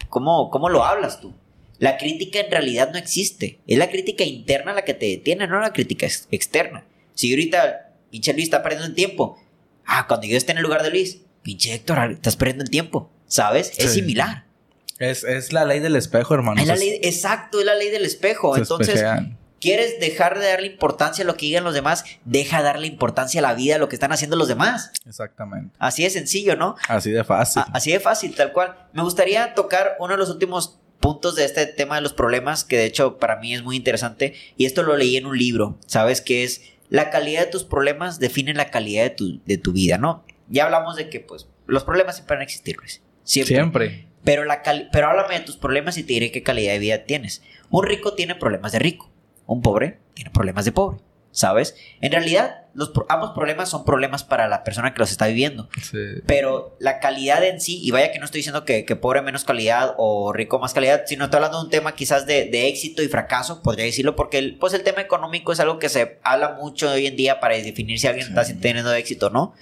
cómo, 0.10 0.49
cómo 0.49 0.70
lo 0.70 0.84
hablas 0.84 1.20
tú. 1.20 1.34
La 1.80 1.97
crítica 1.97 2.39
en 2.39 2.52
realidad 2.52 2.91
no 2.91 2.99
existe. 2.99 3.60
Es 3.66 3.80
la 3.80 3.89
crítica 3.89 4.24
interna 4.24 4.74
la 4.74 4.84
que 4.84 4.93
te 4.93 5.08
detiene, 5.08 5.47
no 5.47 5.60
la 5.60 5.74
crítica 5.74 6.06
externa. 6.30 6.86
Si 7.16 7.32
ahorita 7.32 7.93
pinche 8.12 8.34
Luis 8.34 8.45
está 8.45 8.62
perdiendo 8.62 8.88
el 8.88 8.93
tiempo, 8.93 9.39
ah, 9.86 10.06
cuando 10.08 10.28
yo 10.28 10.38
esté 10.38 10.52
en 10.52 10.60
el 10.60 10.64
lugar 10.64 10.84
de 10.84 10.91
Luis, 10.91 11.22
pinche 11.41 11.74
Héctor, 11.74 12.12
estás 12.12 12.36
perdiendo 12.36 12.64
el 12.64 12.70
tiempo. 12.70 13.10
¿Sabes? 13.26 13.72
Es 13.80 13.93
similar. 13.93 14.45
Es, 14.99 15.24
es, 15.24 15.54
la 15.54 15.66
ley 15.66 15.80
del 15.80 15.95
espejo, 15.95 16.36
hermano. 16.36 16.62
Es 16.62 16.68
la 16.68 16.76
ley, 16.76 16.99
exacto, 17.02 17.60
es 17.60 17.66
la 17.66 17.74
ley 17.74 17.89
del 17.89 18.06
espejo. 18.06 18.56
Entonces, 18.56 19.04
¿Quieres 19.62 19.99
dejar 19.99 20.39
de 20.39 20.47
darle 20.47 20.66
importancia 20.66 21.24
a 21.24 21.28
lo 21.28 21.36
que 21.36 21.45
digan 21.45 21.64
los 21.64 21.76
demás? 21.76 22.03
Deja 22.26 22.57
de 22.57 22.64
darle 22.64 22.88
importancia 22.88 23.39
a 23.39 23.43
la 23.43 23.53
vida, 23.53 23.76
a 23.76 23.78
lo 23.78 23.89
que 23.89 23.95
están 23.95 24.12
haciendo 24.12 24.36
los 24.36 24.47
demás. 24.47 24.91
Exactamente. 25.05 25.76
Así 25.78 26.03
de 26.03 26.09
sencillo, 26.09 26.55
¿no? 26.55 26.76
Así 26.88 27.12
de 27.12 27.24
fácil. 27.24 27.62
así 27.72 27.91
de 27.91 27.99
fácil, 27.99 28.34
tal 28.34 28.53
cual. 28.53 28.76
Me 28.91 29.03
gustaría 29.03 29.53
tocar 29.53 29.97
uno 29.99 30.14
de 30.14 30.18
los 30.18 30.32
últimos 30.32 30.80
puntos 30.99 31.36
de 31.36 31.45
este 31.45 31.68
tema 31.68 31.95
de 31.95 32.01
los 32.01 32.14
problemas, 32.14 32.64
que 32.64 32.78
de 32.78 32.86
hecho 32.86 33.20
para 33.20 33.36
mí 33.36 33.53
es 33.53 33.62
muy 33.62 33.76
interesante, 33.76 34.34
y 34.57 34.66
esto 34.66 34.82
lo 34.82 34.97
leí 34.97 35.16
en 35.16 35.28
un 35.28 35.38
libro, 35.38 35.78
¿sabes? 35.86 36.22
Que 36.22 36.43
es 36.43 36.64
la 36.89 37.12
calidad 37.12 37.41
de 37.45 37.51
tus 37.51 37.64
problemas 37.64 38.20
define 38.20 38.55
la 38.55 38.72
calidad 38.72 39.03
de 39.03 39.09
tu, 39.12 39.41
de 39.45 39.57
tu 39.59 39.74
vida, 39.74 39.99
¿no? 39.99 40.26
Ya 40.49 40.66
hablamos 40.66 40.95
de 40.95 41.07
que, 41.09 41.20
pues, 41.20 41.47
los 41.68 41.84
problemas 41.84 42.16
siempre 42.16 42.36
van 42.36 42.41
a 42.41 42.45
existir, 42.45 42.78
Luis. 42.78 43.03
Siempre. 43.24 43.55
Siempre. 43.55 44.07
Pero, 44.24 44.43
la 44.43 44.64
pero 44.91 45.07
háblame 45.07 45.36
de 45.36 45.45
tus 45.45 45.57
problemas 45.57 45.97
y 45.97 46.03
te 46.03 46.14
diré 46.14 46.32
qué 46.32 46.41
calidad 46.41 46.74
de 46.74 46.80
vida 46.80 47.05
tienes. 47.05 47.43
Un 47.70 47.86
rico 47.86 48.14
tiene 48.14 48.36
problemas 48.36 48.72
de 48.72 48.80
rico 48.80 49.11
un 49.52 49.62
pobre 49.62 49.99
tiene 50.14 50.32
problemas 50.32 50.66
de 50.66 50.72
pobre, 50.72 50.99
¿sabes? 51.32 51.76
En 51.99 52.12
realidad, 52.12 52.66
los, 52.74 52.91
ambos 53.10 53.32
problemas 53.32 53.70
son 53.70 53.84
problemas 53.84 54.24
para 54.24 54.47
la 54.47 54.64
persona 54.64 54.93
que 54.93 54.99
los 54.99 55.12
está 55.12 55.28
viviendo. 55.28 55.68
Pero 56.26 56.76
la 56.80 56.99
calidad 56.99 57.43
en 57.43 57.60
sí, 57.60 57.82
y 57.84 57.91
vaya 57.91 58.12
que 58.12 58.20
no 58.20 58.26
estoy 58.26 58.39
diciendo 58.39 58.66
que, 58.66 58.84
pobre 58.95 59.22
menos 59.22 59.43
calidad 59.43 59.93
o 59.97 60.32
rico 60.32 60.60
más 60.60 60.74
calidad, 60.74 61.04
sino 61.06 61.26
estoy 61.26 61.38
hablando 61.38 61.60
de 61.60 61.66
un 61.66 61.70
tema 61.70 61.95
quizás 61.95 62.26
de, 62.26 62.68
éxito 62.68 63.04
y 63.04 63.08
fracaso, 63.08 63.62
podría 63.62 63.86
decirlo, 63.86 64.16
porque 64.16 64.38
el, 64.38 64.58
pues 64.58 64.74
el 64.74 64.84
tema 64.84 65.02
económico 65.02 65.52
es 65.52 65.60
algo 65.60 65.80
que 65.80 65.89
se 65.89 66.20
habla 66.24 66.54
mucho 66.54 66.91
hoy 66.91 67.08
en 67.08 67.16
día 67.16 67.39
para 67.39 67.56
definir 67.56 67.99
si 67.99 68.08
alguien 68.08 68.28
está 68.28 68.45
teniendo 68.60 68.93
éxito 68.93 69.28
o 69.28 69.32
no. 69.32 69.54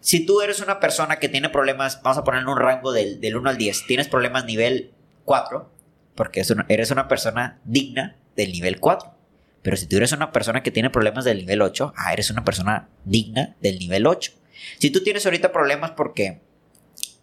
Si 0.00 0.26
tú 0.26 0.42
eres 0.42 0.60
una 0.60 0.80
persona 0.80 1.18
que 1.18 1.30
tiene 1.30 1.48
problemas, 1.48 2.02
vamos 2.02 2.18
a 2.18 2.24
ponerle 2.24 2.50
un 2.50 2.58
rango 2.58 2.92
del, 2.92 3.22
del 3.22 3.36
1 3.36 3.48
al 3.48 3.56
10, 3.56 3.86
tienes 3.86 4.08
problemas 4.08 4.44
nivel 4.44 4.90
4, 5.24 5.70
porque 6.14 6.42
eres 6.68 6.90
una 6.90 7.08
persona 7.08 7.58
digna, 7.64 8.16
del 8.36 8.52
nivel 8.52 8.80
4. 8.80 9.14
Pero 9.62 9.76
si 9.76 9.86
tú 9.86 9.96
eres 9.96 10.12
una 10.12 10.30
persona 10.30 10.62
que 10.62 10.70
tiene 10.70 10.90
problemas 10.90 11.24
del 11.24 11.38
nivel 11.38 11.62
8, 11.62 11.94
ah, 11.96 12.12
eres 12.12 12.30
una 12.30 12.44
persona 12.44 12.88
digna 13.04 13.56
del 13.60 13.78
nivel 13.78 14.06
8. 14.06 14.32
Si 14.78 14.90
tú 14.90 15.02
tienes 15.02 15.24
ahorita 15.24 15.52
problemas 15.52 15.92
porque 15.92 16.40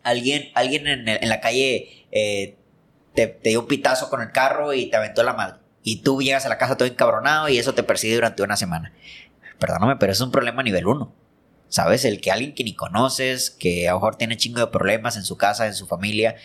alguien, 0.04 0.50
alguien 0.56 0.88
en, 0.88 1.30
la 1.30 1.40
calle 1.40 2.08
eh, 2.12 2.58
te, 3.14 3.40
dio 3.44 3.62
un 3.62 3.68
pitazo 3.68 4.10
con 4.10 4.22
el 4.22 4.32
carro 4.32 4.74
y 4.74 4.88
te 4.88 4.98
aventó 4.98 5.24
la 5.24 5.34
madre. 5.34 5.60
Y 5.84 5.98
tú 5.98 6.22
llegas 6.22 6.46
a 6.46 6.50
la 6.50 6.58
casa 6.58 6.78
todo 6.78 6.88
encabronado 6.88 7.50
y 7.50 7.58
eso 7.58 7.74
te 7.74 7.84
persigue 7.84 8.16
durante 8.16 8.44
una 8.44 8.58
semana. 8.58 8.94
Perdóname, 9.60 9.98
pero 9.98 10.12
es 10.12 10.22
un 10.22 10.32
problema 10.32 10.64
nivel 10.64 10.88
1. 10.88 11.14
¿Sabes? 11.68 12.06
El 12.06 12.20
que 12.20 12.32
alguien 12.32 12.54
que 12.54 12.64
ni 12.64 12.74
conoces, 12.74 13.50
que 13.50 13.88
a 13.88 13.92
lo 13.92 14.00
mejor 14.00 14.16
tiene 14.16 14.36
chingo 14.36 14.60
de 14.60 14.68
problemas 14.68 15.16
en 15.16 15.24
su 15.24 15.38
casa, 15.38 15.68
en 15.68 15.74
su 15.74 15.88
familia, 15.88 16.36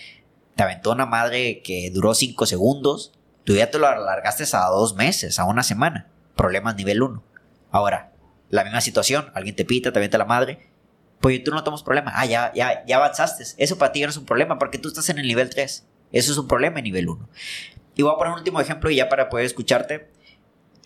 te 0.55 0.62
aventó 0.62 0.93
una 0.93 1.07
madre 1.07 1.62
que 1.62 1.91
duró 1.91 2.14
5 2.14 2.47
segundos 2.47 3.12
Tú 3.47 3.55
ya 3.55 3.70
te 3.70 3.78
lo 3.78 3.86
alargaste 3.86 4.44
a 4.53 4.66
dos 4.66 4.97
meses, 4.97 5.38
a 5.38 5.44
una 5.44 5.62
semana. 5.62 6.09
Problemas 6.34 6.74
nivel 6.74 7.01
1. 7.01 7.22
Ahora, 7.70 8.12
la 8.51 8.64
misma 8.64 8.80
situación, 8.80 9.30
alguien 9.34 9.55
te 9.55 9.64
pita, 9.64 9.92
te 9.92 10.01
avienta 10.01 10.18
la 10.18 10.24
madre. 10.24 10.68
Pues 11.20 11.44
tú 11.44 11.53
no 11.53 11.62
tomas 11.62 11.84
problema. 11.84 12.11
Ah, 12.16 12.26
ya, 12.26 12.53
ya, 12.57 12.84
ya 12.84 12.97
avanzaste. 12.97 13.44
Eso 13.57 13.78
para 13.78 13.92
ti 13.92 14.01
ya 14.01 14.07
no 14.07 14.11
es 14.11 14.16
un 14.16 14.26
problema 14.26 14.59
porque 14.59 14.78
tú 14.78 14.88
estás 14.88 15.09
en 15.11 15.18
el 15.18 15.28
nivel 15.28 15.49
3. 15.49 15.86
Eso 16.11 16.32
es 16.32 16.38
un 16.38 16.49
problema 16.49 16.80
en 16.80 16.84
nivel 16.86 17.09
1. 17.09 17.28
Y 17.94 18.03
voy 18.03 18.12
a 18.12 18.16
poner 18.16 18.32
un 18.32 18.40
último 18.40 18.61
ejemplo 18.61 18.90
y 18.90 18.97
ya 18.97 19.09
para 19.09 19.28
poder 19.28 19.47
escucharte. 19.47 20.11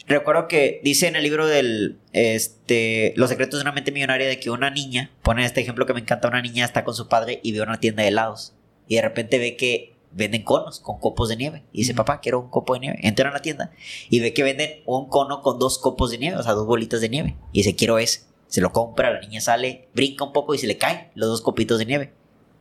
Recuerdo 0.06 0.46
que 0.46 0.82
dice 0.84 1.08
en 1.08 1.16
el 1.16 1.22
libro 1.22 1.46
del 1.46 1.98
este, 2.12 3.14
Los 3.16 3.30
secretos 3.30 3.61
de 3.61 3.62
una 3.62 3.72
mente 3.72 3.90
millonaria 3.90 4.28
de 4.28 4.38
que 4.38 4.50
una 4.50 4.68
niña, 4.68 5.11
pone 5.22 5.46
este 5.46 5.62
ejemplo 5.62 5.86
que 5.86 5.94
me 5.94 6.00
encanta, 6.00 6.28
una 6.28 6.42
niña 6.42 6.66
está 6.66 6.84
con 6.84 6.94
su 6.94 7.08
padre 7.08 7.40
y 7.42 7.52
ve 7.52 7.62
una 7.62 7.80
tienda 7.80 8.02
de 8.02 8.11
helados. 8.11 8.54
Y 8.86 8.96
de 8.96 9.02
repente 9.02 9.38
ve 9.38 9.56
que 9.56 9.96
venden 10.12 10.42
conos 10.42 10.80
con 10.80 10.98
copos 10.98 11.28
de 11.28 11.36
nieve. 11.36 11.64
Y 11.72 11.78
dice, 11.78 11.94
papá, 11.94 12.20
quiero 12.20 12.40
un 12.40 12.50
copo 12.50 12.74
de 12.74 12.80
nieve. 12.80 12.98
Entra 13.02 13.28
a 13.28 13.32
la 13.32 13.42
tienda 13.42 13.72
y 14.08 14.20
ve 14.20 14.32
que 14.32 14.42
venden 14.42 14.82
un 14.86 15.08
cono 15.08 15.42
con 15.42 15.58
dos 15.58 15.78
copos 15.78 16.11
de 16.11 16.18
nieve, 16.18 16.36
o 16.36 16.42
sea, 16.42 16.52
dos 16.52 16.66
bolitas 16.66 17.00
de 17.00 17.08
nieve. 17.08 17.36
Y 17.52 17.61
dice, 17.61 17.76
quiero 17.76 17.98
ese. 17.98 18.24
Se 18.48 18.61
lo 18.61 18.72
compra, 18.72 19.12
la 19.12 19.20
niña 19.20 19.40
sale, 19.40 19.88
brinca 19.94 20.24
un 20.24 20.32
poco 20.32 20.54
y 20.54 20.58
se 20.58 20.66
le 20.66 20.76
caen 20.76 21.08
los 21.14 21.28
dos 21.28 21.40
copitos 21.40 21.78
de 21.78 21.86
nieve. 21.86 22.12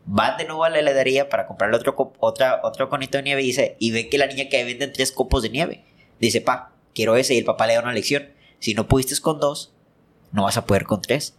Van 0.06 0.38
de 0.38 0.46
nuevo 0.46 0.64
a 0.64 0.70
la 0.70 0.80
heladería 0.80 1.30
para 1.30 1.48
comprarle 1.48 1.78
otro, 1.78 2.14
otra, 2.20 2.62
otro 2.64 2.90
conito 2.90 3.18
de 3.18 3.24
nieve 3.24 3.42
y 3.42 3.48
dice, 3.48 3.76
y 3.80 3.92
ve 3.92 4.08
que 4.08 4.18
la 4.18 4.28
niña 4.28 4.50
que 4.50 4.64
venden 4.64 4.94
tres 4.94 5.12
copos 5.12 5.42
de 5.42 5.50
nieve. 5.50 5.84
Dice, 6.20 6.42
pa, 6.42 6.74
quiero 6.94 7.16
ese. 7.16 7.34
Y 7.34 7.40
el 7.40 7.46
papá 7.46 7.66
le 7.66 7.74
da 7.74 7.82
una 7.82 7.94
lección. 7.94 8.30
Si 8.60 8.74
no 8.74 8.88
pudiste 8.88 9.20
con 9.22 9.40
dos, 9.40 9.74
no 10.32 10.44
vas 10.44 10.58
a 10.58 10.66
poder 10.66 10.84
con 10.84 11.02
tres. 11.02 11.36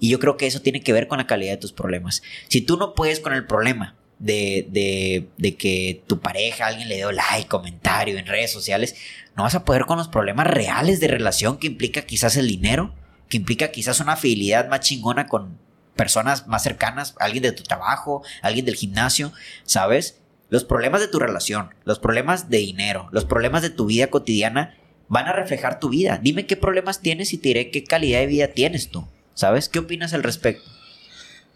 Y 0.00 0.10
yo 0.10 0.18
creo 0.18 0.36
que 0.36 0.48
eso 0.48 0.60
tiene 0.60 0.82
que 0.82 0.92
ver 0.92 1.06
con 1.06 1.18
la 1.18 1.28
calidad 1.28 1.52
de 1.52 1.58
tus 1.58 1.72
problemas. 1.72 2.22
Si 2.48 2.60
tú 2.60 2.76
no 2.76 2.94
puedes 2.94 3.20
con 3.20 3.34
el 3.34 3.46
problema, 3.46 3.96
de, 4.22 4.66
de, 4.70 5.28
de, 5.36 5.56
que 5.56 6.02
tu 6.06 6.20
pareja, 6.20 6.66
alguien 6.66 6.88
le 6.88 6.96
dio 6.96 7.12
like, 7.12 7.48
comentario 7.48 8.18
en 8.18 8.26
redes 8.26 8.52
sociales, 8.52 8.94
no 9.36 9.42
vas 9.42 9.54
a 9.54 9.64
poder 9.64 9.84
con 9.84 9.98
los 9.98 10.08
problemas 10.08 10.46
reales 10.46 11.00
de 11.00 11.08
relación 11.08 11.58
que 11.58 11.66
implica 11.66 12.02
quizás 12.02 12.36
el 12.36 12.48
dinero, 12.48 12.94
que 13.28 13.36
implica 13.36 13.72
quizás 13.72 14.00
una 14.00 14.16
fidelidad 14.16 14.68
más 14.68 14.80
chingona 14.80 15.26
con 15.26 15.58
personas 15.96 16.46
más 16.46 16.62
cercanas, 16.62 17.14
alguien 17.18 17.42
de 17.42 17.52
tu 17.52 17.62
trabajo, 17.64 18.22
alguien 18.42 18.64
del 18.64 18.76
gimnasio, 18.76 19.32
¿sabes? 19.64 20.22
los 20.52 20.64
problemas 20.64 21.00
de 21.00 21.08
tu 21.08 21.18
relación, 21.18 21.70
los 21.84 21.98
problemas 21.98 22.50
de 22.50 22.58
dinero, 22.58 23.08
los 23.10 23.24
problemas 23.24 23.62
de 23.62 23.70
tu 23.70 23.86
vida 23.86 24.08
cotidiana 24.08 24.74
van 25.08 25.26
a 25.26 25.32
reflejar 25.32 25.80
tu 25.80 25.88
vida. 25.88 26.18
Dime 26.22 26.44
qué 26.44 26.58
problemas 26.58 27.00
tienes 27.00 27.32
y 27.32 27.38
te 27.38 27.48
diré 27.48 27.70
qué 27.70 27.84
calidad 27.84 28.20
de 28.20 28.26
vida 28.26 28.48
tienes 28.48 28.90
tú. 28.90 29.08
¿Sabes? 29.32 29.70
¿Qué 29.70 29.78
opinas 29.78 30.12
al 30.12 30.22
respecto? 30.22 30.70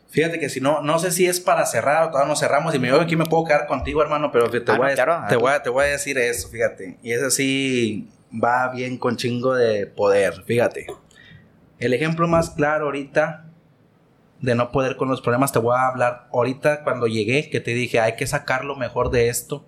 Fíjate 0.08 0.38
que 0.38 0.48
si 0.48 0.60
no, 0.60 0.80
no 0.82 0.98
sé 0.98 1.10
si 1.10 1.26
es 1.26 1.40
para 1.40 1.66
cerrar 1.66 2.04
o 2.04 2.10
todavía 2.10 2.28
no 2.28 2.36
cerramos 2.36 2.74
y 2.74 2.78
me 2.78 2.88
digo 2.88 3.00
aquí 3.00 3.16
me 3.16 3.24
puedo 3.24 3.44
quedar 3.44 3.66
contigo, 3.66 4.00
hermano, 4.02 4.30
pero 4.32 4.48
te, 4.48 4.58
Ah, 4.58 4.76
voy, 4.76 4.86
no, 4.86 4.92
a, 4.92 4.94
claro, 4.94 5.12
te, 5.28 5.34
aquí. 5.34 5.42
voy 5.42 5.52
a, 5.52 5.62
te 5.62 5.70
voy 5.70 5.84
a 5.84 5.88
decir 5.88 6.16
eso, 6.18 6.48
fíjate. 6.48 6.96
Y 7.02 7.12
eso 7.12 7.28
sí 7.30 8.08
va 8.32 8.68
bien 8.72 8.98
con 8.98 9.16
chingo 9.16 9.54
de 9.54 9.86
poder, 9.86 10.42
fíjate. 10.44 10.86
El 11.78 11.92
ejemplo 11.92 12.28
más 12.28 12.50
claro 12.50 12.86
ahorita 12.86 13.44
de 14.40 14.54
no 14.54 14.70
poder 14.70 14.96
con 14.96 15.08
los 15.08 15.20
problemas, 15.20 15.50
te 15.52 15.58
voy 15.58 15.76
a 15.76 15.88
hablar 15.88 16.28
ahorita 16.32 16.84
cuando 16.84 17.06
llegué, 17.06 17.50
que 17.50 17.60
te 17.60 17.72
dije, 17.72 18.00
hay 18.00 18.16
que 18.16 18.26
sacar 18.26 18.64
lo 18.64 18.76
mejor 18.76 19.10
de 19.10 19.28
esto, 19.28 19.64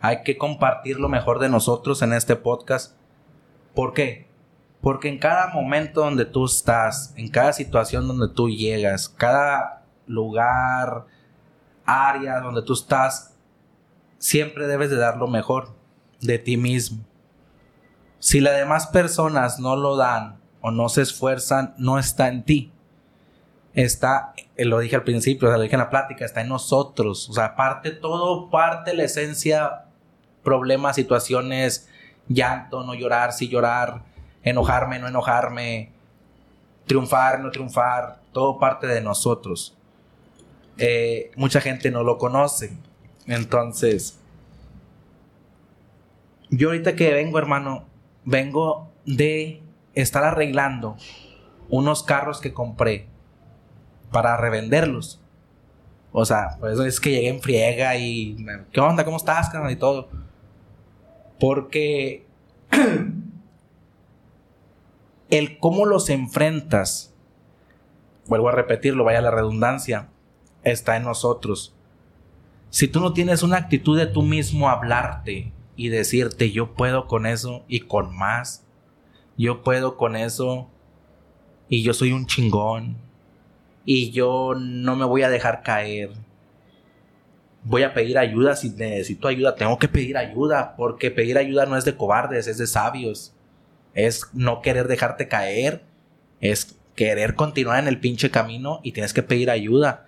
hay 0.00 0.22
que 0.22 0.36
compartir 0.38 0.98
lo 0.98 1.08
mejor 1.08 1.38
de 1.40 1.48
nosotros 1.48 2.00
en 2.02 2.12
este 2.12 2.36
podcast. 2.36 2.96
¿Por 3.74 3.92
qué? 3.92 4.26
Porque 4.84 5.08
en 5.08 5.18
cada 5.18 5.46
momento 5.46 6.02
donde 6.02 6.26
tú 6.26 6.44
estás, 6.44 7.14
en 7.16 7.28
cada 7.28 7.54
situación 7.54 8.06
donde 8.06 8.28
tú 8.28 8.50
llegas, 8.50 9.08
cada 9.08 9.82
lugar, 10.06 11.06
área 11.86 12.40
donde 12.40 12.60
tú 12.60 12.74
estás, 12.74 13.34
siempre 14.18 14.66
debes 14.66 14.90
de 14.90 14.96
dar 14.96 15.16
lo 15.16 15.26
mejor 15.26 15.74
de 16.20 16.38
ti 16.38 16.58
mismo. 16.58 17.02
Si 18.18 18.40
las 18.40 18.58
demás 18.58 18.86
personas 18.88 19.58
no 19.58 19.74
lo 19.74 19.96
dan 19.96 20.36
o 20.60 20.70
no 20.70 20.90
se 20.90 21.00
esfuerzan, 21.00 21.74
no 21.78 21.98
está 21.98 22.28
en 22.28 22.44
ti. 22.44 22.70
Está, 23.72 24.34
eh, 24.54 24.66
lo 24.66 24.80
dije 24.80 24.96
al 24.96 25.04
principio, 25.04 25.50
lo 25.50 25.62
dije 25.62 25.76
en 25.76 25.80
la 25.80 25.88
plática, 25.88 26.26
está 26.26 26.42
en 26.42 26.50
nosotros. 26.50 27.30
O 27.30 27.32
sea, 27.32 27.56
parte 27.56 27.90
todo, 27.90 28.50
parte 28.50 28.92
la 28.92 29.04
esencia, 29.04 29.86
problemas, 30.42 30.96
situaciones, 30.96 31.88
llanto, 32.28 32.84
no 32.84 32.92
llorar, 32.92 33.32
sí 33.32 33.48
llorar, 33.48 34.12
enojarme, 34.44 34.98
no 34.98 35.08
enojarme, 35.08 35.90
triunfar, 36.86 37.40
no 37.40 37.50
triunfar, 37.50 38.20
todo 38.32 38.58
parte 38.58 38.86
de 38.86 39.00
nosotros. 39.00 39.76
Eh, 40.76 41.30
mucha 41.36 41.60
gente 41.60 41.90
no 41.90 42.02
lo 42.02 42.18
conoce. 42.18 42.76
Entonces, 43.26 44.20
yo 46.50 46.68
ahorita 46.68 46.94
que 46.94 47.12
vengo, 47.12 47.38
hermano, 47.38 47.86
vengo 48.24 48.92
de 49.06 49.62
estar 49.94 50.24
arreglando 50.24 50.96
unos 51.68 52.02
carros 52.02 52.40
que 52.40 52.52
compré 52.52 53.06
para 54.12 54.36
revenderlos. 54.36 55.20
O 56.12 56.24
sea, 56.24 56.56
por 56.60 56.70
es 56.86 57.00
que 57.00 57.10
llegué 57.10 57.28
en 57.28 57.40
friega 57.40 57.96
y... 57.96 58.36
¿Qué 58.72 58.80
onda? 58.80 59.04
¿Cómo 59.04 59.16
estás? 59.16 59.50
Y 59.70 59.76
todo. 59.76 60.08
Porque 61.40 62.24
el 65.38 65.58
cómo 65.58 65.84
los 65.84 66.10
enfrentas, 66.10 67.12
vuelvo 68.26 68.48
a 68.48 68.52
repetirlo, 68.52 69.04
vaya 69.04 69.20
la 69.20 69.32
redundancia, 69.32 70.08
está 70.62 70.96
en 70.96 71.02
nosotros. 71.02 71.74
Si 72.70 72.86
tú 72.86 73.00
no 73.00 73.12
tienes 73.12 73.42
una 73.42 73.56
actitud 73.56 73.98
de 73.98 74.06
tú 74.06 74.22
mismo 74.22 74.68
hablarte 74.68 75.52
y 75.76 75.88
decirte 75.88 76.52
yo 76.52 76.74
puedo 76.74 77.08
con 77.08 77.26
eso 77.26 77.64
y 77.66 77.80
con 77.80 78.16
más, 78.16 78.64
yo 79.36 79.62
puedo 79.62 79.96
con 79.96 80.14
eso 80.14 80.68
y 81.68 81.82
yo 81.82 81.94
soy 81.94 82.12
un 82.12 82.26
chingón 82.26 82.96
y 83.84 84.12
yo 84.12 84.54
no 84.56 84.94
me 84.94 85.04
voy 85.04 85.22
a 85.22 85.30
dejar 85.30 85.62
caer. 85.62 86.12
Voy 87.64 87.82
a 87.82 87.92
pedir 87.92 88.18
ayuda 88.18 88.54
si 88.54 88.70
necesito 88.70 89.26
ayuda, 89.26 89.56
tengo 89.56 89.78
que 89.78 89.88
pedir 89.88 90.16
ayuda 90.16 90.76
porque 90.76 91.10
pedir 91.10 91.38
ayuda 91.38 91.66
no 91.66 91.76
es 91.76 91.84
de 91.84 91.96
cobardes, 91.96 92.46
es 92.46 92.58
de 92.58 92.66
sabios. 92.68 93.34
Es 93.94 94.28
no 94.32 94.60
querer 94.60 94.88
dejarte 94.88 95.28
caer, 95.28 95.82
es 96.40 96.76
querer 96.94 97.34
continuar 97.34 97.78
en 97.78 97.88
el 97.88 98.00
pinche 98.00 98.30
camino 98.30 98.80
y 98.82 98.92
tienes 98.92 99.12
que 99.12 99.22
pedir 99.22 99.50
ayuda. 99.50 100.06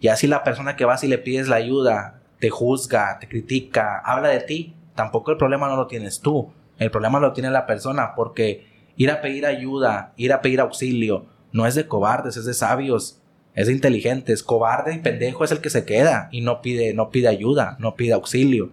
Y 0.00 0.08
así 0.08 0.26
la 0.26 0.44
persona 0.44 0.76
que 0.76 0.84
vas 0.84 1.04
y 1.04 1.08
le 1.08 1.18
pides 1.18 1.48
la 1.48 1.56
ayuda, 1.56 2.20
te 2.38 2.50
juzga, 2.50 3.18
te 3.18 3.28
critica, 3.28 3.98
habla 4.04 4.28
de 4.28 4.40
ti, 4.40 4.74
tampoco 4.94 5.30
el 5.30 5.36
problema 5.36 5.68
no 5.68 5.76
lo 5.76 5.86
tienes 5.86 6.20
tú. 6.20 6.52
El 6.78 6.90
problema 6.90 7.20
lo 7.20 7.32
tiene 7.32 7.50
la 7.50 7.66
persona 7.66 8.14
porque 8.14 8.66
ir 8.96 9.10
a 9.10 9.20
pedir 9.20 9.46
ayuda, 9.46 10.12
ir 10.16 10.32
a 10.32 10.42
pedir 10.42 10.60
auxilio, 10.60 11.26
no 11.52 11.66
es 11.66 11.74
de 11.74 11.88
cobardes, 11.88 12.36
es 12.36 12.44
de 12.44 12.54
sabios, 12.54 13.22
es 13.54 13.68
de 13.68 13.72
inteligentes. 13.72 14.42
Cobarde 14.42 14.94
y 14.94 14.98
pendejo 14.98 15.44
es 15.44 15.52
el 15.52 15.60
que 15.60 15.70
se 15.70 15.84
queda 15.84 16.28
y 16.30 16.42
no 16.42 16.60
pide, 16.60 16.92
no 16.92 17.10
pide 17.10 17.28
ayuda, 17.28 17.76
no 17.80 17.94
pide 17.94 18.12
auxilio. 18.12 18.70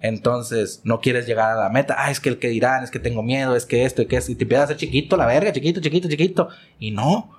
Entonces, 0.00 0.80
no 0.84 1.00
quieres 1.00 1.26
llegar 1.26 1.52
a 1.52 1.60
la 1.60 1.68
meta. 1.68 1.94
Ah, 1.98 2.10
es 2.10 2.20
que 2.20 2.30
el 2.30 2.38
que 2.38 2.48
dirán, 2.48 2.82
es 2.82 2.90
que 2.90 2.98
tengo 2.98 3.22
miedo, 3.22 3.54
es 3.54 3.66
que 3.66 3.84
esto 3.84 4.02
y 4.02 4.06
que 4.06 4.16
esto. 4.16 4.32
Y 4.32 4.34
te 4.34 4.44
empiezas 4.44 4.62
a 4.62 4.64
hacer 4.64 4.76
chiquito, 4.78 5.16
la 5.16 5.26
verga, 5.26 5.52
chiquito, 5.52 5.80
chiquito, 5.80 6.08
chiquito. 6.08 6.48
Y 6.78 6.90
no. 6.90 7.30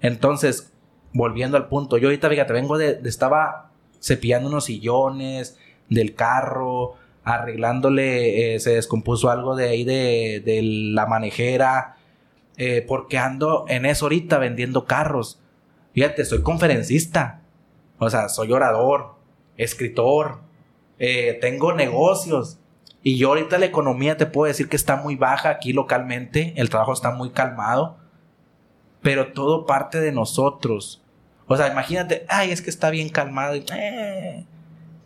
Entonces, 0.00 0.72
volviendo 1.12 1.56
al 1.56 1.68
punto, 1.68 1.96
yo 1.96 2.08
ahorita, 2.08 2.28
fíjate, 2.28 2.52
vengo 2.52 2.76
de, 2.76 3.00
estaba 3.04 3.70
cepillando 4.00 4.48
unos 4.48 4.64
sillones 4.64 5.58
del 5.88 6.14
carro, 6.14 6.94
arreglándole, 7.24 8.54
eh, 8.54 8.60
se 8.60 8.74
descompuso 8.74 9.30
algo 9.30 9.54
de 9.54 9.68
ahí 9.68 9.84
de, 9.84 10.42
de 10.44 10.62
la 10.62 11.06
manejera, 11.06 11.96
eh, 12.56 12.84
porque 12.86 13.18
ando 13.18 13.64
en 13.68 13.86
eso 13.86 14.06
ahorita 14.06 14.38
vendiendo 14.38 14.84
carros. 14.84 15.40
Fíjate, 15.92 16.24
soy 16.24 16.42
conferencista, 16.42 17.42
o 17.98 18.10
sea, 18.10 18.28
soy 18.28 18.52
orador, 18.52 19.16
escritor, 19.56 20.40
eh, 20.98 21.38
tengo 21.40 21.72
negocios. 21.72 22.58
Y 23.02 23.16
yo 23.16 23.28
ahorita 23.28 23.58
la 23.58 23.66
economía 23.66 24.16
te 24.16 24.26
puedo 24.26 24.48
decir 24.48 24.68
que 24.68 24.76
está 24.76 24.96
muy 24.96 25.16
baja 25.16 25.50
aquí 25.50 25.72
localmente, 25.72 26.52
el 26.56 26.68
trabajo 26.68 26.92
está 26.92 27.10
muy 27.12 27.30
calmado, 27.30 27.96
pero 29.02 29.32
todo 29.32 29.66
parte 29.66 30.00
de 30.00 30.12
nosotros. 30.12 31.02
O 31.46 31.56
sea, 31.56 31.68
imagínate, 31.68 32.26
ay, 32.28 32.50
es 32.50 32.60
que 32.60 32.70
está 32.70 32.90
bien 32.90 33.08
calmado. 33.08 33.54
eh, 33.54 34.44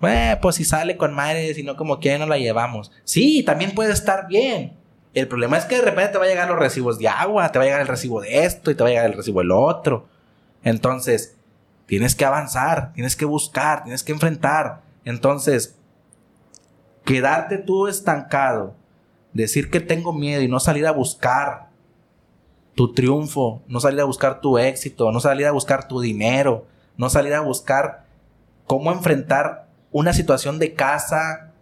eh, 0.02 0.38
pues 0.42 0.56
si 0.56 0.64
sale 0.64 0.96
con 0.96 1.14
madre, 1.14 1.54
si 1.54 1.62
no 1.62 1.76
como 1.76 2.00
quiera 2.00 2.18
no 2.18 2.26
la 2.26 2.38
llevamos. 2.38 2.90
Sí, 3.04 3.42
también 3.44 3.72
puede 3.72 3.92
estar 3.92 4.26
bien. 4.26 4.76
El 5.14 5.28
problema 5.28 5.58
es 5.58 5.66
que 5.66 5.76
de 5.76 5.82
repente 5.82 6.12
te 6.12 6.18
va 6.18 6.24
a 6.24 6.28
llegar 6.28 6.48
los 6.48 6.58
recibos 6.58 6.98
de 6.98 7.06
agua, 7.06 7.52
te 7.52 7.58
va 7.58 7.64
a 7.64 7.66
llegar 7.66 7.82
el 7.82 7.86
recibo 7.86 8.20
de 8.20 8.44
esto 8.44 8.70
y 8.70 8.74
te 8.74 8.82
va 8.82 8.88
a 8.88 8.92
llegar 8.92 9.06
el 9.06 9.16
recibo 9.16 9.40
del 9.40 9.52
otro. 9.52 10.08
Entonces, 10.64 11.36
tienes 11.86 12.14
que 12.14 12.24
avanzar, 12.24 12.92
tienes 12.94 13.14
que 13.14 13.26
buscar, 13.26 13.82
tienes 13.84 14.02
que 14.02 14.12
enfrentar. 14.12 14.80
Entonces, 15.04 15.76
quedarte 17.04 17.58
tú 17.58 17.88
estancado, 17.88 18.74
decir 19.32 19.70
que 19.70 19.80
tengo 19.80 20.12
miedo 20.12 20.42
y 20.42 20.48
no 20.48 20.60
salir 20.60 20.86
a 20.86 20.92
buscar 20.92 21.68
tu 22.74 22.92
triunfo, 22.92 23.62
no 23.66 23.80
salir 23.80 24.00
a 24.00 24.04
buscar 24.04 24.40
tu 24.40 24.58
éxito, 24.58 25.12
no 25.12 25.20
salir 25.20 25.46
a 25.46 25.52
buscar 25.52 25.88
tu 25.88 26.00
dinero, 26.00 26.66
no 26.96 27.10
salir 27.10 27.34
a 27.34 27.40
buscar 27.40 28.06
cómo 28.66 28.92
enfrentar 28.92 29.68
una 29.90 30.12
situación 30.12 30.58
de 30.58 30.74
casa 30.74 31.52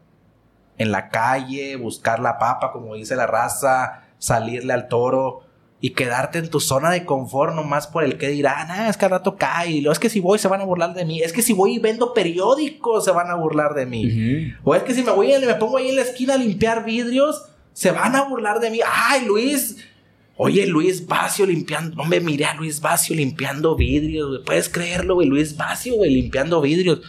en 0.78 0.92
la 0.92 1.08
calle, 1.08 1.76
buscar 1.76 2.20
la 2.20 2.38
papa, 2.38 2.72
como 2.72 2.94
dice 2.94 3.16
la 3.16 3.26
raza, 3.26 4.04
salirle 4.18 4.72
al 4.72 4.88
toro 4.88 5.42
y 5.82 5.90
quedarte 5.90 6.38
en 6.38 6.50
tu 6.50 6.60
zona 6.60 6.90
de 6.90 7.04
confort 7.04 7.54
nomás 7.54 7.86
por 7.86 8.04
el 8.04 8.18
que 8.18 8.28
dirán, 8.28 8.70
ah, 8.70 8.88
es 8.88 8.96
que 8.96 9.06
al 9.06 9.12
rato 9.12 9.36
cae, 9.36 9.70
y 9.70 9.80
luego 9.80 9.92
es 9.92 9.98
que 9.98 10.10
si 10.10 10.20
voy 10.20 10.38
se 10.38 10.48
van 10.48 10.60
a 10.60 10.64
burlar 10.64 10.92
de 10.92 11.06
mí, 11.06 11.22
es 11.22 11.32
que 11.32 11.40
si 11.40 11.54
voy 11.54 11.76
y 11.76 11.78
vendo 11.78 12.12
periódicos 12.12 13.04
se 13.04 13.12
van 13.12 13.30
a 13.30 13.34
burlar 13.34 13.74
de 13.74 13.86
mí. 13.86 14.52
O 14.62 14.74
es 14.74 14.82
que 14.82 14.94
si 14.94 15.02
me 15.02 15.12
voy 15.12 15.34
y 15.34 15.46
me 15.46 15.54
pongo 15.54 15.78
ahí 15.78 15.88
en 15.88 15.96
la 15.96 16.02
esquina 16.02 16.34
a 16.34 16.38
limpiar 16.38 16.84
vidrios, 16.84 17.46
se 17.72 17.90
van 17.90 18.14
a 18.14 18.24
burlar 18.24 18.60
de 18.60 18.70
mí. 18.70 18.80
Ay, 18.86 19.24
Luis. 19.24 19.78
Oye, 20.36 20.66
Luis 20.66 21.06
Vacio 21.06 21.46
limpiando. 21.46 21.96
No 21.96 22.04
me 22.04 22.20
miré 22.20 22.46
a 22.46 22.54
Luis 22.54 22.80
Vacio 22.80 23.14
limpiando 23.16 23.76
vidrios, 23.76 24.28
güey. 24.28 24.44
Puedes 24.44 24.68
creerlo, 24.68 25.14
güey. 25.14 25.28
Luis 25.28 25.56
Vacio, 25.56 25.94
güey, 25.94 26.10
limpiando 26.10 26.60
vidrios. 26.60 27.00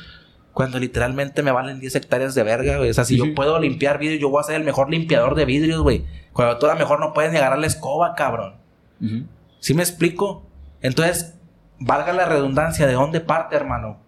Cuando 0.53 0.79
literalmente 0.79 1.41
me 1.43 1.51
valen 1.51 1.79
10 1.79 1.95
hectáreas 1.95 2.35
de 2.35 2.43
verga, 2.43 2.77
güey. 2.77 2.89
O 2.89 2.93
sea, 2.93 3.05
si 3.05 3.17
yo 3.17 3.33
puedo 3.33 3.59
limpiar 3.59 3.99
vidrios, 3.99 4.21
yo 4.21 4.29
voy 4.29 4.41
a 4.41 4.43
ser 4.43 4.55
el 4.55 4.63
mejor 4.63 4.89
limpiador 4.89 5.35
de 5.35 5.45
vidrios, 5.45 5.81
güey. 5.81 6.03
Cuando 6.33 6.57
tú 6.57 6.67
a 6.67 6.73
lo 6.73 6.79
mejor 6.79 6.99
no 6.99 7.13
puedes 7.13 7.31
ni 7.31 7.37
agarrar 7.37 7.59
la 7.59 7.67
escoba, 7.67 8.15
cabrón. 8.15 8.60
Ujú. 9.01 9.25
¿Sí 9.59 9.73
me 9.73 9.83
explico? 9.83 10.47
Entonces, 10.81 11.33
valga 11.79 12.13
la 12.13 12.25
redundancia, 12.25 12.87
¿de 12.87 12.93
dónde 12.93 13.21
parte, 13.21 13.55
hermano? 13.55 13.99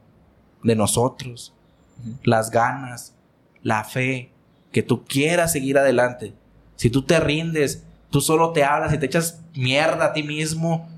De 0.64 0.76
nosotros. 0.76 1.54
Ujú. 2.00 2.18
Las 2.24 2.52
ganas, 2.52 3.16
la 3.62 3.84
fe, 3.84 4.32
que 4.72 4.84
tú 4.84 5.06
quieras 5.06 5.52
seguir 5.52 5.78
adelante. 5.78 6.34
Si 6.76 6.90
tú 6.90 7.04
te 7.04 7.20
rindes, 7.20 7.84
tú 8.10 8.22
solo 8.22 8.52
te 8.52 8.64
hablas 8.64 8.94
y 8.94 8.98
te 8.98 9.06
echas 9.06 9.42
mierda 9.56 10.06
a 10.06 10.14
ti 10.14 10.24
mismo, 10.24 10.90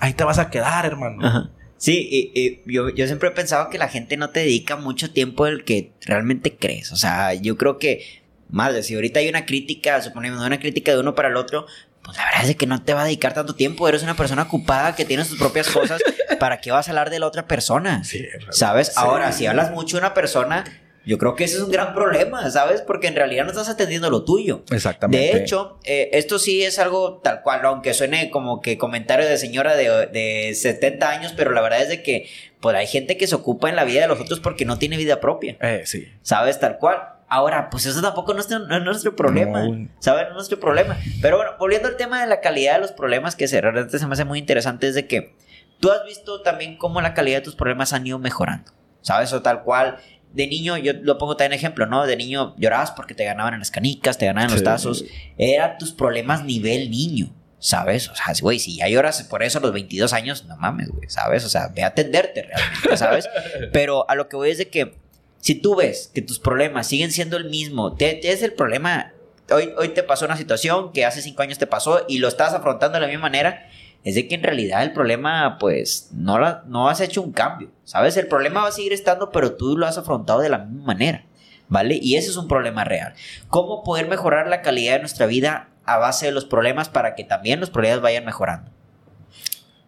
ahí 0.00 0.12
te 0.12 0.24
vas 0.24 0.38
a 0.38 0.50
quedar, 0.50 0.84
hermano. 0.86 1.26
Ajá. 1.26 1.50
Sí, 1.76 2.08
y, 2.10 2.40
y 2.40 2.72
yo, 2.72 2.88
yo 2.88 3.06
siempre 3.06 3.28
he 3.28 3.32
pensado 3.32 3.70
que 3.70 3.78
la 3.78 3.88
gente 3.88 4.16
no 4.16 4.30
te 4.30 4.40
dedica 4.40 4.76
mucho 4.76 5.12
tiempo 5.12 5.44
del 5.44 5.64
que 5.64 5.92
realmente 6.04 6.56
crees. 6.56 6.90
O 6.90 6.96
sea, 6.96 7.34
yo 7.34 7.56
creo 7.56 7.78
que, 7.78 8.04
madre, 8.50 8.82
si 8.82 8.96
ahorita 8.96 9.20
hay 9.20 9.28
una 9.28 9.46
crítica, 9.46 10.02
suponemos 10.02 10.44
una 10.44 10.58
crítica 10.58 10.92
de 10.92 10.98
uno 11.00 11.14
para 11.14 11.28
el 11.28 11.36
otro, 11.36 11.66
pues 12.08 12.16
la 12.16 12.24
verdad 12.24 12.48
es 12.48 12.56
que 12.56 12.66
no 12.66 12.82
te 12.82 12.94
va 12.94 13.02
a 13.02 13.04
dedicar 13.04 13.34
tanto 13.34 13.54
tiempo. 13.54 13.86
Eres 13.86 14.02
una 14.02 14.16
persona 14.16 14.44
ocupada 14.44 14.96
que 14.96 15.04
tiene 15.04 15.26
sus 15.26 15.38
propias 15.38 15.68
cosas. 15.68 16.00
¿Para 16.40 16.58
qué 16.58 16.70
vas 16.70 16.88
a 16.88 16.92
hablar 16.92 17.10
de 17.10 17.18
la 17.18 17.26
otra 17.26 17.46
persona? 17.46 18.02
¿Sabes? 18.48 18.96
Ahora, 18.96 19.30
si 19.32 19.44
hablas 19.44 19.72
mucho 19.72 19.98
de 19.98 20.04
una 20.04 20.14
persona, 20.14 20.64
yo 21.04 21.18
creo 21.18 21.34
que 21.34 21.44
ese 21.44 21.56
es 21.56 21.62
un 21.62 21.70
gran 21.70 21.92
problema, 21.92 22.50
¿sabes? 22.50 22.80
Porque 22.80 23.08
en 23.08 23.14
realidad 23.14 23.44
no 23.44 23.50
estás 23.50 23.68
atendiendo 23.68 24.08
lo 24.08 24.24
tuyo. 24.24 24.64
Exactamente. 24.70 25.36
De 25.36 25.42
hecho, 25.42 25.78
eh, 25.84 26.08
esto 26.14 26.38
sí 26.38 26.62
es 26.64 26.78
algo 26.78 27.18
tal 27.18 27.42
cual, 27.42 27.60
aunque 27.66 27.92
suene 27.92 28.30
como 28.30 28.62
que 28.62 28.78
comentario 28.78 29.28
de 29.28 29.36
señora 29.36 29.76
de, 29.76 30.06
de 30.06 30.54
70 30.54 31.10
años, 31.10 31.34
pero 31.36 31.50
la 31.50 31.60
verdad 31.60 31.82
es 31.82 31.90
de 31.90 32.02
que 32.02 32.26
pues 32.58 32.74
hay 32.74 32.86
gente 32.86 33.18
que 33.18 33.26
se 33.26 33.34
ocupa 33.34 33.68
en 33.68 33.76
la 33.76 33.84
vida 33.84 34.00
de 34.00 34.08
los 34.08 34.18
otros 34.18 34.40
porque 34.40 34.64
no 34.64 34.78
tiene 34.78 34.96
vida 34.96 35.20
propia. 35.20 35.58
Eh, 35.60 35.82
sí. 35.84 36.08
¿Sabes? 36.22 36.58
Tal 36.58 36.78
cual. 36.78 37.17
Ahora, 37.28 37.68
pues 37.70 37.84
eso 37.86 38.00
tampoco 38.00 38.32
no 38.32 38.40
es, 38.40 38.48
no 38.48 38.76
es 38.76 38.82
nuestro 38.82 39.14
problema. 39.14 39.62
¿Sabes? 39.98 40.24
No 40.24 40.30
es 40.30 40.34
nuestro 40.34 40.60
problema. 40.60 40.96
Pero 41.20 41.36
bueno, 41.36 41.52
volviendo 41.58 41.88
al 41.88 41.96
tema 41.96 42.20
de 42.20 42.26
la 42.26 42.40
calidad 42.40 42.74
de 42.74 42.80
los 42.80 42.92
problemas, 42.92 43.36
que 43.36 43.48
se, 43.48 43.60
realmente 43.60 43.98
se 43.98 44.06
me 44.06 44.14
hace 44.14 44.24
muy 44.24 44.38
interesante, 44.38 44.88
es 44.88 44.94
de 44.94 45.06
que 45.06 45.36
tú 45.80 45.90
has 45.90 46.04
visto 46.04 46.40
también 46.42 46.76
cómo 46.78 47.00
la 47.00 47.14
calidad 47.14 47.38
de 47.38 47.44
tus 47.44 47.54
problemas 47.54 47.92
han 47.92 48.06
ido 48.06 48.18
mejorando. 48.18 48.72
¿Sabes? 49.02 49.32
O 49.32 49.42
tal 49.42 49.62
cual 49.62 49.98
de 50.32 50.46
niño, 50.46 50.76
yo 50.76 50.92
lo 50.94 51.18
pongo 51.18 51.36
también 51.36 51.52
ejemplo, 51.52 51.86
¿no? 51.86 52.06
De 52.06 52.16
niño 52.16 52.54
llorabas 52.58 52.90
porque 52.90 53.14
te 53.14 53.24
ganaban 53.24 53.54
en 53.54 53.60
las 53.60 53.70
canicas, 53.70 54.18
te 54.18 54.26
ganaban 54.26 54.50
en 54.50 54.54
los 54.54 54.64
tazos. 54.64 55.04
Eran 55.36 55.78
tus 55.78 55.92
problemas 55.92 56.44
nivel 56.44 56.90
niño, 56.90 57.34
¿sabes? 57.58 58.08
O 58.08 58.14
sea, 58.14 58.26
güey, 58.40 58.58
si 58.58 58.76
ya 58.76 58.88
lloras 58.88 59.22
por 59.24 59.42
eso 59.42 59.58
a 59.58 59.62
los 59.62 59.72
22 59.72 60.12
años, 60.12 60.44
no 60.44 60.56
mames, 60.56 60.88
güey, 60.88 61.08
¿sabes? 61.08 61.44
O 61.44 61.48
sea, 61.48 61.68
ve 61.68 61.82
a 61.82 61.88
atenderte 61.88 62.42
realmente, 62.42 62.96
¿sabes? 62.96 63.28
Pero 63.72 64.08
a 64.10 64.14
lo 64.14 64.28
que 64.28 64.36
voy 64.36 64.50
es 64.50 64.58
de 64.58 64.68
que 64.68 64.96
si 65.40 65.54
tú 65.54 65.76
ves 65.76 66.10
que 66.12 66.22
tus 66.22 66.38
problemas 66.38 66.86
siguen 66.86 67.12
siendo 67.12 67.36
el 67.36 67.48
mismo, 67.48 67.94
te, 67.94 68.30
es 68.30 68.42
el 68.42 68.52
problema. 68.52 69.12
Hoy, 69.50 69.72
hoy 69.78 69.88
te 69.88 70.02
pasó 70.02 70.26
una 70.26 70.36
situación 70.36 70.92
que 70.92 71.04
hace 71.04 71.22
cinco 71.22 71.42
años 71.42 71.58
te 71.58 71.66
pasó 71.66 72.04
y 72.08 72.18
lo 72.18 72.28
estás 72.28 72.52
afrontando 72.52 72.96
de 72.96 73.00
la 73.00 73.06
misma 73.06 73.22
manera 73.22 73.68
es 74.04 74.14
de 74.14 74.28
que 74.28 74.36
en 74.36 74.42
realidad 74.42 74.82
el 74.82 74.92
problema, 74.92 75.58
pues, 75.58 76.10
no, 76.12 76.38
la, 76.38 76.62
no 76.66 76.88
has 76.88 77.00
hecho 77.00 77.22
un 77.22 77.32
cambio, 77.32 77.70
¿sabes? 77.84 78.16
El 78.16 78.26
problema 78.26 78.62
va 78.62 78.68
a 78.68 78.72
seguir 78.72 78.92
estando, 78.92 79.30
pero 79.30 79.54
tú 79.54 79.76
lo 79.76 79.86
has 79.86 79.98
afrontado 79.98 80.40
de 80.40 80.48
la 80.48 80.58
misma 80.58 80.86
manera, 80.86 81.24
¿vale? 81.68 81.98
Y 82.00 82.16
ese 82.16 82.30
es 82.30 82.36
un 82.36 82.48
problema 82.48 82.84
real. 82.84 83.14
¿Cómo 83.48 83.82
poder 83.82 84.08
mejorar 84.08 84.48
la 84.48 84.62
calidad 84.62 84.94
de 84.94 85.00
nuestra 85.00 85.26
vida 85.26 85.68
a 85.84 85.98
base 85.98 86.26
de 86.26 86.32
los 86.32 86.44
problemas 86.44 86.88
para 86.88 87.14
que 87.14 87.24
también 87.24 87.60
los 87.60 87.70
problemas 87.70 88.00
vayan 88.00 88.24
mejorando? 88.24 88.70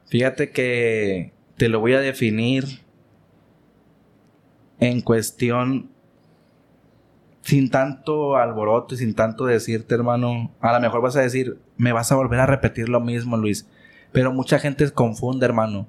Fíjate 0.07 0.51
que 0.51 1.33
te 1.57 1.69
lo 1.69 1.79
voy 1.79 1.95
a 1.95 2.01
definir 2.01 2.81
en 4.81 5.03
cuestión 5.03 5.91
sin 7.43 7.71
tanto 7.71 8.37
alboroto 8.37 8.95
y 8.95 8.99
sin 8.99 9.15
tanto 9.15 9.47
decirte, 9.47 9.95
hermano, 9.95 10.51
a 10.61 10.73
lo 10.73 10.81
mejor 10.81 11.01
vas 11.01 11.17
a 11.17 11.21
decir, 11.21 11.59
me 11.77 11.93
vas 11.93 12.13
a 12.13 12.17
volver 12.17 12.41
a 12.41 12.47
repetir 12.47 12.89
lo 12.89 13.01
mismo, 13.01 13.37
Luis. 13.37 13.67
Pero 14.13 14.33
mucha 14.33 14.59
gente 14.59 14.91
confunde, 14.91 15.47
hermano. 15.47 15.87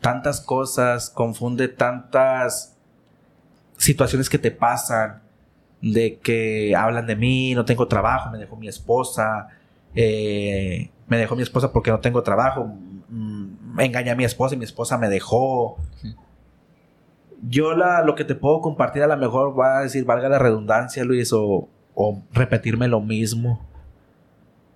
Tantas 0.00 0.40
cosas, 0.40 1.10
confunde 1.10 1.68
tantas 1.68 2.76
situaciones 3.76 4.28
que 4.28 4.38
te 4.38 4.50
pasan. 4.50 5.22
De 5.82 6.18
que 6.18 6.76
hablan 6.76 7.06
de 7.06 7.16
mí, 7.16 7.54
no 7.54 7.64
tengo 7.64 7.88
trabajo, 7.88 8.30
me 8.30 8.36
dejó 8.36 8.54
mi 8.56 8.68
esposa. 8.68 9.48
Eh, 9.94 10.90
me 11.08 11.16
dejó 11.16 11.36
mi 11.36 11.42
esposa 11.42 11.72
porque 11.72 11.90
no 11.90 12.00
tengo 12.00 12.22
trabajo. 12.22 12.66
Mm, 13.08 13.74
me 13.74 13.86
engañé 13.86 14.10
a 14.10 14.14
mi 14.14 14.24
esposa 14.24 14.54
y 14.54 14.58
mi 14.58 14.64
esposa 14.64 14.98
me 14.98 15.08
dejó. 15.08 15.78
Yo 17.42 17.74
la, 17.74 18.02
lo 18.02 18.14
que 18.14 18.24
te 18.24 18.34
puedo 18.34 18.60
compartir 18.60 19.02
a 19.02 19.06
lo 19.06 19.16
mejor 19.16 19.58
va 19.58 19.78
a 19.78 19.82
decir, 19.82 20.04
valga 20.04 20.28
la 20.28 20.38
redundancia, 20.38 21.04
Luis, 21.04 21.32
o, 21.32 21.68
o 21.94 22.22
repetirme 22.32 22.88
lo 22.88 23.00
mismo. 23.00 23.66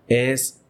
Es 0.09 0.65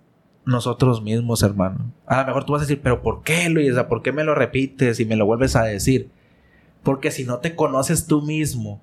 nosotros 0.44 1.02
mismos, 1.02 1.42
hermano. 1.42 1.92
A 2.06 2.20
lo 2.20 2.26
mejor 2.26 2.44
tú 2.44 2.52
vas 2.52 2.62
a 2.62 2.66
decir, 2.66 2.80
pero 2.82 3.02
¿por 3.02 3.22
qué, 3.22 3.48
Luisa? 3.48 3.88
¿Por 3.88 4.02
qué 4.02 4.12
me 4.12 4.24
lo 4.24 4.34
repites 4.34 5.00
y 5.00 5.04
me 5.04 5.16
lo 5.16 5.26
vuelves 5.26 5.56
a 5.56 5.64
decir? 5.64 6.10
Porque 6.82 7.10
si 7.10 7.24
no 7.24 7.38
te 7.38 7.54
conoces 7.54 8.06
tú 8.06 8.22
mismo, 8.22 8.80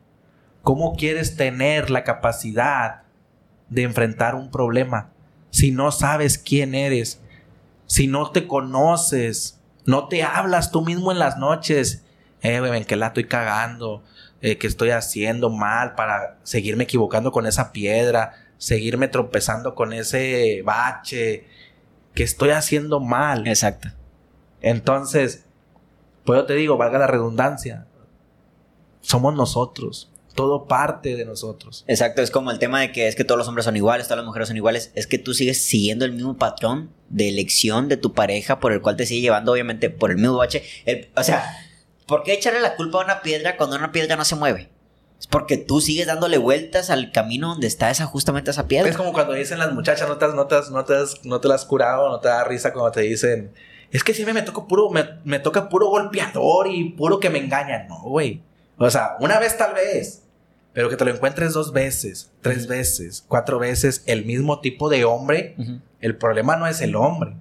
¿cómo 0.64 0.96
quieres 0.96 1.38
tener 1.38 1.90
la 1.90 2.04
capacidad 2.04 3.04
de 3.70 3.84
enfrentar 3.84 4.36
un 4.36 4.50
problema? 4.50 5.12
Si 5.52 5.72
no 5.72 5.92
sabes 5.92 6.38
quién 6.38 6.74
eres, 6.74 7.22
si 7.86 8.08
no 8.08 8.32
te 8.32 8.48
conoces, 8.48 9.62
no 9.86 10.08
te 10.08 10.24
hablas 10.24 10.72
tú 10.72 10.84
mismo 10.84 11.12
en 11.12 11.20
las 11.20 11.38
noches, 11.38 12.06
eh, 12.42 12.56
en 12.56 12.86
que 12.86 12.96
la 12.96 13.08
estoy 13.08 13.26
cagando, 13.26 14.04
eh, 14.42 14.58
que 14.58 14.68
estoy 14.68 14.90
haciendo 14.90 15.50
mal 15.50 15.96
para 15.96 16.38
seguirme 16.44 16.86
equivocando 16.86 17.32
con 17.32 17.46
esa 17.46 17.72
piedra, 17.72 18.34
seguirme 18.58 19.08
tropezando 19.08 19.76
con 19.76 19.94
ese 19.94 20.62
bache 20.64 21.46
que 22.14 22.24
estoy 22.24 22.50
haciendo 22.50 23.00
mal. 23.00 23.48
Exacto. 23.48 23.90
Entonces, 24.62 25.46
pues 26.26 26.40
yo 26.40 26.46
te 26.46 26.56
digo, 26.56 26.78
valga 26.78 27.00
la 27.00 27.08
redundancia, 27.08 27.86
somos 29.02 29.36
nosotros. 29.36 30.08
Todo 30.36 30.66
parte 30.66 31.18
de 31.18 31.26
nosotros. 31.26 31.84
Exacto, 31.88 32.22
es 32.22 32.32
como 32.32 32.52
el 32.52 32.60
tema 32.60 32.80
de 32.80 32.94
que 32.94 33.10
es 33.10 33.18
que 33.18 33.26
todos 33.26 33.38
los 33.38 33.50
hombres 33.50 33.66
son 33.66 33.76
iguales, 33.76 34.08
todas 34.08 34.20
las 34.20 34.26
mujeres 34.26 34.48
son 34.48 34.56
iguales. 34.56 34.92
Es 34.96 35.06
que 35.06 35.18
tú 35.18 35.34
sigues 35.34 35.62
siguiendo 35.62 36.06
el 36.06 36.14
mismo 36.14 36.38
patrón 36.38 36.90
de 37.10 37.28
elección 37.28 37.90
de 37.90 37.98
tu 37.98 38.14
pareja 38.14 38.62
por 38.62 38.72
el 38.72 38.82
cual 38.82 38.96
te 38.96 39.06
sigue 39.06 39.22
llevando, 39.22 39.52
obviamente, 39.52 39.90
por 39.90 40.10
el 40.10 40.18
mismo 40.18 40.38
bache. 40.38 40.64
o 41.18 41.24
sea, 41.24 41.44
¿por 42.12 42.24
qué 42.24 42.34
echarle 42.34 42.60
la 42.60 42.76
culpa 42.76 43.00
a 43.00 43.06
una 43.06 43.22
piedra 43.22 43.56
cuando 43.56 43.78
una 43.78 43.94
piedra 43.94 44.18
no 44.18 44.26
se 44.26 44.36
mueve? 44.36 44.70
Es 45.18 45.28
porque 45.28 45.56
tú 45.56 45.80
sigues 45.80 46.08
dándole 46.08 46.38
vueltas 46.38 46.90
al 46.90 47.14
camino 47.14 47.48
donde 47.48 47.68
está 47.68 47.90
esa 47.90 48.06
justamente 48.06 48.52
esa 48.52 48.68
piedra. 48.68 48.90
Es 48.90 48.98
como 48.98 49.14
cuando 49.14 49.32
dicen 49.32 49.60
las 49.60 49.72
muchachas, 49.72 50.10
no 50.10 50.18
te, 50.18 50.28
no 50.28 50.46
te, 50.46 50.58
no 50.72 50.84
te, 50.84 50.96
no 51.24 51.40
te 51.40 51.48
las 51.48 51.62
has 51.62 51.68
curado, 51.68 52.10
no 52.10 52.20
te 52.20 52.28
da 52.28 52.44
risa 52.44 52.74
cuando 52.74 52.92
te 52.92 53.00
dicen, 53.00 53.54
es 53.92 54.04
que 54.04 54.14
siempre 54.14 54.34
me 54.34 54.42
toca 54.42 54.68
puro, 54.68 54.90
me, 54.90 55.40
toca 55.40 55.70
puro 55.70 55.88
golpeador 55.88 56.68
y 56.68 56.90
puro 56.90 57.22
que 57.22 57.30
me 57.30 57.40
engañan. 57.40 57.88
No, 57.88 58.02
güey. 58.02 58.42
O 58.78 58.90
sea, 58.90 59.16
una 59.22 59.40
vez 59.40 59.58
tal 59.58 59.74
vez, 59.74 60.24
pero 60.74 60.90
que 60.90 60.98
te 60.98 61.06
lo 61.06 61.12
encuentres 61.12 61.54
dos 61.54 61.72
veces, 61.72 62.30
tres 62.42 62.68
veces, 62.68 63.24
cuatro 63.26 63.58
veces, 63.58 64.04
el 64.06 64.26
mismo 64.26 64.60
tipo 64.60 64.90
de 64.90 65.06
hombre, 65.06 65.56
el 66.02 66.18
problema 66.18 66.58
no 66.58 66.68
es 66.68 66.82
el 66.82 66.98
hombre. 66.98 67.36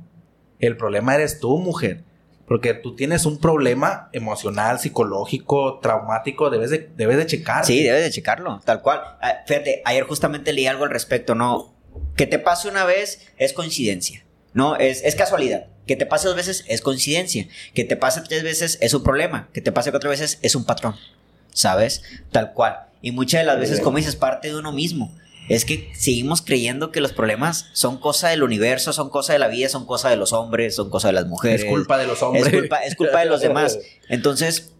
El 0.60 0.76
problema 0.76 1.16
eres 1.16 1.40
tú, 1.40 1.58
mujer. 1.58 2.04
Porque 2.50 2.74
tú 2.74 2.96
tienes 2.96 3.26
un 3.26 3.38
problema 3.38 4.08
emocional, 4.12 4.80
psicológico, 4.80 5.78
traumático, 5.78 6.50
debes 6.50 6.70
de, 6.70 6.90
debes 6.96 7.16
de 7.16 7.26
checar. 7.26 7.64
Sí, 7.64 7.80
debes 7.80 8.02
de 8.02 8.10
checarlo, 8.10 8.60
tal 8.64 8.82
cual. 8.82 9.02
Ah, 9.22 9.44
fíjate, 9.46 9.82
ayer 9.84 10.02
justamente 10.02 10.52
leí 10.52 10.66
algo 10.66 10.82
al 10.82 10.90
respecto, 10.90 11.36
¿no? 11.36 11.72
Que 12.16 12.26
te 12.26 12.40
pase 12.40 12.66
una 12.66 12.84
vez 12.84 13.24
es 13.36 13.52
coincidencia, 13.52 14.24
¿no? 14.52 14.74
Es, 14.74 15.04
es 15.04 15.14
casualidad. 15.14 15.66
Que 15.86 15.94
te 15.94 16.06
pase 16.06 16.26
dos 16.26 16.34
veces 16.34 16.64
es 16.66 16.80
coincidencia. 16.80 17.46
Que 17.72 17.84
te 17.84 17.94
pase 17.94 18.20
tres 18.22 18.42
veces 18.42 18.78
es 18.80 18.94
un 18.94 19.04
problema. 19.04 19.48
Que 19.52 19.60
te 19.60 19.70
pase 19.70 19.92
cuatro 19.92 20.10
veces 20.10 20.40
es 20.42 20.56
un 20.56 20.64
patrón, 20.64 20.96
¿sabes? 21.52 22.02
Tal 22.32 22.52
cual. 22.52 22.80
Y 23.00 23.12
muchas 23.12 23.42
de 23.42 23.46
las 23.46 23.60
veces, 23.60 23.78
como 23.78 23.98
dices, 23.98 24.16
parte 24.16 24.48
de 24.48 24.56
uno 24.56 24.72
mismo 24.72 25.16
es 25.48 25.64
que 25.64 25.90
seguimos 25.94 26.42
creyendo 26.42 26.92
que 26.92 27.00
los 27.00 27.12
problemas 27.12 27.70
son 27.72 27.98
cosa 27.98 28.28
del 28.28 28.42
universo, 28.42 28.92
son 28.92 29.10
cosa 29.10 29.32
de 29.32 29.38
la 29.38 29.48
vida, 29.48 29.68
son 29.68 29.86
cosa 29.86 30.08
de 30.10 30.16
los 30.16 30.32
hombres, 30.32 30.76
son 30.76 30.90
cosa 30.90 31.08
de 31.08 31.14
las 31.14 31.26
mujeres. 31.26 31.62
Es 31.62 31.68
culpa 31.68 31.98
de 31.98 32.06
los 32.06 32.22
hombres. 32.22 32.46
Es 32.46 32.52
culpa, 32.52 32.78
es 32.78 32.94
culpa 32.94 33.20
de 33.20 33.26
los 33.26 33.40
demás. 33.40 33.78
Entonces, 34.08 34.74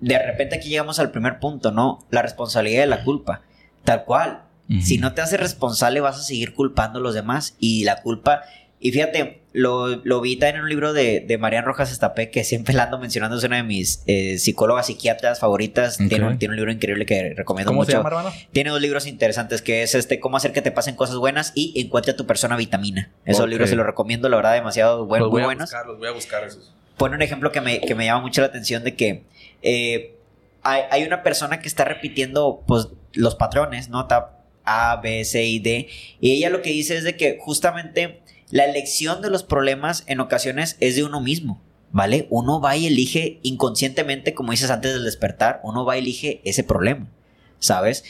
de 0.00 0.18
repente 0.18 0.56
aquí 0.56 0.68
llegamos 0.68 0.98
al 0.98 1.10
primer 1.10 1.40
punto, 1.40 1.72
¿no? 1.72 2.06
La 2.10 2.22
responsabilidad 2.22 2.82
de 2.82 2.88
la 2.88 3.02
culpa. 3.04 3.42
Tal 3.84 4.04
cual. 4.04 4.42
Si 4.82 4.98
no 4.98 5.14
te 5.14 5.20
haces 5.20 5.38
responsable, 5.38 6.00
vas 6.00 6.18
a 6.18 6.22
seguir 6.24 6.52
culpando 6.52 6.98
a 6.98 7.02
los 7.02 7.14
demás. 7.14 7.54
Y 7.60 7.84
la 7.84 8.02
culpa 8.02 8.42
y 8.78 8.92
fíjate, 8.92 9.42
lo, 9.56 9.96
lo 10.04 10.20
vi 10.20 10.36
también 10.36 10.56
en 10.56 10.62
un 10.64 10.68
libro 10.68 10.92
de, 10.92 11.20
de 11.20 11.38
Marian 11.38 11.64
Rojas 11.64 11.90
Estapé, 11.90 12.30
que 12.30 12.44
siempre 12.44 12.74
la 12.74 12.82
ando 12.84 12.98
mencionando, 12.98 13.38
es 13.38 13.44
una 13.44 13.56
de 13.56 13.62
mis 13.62 14.02
eh, 14.06 14.36
psicólogas 14.36 14.86
psiquiatras 14.86 15.40
favoritas. 15.40 15.96
Tiene, 15.96 16.26
un, 16.26 16.38
tiene, 16.38 16.52
un, 16.52 16.56
libro 16.56 16.70
increíble 16.70 17.06
que 17.06 17.32
recomiendo 17.34 17.70
¿Cómo 17.70 17.80
mucho. 17.80 17.92
Se 17.92 17.96
llama, 17.96 18.10
hermano? 18.10 18.32
Tiene 18.52 18.68
dos 18.68 18.82
libros 18.82 19.06
interesantes, 19.06 19.62
que 19.62 19.82
es 19.82 19.94
este, 19.94 20.20
cómo 20.20 20.36
hacer 20.36 20.52
que 20.52 20.60
te 20.60 20.72
pasen 20.72 20.94
cosas 20.94 21.16
buenas 21.16 21.52
y 21.54 21.72
encuentra 21.80 22.12
a 22.12 22.16
tu 22.16 22.26
persona 22.26 22.54
vitamina. 22.54 23.10
Esos 23.24 23.48
libros 23.48 23.70
se 23.70 23.76
los 23.76 23.86
recomiendo, 23.86 24.28
la 24.28 24.36
verdad, 24.36 24.52
demasiado 24.52 25.06
muy 25.06 25.20
buenos. 25.20 25.72
los 25.86 25.98
voy 25.98 26.08
a 26.08 26.12
buscar 26.12 26.44
esos. 26.44 26.74
Pone 26.98 27.16
un 27.16 27.22
ejemplo 27.22 27.50
que 27.50 27.62
me, 27.62 27.80
que 27.80 27.94
me 27.94 28.04
llama 28.04 28.20
mucho 28.20 28.42
la 28.42 28.48
atención 28.48 28.84
de 28.84 28.94
que 28.94 29.24
eh, 29.62 30.16
hay, 30.62 30.82
hay, 30.90 31.04
una 31.04 31.22
persona 31.22 31.60
que 31.60 31.68
está 31.68 31.86
repitiendo 31.86 32.62
pues, 32.66 32.88
los 33.14 33.34
patrones, 33.36 33.88
¿no? 33.88 34.06
A, 34.66 34.96
B, 34.96 35.24
C 35.24 35.44
y 35.44 35.60
D. 35.60 35.88
Y 36.20 36.32
ella 36.32 36.50
lo 36.50 36.60
que 36.60 36.70
dice 36.70 36.96
es 36.96 37.04
de 37.04 37.16
que 37.16 37.38
justamente 37.40 38.20
la 38.50 38.64
elección 38.64 39.22
de 39.22 39.30
los 39.30 39.42
problemas 39.42 40.04
en 40.06 40.20
ocasiones 40.20 40.76
es 40.80 40.94
de 40.94 41.04
uno 41.04 41.20
mismo, 41.20 41.60
¿vale? 41.90 42.26
Uno 42.30 42.60
va 42.60 42.76
y 42.76 42.86
elige 42.86 43.40
inconscientemente, 43.42 44.34
como 44.34 44.52
dices 44.52 44.70
antes 44.70 44.92
del 44.92 45.04
despertar, 45.04 45.60
uno 45.64 45.84
va 45.84 45.96
y 45.96 46.00
elige 46.00 46.40
ese 46.44 46.62
problema, 46.62 47.08
¿sabes? 47.58 48.04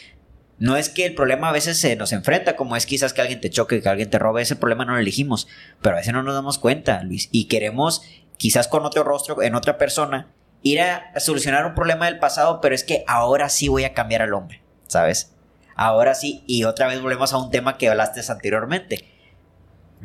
No 0.58 0.76
es 0.76 0.88
que 0.88 1.06
el 1.06 1.14
problema 1.14 1.48
a 1.48 1.52
veces 1.52 1.78
se 1.78 1.96
nos 1.96 2.12
enfrenta, 2.12 2.56
como 2.56 2.76
es 2.76 2.86
quizás 2.86 3.12
que 3.12 3.20
alguien 3.20 3.40
te 3.40 3.50
choque, 3.50 3.82
que 3.82 3.88
alguien 3.88 4.10
te 4.10 4.18
robe, 4.18 4.42
ese 4.42 4.56
problema 4.56 4.84
no 4.84 4.92
lo 4.92 4.98
elegimos, 4.98 5.48
pero 5.82 5.96
a 5.96 5.98
veces 5.98 6.12
no 6.12 6.22
nos 6.22 6.34
damos 6.34 6.58
cuenta, 6.58 7.02
Luis, 7.02 7.28
y 7.32 7.44
queremos, 7.44 8.02
quizás 8.36 8.68
con 8.68 8.84
otro 8.84 9.04
rostro, 9.04 9.42
en 9.42 9.54
otra 9.54 9.78
persona, 9.78 10.28
ir 10.62 10.80
a 10.80 11.18
solucionar 11.18 11.66
un 11.66 11.74
problema 11.74 12.06
del 12.06 12.18
pasado, 12.18 12.60
pero 12.60 12.74
es 12.74 12.84
que 12.84 13.04
ahora 13.06 13.48
sí 13.48 13.68
voy 13.68 13.84
a 13.84 13.94
cambiar 13.94 14.22
al 14.22 14.34
hombre, 14.34 14.60
¿sabes? 14.86 15.32
Ahora 15.74 16.14
sí, 16.14 16.42
y 16.46 16.64
otra 16.64 16.88
vez 16.88 17.00
volvemos 17.02 17.32
a 17.32 17.38
un 17.38 17.50
tema 17.50 17.76
que 17.76 17.88
hablaste 17.88 18.20
anteriormente 18.30 19.15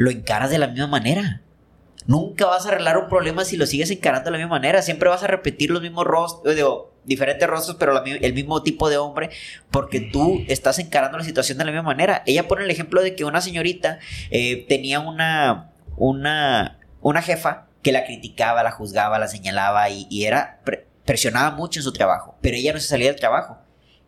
lo 0.01 0.09
encaras 0.09 0.49
de 0.49 0.57
la 0.57 0.67
misma 0.67 0.87
manera. 0.87 1.41
Nunca 2.07 2.47
vas 2.47 2.65
a 2.65 2.69
arreglar 2.69 2.97
un 2.97 3.07
problema 3.07 3.45
si 3.45 3.55
lo 3.55 3.67
sigues 3.67 3.91
encarando 3.91 4.25
de 4.25 4.31
la 4.31 4.37
misma 4.39 4.55
manera. 4.55 4.81
Siempre 4.81 5.09
vas 5.09 5.21
a 5.21 5.27
repetir 5.27 5.69
los 5.69 5.83
mismos 5.83 6.05
rostros, 6.05 6.55
digo, 6.55 6.91
diferentes 7.03 7.47
rostros, 7.47 7.77
pero 7.79 8.03
el 8.03 8.33
mismo 8.33 8.63
tipo 8.63 8.89
de 8.89 8.97
hombre, 8.97 9.29
porque 9.69 9.99
tú 9.99 10.43
estás 10.47 10.79
encarando 10.79 11.19
la 11.19 11.23
situación 11.23 11.59
de 11.59 11.65
la 11.65 11.71
misma 11.71 11.89
manera. 11.89 12.23
Ella 12.25 12.47
pone 12.47 12.63
el 12.63 12.71
ejemplo 12.71 13.03
de 13.03 13.15
que 13.15 13.25
una 13.25 13.41
señorita 13.41 13.99
eh, 14.31 14.65
tenía 14.67 14.99
una, 14.99 15.71
una, 15.97 16.79
una 17.01 17.21
jefa 17.21 17.67
que 17.83 17.91
la 17.91 18.03
criticaba, 18.03 18.63
la 18.63 18.71
juzgaba, 18.71 19.19
la 19.19 19.27
señalaba 19.27 19.87
y, 19.89 20.25
era 20.25 20.61
presionaba 21.05 21.55
mucho 21.55 21.79
en 21.79 21.83
su 21.83 21.93
trabajo, 21.93 22.37
pero 22.41 22.57
ella 22.57 22.73
no 22.73 22.79
se 22.79 22.87
salía 22.87 23.11
del 23.11 23.19
trabajo. 23.19 23.59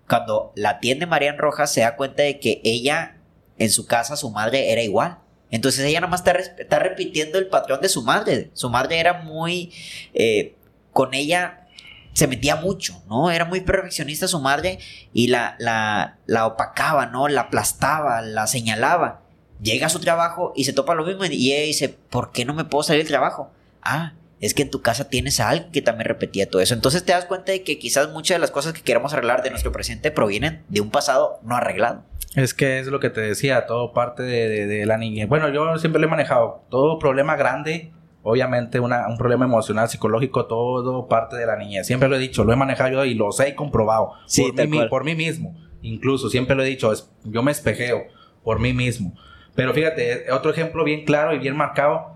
Cuando 0.07 0.53
la 0.55 0.71
atiende 0.71 1.05
Marian 1.05 1.37
Rojas 1.37 1.71
se 1.71 1.81
da 1.81 1.95
cuenta 1.95 2.23
de 2.23 2.39
que 2.39 2.61
ella 2.63 3.17
en 3.59 3.69
su 3.69 3.85
casa 3.85 4.15
su 4.15 4.31
madre 4.31 4.71
era 4.71 4.81
igual 4.81 5.22
entonces 5.55 5.85
ella 5.85 6.01
nomás 6.01 6.21
está, 6.21 6.31
está 6.31 6.79
repitiendo 6.79 7.37
el 7.37 7.47
patrón 7.47 7.79
de 7.81 7.89
su 7.89 8.01
madre. 8.01 8.49
Su 8.53 8.69
madre 8.69 8.99
era 8.99 9.21
muy... 9.21 9.71
Eh, 10.13 10.55
con 10.91 11.13
ella 11.13 11.67
se 12.13 12.27
metía 12.27 12.55
mucho, 12.55 13.03
¿no? 13.07 13.31
Era 13.31 13.45
muy 13.45 13.61
perfeccionista 13.61 14.27
su 14.27 14.39
madre 14.39 14.79
y 15.13 15.27
la, 15.27 15.55
la, 15.59 16.17
la 16.25 16.45
opacaba, 16.47 17.07
¿no? 17.07 17.27
La 17.27 17.41
aplastaba, 17.41 18.21
la 18.21 18.47
señalaba. 18.47 19.21
Llega 19.61 19.87
a 19.87 19.89
su 19.89 19.99
trabajo 19.99 20.53
y 20.55 20.63
se 20.63 20.73
topa 20.73 20.95
lo 20.95 21.05
mismo 21.05 21.25
y 21.25 21.53
ella 21.53 21.65
dice, 21.65 21.89
¿por 21.89 22.31
qué 22.31 22.45
no 22.45 22.53
me 22.53 22.65
puedo 22.65 22.83
salir 22.83 23.01
del 23.01 23.09
trabajo? 23.09 23.51
Ah, 23.81 24.13
es 24.43 24.53
que 24.53 24.61
en 24.61 24.69
tu 24.69 24.81
casa 24.81 25.07
tienes 25.07 25.39
a 25.39 25.47
alguien 25.47 25.71
que 25.71 25.81
también 25.81 26.05
repetía 26.05 26.49
todo 26.49 26.61
eso. 26.61 26.73
Entonces 26.73 27.05
te 27.05 27.13
das 27.13 27.23
cuenta 27.23 27.53
de 27.53 27.63
que 27.63 27.79
quizás 27.79 28.11
muchas 28.11 28.35
de 28.35 28.39
las 28.39 28.51
cosas 28.51 28.73
que 28.73 28.81
queremos 28.81 29.13
arreglar 29.13 29.41
de 29.41 29.49
nuestro 29.49 29.71
presente 29.71 30.11
provienen 30.11 30.63
de 30.67 30.81
un 30.81 30.91
pasado 30.91 31.39
no 31.43 31.55
arreglado. 31.55 32.03
Es 32.35 32.53
que 32.53 32.79
es 32.79 32.87
lo 32.87 32.99
que 32.99 33.09
te 33.09 33.21
decía, 33.21 33.65
todo 33.67 33.93
parte 33.93 34.21
de, 34.23 34.85
la 34.85 34.97
niña. 34.97 35.27
Bueno, 35.27 35.47
yo 35.47 35.77
siempre 35.77 36.01
lo 36.01 36.07
he 36.07 36.09
manejado. 36.09 36.65
Todo 36.69 36.99
problema 36.99 37.37
grande, 37.37 37.93
obviamente 38.21 38.81
una, 38.81 39.07
un 39.07 39.17
problema 39.17 39.45
emocional, 39.45 39.87
psicológico, 39.87 40.45
todo 40.45 41.07
parte 41.07 41.37
de 41.37 41.45
la 41.45 41.55
niña. 41.55 41.85
Siempre 41.85 42.09
lo 42.09 42.17
he 42.17 42.19
dicho, 42.19 42.43
lo 42.43 42.51
he 42.51 42.57
manejado 42.57 42.89
yo 42.89 43.05
y 43.05 43.13
lo 43.13 43.31
sé 43.31 43.49
y 43.49 43.55
comprobado. 43.55 44.11
Sí, 44.25 44.51
por, 44.51 44.67
mí, 44.67 44.79
por 44.89 45.05
mí 45.05 45.15
mismo. 45.15 45.55
Incluso, 45.81 46.29
siempre 46.29 46.57
lo 46.57 46.63
he 46.63 46.67
dicho, 46.67 46.91
yo 47.23 47.43
me 47.43 47.51
espejeo 47.51 48.07
por 48.43 48.59
mí 48.59 48.73
mismo. 48.73 49.13
Pero 49.55 49.73
fíjate, 49.73 50.29
otro 50.33 50.51
ejemplo 50.51 50.83
bien 50.83 51.05
claro 51.05 51.33
y 51.33 51.39
bien 51.39 51.55
marcado, 51.55 52.12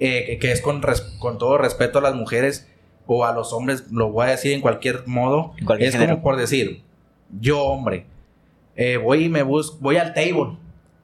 eh, 0.00 0.38
que, 0.40 0.50
es 0.50 0.60
con, 0.60 0.82
con 1.18 1.38
todo 1.38 1.58
respeto 1.58 1.98
a 1.98 2.02
las 2.02 2.14
mujeres 2.14 2.68
o 3.06 3.24
a 3.24 3.32
los 3.32 3.52
hombres, 3.52 3.90
lo 3.90 4.10
voy 4.10 4.26
a 4.26 4.30
decir 4.30 4.52
en 4.52 4.60
cualquier 4.60 5.06
modo, 5.06 5.54
es 5.78 5.96
como 5.96 6.22
por 6.22 6.36
decir, 6.36 6.82
yo 7.40 7.62
hombre, 7.64 8.06
eh, 8.76 8.96
voy 8.96 9.24
y 9.24 9.28
me 9.28 9.42
busco, 9.42 9.78
voy 9.80 9.96
al 9.96 10.14
table 10.14 10.56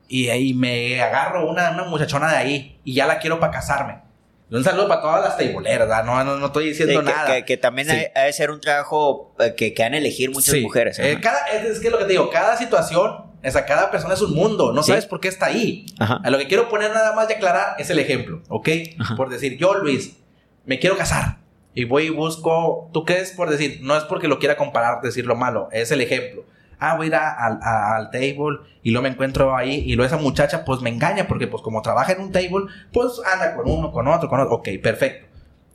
y 0.08 0.54
me 0.54 1.02
agarro 1.02 1.50
una, 1.50 1.72
una 1.72 1.84
muchachona 1.84 2.30
de 2.30 2.36
ahí 2.36 2.80
y 2.84 2.94
ya 2.94 3.06
la 3.06 3.18
quiero 3.18 3.38
para 3.38 3.52
casarme. 3.52 4.05
Un 4.48 4.62
saludo 4.62 4.86
para 4.86 5.00
todas 5.00 5.24
las 5.24 5.36
tableeras, 5.36 6.06
no, 6.06 6.22
no, 6.22 6.36
no, 6.36 6.46
estoy 6.46 6.68
diciendo 6.68 7.02
nada. 7.02 7.44
Que, 7.44 7.56
también 7.56 7.90
hay, 7.90 8.06
de 8.14 8.32
ser 8.32 8.52
un 8.52 8.60
trabajo 8.60 9.34
eh, 9.40 9.54
que, 9.56 9.74
que 9.74 9.82
han 9.82 9.94
elegir 9.94 10.30
muchas 10.30 10.60
mujeres. 10.60 10.98
Eh, 11.00 11.18
cada, 11.20 11.46
es, 11.48 11.80
que 11.80 11.90
lo 11.90 11.98
que 11.98 12.04
te 12.04 12.12
digo, 12.12 12.30
cada 12.30 12.56
situación, 12.56 13.10
o 13.44 13.50
sea, 13.50 13.66
cada 13.66 13.90
persona 13.90 14.14
es 14.14 14.22
un 14.22 14.34
mundo, 14.34 14.72
no 14.72 14.84
sabes 14.84 15.06
por 15.06 15.20
qué 15.20 15.28
está 15.28 15.46
ahí. 15.46 15.86
A 15.98 16.30
lo 16.30 16.38
que 16.38 16.46
quiero 16.46 16.68
poner 16.68 16.92
nada 16.92 17.12
más 17.14 17.26
de 17.26 17.34
aclarar 17.34 17.74
es 17.78 17.90
el 17.90 17.98
ejemplo, 17.98 18.42
¿ok? 18.48 18.68
Por 19.16 19.30
decir, 19.30 19.58
yo 19.58 19.74
Luis, 19.74 20.16
me 20.64 20.78
quiero 20.78 20.96
casar 20.96 21.38
y 21.74 21.84
voy 21.84 22.04
y 22.04 22.10
busco, 22.10 22.88
¿tú 22.92 23.04
qué 23.04 23.18
es 23.18 23.32
por 23.32 23.50
decir? 23.50 23.80
No 23.82 23.96
es 23.96 24.04
porque 24.04 24.28
lo 24.28 24.38
quiera 24.38 24.56
comparar, 24.56 25.00
decir 25.02 25.26
lo 25.26 25.34
malo, 25.34 25.68
es 25.72 25.90
el 25.90 26.00
ejemplo 26.00 26.44
ah, 26.78 26.96
voy 26.96 27.06
a 27.06 27.08
ir 27.08 27.14
al 27.14 28.10
table 28.10 28.58
y 28.82 28.90
luego 28.90 29.02
me 29.02 29.08
encuentro 29.08 29.56
ahí 29.56 29.82
y 29.86 29.94
luego 29.94 30.06
esa 30.06 30.22
muchacha 30.22 30.64
pues 30.64 30.80
me 30.80 30.90
engaña 30.90 31.26
porque 31.26 31.46
pues 31.46 31.62
como 31.62 31.82
trabaja 31.82 32.12
en 32.12 32.20
un 32.20 32.32
table, 32.32 32.66
pues 32.92 33.20
anda 33.32 33.54
con 33.54 33.68
uno, 33.68 33.92
con 33.92 34.06
otro, 34.08 34.28
con 34.28 34.40
otro. 34.40 34.54
Ok, 34.54 34.68
perfecto. 34.82 35.26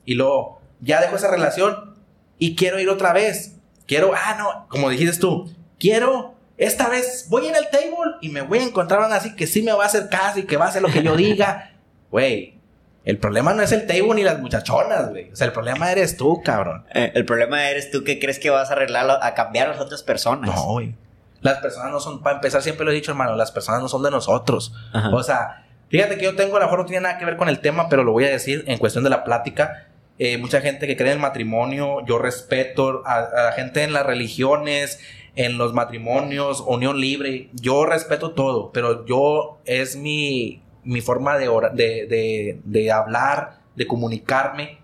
Y 0.06 0.16
luego 0.16 0.62
ya 0.80 1.02
dejo 1.02 1.16
esa 1.16 1.30
relación 1.30 1.96
y 2.38 2.56
quiero 2.56 2.80
ir 2.80 2.90
otra 2.90 3.14
vez. 3.14 3.58
Quiero, 3.86 4.12
ah, 4.16 4.36
no, 4.38 4.68
como 4.70 4.90
dijiste 4.90 5.20
tú, 5.20 5.52
quiero, 5.80 6.36
esta 6.58 6.88
vez 6.90 7.28
voy 7.30 7.48
en 7.48 7.56
el 7.56 7.70
table 7.70 8.16
y 8.22 8.30
me 8.30 8.42
voy 8.42 8.60
a 8.60 8.64
encontrar 8.64 9.06
una 9.06 9.16
así 9.16 9.36
que 9.36 9.48
sí 9.48 9.62
me 9.62 9.74
va 9.74 9.84
a 9.84 9.88
hacer 9.88 10.10
caso 10.10 10.40
y 10.40 10.44
que 10.44 10.58
va 10.58 10.66
a 10.66 10.70
hacer 10.70 10.82
lo 10.82 10.90
que 10.90 11.04
yo 11.04 11.16
diga. 11.16 11.68
Güey, 12.12 12.60
el 13.04 13.18
problema 13.18 13.54
no 13.54 13.64
es 13.64 13.72
el 13.72 13.88
table 13.88 14.14
ni 14.16 14.24
las 14.24 14.40
muchachonas, 14.40 15.10
güey. 15.10 15.32
O 15.32 15.36
sea, 15.36 15.48
el 15.48 15.54
problema 15.54 15.92
eres 15.92 16.18
tú, 16.18 16.42
cabrón. 16.44 16.86
Eh, 16.94 17.12
el 17.16 17.26
problema 17.26 17.70
eres 17.70 17.90
tú 17.90 18.04
que 18.04 18.20
crees 18.20 18.38
que 18.38 18.50
vas 18.52 18.70
a 18.70 18.74
arreglarlo, 18.74 19.22
a 19.22 19.34
cambiar 19.34 19.68
a 19.68 19.72
las 19.72 19.82
otras 19.82 20.04
personas. 20.04 20.56
No, 20.56 20.64
güey. 20.74 20.94
Las 21.42 21.58
personas 21.58 21.92
no 21.92 22.00
son, 22.00 22.22
para 22.22 22.36
empezar, 22.36 22.62
siempre 22.62 22.86
lo 22.86 22.92
he 22.92 22.94
dicho, 22.94 23.12
hermano, 23.12 23.36
las 23.36 23.52
personas 23.52 23.82
no 23.82 23.88
son 23.88 24.04
de 24.04 24.12
nosotros. 24.12 24.76
O 25.12 25.24
sea, 25.24 25.66
fíjate 25.90 26.18
que 26.18 26.26
yo 26.26 26.36
tengo, 26.36 26.58
a 26.58 26.60
lo 26.60 26.66
mejor 26.68 26.80
no 26.80 26.86
tiene 26.86 27.02
nada 27.02 27.18
que 27.18 27.26
ver 27.26 27.36
con 27.36 27.50
el 27.50 27.60
tema, 27.60 27.90
pero 27.90 28.04
lo 28.04 28.12
voy 28.12 28.26
a 28.26 28.30
decir 28.30 28.64
en 28.68 28.78
cuestión 28.78 29.04
de 29.04 29.10
la 29.10 29.24
plática. 29.24 29.88
Eh, 30.20 30.38
mucha 30.38 30.62
gente 30.62 30.86
que 30.86 30.96
cree 30.96 31.10
en 31.10 31.16
el 31.16 31.22
matrimonio, 31.22 32.06
yo 32.06 32.20
respeto 32.20 33.02
a, 33.08 33.16
a 33.16 33.44
la 33.46 33.52
gente 33.54 33.82
en 33.82 33.92
las 33.92 34.06
religiones, 34.06 35.00
en 35.36 35.58
los 35.58 35.74
matrimonios, 35.74 36.64
unión 36.68 37.00
libre, 37.00 37.50
yo 37.54 37.88
respeto 37.88 38.32
todo, 38.32 38.72
pero 38.72 39.04
yo 39.08 39.60
es 39.66 39.96
mi 39.96 40.61
mi 40.84 41.02
forma 41.02 41.38
de, 41.38 41.48
de, 41.74 42.60
de, 42.64 42.92
hablar, 42.92 43.62
de 43.76 43.88
comunicarme, 43.88 44.80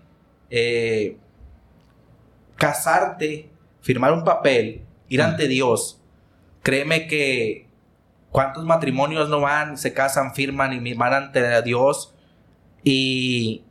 eh, 0.50 1.16
casarte, 2.56 3.50
firmar 3.80 4.12
un 4.12 4.24
papel, 4.24 4.82
ir 5.08 5.22
ante 5.22 5.48
Dios, 5.48 6.00
créeme 6.62 7.06
que 7.06 7.66
cuántos 8.30 8.64
matrimonios 8.64 9.28
no 9.28 9.40
van, 9.40 9.78
se 9.78 9.92
casan, 9.92 10.34
firman 10.34 10.86
y 10.86 10.94
van 10.94 11.14
ante 11.14 11.62
Dios 11.62 12.14
y 12.82 13.64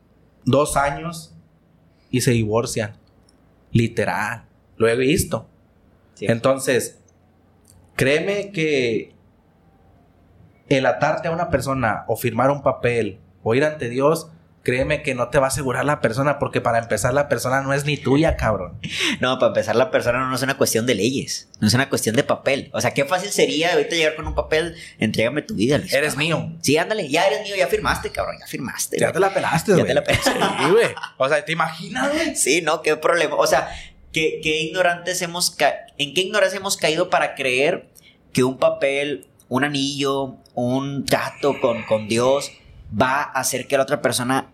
dos 0.46 0.78
años 0.78 1.34
y 2.10 2.22
se 2.22 2.32
divorcian. 2.32 2.96
Literal, 3.72 4.46
lo 4.78 4.88
he 4.88 4.96
visto. 4.96 5.48
Entonces, 6.20 7.00
créeme 7.96 8.52
que 8.52 9.14
el 10.70 10.86
atarte 10.86 11.28
a 11.28 11.32
una 11.32 11.50
persona 11.50 12.04
o 12.08 12.16
firmar 12.16 12.52
un 12.52 12.62
papel 12.62 13.20
o 13.44 13.56
ir 13.56 13.64
ante 13.64 13.90
Dios, 13.90 14.30
créeme 14.68 15.02
que 15.02 15.16
no 15.16 15.30
te 15.30 15.40
va 15.40 15.46
a 15.46 15.48
asegurar 15.48 15.86
la 15.86 16.02
persona, 16.02 16.40
porque 16.40 16.60
para 16.60 16.80
empezar 16.80 17.14
la 17.14 17.30
persona 17.30 17.62
no 17.62 17.74
es 17.74 17.86
ni 17.86 17.96
tuya, 17.96 18.36
cabrón. 18.36 18.78
No, 19.22 19.40
para 19.40 19.48
empezar 19.48 19.78
la 19.78 19.90
persona 19.92 20.28
no 20.28 20.36
es 20.36 20.42
una 20.42 20.58
cuestión 20.58 20.86
de 20.86 20.94
leyes, 20.94 21.48
no 21.62 21.70
es 21.70 21.74
una 21.74 21.88
cuestión 21.88 22.18
de 22.18 22.24
papel. 22.24 22.70
O 22.74 22.82
sea, 22.82 22.94
qué 22.94 23.06
fácil 23.06 23.30
sería 23.30 23.72
ahorita 23.72 23.96
llegar 23.96 24.16
con 24.16 24.28
un 24.28 24.36
papel, 24.36 24.76
entrégame 25.00 25.42
tu 25.42 25.56
vida. 25.56 25.82
Eres 25.92 26.18
mío. 26.18 26.52
Sí, 26.62 26.78
ándale, 26.78 27.08
ya 27.08 27.26
eres 27.26 27.44
mío, 27.44 27.56
ya 27.56 27.68
firmaste, 27.68 28.12
cabrón, 28.12 28.36
ya 28.42 28.46
firmaste. 28.46 29.00
Ya 29.00 29.14
te 29.14 29.20
la 29.22 29.34
pelaste, 29.34 29.72
güey. 29.72 29.84
Ya 29.84 29.88
te 29.88 29.94
la 29.94 30.04
pelaste. 30.04 30.32
güey. 30.72 30.88
O 31.16 31.30
sea, 31.30 31.46
¿te 31.46 31.54
imaginas, 31.54 32.12
güey? 32.12 32.36
Sí, 32.36 32.62
no, 32.62 32.82
qué 32.82 32.98
problema. 32.98 33.36
O 33.36 33.48
sea, 33.48 33.70
qué, 34.12 34.42
qué 34.44 34.60
ignorantes 34.64 35.22
hemos... 35.22 35.56
¿En 35.98 36.14
qué 36.14 36.22
ignorancia 36.22 36.58
hemos 36.58 36.76
caído 36.76 37.10
para 37.10 37.36
creer 37.36 37.88
que 38.34 38.44
un 38.44 38.58
papel 38.58 39.28
un 39.50 39.64
anillo, 39.64 40.38
un 40.54 41.06
trato 41.06 41.60
con, 41.60 41.84
con 41.84 42.08
Dios, 42.08 42.52
va 43.00 43.22
a 43.22 43.40
hacer 43.40 43.68
que 43.68 43.78
la 43.78 43.84
otra 43.84 44.02
persona 44.02 44.50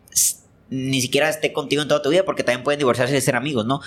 ni 0.70 1.02
siquiera 1.02 1.30
esté 1.30 1.54
contigo 1.54 1.82
en 1.82 1.88
toda 1.88 2.02
tu 2.02 2.10
vida, 2.10 2.24
porque 2.26 2.44
también 2.44 2.64
pueden 2.64 2.80
divorciarse 2.80 3.16
y 3.16 3.22
ser 3.22 3.36
amigos, 3.36 3.66
¿no? 3.66 3.82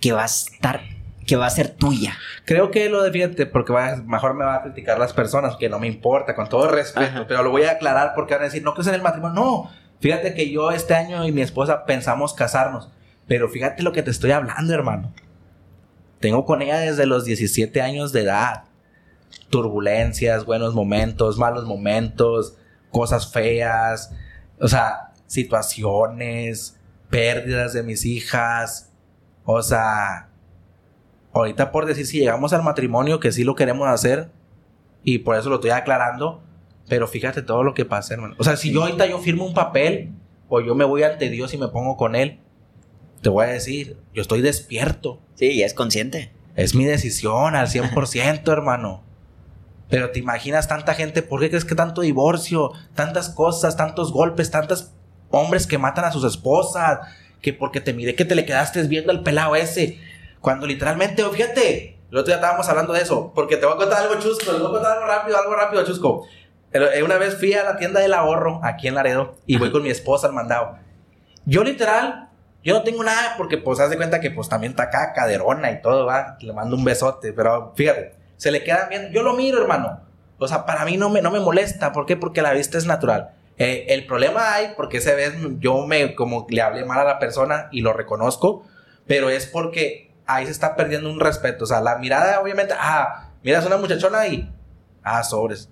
Que 0.00 0.12
va 0.12 0.22
a 0.22 0.26
estar, 0.26 0.80
que 1.26 1.36
va 1.36 1.46
a 1.46 1.50
ser 1.50 1.68
tuya. 1.68 2.16
Creo 2.46 2.70
que 2.70 2.88
lo 2.88 3.02
de 3.02 3.10
fíjate, 3.10 3.46
porque 3.46 3.74
mejor 4.06 4.34
me 4.34 4.44
va 4.44 4.56
a 4.56 4.62
criticar 4.62 4.98
las 4.98 5.12
personas, 5.12 5.56
que 5.56 5.68
no 5.68 5.78
me 5.78 5.86
importa, 5.86 6.34
con 6.34 6.48
todo 6.48 6.68
respeto, 6.68 7.26
pero 7.28 7.42
lo 7.42 7.50
voy 7.50 7.64
a 7.64 7.72
aclarar 7.72 8.12
porque 8.14 8.34
van 8.34 8.42
a 8.42 8.46
decir, 8.46 8.62
no 8.62 8.74
que 8.74 8.80
es 8.80 8.86
en 8.86 8.94
el 8.94 9.02
matrimonio, 9.02 9.34
no. 9.34 9.70
Fíjate 10.00 10.34
que 10.34 10.50
yo 10.50 10.70
este 10.70 10.94
año 10.94 11.26
y 11.26 11.32
mi 11.32 11.42
esposa 11.42 11.84
pensamos 11.84 12.32
casarnos, 12.34 12.90
pero 13.26 13.48
fíjate 13.48 13.82
lo 13.82 13.92
que 13.92 14.02
te 14.02 14.10
estoy 14.10 14.30
hablando, 14.30 14.72
hermano. 14.72 15.12
Tengo 16.20 16.46
con 16.46 16.62
ella 16.62 16.78
desde 16.78 17.04
los 17.04 17.26
17 17.26 17.82
años 17.82 18.12
de 18.12 18.22
edad 18.22 18.64
turbulencias, 19.54 20.46
buenos 20.46 20.74
momentos, 20.74 21.38
malos 21.38 21.64
momentos, 21.64 22.56
cosas 22.90 23.32
feas, 23.32 24.12
o 24.58 24.66
sea, 24.66 25.12
situaciones, 25.28 26.80
pérdidas 27.08 27.72
de 27.72 27.84
mis 27.84 28.04
hijas, 28.04 28.90
o 29.44 29.62
sea, 29.62 30.28
ahorita 31.32 31.70
por 31.70 31.86
decir 31.86 32.04
si 32.04 32.18
llegamos 32.18 32.52
al 32.52 32.64
matrimonio 32.64 33.20
que 33.20 33.30
sí 33.30 33.44
lo 33.44 33.54
queremos 33.54 33.86
hacer 33.86 34.28
y 35.04 35.18
por 35.18 35.36
eso 35.36 35.50
lo 35.50 35.54
estoy 35.54 35.70
aclarando, 35.70 36.42
pero 36.88 37.06
fíjate 37.06 37.40
todo 37.42 37.62
lo 37.62 37.74
que 37.74 37.84
pasa, 37.84 38.14
hermano. 38.14 38.34
O 38.38 38.42
sea, 38.42 38.56
si 38.56 38.72
yo 38.72 38.82
ahorita 38.82 39.06
yo 39.06 39.20
firmo 39.20 39.46
un 39.46 39.54
papel 39.54 40.14
o 40.48 40.60
yo 40.62 40.74
me 40.74 40.84
voy 40.84 41.04
ante 41.04 41.30
Dios 41.30 41.54
y 41.54 41.58
me 41.58 41.68
pongo 41.68 41.96
con 41.96 42.16
él, 42.16 42.40
te 43.22 43.28
voy 43.28 43.44
a 43.44 43.50
decir, 43.50 43.98
yo 44.12 44.20
estoy 44.20 44.40
despierto. 44.40 45.20
Sí, 45.36 45.62
es 45.62 45.74
consciente. 45.74 46.32
Es 46.56 46.74
mi 46.74 46.86
decisión 46.86 47.54
al 47.54 47.68
100%, 47.68 48.50
hermano. 48.50 49.04
Pero 49.88 50.10
te 50.10 50.18
imaginas 50.18 50.68
tanta 50.68 50.94
gente, 50.94 51.22
¿por 51.22 51.40
qué 51.40 51.48
crees 51.48 51.64
que 51.64 51.74
tanto 51.74 52.00
divorcio, 52.00 52.72
tantas 52.94 53.28
cosas, 53.28 53.76
tantos 53.76 54.12
golpes, 54.12 54.50
tantos 54.50 54.92
hombres 55.30 55.66
que 55.66 55.78
matan 55.78 56.04
a 56.04 56.12
sus 56.12 56.24
esposas? 56.24 57.00
Que 57.42 57.52
porque 57.52 57.80
te 57.80 57.92
miré 57.92 58.14
que 58.14 58.24
te 58.24 58.34
le 58.34 58.46
quedaste 58.46 58.82
viendo 58.84 59.12
al 59.12 59.22
pelado 59.22 59.56
ese. 59.56 60.00
Cuando 60.40 60.66
literalmente, 60.66 61.22
fíjate, 61.24 61.98
el 62.10 62.18
otro 62.18 62.26
día 62.26 62.36
estábamos 62.36 62.68
hablando 62.68 62.92
de 62.92 63.02
eso, 63.02 63.32
porque 63.34 63.56
te 63.56 63.66
voy 63.66 63.74
a 63.74 63.78
contar 63.78 64.02
algo 64.02 64.14
chusco, 64.20 64.52
te 64.52 64.58
voy 64.58 64.68
a 64.68 64.70
contar 64.70 64.92
algo 64.92 65.06
rápido, 65.06 65.38
algo 65.38 65.54
rápido, 65.54 65.84
chusco. 65.84 66.26
Pero, 66.70 66.90
eh, 66.92 67.02
una 67.02 67.18
vez 67.18 67.36
fui 67.38 67.52
a 67.54 67.64
la 67.64 67.76
tienda 67.76 68.00
del 68.00 68.14
ahorro 68.14 68.60
aquí 68.64 68.88
en 68.88 68.94
Laredo 68.94 69.36
y 69.46 69.58
voy 69.58 69.70
con 69.70 69.82
mi 69.82 69.90
esposa 69.90 70.26
al 70.26 70.32
mandado. 70.32 70.76
Yo 71.44 71.62
literal, 71.62 72.30
yo 72.64 72.74
no 72.74 72.82
tengo 72.82 73.04
nada 73.04 73.34
porque 73.36 73.58
pues 73.58 73.78
haz 73.80 73.90
de 73.90 73.96
cuenta 73.96 74.20
que 74.20 74.30
pues 74.30 74.48
también 74.48 74.70
está 74.72 74.84
acá 74.84 75.12
caderona 75.12 75.70
y 75.70 75.82
todo, 75.82 76.06
va. 76.06 76.36
Le 76.40 76.52
mando 76.52 76.76
un 76.76 76.84
besote, 76.84 77.32
pero 77.32 77.72
fíjate, 77.76 78.16
se 78.36 78.50
le 78.50 78.62
queda 78.64 78.88
bien. 78.88 79.10
Yo 79.12 79.22
lo 79.22 79.34
miro, 79.34 79.60
hermano. 79.60 80.00
O 80.38 80.48
sea, 80.48 80.66
para 80.66 80.84
mí 80.84 80.96
no 80.96 81.10
me, 81.10 81.22
no 81.22 81.30
me 81.30 81.40
molesta. 81.40 81.92
¿Por 81.92 82.06
qué? 82.06 82.16
Porque 82.16 82.42
la 82.42 82.52
vista 82.52 82.78
es 82.78 82.86
natural. 82.86 83.34
Eh, 83.56 83.86
el 83.90 84.06
problema 84.06 84.54
hay 84.54 84.72
porque 84.76 84.96
esa 84.96 85.14
vez 85.14 85.34
yo 85.60 85.86
me 85.86 86.16
como 86.16 86.44
le 86.48 86.60
hablé 86.60 86.84
mal 86.84 86.98
a 86.98 87.04
la 87.04 87.18
persona 87.20 87.68
y 87.70 87.82
lo 87.82 87.92
reconozco, 87.92 88.66
pero 89.06 89.30
es 89.30 89.46
porque 89.46 90.10
ahí 90.26 90.46
se 90.46 90.52
está 90.52 90.74
perdiendo 90.74 91.10
un 91.10 91.20
respeto. 91.20 91.64
O 91.64 91.66
sea, 91.66 91.80
la 91.80 91.98
mirada, 91.98 92.40
obviamente, 92.40 92.74
ah, 92.76 93.30
miras 93.42 93.64
a 93.64 93.68
una 93.68 93.76
muchachona 93.76 94.26
y, 94.26 94.52
ah, 95.02 95.22
sobres. 95.22 95.68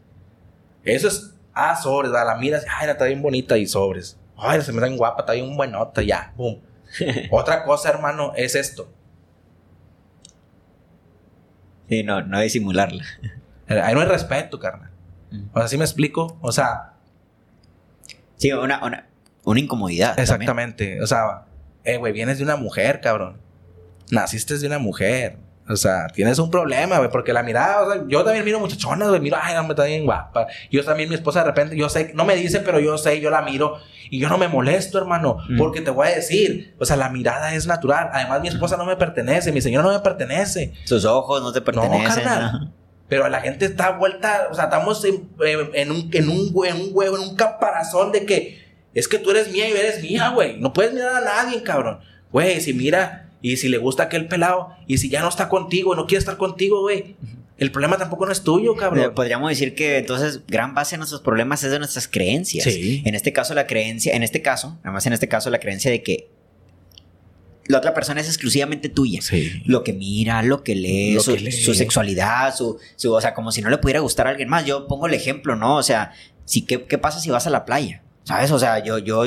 Eso 0.85 1.09
es, 1.09 1.35
ah, 1.55 1.77
sobres, 1.77 2.13
la 2.13 2.35
miras, 2.37 2.65
ay, 2.79 2.89
está 2.89 3.05
bien 3.07 3.23
bonita 3.23 3.59
y 3.59 3.67
sobres. 3.67 4.17
Ay, 4.37 4.61
se 4.63 4.73
me 4.73 4.81
da 4.81 4.87
bien 4.87 4.99
guapa, 4.99 5.23
está 5.23 5.33
bien 5.33 5.57
buenota, 5.57 6.03
ya, 6.03 6.33
boom. 6.37 6.61
Otra 7.31 7.65
cosa, 7.65 7.89
hermano, 7.89 8.33
es 8.37 8.55
esto. 8.55 8.89
Sí, 11.89 12.03
no, 12.03 12.23
no 12.23 12.41
disimularla. 12.41 13.05
Ahí 13.69 13.95
no 13.95 14.01
hay 14.01 14.07
respeto, 14.07 14.59
carnal. 14.59 14.91
Mm. 15.31 15.45
O 15.53 15.59
sea, 15.59 15.69
¿sí 15.69 15.77
me 15.79 15.85
explico? 15.85 16.39
O 16.41 16.53
sea, 16.53 16.89
Sí, 18.37 18.53
una, 18.53 18.85
una, 18.85 19.07
una 19.45 19.61
incomodidad. 19.61 20.19
exactamente. 20.19 21.01
O 21.01 21.07
sea, 21.07 21.45
eh, 21.85 21.97
güey, 21.97 22.13
vienes 22.13 22.39
de 22.39 22.45
una 22.45 22.57
mujer, 22.57 23.01
cabrón. 23.01 23.39
Naciste 24.11 24.59
de 24.59 24.67
una 24.67 24.79
mujer. 24.79 25.39
O 25.69 25.77
sea, 25.77 26.09
tienes 26.09 26.39
un 26.41 26.51
problema, 26.51 26.99
güey, 26.99 27.09
porque 27.11 27.33
la 27.33 27.43
mirada, 27.45 27.83
o 27.83 27.93
sea, 27.93 28.03
yo 28.09 28.25
también 28.25 28.45
miro 28.45 28.59
muchachonas, 28.59 29.09
güey, 29.09 29.21
miro, 29.21 29.37
ay, 29.41 29.55
no, 29.55 29.63
me 29.63 29.71
está 29.71 29.85
bien 29.85 30.05
guapa. 30.05 30.49
Yo 30.71 30.85
también, 30.85 31.09
mi 31.09 31.15
esposa 31.15 31.41
de 31.41 31.47
repente, 31.47 31.77
yo 31.77 31.89
sé, 31.89 32.11
no 32.15 32.25
me 32.25 32.35
dice, 32.35 32.61
pero 32.61 32.81
yo 32.81 32.99
sé, 32.99 33.21
yo 33.21 33.31
la 33.31 33.43
miro 33.43 33.79
y 34.11 34.19
yo 34.19 34.29
no 34.29 34.39
me 34.39 34.49
molesto, 34.49 34.99
hermano, 34.99 35.39
Mm. 35.49 35.59
porque 35.59 35.81
te 35.81 35.91
voy 35.91 36.09
a 36.09 36.15
decir, 36.17 36.75
o 36.81 36.85
sea, 36.85 36.97
la 36.97 37.09
mirada 37.11 37.55
es 37.55 37.67
natural. 37.69 38.11
Además, 38.13 38.41
mi 38.43 38.49
esposa 38.49 38.77
no 38.77 38.85
me 38.85 38.97
pertenece, 38.97 39.53
mi 39.53 39.61
señora 39.61 39.87
no 39.87 39.93
me 39.95 40.01
pertenece. 40.01 40.73
Sus 40.85 41.05
ojos 41.05 41.41
no 41.43 41.53
te 41.53 41.61
pertenecen. 41.61 42.05
carnal. 42.25 42.53
¿no? 42.61 42.73
Pero 43.09 43.29
la 43.29 43.41
gente 43.41 43.65
está 43.67 43.91
vuelta, 43.91 44.49
o 44.51 44.55
sea, 44.55 44.65
estamos 44.65 45.05
en, 45.05 45.29
en- 45.75 45.91
un, 45.93 46.11
en 46.13 46.29
un 46.29 46.51
en 46.67 46.77
un 46.81 46.91
huevo, 46.93 47.17
en 47.17 47.23
un 47.23 47.37
caparazón 47.37 48.11
de 48.11 48.27
que 48.27 48.63
es 48.95 49.07
que 49.07 49.19
tú 49.19 49.31
eres 49.31 49.51
mía 49.53 49.69
y 49.69 49.73
eres 49.73 50.03
mía, 50.03 50.31
güey. 50.31 50.59
No 50.59 50.73
puedes 50.73 50.93
mirar 50.93 51.15
a 51.17 51.21
nadie, 51.21 51.63
cabrón. 51.63 52.01
Güey, 52.33 52.61
si 52.61 52.73
mira 52.75 53.29
y 53.43 53.57
si 53.59 53.69
le 53.69 53.77
gusta 53.79 54.05
aquel 54.05 54.29
pelado 54.29 54.69
y 54.87 54.99
si 54.99 55.09
ya 55.11 55.21
no 55.21 55.29
está 55.29 55.49
contigo, 55.49 55.95
no 55.95 56.07
quiere 56.07 56.21
estar 56.21 56.37
contigo, 56.39 56.81
güey. 56.81 57.17
El 57.59 57.71
problema 57.71 57.97
tampoco 57.99 58.25
no 58.27 58.33
es 58.33 58.43
tuyo, 58.43 58.73
Eh, 58.75 58.77
cabrón. 58.79 59.13
Podríamos 59.15 59.49
decir 59.51 59.75
que 59.75 59.99
entonces 59.99 60.41
gran 60.49 60.75
base 60.75 60.95
de 60.95 60.99
nuestros 60.99 61.21
problemas 61.21 61.63
es 61.63 61.71
de 61.71 61.79
nuestras 61.79 62.09
creencias. 62.09 62.65
Sí. 62.65 63.03
En 63.05 63.15
este 63.15 63.33
caso 63.33 63.55
la 63.55 63.67
creencia, 63.67 64.15
en 64.15 64.23
este 64.23 64.43
caso, 64.43 64.79
nada 64.83 64.93
más 64.93 65.07
en 65.07 65.13
este 65.13 65.29
caso 65.29 65.51
la 65.51 65.61
creencia 65.61 65.91
de 65.91 66.03
que 66.03 66.29
la 67.67 67.79
otra 67.79 67.95
persona 67.95 68.21
es 68.21 68.27
exclusivamente 68.27 68.89
tuya. 68.89 69.23
Sí. 69.23 69.63
Lo 69.65 69.85
que 69.85 69.93
mira, 69.93 70.43
lo 70.43 70.65
que 70.65 70.75
lee, 70.75 71.15
Lo 71.15 71.21
su, 71.23 71.35
que 71.35 71.41
lee. 71.41 71.53
su 71.53 71.75
sexualidad, 71.75 72.55
su, 72.55 72.79
su- 72.97 73.13
o 73.13 73.21
sea, 73.21 73.35
como 73.35 73.53
si 73.53 73.63
no 73.63 73.71
le 73.71 73.79
pudiera 73.79 74.01
gustar 74.01 74.27
a 74.27 74.31
alguien 74.31 74.49
más. 74.49 74.65
Yo 74.67 74.89
pongo 74.89 75.07
el 75.07 75.15
ejemplo, 75.15 75.55
¿no? 75.55 75.77
O 75.77 75.83
sea, 75.85 76.13
si, 76.45 76.63
¿qué, 76.63 76.85
qué 76.85 76.99
pasa 76.99 77.21
si 77.21 77.31
vas 77.31 77.47
a 77.47 77.51
la 77.51 77.65
playa? 77.65 78.03
¿Sabes? 78.25 78.51
O 78.51 78.59
sea, 78.59 78.83
yo, 78.83 78.99
yo, 78.99 79.25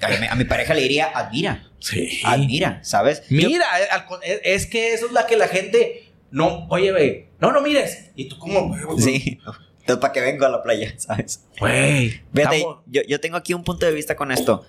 a 0.00 0.08
mi, 0.20 0.26
a 0.26 0.34
mi 0.34 0.44
pareja 0.44 0.74
le 0.74 0.82
diría, 0.82 1.06
admira, 1.14 1.70
Sí. 1.80 2.20
admira, 2.24 2.80
¿sabes? 2.82 3.22
Yo- 3.28 3.48
Mira, 3.48 3.64
eh, 3.80 3.88
al 3.90 4.06
con- 4.06 4.20
es, 4.22 4.40
es 4.44 4.66
que 4.66 4.92
eso 4.94 5.06
es 5.06 5.12
la 5.12 5.26
que 5.26 5.36
la 5.36 5.48
gente 5.48 6.10
no, 6.30 6.66
oye, 6.68 6.90
güey, 6.92 7.28
no, 7.40 7.52
no 7.52 7.60
mires. 7.62 8.10
Y 8.16 8.28
tú 8.28 8.36
güey, 8.38 8.62
sí. 8.98 9.38
Entonces, 9.80 10.00
¿para 10.02 10.12
qué 10.12 10.20
vengo 10.20 10.44
a 10.44 10.50
la 10.50 10.62
playa? 10.62 10.92
¿Sabes? 10.98 11.46
güey, 11.58 12.20
Fíjate, 12.34 12.64
yo, 12.86 13.02
yo 13.08 13.20
tengo 13.20 13.36
aquí 13.36 13.54
un 13.54 13.64
punto 13.64 13.86
de 13.86 13.92
vista 13.92 14.16
con 14.16 14.30
esto. 14.32 14.66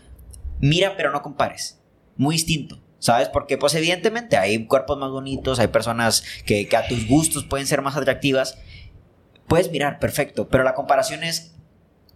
Mira, 0.61 0.95
pero 0.95 1.11
no 1.11 1.21
compares. 1.21 1.79
Muy 2.15 2.35
distinto. 2.35 2.81
¿Sabes? 2.99 3.29
Porque, 3.29 3.57
pues, 3.57 3.73
evidentemente 3.75 4.35
hay 4.35 4.65
cuerpos 4.65 4.97
más 4.97 5.09
bonitos, 5.09 5.59
hay 5.59 5.67
personas 5.69 6.21
que, 6.45 6.67
que 6.67 6.75
a 6.75 6.85
tus 6.87 7.07
gustos 7.07 7.45
pueden 7.45 7.65
ser 7.65 7.81
más 7.81 7.95
atractivas. 7.95 8.57
Puedes 9.47 9.71
mirar, 9.71 9.99
perfecto. 9.99 10.49
Pero 10.49 10.63
la 10.65 10.73
comparación 10.73 11.23
es, 11.23 11.55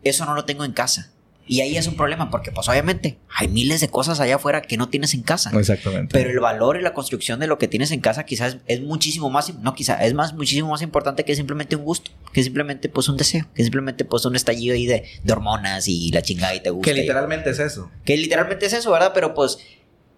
eso 0.04 0.26
no 0.26 0.36
lo 0.36 0.44
tengo 0.44 0.66
en 0.66 0.74
casa. 0.74 1.13
Y 1.46 1.60
ahí 1.60 1.76
es 1.76 1.88
un 1.88 1.96
problema, 1.96 2.30
porque, 2.30 2.52
pues, 2.52 2.70
obviamente, 2.70 3.18
hay 3.36 3.50
miles 3.50 3.82
de 3.82 3.90
cosas 3.90 4.22
allá 4.22 4.36
afuera 4.36 4.62
que 4.62 4.78
no 4.78 4.88
tienes 4.88 5.14
en 5.14 5.24
casa. 5.24 5.52
Exactamente. 5.58 6.14
Pero 6.14 6.30
el 6.30 6.40
valor 6.40 6.78
y 6.78 6.82
la 6.82 6.94
construcción 6.94 7.40
de 7.40 7.48
lo 7.48 7.58
que 7.58 7.68
tienes 7.68 7.92
en 7.92 8.00
casa 8.00 8.24
quizás 8.26 8.58
es, 8.66 8.82
muchísimo 8.82 9.30
más, 9.30 9.54
no 9.56 9.74
quizás, 9.76 10.02
es 10.04 10.14
más, 10.14 10.34
muchísimo 10.34 10.70
más 10.70 10.82
importante 10.82 11.26
que 11.26 11.36
simplemente 11.36 11.76
un 11.76 11.84
gusto, 11.84 12.12
que 12.32 12.44
simplemente 12.44 12.88
pues 12.88 13.10
un 13.10 13.18
deseo, 13.18 13.46
que 13.54 13.64
simplemente 13.64 14.06
pues 14.06 14.24
un 14.24 14.36
estallido 14.38 14.74
ahí 14.74 14.86
de, 14.86 15.04
de 15.22 15.34
hormonas 15.34 15.88
y 15.90 16.12
la 16.12 16.22
chingada 16.22 16.56
y 16.56 16.62
te 16.62 16.70
gusta. 16.70 16.92
que 16.92 16.98
y- 16.98 17.02
literalmente 17.02 17.50
es 17.50 17.60
eso. 17.60 17.92
que 18.06 18.16
literalmente 18.16 18.66
es 18.68 18.74
eso, 18.74 18.92
¿verdad? 18.92 19.12
Pero 19.14 19.34
pues 19.34 19.58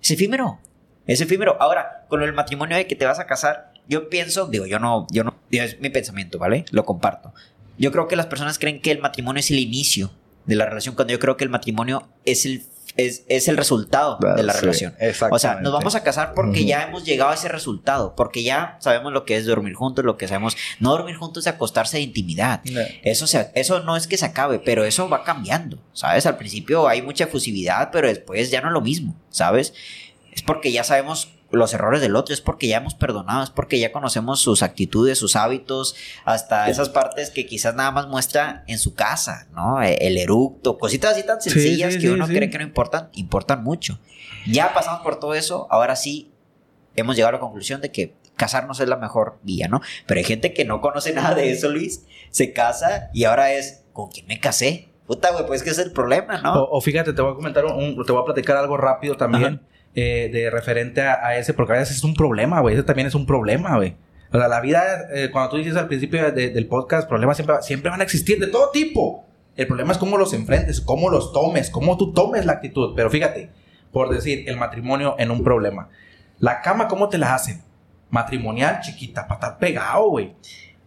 es 0.04 0.12
efímero, 0.12 0.60
es 1.08 1.22
efímero. 1.22 1.58
Ahora, 1.60 2.06
con 2.08 2.22
el 2.22 2.34
matrimonio 2.34 2.78
de 2.78 2.86
que 2.86 2.96
te 2.96 3.06
vas 3.06 3.18
a 3.20 3.26
casar, 3.26 3.74
yo 3.88 4.10
pienso, 4.10 4.46
digo, 4.48 4.68
yo 4.68 4.78
no, 4.78 5.08
yo 5.12 5.24
no, 5.24 5.36
es 5.50 5.80
mi 5.80 5.90
pensamiento, 5.90 6.38
¿vale? 6.38 6.66
Lo 6.70 6.86
comparto. 6.86 7.34
Yo 7.80 7.92
creo 7.92 8.08
que 8.08 8.16
las 8.16 8.28
personas 8.28 8.60
creen 8.60 8.80
que 8.80 8.92
el 8.92 9.00
matrimonio 9.00 9.40
es 9.40 9.50
el 9.50 9.58
inicio 9.60 10.12
de 10.46 10.56
la 10.56 10.66
relación, 10.66 10.96
cuando 10.96 11.12
yo 11.14 11.20
creo 11.20 11.38
que 11.38 11.44
el 11.44 11.50
matrimonio 11.50 12.08
es 12.26 12.46
el, 12.46 12.64
es, 12.98 13.24
es 13.28 13.48
el 13.50 13.58
resultado 13.58 14.18
de 14.36 14.44
la 14.44 14.54
Sí, 14.54 14.60
relación. 14.62 14.94
O 15.36 15.40
sea, 15.40 15.56
nos 15.56 15.74
vamos 15.74 15.96
a 15.96 16.04
casar 16.04 16.34
porque 16.34 16.66
ya 16.66 16.84
hemos 16.84 17.04
llegado 17.04 17.32
a 17.32 17.34
ese 17.34 17.50
resultado, 17.50 18.16
porque 18.16 18.42
ya 18.44 18.78
sabemos 18.80 19.12
lo 19.12 19.26
que 19.26 19.36
es 19.36 19.46
dormir 19.46 19.74
juntos, 19.74 20.06
lo 20.06 20.18
que 20.18 20.28
sabemos, 20.30 20.56
no 20.80 20.92
dormir 20.92 21.16
juntos 21.18 21.46
es 21.46 21.54
acostarse 21.54 21.98
de 21.98 22.04
intimidad. 22.04 22.62
Eso, 23.04 23.28
se- 23.28 23.52
eso 23.54 23.82
no 23.82 23.98
es 23.98 24.08
que 24.08 24.18
se 24.18 24.26
acabe, 24.26 24.60
pero 24.60 24.86
eso 24.86 25.10
va 25.10 25.24
cambiando, 25.24 25.78
¿sabes? 25.94 26.26
Al 26.26 26.38
principio 26.38 26.88
hay 26.88 27.02
mucha 27.02 27.26
efusividad, 27.26 27.90
pero 27.92 28.08
después 28.08 28.50
ya 28.50 28.62
no 28.62 28.68
es 28.68 28.74
lo 28.74 28.82
mismo, 28.82 29.16
¿sabes? 29.30 29.74
Es 30.32 30.42
porque 30.42 30.72
ya 30.72 30.84
sabemos 30.84 31.30
los 31.52 31.74
errores 31.74 32.02
del 32.02 32.16
otro, 32.16 32.34
es 32.34 32.42
porque 32.42 32.68
ya 32.68 32.78
hemos 32.78 32.96
perdonado, 32.96 33.44
es 33.44 33.50
porque 33.50 33.80
ya 33.80 33.92
conocemos 33.92 34.40
sus 34.42 34.64
actitudes, 34.64 35.18
sus 35.18 35.36
hábitos, 35.36 35.96
hasta 36.26 36.70
esas 36.70 36.90
partes 36.90 37.30
que 37.30 37.46
quizás 37.46 37.76
nada 37.76 37.92
más 37.92 38.08
muestra 38.08 38.64
en 38.68 38.78
su 38.80 38.94
casa, 38.96 39.48
¿no? 39.54 39.82
E- 39.82 39.96
El 40.08 40.18
eructo, 40.18 40.78
cositas 40.78 41.14
así 41.14 41.24
tan 41.26 41.40
sencillas 41.42 41.94
sí, 41.94 42.00
que 42.00 42.10
uno 42.12 42.28
sí. 42.28 42.34
cree 42.34 42.50
que 42.50 42.58
no 42.58 42.64
importan, 42.64 43.10
importan 43.14 43.64
mucho. 43.64 44.00
Ya 44.48 44.74
pasamos 44.74 45.02
por 45.02 45.20
todo 45.20 45.34
eso, 45.36 45.68
ahora 45.70 45.96
sí 45.96 46.32
hemos 46.96 47.16
llegado 47.16 47.30
a 47.30 47.34
la 47.34 47.40
conclusión 47.40 47.80
de 47.82 47.92
que 47.92 48.16
casarnos 48.36 48.80
es 48.82 48.90
la 48.90 48.98
mejor 48.98 49.40
vía, 49.44 49.68
¿no? 49.68 49.82
Pero 50.08 50.18
hay 50.18 50.24
gente 50.26 50.54
que 50.54 50.66
no 50.66 50.82
conoce 50.82 51.14
nada 51.14 51.36
de 51.36 51.52
eso, 51.52 51.70
Luis. 51.70 52.04
Se 52.32 52.52
casa 52.54 53.10
y 53.14 53.24
ahora 53.26 53.54
es, 53.54 53.84
¿con 53.94 54.10
quién 54.10 54.26
me 54.28 54.40
casé? 54.40 54.90
Puta, 55.08 55.32
güey, 55.32 55.46
pues 55.46 55.62
que 55.64 55.70
es 55.70 55.78
el 55.78 55.92
problema, 55.94 56.42
¿no? 56.42 56.54
O, 56.64 56.78
o 56.78 56.82
fíjate, 56.82 57.14
te 57.14 57.22
voy 57.22 57.32
a 57.32 57.36
comentar, 57.36 57.64
un- 57.66 58.04
te 58.06 58.12
voy 58.12 58.22
a 58.22 58.26
platicar 58.26 58.58
algo 58.58 58.76
rápido 58.76 59.16
también 59.16 59.62
eh, 59.96 60.30
de 60.32 60.50
referente 60.50 61.02
a, 61.02 61.26
a 61.26 61.38
ese, 61.38 61.54
porque 61.54 61.74
a 61.74 61.78
veces 61.78 61.98
es 61.98 62.04
un 62.04 62.14
problema, 62.14 62.60
güey. 62.60 62.76
Ese 62.76 62.84
también 62.84 63.08
es 63.08 63.16
un 63.16 63.26
problema, 63.26 63.78
güey. 63.78 63.96
O 64.32 64.38
sea, 64.38 64.48
la 64.48 64.60
vida, 64.60 64.84
eh, 65.14 65.30
cuando 65.32 65.52
tú 65.52 65.58
dices 65.58 65.76
al 65.78 65.88
principio 65.88 66.32
de- 66.32 66.50
del 66.50 66.68
podcast, 66.68 67.08
problemas 67.08 67.38
siempre, 67.38 67.56
siempre 67.62 67.90
van 67.92 68.02
a 68.02 68.04
existir 68.04 68.40
de 68.40 68.48
todo 68.48 68.72
tipo. 68.72 69.26
El 69.56 69.68
problema 69.68 69.94
es 69.94 69.98
cómo 69.98 70.18
los 70.18 70.34
enfrentes, 70.34 70.82
cómo 70.82 71.10
los 71.10 71.32
tomes, 71.32 71.70
cómo 71.70 71.96
tú 71.98 72.12
tomes 72.12 72.46
la 72.46 72.54
actitud. 72.54 72.94
Pero 72.96 73.10
fíjate, 73.10 73.50
por 73.94 74.10
decir, 74.14 74.44
el 74.50 74.58
matrimonio 74.58 75.16
en 75.18 75.32
un 75.32 75.44
problema. 75.44 75.88
La 76.40 76.62
cama, 76.62 76.90
¿cómo 76.90 77.08
te 77.08 77.18
la 77.18 77.34
hacen? 77.34 77.62
Matrimonial, 78.10 78.82
chiquita, 78.82 79.28
para 79.28 79.36
estar 79.36 79.58
pegado, 79.58 80.10
güey. 80.10 80.36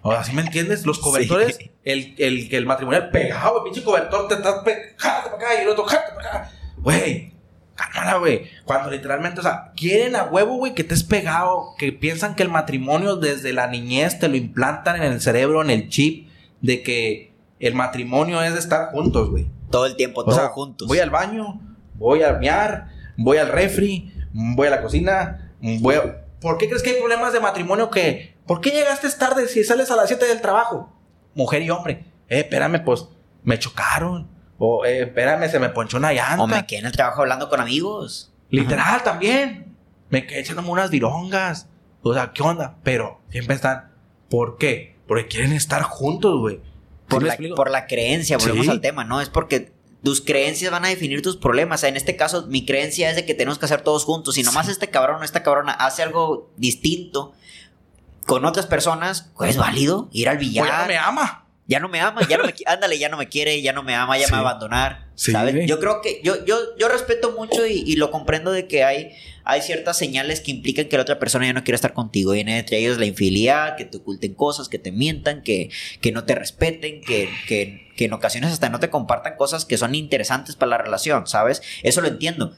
O 0.03 0.13
sea, 0.13 0.23
¿sí 0.25 0.35
me 0.35 0.43
entiendes? 0.43 0.85
Los 0.87 0.99
cobertores, 0.99 1.57
Sí. 1.57 1.71
el, 1.85 2.15
el, 2.19 2.55
el 2.55 2.67
matrimonial 2.67 3.11
pegado, 3.11 3.53
güey, 3.61 3.65
pinche 3.65 3.83
cobertor, 3.83 4.29
te 4.29 4.35
estás 4.35 4.63
pe- 4.65 4.95
jálate 4.97 5.31
para 5.31 5.37
acá 5.37 5.47
y 5.59 5.63
el 5.63 5.69
otro, 5.69 5.85
jálate 5.85 6.13
para 6.15 6.29
acá. 6.29 6.51
Güey, 6.77 7.33
cálmala, 7.79 8.19
güey. 8.19 8.51
Cuando 8.65 8.91
literalmente, 8.91 9.41
o 9.41 9.43
sea, 9.43 9.73
quieren 9.77 10.17
a 10.17 10.25
huevo, 10.25 10.57
güey, 10.57 10.75
que 10.75 10.83
estés 10.83 11.05
pegado, 11.05 11.75
que 11.79 11.93
piensan 11.93 12.35
que 12.35 12.43
el 12.43 12.51
matrimonio 12.51 13.17
desde 13.17 13.53
la 13.53 13.69
niñez 13.69 14.19
te 14.19 14.29
lo 14.29 14.37
implantan 14.37 14.97
en 14.97 15.13
el 15.13 15.21
cerebro, 15.21 15.63
en 15.63 15.71
el 15.71 15.89
chip, 15.89 16.29
de 16.61 16.83
que 16.83 17.33
el 17.61 17.75
matrimonio 17.75 18.43
es 18.43 18.53
de 18.53 18.59
estar 18.59 18.91
juntos, 18.91 19.31
güey. 19.31 19.49
todo 19.71 19.87
el 19.87 19.97
tiempo, 19.97 20.25
todos 20.25 20.39
juntos. 20.51 20.89
voy 20.89 20.99
al 20.99 21.11
baño, 21.11 21.61
voy 21.95 22.23
a 22.23 22.33
mear, 22.33 22.89
voy 23.17 23.39
al 23.39 23.49
refri, 23.49 24.13
voy 24.33 24.67
a 24.67 24.71
la 24.71 24.83
cocina, 24.83 25.55
voy 25.61 25.95
a... 25.95 26.25
¿Por 26.41 26.59
qué 26.59 26.69
crees 26.69 26.83
que 26.83 26.91
hay 26.91 26.99
problemas 26.99 27.33
de 27.33 27.41
matrimonio 27.41 27.91
que... 27.91 28.37
¿Por 28.47 28.61
qué 28.61 28.71
llegaste 28.71 29.09
tarde 29.11 29.47
si 29.49 29.65
sales 29.65 29.91
a 29.91 29.97
las 29.97 30.09
7 30.09 30.25
del 30.27 30.41
trabajo? 30.41 30.93
Mujer 31.35 31.63
y 31.63 31.71
hombre. 31.71 32.05
Eh, 32.29 32.41
espérame, 32.41 32.83
pues, 32.85 33.07
me 33.43 33.59
chocaron. 33.59 34.38
O, 34.59 34.85
eh, 34.85 35.03
espérame, 35.03 35.49
se 35.49 35.59
me 35.59 35.69
ponchó 35.69 35.97
una 35.99 36.13
llanta. 36.13 36.43
O 36.43 36.47
me 36.47 36.67
quedé 36.67 36.81
en 36.81 36.87
el 36.87 36.93
trabajo 36.93 37.21
hablando 37.23 37.49
con 37.49 37.61
amigos. 37.61 38.33
Literal, 38.51 39.03
también. 39.03 39.77
Me 40.11 40.27
quedé 40.27 40.41
echándome 40.41 40.69
unas 40.71 40.91
virongas. 40.91 41.69
O 42.03 42.13
sea, 42.15 42.33
¿qué 42.33 42.43
onda? 42.43 42.77
Pero 42.83 43.21
siempre 43.31 43.55
están... 43.57 43.93
¿Por 44.31 44.57
qué? 44.59 44.97
Porque 45.07 45.27
quieren 45.27 45.53
estar 45.53 45.83
juntos, 45.83 46.39
güey. 46.41 46.57
¿Sí 46.57 46.61
Por, 47.09 47.23
la, 47.23 47.37
por 47.57 47.71
la 47.71 47.87
creencia, 47.87 48.37
volvemos 48.37 48.67
Sí. 48.67 48.71
al 48.71 48.81
tema, 48.81 49.05
¿no? 49.05 49.21
Es 49.21 49.29
porque 49.31 49.73
tus 50.03 50.21
creencias 50.21 50.71
van 50.71 50.85
a 50.85 50.89
definir 50.89 51.23
tus 51.23 51.37
problemas. 51.37 51.79
O 51.79 51.83
sea, 51.83 51.89
en 51.89 51.97
este 51.97 52.17
caso, 52.17 52.47
mi 52.47 52.65
creencia 52.67 53.11
es 53.11 53.17
de 53.17 53.25
que 53.25 53.35
tenemos 53.35 53.59
que 53.59 53.65
hacer 53.67 53.81
todos 53.83 54.05
juntos. 54.05 54.35
Si 54.35 54.43
nomás 54.43 54.69
este 54.69 54.91
cabrón 54.91 55.21
o 55.21 55.25
esta 55.25 55.43
cabrona 55.43 55.73
hace 55.73 56.03
algo 56.03 56.51
distinto 56.57 57.33
con 58.27 58.45
otras 58.45 58.67
personas, 58.67 59.31
pues 59.37 59.51
es 59.51 59.57
válido 59.57 60.09
ir 60.13 60.29
al 60.29 60.37
ya 60.37 60.41
billar. 60.41 60.81
no 60.83 60.87
me 60.89 60.99
ama. 60.99 61.47
Ya 61.69 61.79
no 61.79 61.89
me 61.89 62.01
ama, 62.01 62.27
ya 62.29 62.37
no 62.39 62.45
me 62.45 62.55
ándale, 62.67 62.99
ya 62.99 63.09
no 63.09 63.17
me 63.17 63.29
quiere, 63.29 63.63
ya 63.63 63.73
no 63.73 63.85
me 63.85 63.95
ama, 63.95 64.19
ya 64.19 64.27
me 64.27 64.33
va 64.33 64.39
a 64.39 64.41
abandonar, 64.41 65.07
Sí, 65.15 65.33
¿sabes? 65.33 65.67
Yo 65.67 65.79
creo 65.79 66.01
que 66.01 66.21
yo 66.25 66.45
yo 66.45 66.59
yo 66.77 66.89
respeto 66.89 67.33
mucho 67.33 67.67
y, 67.67 67.85
y 67.87 67.97
lo 67.97 68.11
comprendo 68.11 68.51
de 68.51 68.67
que 68.67 68.85
hay 68.85 69.13
hay 69.49 69.63
ciertas 69.63 69.97
señales 69.97 70.43
que 70.43 70.51
implican 70.51 70.89
que 70.89 70.97
la 70.97 71.03
otra 71.03 71.19
persona 71.19 71.47
ya 71.47 71.55
no 71.55 71.65
quiere 71.65 71.77
estar 71.77 71.95
contigo. 71.95 72.35
Y 72.35 72.41
entre 72.41 72.77
ellos 72.77 72.99
la 72.99 73.07
infidelidad, 73.07 73.77
que 73.77 73.87
te 73.87 73.97
oculten 73.97 74.35
cosas, 74.35 74.69
que 74.69 74.79
te 74.79 74.93
mientan, 74.93 75.43
que, 75.43 75.71
que 76.03 76.13
no 76.13 76.25
te 76.25 76.35
respeten, 76.35 77.01
que, 77.01 77.31
que, 77.47 77.89
que 77.97 78.05
en 78.05 78.13
ocasiones 78.13 78.53
hasta 78.53 78.69
no 78.69 78.79
te 78.79 78.91
compartan 78.91 79.37
cosas 79.37 79.65
que 79.65 79.79
son 79.79 79.95
interesantes 79.95 80.55
para 80.55 80.69
la 80.69 80.79
relación, 80.79 81.27
¿sabes? 81.27 81.63
Eso 81.83 82.03
lo 82.03 82.09
entiendo. 82.09 82.55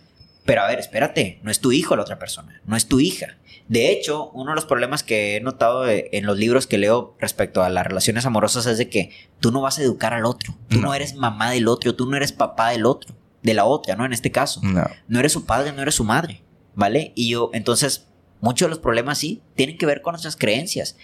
Pero 0.50 0.62
a 0.62 0.66
ver, 0.66 0.80
espérate, 0.80 1.38
no 1.44 1.50
es 1.52 1.60
tu 1.60 1.70
hijo 1.70 1.94
la 1.94 2.02
otra 2.02 2.18
persona, 2.18 2.60
no 2.66 2.74
es 2.76 2.88
tu 2.88 2.98
hija. 2.98 3.36
De 3.68 3.92
hecho, 3.92 4.30
uno 4.30 4.50
de 4.50 4.56
los 4.56 4.64
problemas 4.64 5.04
que 5.04 5.36
he 5.36 5.40
notado 5.40 5.84
de- 5.84 6.08
en 6.12 6.26
los 6.26 6.36
libros 6.36 6.66
que 6.66 6.76
leo 6.76 7.14
respecto 7.20 7.62
a 7.62 7.68
las 7.68 7.86
relaciones 7.86 8.26
amorosas 8.26 8.66
es 8.66 8.76
de 8.76 8.88
que 8.88 9.10
tú 9.38 9.52
no 9.52 9.60
vas 9.60 9.78
a 9.78 9.82
educar 9.82 10.12
al 10.12 10.24
otro, 10.24 10.56
tú 10.68 10.80
no, 10.80 10.88
No. 10.88 10.94
eres 10.94 11.14
mamá 11.14 11.52
del 11.52 11.68
otro, 11.68 11.94
tú 11.94 12.10
no 12.10 12.16
eres 12.16 12.32
papá 12.32 12.70
del 12.70 12.84
otro, 12.84 13.14
de 13.44 13.54
la 13.54 13.64
otra, 13.64 13.94
¿no? 13.94 14.04
En 14.04 14.12
este 14.12 14.32
caso 14.32 14.60
No. 14.64 14.84
no 15.06 15.20
eres 15.20 15.30
su 15.30 15.46
padre, 15.46 15.70
no 15.72 15.82
eres 15.82 15.94
su 15.94 16.02
madre, 16.02 16.42
¿vale? 16.74 17.12
Y 17.14 17.30
yo, 17.30 17.50
entonces, 17.54 18.08
muchos 18.40 18.66
de 18.66 18.70
los 18.70 18.80
problemas 18.80 19.18
sí 19.18 19.40
tienen 19.54 19.78
que 19.78 19.86
ver 19.86 20.02
con 20.02 20.14
nuestras 20.14 20.34
creencias. 20.34 20.96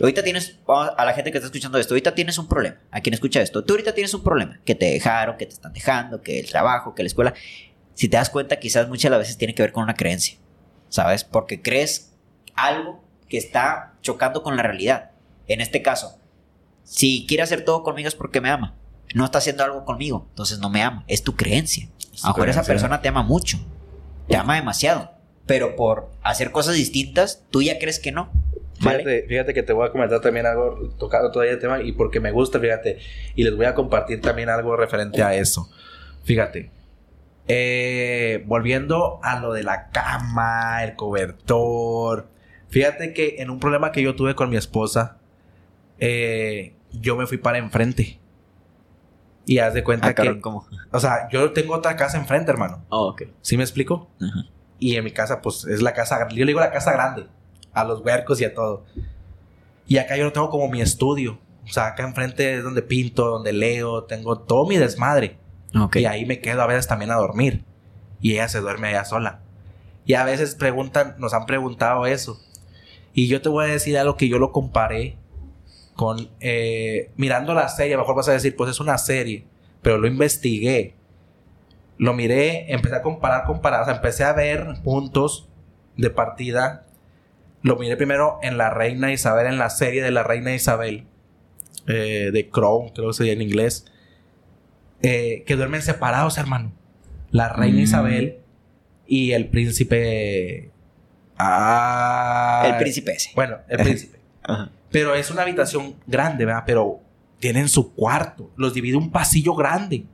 Ahorita 0.00 0.22
tienes, 0.22 0.58
vamos 0.64 0.92
a 0.96 1.04
la 1.04 1.12
gente 1.14 1.32
que 1.32 1.38
está 1.38 1.46
escuchando 1.46 1.78
esto, 1.78 1.94
ahorita 1.94 2.14
tienes 2.14 2.38
un 2.38 2.46
problema, 2.46 2.76
a 2.92 3.00
quien 3.00 3.14
escucha 3.14 3.40
esto, 3.42 3.64
tú 3.64 3.72
ahorita 3.72 3.94
tienes 3.94 4.14
un 4.14 4.22
problema, 4.22 4.60
que 4.64 4.74
te 4.76 4.86
dejaron, 4.86 5.36
que 5.38 5.46
te 5.46 5.54
están 5.54 5.72
dejando, 5.72 6.22
que 6.22 6.38
el 6.38 6.48
trabajo, 6.48 6.94
que 6.94 7.02
la 7.02 7.08
escuela. 7.08 7.34
Si 8.02 8.08
te 8.08 8.16
das 8.16 8.30
cuenta, 8.30 8.58
quizás 8.58 8.88
muchas 8.88 9.04
de 9.04 9.10
las 9.10 9.20
veces 9.20 9.38
tiene 9.38 9.54
que 9.54 9.62
ver 9.62 9.70
con 9.70 9.84
una 9.84 9.94
creencia, 9.94 10.36
¿sabes? 10.88 11.22
Porque 11.22 11.62
crees 11.62 12.12
algo 12.56 13.00
que 13.28 13.38
está 13.38 13.94
chocando 14.02 14.42
con 14.42 14.56
la 14.56 14.64
realidad. 14.64 15.12
En 15.46 15.60
este 15.60 15.82
caso, 15.82 16.18
si 16.82 17.26
quiere 17.28 17.44
hacer 17.44 17.64
todo 17.64 17.84
conmigo 17.84 18.08
es 18.08 18.16
porque 18.16 18.40
me 18.40 18.50
ama. 18.50 18.74
No 19.14 19.24
está 19.24 19.38
haciendo 19.38 19.62
algo 19.62 19.84
conmigo, 19.84 20.26
entonces 20.30 20.58
no 20.58 20.68
me 20.68 20.82
ama. 20.82 21.04
Es 21.06 21.22
tu 21.22 21.36
creencia. 21.36 21.90
A 22.24 22.30
lo 22.30 22.34
mejor 22.34 22.48
esa 22.48 22.64
persona 22.64 23.00
te 23.00 23.06
ama 23.06 23.22
mucho, 23.22 23.60
te 24.26 24.34
ama 24.34 24.56
demasiado, 24.56 25.12
pero 25.46 25.76
por 25.76 26.10
hacer 26.24 26.50
cosas 26.50 26.74
distintas, 26.74 27.44
tú 27.50 27.62
ya 27.62 27.78
crees 27.78 28.00
que 28.00 28.10
no. 28.10 28.32
¿Vale? 28.80 29.04
Fíjate, 29.04 29.26
fíjate 29.28 29.54
que 29.54 29.62
te 29.62 29.72
voy 29.72 29.86
a 29.86 29.92
comentar 29.92 30.20
también 30.20 30.46
algo 30.46 30.92
tocado 30.98 31.30
todavía 31.30 31.52
el 31.52 31.60
tema 31.60 31.80
y 31.80 31.92
porque 31.92 32.18
me 32.18 32.32
gusta, 32.32 32.58
fíjate, 32.58 32.98
y 33.36 33.44
les 33.44 33.54
voy 33.54 33.66
a 33.66 33.76
compartir 33.76 34.20
también 34.20 34.48
algo 34.48 34.76
referente 34.76 35.22
a 35.22 35.36
eso. 35.36 35.70
Fíjate, 36.24 36.81
eh, 37.48 38.44
volviendo 38.46 39.18
a 39.22 39.40
lo 39.40 39.52
de 39.52 39.62
la 39.62 39.90
cama, 39.90 40.84
el 40.84 40.94
cobertor, 40.96 42.28
fíjate 42.68 43.12
que 43.12 43.36
en 43.38 43.50
un 43.50 43.58
problema 43.60 43.92
que 43.92 44.02
yo 44.02 44.14
tuve 44.14 44.34
con 44.34 44.50
mi 44.50 44.56
esposa, 44.56 45.18
eh, 45.98 46.74
yo 46.92 47.16
me 47.16 47.26
fui 47.26 47.38
para 47.38 47.58
enfrente. 47.58 48.18
Y 49.44 49.58
haz 49.58 49.74
de 49.74 49.82
cuenta 49.82 50.08
Ah, 50.08 50.14
que, 50.14 50.40
¿cómo? 50.40 50.66
o 50.92 51.00
sea, 51.00 51.28
yo 51.30 51.52
tengo 51.52 51.74
otra 51.74 51.96
casa 51.96 52.16
enfrente, 52.16 52.50
hermano. 52.52 52.84
Oh, 52.90 53.08
ok. 53.08 53.22
¿Sí 53.40 53.56
me 53.56 53.64
explico? 53.64 54.08
Y 54.78 54.96
en 54.96 55.04
mi 55.04 55.10
casa, 55.10 55.40
pues 55.42 55.64
es 55.64 55.82
la 55.82 55.94
casa, 55.94 56.28
yo 56.28 56.44
le 56.44 56.46
digo 56.46 56.60
la 56.60 56.70
casa 56.70 56.92
grande, 56.92 57.26
a 57.72 57.84
los 57.84 58.00
huercos 58.02 58.40
y 58.40 58.44
a 58.44 58.54
todo. 58.54 58.84
Y 59.86 59.98
acá 59.98 60.16
yo 60.16 60.24
lo 60.24 60.32
tengo 60.32 60.48
como 60.48 60.68
mi 60.68 60.80
estudio. 60.80 61.38
O 61.64 61.72
sea, 61.72 61.88
acá 61.88 62.04
enfrente 62.04 62.54
es 62.54 62.64
donde 62.64 62.82
pinto, 62.82 63.26
donde 63.26 63.52
leo, 63.52 64.04
tengo 64.04 64.38
todo 64.38 64.66
mi 64.66 64.76
desmadre. 64.76 65.38
Y 65.94 66.04
ahí 66.04 66.26
me 66.26 66.40
quedo 66.40 66.62
a 66.62 66.66
veces 66.66 66.86
también 66.86 67.10
a 67.10 67.16
dormir. 67.16 67.64
Y 68.20 68.32
ella 68.32 68.48
se 68.48 68.60
duerme 68.60 68.88
allá 68.88 69.04
sola. 69.04 69.40
Y 70.04 70.14
a 70.14 70.24
veces 70.24 70.54
preguntan, 70.54 71.14
nos 71.18 71.34
han 71.34 71.46
preguntado 71.46 72.06
eso. 72.06 72.40
Y 73.14 73.28
yo 73.28 73.42
te 73.42 73.48
voy 73.48 73.64
a 73.64 73.68
decir 73.68 73.96
algo 73.98 74.16
que 74.16 74.28
yo 74.28 74.38
lo 74.38 74.52
comparé 74.52 75.16
con, 75.94 76.30
eh, 76.40 77.10
mirando 77.16 77.54
la 77.54 77.68
serie, 77.68 77.94
a 77.94 77.96
lo 77.96 78.02
mejor 78.02 78.16
vas 78.16 78.28
a 78.28 78.32
decir, 78.32 78.56
pues 78.56 78.70
es 78.70 78.80
una 78.80 78.98
serie, 78.98 79.44
pero 79.82 79.98
lo 79.98 80.06
investigué. 80.06 80.94
Lo 81.98 82.14
miré, 82.14 82.72
empecé 82.72 82.96
a 82.96 83.02
comparar, 83.02 83.44
comparar, 83.44 83.88
empecé 83.88 84.24
a 84.24 84.32
ver 84.32 84.66
puntos 84.82 85.48
de 85.96 86.10
partida. 86.10 86.86
Lo 87.62 87.76
miré 87.76 87.96
primero 87.96 88.38
en 88.42 88.58
La 88.58 88.70
Reina 88.70 89.12
Isabel, 89.12 89.46
en 89.46 89.58
la 89.58 89.70
serie 89.70 90.02
de 90.02 90.10
La 90.10 90.22
Reina 90.22 90.54
Isabel, 90.54 91.06
eh, 91.86 92.30
de 92.32 92.48
Crown, 92.48 92.88
creo 92.88 93.08
que 93.08 93.14
sería 93.14 93.34
en 93.34 93.42
inglés, 93.42 93.91
eh, 95.02 95.44
que 95.46 95.56
duermen 95.56 95.82
separados, 95.82 96.38
hermano. 96.38 96.72
La 97.30 97.48
Reina 97.48 97.78
Mm. 97.78 97.82
Isabel 97.82 98.38
y 99.06 99.32
el 99.32 99.48
príncipe... 99.48 100.70
Ah, 101.38 102.62
El 102.66 102.76
príncipe 102.78 103.12
ese. 103.12 103.30
Bueno, 103.34 103.56
el 103.68 103.78
príncipe. 103.82 104.20
Ajá. 104.42 104.70
Pero 104.90 105.14
es 105.14 105.30
una 105.30 105.42
habitación 105.42 105.94
grande, 106.06 106.44
¿verdad? 106.44 106.64
Pero 106.66 107.00
tienen 107.38 107.68
su 107.68 107.94
cuarto. 107.94 108.50
Los 108.56 108.74
divide 108.74 108.96
un 108.96 109.10
pasillo 109.10 109.54
grande. 109.54 110.04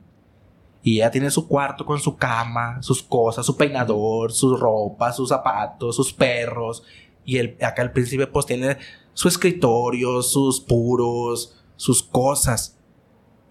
Y 0.81 0.95
ella 0.97 1.11
tiene 1.11 1.29
su 1.29 1.47
cuarto 1.47 1.85
con 1.85 1.99
su 1.99 2.15
cama, 2.15 2.81
sus 2.81 3.03
cosas, 3.03 3.45
su 3.45 3.57
peinador, 3.57 4.31
sus 4.31 4.57
ropas, 4.57 5.17
sus 5.17 5.27
zapatos, 5.29 5.95
sus 5.97 6.13
perros. 6.13 6.83
Y 7.25 7.37
el, 7.37 7.57
acá 7.61 7.81
el 7.81 7.91
príncipe 7.91 8.25
pues 8.27 8.45
tiene 8.45 8.77
su 9.13 9.27
escritorio, 9.27 10.21
sus 10.21 10.61
puros, 10.61 11.61
sus 11.75 12.01
cosas. 12.01 12.77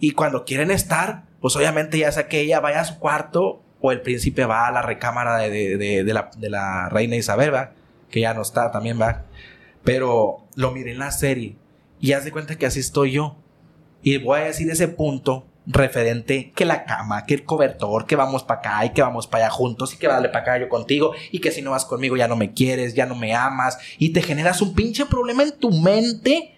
Y 0.00 0.12
cuando 0.12 0.44
quieren 0.46 0.70
estar, 0.70 1.26
pues 1.40 1.54
obviamente 1.56 1.98
ya 1.98 2.10
sea 2.12 2.28
que 2.28 2.40
ella 2.40 2.60
vaya 2.60 2.80
a 2.80 2.84
su 2.84 2.98
cuarto 2.98 3.62
o 3.80 3.92
el 3.92 4.00
príncipe 4.00 4.44
va 4.44 4.66
a 4.66 4.72
la 4.72 4.82
recámara 4.82 5.36
de, 5.38 5.50
de- 5.50 5.76
de- 5.76 6.04
de 6.04 6.12
la, 6.12 6.30
la 6.40 6.88
reina 6.88 7.16
Isabel. 7.16 7.52
Que 8.10 8.20
ya 8.20 8.32
no 8.34 8.42
está 8.42 8.70
también, 8.70 8.98
¿verdad? 8.98 9.24
Pero 9.84 10.38
lo 10.54 10.70
miré 10.72 10.92
en 10.92 10.98
la 10.98 11.10
serie 11.10 11.56
y 12.00 12.12
haz 12.12 12.24
de 12.24 12.32
cuenta 12.32 12.56
que 12.56 12.66
así 12.66 12.80
estoy 12.80 13.12
yo. 13.12 13.36
Y 14.02 14.18
voy 14.18 14.40
a 14.40 14.44
decir 14.44 14.70
ese 14.70 14.88
punto 14.88 15.46
referente 15.66 16.50
que 16.52 16.64
la 16.64 16.84
cama, 16.86 17.26
que 17.26 17.34
el 17.34 17.44
cobertor, 17.44 18.06
que 18.06 18.16
vamos 18.16 18.42
para 18.42 18.60
acá 18.60 18.84
y 18.86 18.90
que 18.94 19.02
vamos 19.02 19.26
para 19.26 19.44
allá 19.44 19.50
juntos 19.54 19.92
y 19.92 19.98
que 19.98 20.08
dale 20.08 20.28
para 20.30 20.40
acá 20.40 20.58
yo 20.58 20.68
contigo 20.70 21.12
y 21.30 21.40
que 21.40 21.50
si 21.50 21.60
no 21.60 21.72
vas 21.72 21.84
conmigo 21.84 22.16
ya 22.16 22.26
no 22.26 22.36
me 22.36 22.54
quieres, 22.54 22.94
ya 22.94 23.04
no 23.04 23.14
me 23.14 23.34
amas 23.34 23.78
y 23.98 24.10
te 24.14 24.22
generas 24.22 24.62
un 24.62 24.74
pinche 24.74 25.04
problema 25.04 25.42
en 25.42 25.58
tu 25.58 25.70
mente, 25.70 26.54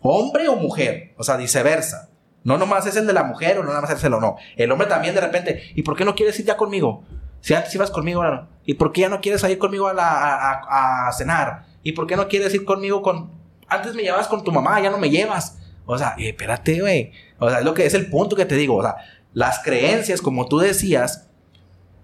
hombre 0.00 0.48
o 0.48 0.56
mujer, 0.56 1.12
o 1.18 1.24
sea, 1.24 1.36
viceversa. 1.36 2.07
No 2.48 2.58
nomás 2.58 2.86
es 2.86 2.96
el 2.96 3.06
de 3.06 3.12
la 3.12 3.24
mujer 3.24 3.58
o 3.58 3.62
no 3.64 3.72
nomás 3.72 3.90
es 3.90 4.02
el 4.02 4.14
o 4.14 4.20
no. 4.20 4.36
El 4.56 4.72
hombre 4.72 4.86
también 4.88 5.14
de 5.14 5.20
repente, 5.20 5.70
¿y 5.74 5.82
por 5.82 5.96
qué 5.96 6.04
no 6.04 6.14
quieres 6.14 6.38
ir 6.40 6.46
ya 6.46 6.56
conmigo? 6.56 7.04
Si 7.40 7.54
antes 7.54 7.74
ibas 7.74 7.90
conmigo, 7.90 8.22
ahora 8.22 8.36
no. 8.36 8.48
¿Y 8.64 8.74
por 8.74 8.92
qué 8.92 9.02
ya 9.02 9.08
no 9.08 9.20
quieres 9.20 9.42
ir 9.44 9.58
conmigo 9.58 9.86
a, 9.88 9.94
la- 9.94 10.08
a- 10.08 10.52
a- 10.68 11.08
a 11.08 11.12
cenar? 11.12 11.66
¿Y 11.82 11.92
por 11.92 12.06
qué 12.06 12.16
no 12.16 12.26
quieres 12.28 12.52
ir 12.54 12.64
conmigo 12.64 13.00
con... 13.02 13.30
Antes 13.68 13.94
me 13.94 14.02
llevabas 14.02 14.26
con 14.28 14.42
tu 14.44 14.50
mamá, 14.50 14.80
ya 14.80 14.90
no 14.90 14.98
me 14.98 15.10
llevas. 15.10 15.58
O 15.86 15.96
sea, 15.96 16.14
eh, 16.18 16.30
espérate, 16.30 16.80
güey. 16.80 17.12
O 17.38 17.48
sea, 17.48 17.60
es 17.60 17.64
lo 17.64 17.74
que 17.74 17.86
es 17.86 17.94
el 17.94 18.10
punto 18.10 18.34
que 18.34 18.44
te 18.44 18.56
digo. 18.56 18.76
O 18.76 18.82
sea, 18.82 18.96
las 19.34 19.60
creencias, 19.60 20.20
como 20.20 20.48
tú 20.48 20.58
decías, 20.58 21.28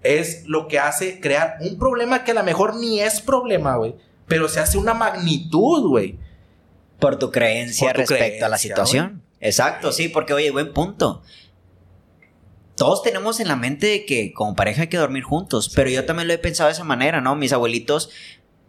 es 0.03 0.43
lo 0.47 0.67
que 0.67 0.79
hace 0.79 1.19
crear 1.19 1.57
un 1.61 1.77
problema 1.79 2.23
que 2.23 2.31
a 2.31 2.35
lo 2.35 2.43
mejor 2.43 2.75
ni 2.75 3.01
es 3.01 3.19
problema, 3.21 3.75
güey. 3.75 3.95
Pero 4.27 4.47
se 4.47 4.59
hace 4.59 4.77
una 4.77 4.93
magnitud, 4.93 5.87
güey. 5.89 6.17
Por 6.99 7.17
tu 7.17 7.31
creencia 7.31 7.87
Por 7.93 8.05
tu 8.05 8.13
respecto 8.13 8.45
a 8.45 8.49
la 8.49 8.57
situación. 8.57 9.21
Exacto, 9.45 9.91
sí, 9.91 10.09
porque 10.09 10.33
oye, 10.33 10.49
buen 10.49 10.73
punto. 10.73 11.21
Todos 12.75 13.03
tenemos 13.03 13.39
en 13.39 13.47
la 13.47 13.55
mente 13.55 13.85
de 13.85 14.05
que 14.05 14.33
como 14.33 14.55
pareja 14.55 14.81
hay 14.81 14.87
que 14.87 14.97
dormir 14.97 15.23
juntos, 15.23 15.71
pero 15.73 15.89
yo 15.89 16.03
también 16.03 16.27
lo 16.27 16.33
he 16.33 16.39
pensado 16.39 16.67
de 16.67 16.73
esa 16.73 16.83
manera, 16.83 17.21
¿no? 17.21 17.35
Mis 17.35 17.53
abuelitos 17.53 18.09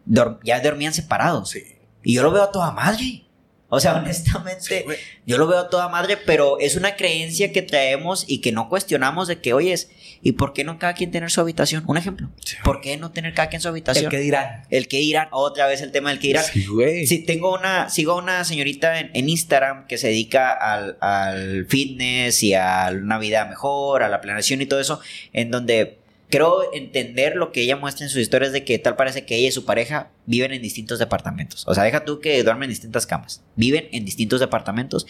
ya 0.05 0.61
dormían 0.61 0.93
separados. 0.93 1.49
Sí. 1.49 1.79
Y 2.03 2.15
yo 2.15 2.23
lo 2.23 2.31
veo 2.31 2.43
a 2.43 2.53
toda 2.53 2.73
madre. 2.73 3.26
O 3.69 3.81
sea, 3.81 3.95
honestamente, 4.03 4.87
yo 5.27 5.39
lo 5.39 5.47
veo 5.47 5.59
a 5.59 5.71
toda 5.71 5.89
madre, 5.89 6.17
pero 6.17 6.59
es 6.61 6.77
una 6.77 6.97
creencia 6.97 7.53
que 7.53 7.63
traemos 7.63 8.25
y 8.29 8.41
que 8.41 8.53
no 8.53 8.69
cuestionamos 8.69 9.29
de 9.29 9.41
que, 9.41 9.53
oyes, 9.53 9.91
¿y 10.23 10.33
por 10.33 10.53
qué 10.53 10.65
no 10.65 10.79
cada 10.79 10.95
quien 10.95 11.11
tener 11.11 11.31
su 11.31 11.41
habitación? 11.41 11.85
Un 11.87 11.97
ejemplo. 11.97 12.31
Sí. 12.45 12.57
¿Por 12.63 12.81
qué 12.81 12.97
no 12.97 13.11
tener 13.11 13.35
cada 13.35 13.49
quien 13.49 13.61
su 13.61 13.69
habitación? 13.69 14.07
El 14.07 14.11
que 14.11 14.19
dirán. 14.19 14.63
El 14.71 14.89
que 14.89 14.99
dirán, 14.99 15.29
otra 15.33 15.67
vez 15.67 15.81
el 15.81 15.93
tema 15.93 16.11
del 16.11 16.19
que 16.19 16.29
dirán. 16.29 16.45
Sí, 16.45 16.67
güey. 16.67 17.07
Sí, 17.07 17.19
tengo 17.19 17.55
una, 17.55 17.89
sigo 17.89 18.13
a 18.13 18.17
una 18.17 18.45
señorita 18.45 19.01
en, 19.01 19.11
en 19.15 19.29
Instagram 19.29 19.87
que 19.87 19.99
se 19.99 20.09
dedica 20.09 20.53
al, 20.53 20.97
al 21.01 21.67
fitness 21.67 22.43
y 22.43 22.55
a 22.55 22.91
una 22.93 23.19
vida 23.19 23.45
mejor, 23.47 24.03
a 24.03 24.09
la 24.09 24.21
planeación 24.21 24.63
y 24.63 24.67
todo 24.67 24.81
eso, 24.81 25.01
en 25.33 25.51
donde 25.51 25.99
creo 26.29 26.73
entender 26.73 27.37
lo 27.37 27.53
que 27.53 27.63
ella 27.63 27.77
muestra 27.77 28.05
en 28.05 28.11
sus 28.11 28.21
historias 28.21 28.53
de 28.53 28.65
que 28.65 28.79
tal 28.79 28.97
parece 28.97 29.25
que 29.25 29.37
ella 29.37 29.49
y 29.49 29.53
su 29.53 29.65
pareja 29.65 30.11
viven 30.27 30.53
en 30.53 30.63
distintos 30.63 30.99
departamentos. 30.99 31.65
O 31.67 31.75
sea, 31.75 31.85
deja 31.85 32.05
tú 32.05 32.21
que 32.21 32.43
duermen 32.43 32.65
en 32.65 32.71
distintas 32.71 33.07
camas. 33.07 33.43
Viven 33.55 33.89
en 33.93 34.05
distintos 34.05 34.41
departamentos. 34.41 35.07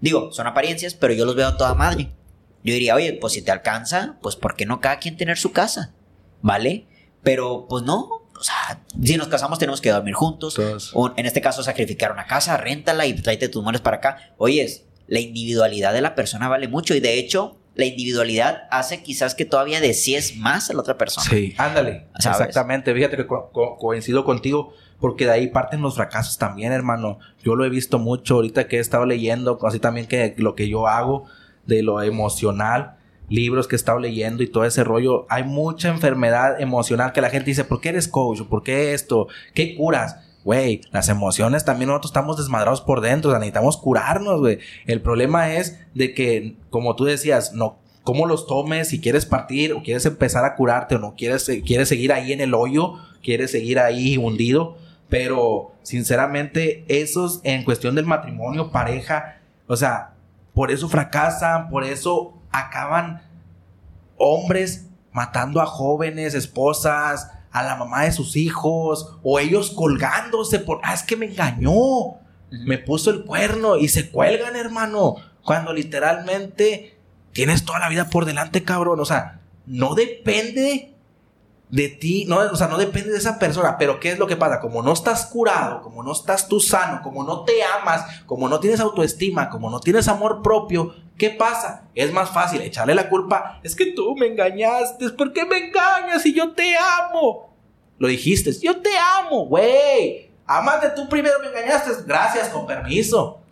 Digo, 0.00 0.32
son 0.32 0.46
apariencias, 0.46 0.94
pero 0.94 1.14
yo 1.14 1.24
los 1.24 1.34
veo 1.34 1.48
a 1.48 1.56
toda 1.56 1.74
madre. 1.74 2.10
Yo 2.64 2.74
diría, 2.74 2.94
oye, 2.94 3.12
pues 3.14 3.34
si 3.34 3.42
te 3.42 3.50
alcanza, 3.50 4.18
pues 4.20 4.36
¿por 4.36 4.56
qué 4.56 4.66
no 4.66 4.80
cada 4.80 4.98
quien 4.98 5.16
tener 5.16 5.38
su 5.38 5.52
casa? 5.52 5.94
¿Vale? 6.42 6.86
Pero 7.22 7.66
pues 7.68 7.84
no. 7.84 8.26
O 8.38 8.42
sea, 8.42 8.84
si 9.02 9.16
nos 9.16 9.28
casamos 9.28 9.58
tenemos 9.58 9.80
que 9.80 9.90
dormir 9.90 10.14
juntos. 10.14 10.54
Todos. 10.54 10.90
O 10.94 11.12
en 11.16 11.26
este 11.26 11.40
caso, 11.40 11.62
sacrificar 11.62 12.12
una 12.12 12.26
casa, 12.26 12.56
réntala 12.56 13.06
y 13.06 13.14
tráete 13.14 13.48
tus 13.48 13.62
muebles 13.62 13.80
para 13.80 13.98
acá. 13.98 14.34
Oyes, 14.38 14.84
la 15.06 15.20
individualidad 15.20 15.92
de 15.92 16.02
la 16.02 16.14
persona 16.14 16.48
vale 16.48 16.68
mucho 16.68 16.94
y 16.94 17.00
de 17.00 17.18
hecho, 17.18 17.57
la 17.78 17.84
individualidad 17.86 18.64
hace 18.70 19.02
quizás 19.02 19.34
que 19.36 19.44
todavía 19.44 19.80
desees 19.80 20.36
más 20.36 20.68
a 20.68 20.74
la 20.74 20.80
otra 20.80 20.98
persona. 20.98 21.26
Sí, 21.30 21.54
ándale. 21.58 22.08
¿Sabes? 22.18 22.40
Exactamente. 22.40 22.92
Fíjate 22.92 23.16
que 23.16 23.26
co- 23.26 23.50
co- 23.52 23.78
coincido 23.78 24.24
contigo 24.24 24.74
porque 25.00 25.24
de 25.26 25.30
ahí 25.30 25.46
parten 25.46 25.80
los 25.80 25.94
fracasos 25.94 26.38
también, 26.38 26.72
hermano. 26.72 27.20
Yo 27.44 27.54
lo 27.54 27.64
he 27.64 27.68
visto 27.70 28.00
mucho 28.00 28.34
ahorita 28.34 28.66
que 28.66 28.76
he 28.78 28.80
estado 28.80 29.06
leyendo, 29.06 29.58
así 29.64 29.78
también 29.78 30.06
que 30.08 30.34
lo 30.38 30.56
que 30.56 30.68
yo 30.68 30.88
hago 30.88 31.26
de 31.66 31.82
lo 31.84 32.02
emocional, 32.02 32.96
libros 33.28 33.68
que 33.68 33.76
he 33.76 33.78
estado 33.78 34.00
leyendo 34.00 34.42
y 34.42 34.48
todo 34.48 34.64
ese 34.64 34.82
rollo. 34.82 35.26
Hay 35.30 35.44
mucha 35.44 35.88
enfermedad 35.88 36.60
emocional 36.60 37.12
que 37.12 37.20
la 37.20 37.30
gente 37.30 37.46
dice, 37.50 37.62
¿por 37.64 37.80
qué 37.80 37.90
eres 37.90 38.08
coach? 38.08 38.42
¿Por 38.42 38.64
qué 38.64 38.92
esto? 38.92 39.28
¿Qué 39.54 39.76
curas? 39.76 40.16
Güey, 40.48 40.80
las 40.92 41.10
emociones 41.10 41.66
también 41.66 41.88
nosotros 41.88 42.08
estamos 42.08 42.38
desmadrados 42.38 42.80
por 42.80 43.02
dentro, 43.02 43.28
o 43.28 43.32
sea, 43.34 43.38
necesitamos 43.38 43.76
curarnos, 43.76 44.40
güey. 44.40 44.60
El 44.86 45.02
problema 45.02 45.52
es 45.52 45.78
de 45.92 46.14
que, 46.14 46.56
como 46.70 46.96
tú 46.96 47.04
decías, 47.04 47.52
no, 47.52 47.76
cómo 48.02 48.24
los 48.24 48.46
tomes, 48.46 48.88
si 48.88 48.98
quieres 48.98 49.26
partir 49.26 49.74
o 49.74 49.82
quieres 49.82 50.06
empezar 50.06 50.46
a 50.46 50.56
curarte 50.56 50.94
o 50.94 50.98
no 50.98 51.16
quieres, 51.18 51.50
quieres 51.66 51.90
seguir 51.90 52.14
ahí 52.14 52.32
en 52.32 52.40
el 52.40 52.54
hoyo, 52.54 52.94
quieres 53.22 53.50
seguir 53.50 53.78
ahí 53.78 54.16
hundido. 54.16 54.78
Pero, 55.10 55.74
sinceramente, 55.82 56.82
esos 56.88 57.40
en 57.44 57.62
cuestión 57.62 57.94
del 57.94 58.06
matrimonio, 58.06 58.72
pareja, 58.72 59.42
o 59.66 59.76
sea, 59.76 60.14
por 60.54 60.70
eso 60.70 60.88
fracasan, 60.88 61.68
por 61.68 61.84
eso 61.84 62.32
acaban 62.50 63.20
hombres 64.16 64.86
matando 65.12 65.60
a 65.60 65.66
jóvenes, 65.66 66.32
esposas, 66.32 67.32
a 67.50 67.62
la 67.62 67.76
mamá 67.76 68.04
de 68.04 68.12
sus 68.12 68.36
hijos, 68.36 69.16
o 69.22 69.38
ellos 69.38 69.70
colgándose 69.70 70.58
por, 70.58 70.80
ah, 70.82 70.94
es 70.94 71.02
que 71.02 71.16
me 71.16 71.26
engañó, 71.26 72.18
me 72.50 72.78
puso 72.78 73.10
el 73.10 73.24
cuerno 73.24 73.76
y 73.76 73.88
se 73.88 74.10
cuelgan, 74.10 74.56
hermano, 74.56 75.16
cuando 75.44 75.72
literalmente 75.72 76.98
tienes 77.32 77.64
toda 77.64 77.78
la 77.78 77.88
vida 77.88 78.10
por 78.10 78.24
delante, 78.24 78.64
cabrón, 78.64 79.00
o 79.00 79.04
sea, 79.04 79.40
no 79.66 79.94
depende 79.94 80.94
de 81.70 81.88
ti, 81.88 82.24
no, 82.26 82.38
o 82.38 82.56
sea, 82.56 82.68
no 82.68 82.78
depende 82.78 83.10
de 83.10 83.18
esa 83.18 83.38
persona, 83.38 83.76
pero 83.78 84.00
¿qué 84.00 84.10
es 84.10 84.18
lo 84.18 84.26
que 84.26 84.36
pasa? 84.36 84.60
Como 84.60 84.82
no 84.82 84.92
estás 84.92 85.26
curado, 85.26 85.82
como 85.82 86.02
no 86.02 86.12
estás 86.12 86.48
tú 86.48 86.60
sano, 86.60 87.02
como 87.02 87.24
no 87.24 87.44
te 87.44 87.62
amas, 87.62 88.22
como 88.24 88.48
no 88.48 88.58
tienes 88.58 88.80
autoestima, 88.80 89.50
como 89.50 89.70
no 89.70 89.80
tienes 89.80 90.08
amor 90.08 90.42
propio, 90.42 90.94
¿qué 91.18 91.30
pasa? 91.30 91.84
Es 91.94 92.12
más 92.12 92.30
fácil 92.30 92.62
echarle 92.62 92.94
la 92.94 93.08
culpa, 93.08 93.60
es 93.62 93.74
que 93.74 93.92
tú 93.92 94.14
me 94.16 94.26
engañaste, 94.26 95.10
¿por 95.10 95.32
qué 95.32 95.44
me 95.44 95.58
engañas 95.58 96.22
si 96.22 96.32
yo 96.32 96.52
te 96.52 96.76
amo? 96.76 97.54
Lo 97.98 98.08
dijiste, 98.08 98.52
yo 98.62 98.80
te 98.80 98.90
amo, 98.96 99.46
güey. 99.46 100.30
Amate 100.46 100.90
tú 100.96 101.08
primero, 101.08 101.38
me 101.40 101.48
engañaste, 101.48 101.90
gracias, 102.06 102.48
con 102.48 102.66
permiso. 102.66 103.42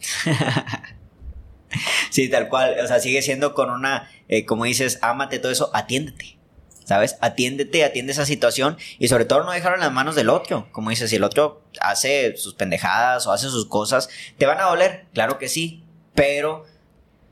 sí, 2.10 2.30
tal 2.30 2.48
cual, 2.48 2.76
o 2.82 2.86
sea, 2.86 3.00
sigue 3.00 3.20
siendo 3.20 3.52
con 3.52 3.70
una, 3.70 4.08
eh, 4.28 4.46
como 4.46 4.64
dices, 4.64 4.98
ámate 5.02 5.38
todo 5.38 5.52
eso, 5.52 5.70
atiéndete 5.74 6.36
¿sabes? 6.86 7.18
Atiéndete, 7.20 7.84
atiende 7.84 8.12
esa 8.12 8.24
situación 8.24 8.78
y 8.98 9.08
sobre 9.08 9.24
todo 9.24 9.42
no 9.42 9.50
dejarlo 9.50 9.76
en 9.76 9.82
las 9.82 9.92
manos 9.92 10.14
del 10.14 10.30
otro. 10.30 10.68
Como 10.70 10.90
dices, 10.90 11.10
si 11.10 11.16
el 11.16 11.24
otro 11.24 11.62
hace 11.80 12.36
sus 12.36 12.54
pendejadas 12.54 13.26
o 13.26 13.32
hace 13.32 13.48
sus 13.48 13.66
cosas, 13.66 14.08
¿te 14.38 14.46
van 14.46 14.60
a 14.60 14.66
doler? 14.66 15.06
Claro 15.12 15.36
que 15.36 15.48
sí, 15.48 15.82
pero 16.14 16.64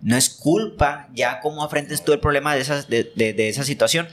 no 0.05 0.17
es 0.17 0.31
culpa 0.31 1.09
ya 1.15 1.41
cómo 1.41 1.65
afrentes 1.65 2.05
tú 2.05 2.13
el 2.13 2.21
problema 2.21 2.55
de 2.55 2.61
esa, 2.61 2.83
de, 2.83 3.35
esa 3.49 3.65
situación. 3.65 4.07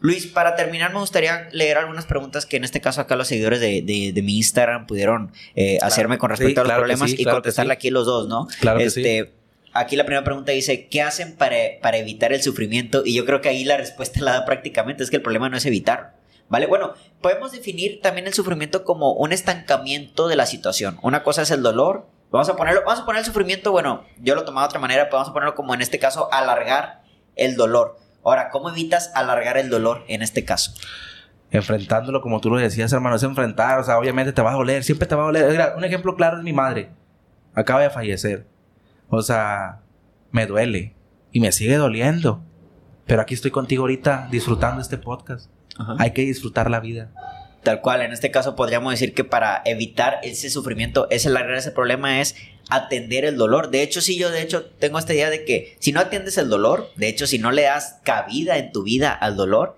Luis, 0.00 0.26
para 0.26 0.56
terminar, 0.56 0.92
me 0.92 0.98
gustaría 0.98 1.48
leer 1.52 1.78
algunas 1.78 2.06
preguntas 2.06 2.46
que 2.46 2.56
en 2.56 2.64
este 2.64 2.80
caso 2.80 3.00
acá 3.00 3.16
los 3.16 3.28
seguidores 3.28 3.60
de, 3.60 4.12
mi 4.22 4.36
Instagram 4.36 4.86
pudieron 4.86 5.32
eh, 5.54 5.78
hacerme 5.82 6.18
con 6.18 6.30
respecto 6.30 6.60
a 6.60 6.64
los 6.64 6.72
problemas 6.72 7.12
y 7.16 7.24
contestarle 7.24 7.72
aquí 7.72 7.90
los 7.90 8.06
dos, 8.06 8.28
¿no? 8.28 8.48
Claro 8.60 8.78
que 8.78 8.90
sí 8.90 9.00
este, 9.00 9.32
aquí 9.72 9.96
la 9.96 10.04
primera 10.04 10.24
pregunta 10.24 10.52
dice, 10.52 10.88
¿qué 10.88 11.02
hacen 11.02 11.36
para, 11.36 11.56
para 11.80 11.98
evitar 11.98 12.32
el 12.32 12.42
sufrimiento? 12.42 13.02
Y 13.04 13.14
yo 13.14 13.24
creo 13.24 13.40
que 13.40 13.48
ahí 13.48 13.64
la 13.64 13.76
respuesta 13.76 14.20
la 14.24 14.32
da 14.32 14.44
prácticamente, 14.44 15.02
es 15.02 15.10
que 15.10 15.16
el 15.16 15.22
problema 15.22 15.48
no 15.48 15.56
es 15.56 15.66
evitar. 15.66 16.18
¿Vale? 16.48 16.66
Bueno, 16.66 16.94
podemos 17.22 17.52
definir 17.52 18.00
también 18.00 18.26
el 18.26 18.34
sufrimiento 18.34 18.82
como 18.82 19.12
un 19.12 19.32
estancamiento 19.32 20.26
de 20.26 20.34
la 20.34 20.46
situación. 20.46 20.98
Una 21.02 21.22
cosa 21.22 21.42
es 21.42 21.52
el 21.52 21.62
dolor. 21.62 22.08
Vamos 22.30 22.48
a 22.48 22.56
ponerlo, 22.56 22.82
vamos 22.86 23.00
a 23.00 23.04
poner 23.04 23.20
el 23.20 23.26
sufrimiento, 23.26 23.72
bueno, 23.72 24.04
yo 24.20 24.34
lo 24.36 24.44
tomaba 24.44 24.66
de 24.66 24.70
otra 24.70 24.80
manera, 24.80 25.04
pero 25.04 25.16
vamos 25.16 25.30
a 25.30 25.32
ponerlo 25.32 25.54
como 25.54 25.74
en 25.74 25.80
este 25.80 25.98
caso, 25.98 26.32
alargar 26.32 27.02
el 27.34 27.56
dolor. 27.56 27.98
Ahora, 28.24 28.50
¿cómo 28.50 28.70
evitas 28.70 29.10
alargar 29.14 29.56
el 29.56 29.68
dolor 29.68 30.04
en 30.06 30.22
este 30.22 30.44
caso? 30.44 30.72
Enfrentándolo, 31.50 32.20
como 32.20 32.40
tú 32.40 32.50
lo 32.50 32.58
decías, 32.58 32.92
hermano, 32.92 33.16
es 33.16 33.24
enfrentar, 33.24 33.80
o 33.80 33.84
sea, 33.84 33.98
obviamente 33.98 34.32
te 34.32 34.42
va 34.42 34.52
a 34.52 34.54
doler, 34.54 34.84
siempre 34.84 35.08
te 35.08 35.16
va 35.16 35.22
a 35.22 35.26
doler. 35.26 35.72
un 35.76 35.84
ejemplo 35.84 36.14
claro 36.14 36.38
es 36.38 36.44
mi 36.44 36.52
madre. 36.52 36.90
Acaba 37.54 37.80
de 37.80 37.90
fallecer. 37.90 38.46
O 39.08 39.22
sea, 39.22 39.80
me 40.30 40.46
duele 40.46 40.94
y 41.32 41.40
me 41.40 41.50
sigue 41.50 41.76
doliendo. 41.76 42.44
Pero 43.06 43.22
aquí 43.22 43.34
estoy 43.34 43.50
contigo 43.50 43.82
ahorita 43.82 44.28
disfrutando 44.30 44.80
este 44.80 44.96
podcast. 44.96 45.50
Hay 45.98 46.12
que 46.12 46.22
disfrutar 46.22 46.70
la 46.70 46.78
vida. 46.78 47.10
Tal 47.62 47.80
cual, 47.82 48.02
en 48.02 48.12
este 48.12 48.30
caso 48.30 48.56
podríamos 48.56 48.92
decir 48.92 49.14
que 49.14 49.24
para 49.24 49.60
evitar 49.64 50.18
ese 50.22 50.48
sufrimiento, 50.48 51.08
ese 51.10 51.28
largar 51.28 51.56
ese 51.56 51.70
problema 51.70 52.20
es 52.20 52.34
atender 52.70 53.24
el 53.24 53.36
dolor. 53.36 53.70
De 53.70 53.82
hecho, 53.82 54.00
sí, 54.00 54.18
yo 54.18 54.30
de 54.30 54.42
hecho 54.42 54.64
tengo 54.64 54.98
esta 54.98 55.12
idea 55.12 55.28
de 55.28 55.44
que 55.44 55.76
si 55.78 55.92
no 55.92 56.00
atiendes 56.00 56.38
el 56.38 56.48
dolor, 56.48 56.90
de 56.96 57.08
hecho, 57.08 57.26
si 57.26 57.38
no 57.38 57.50
le 57.50 57.62
das 57.62 57.98
cabida 58.02 58.56
en 58.56 58.72
tu 58.72 58.82
vida 58.82 59.12
al 59.12 59.36
dolor, 59.36 59.76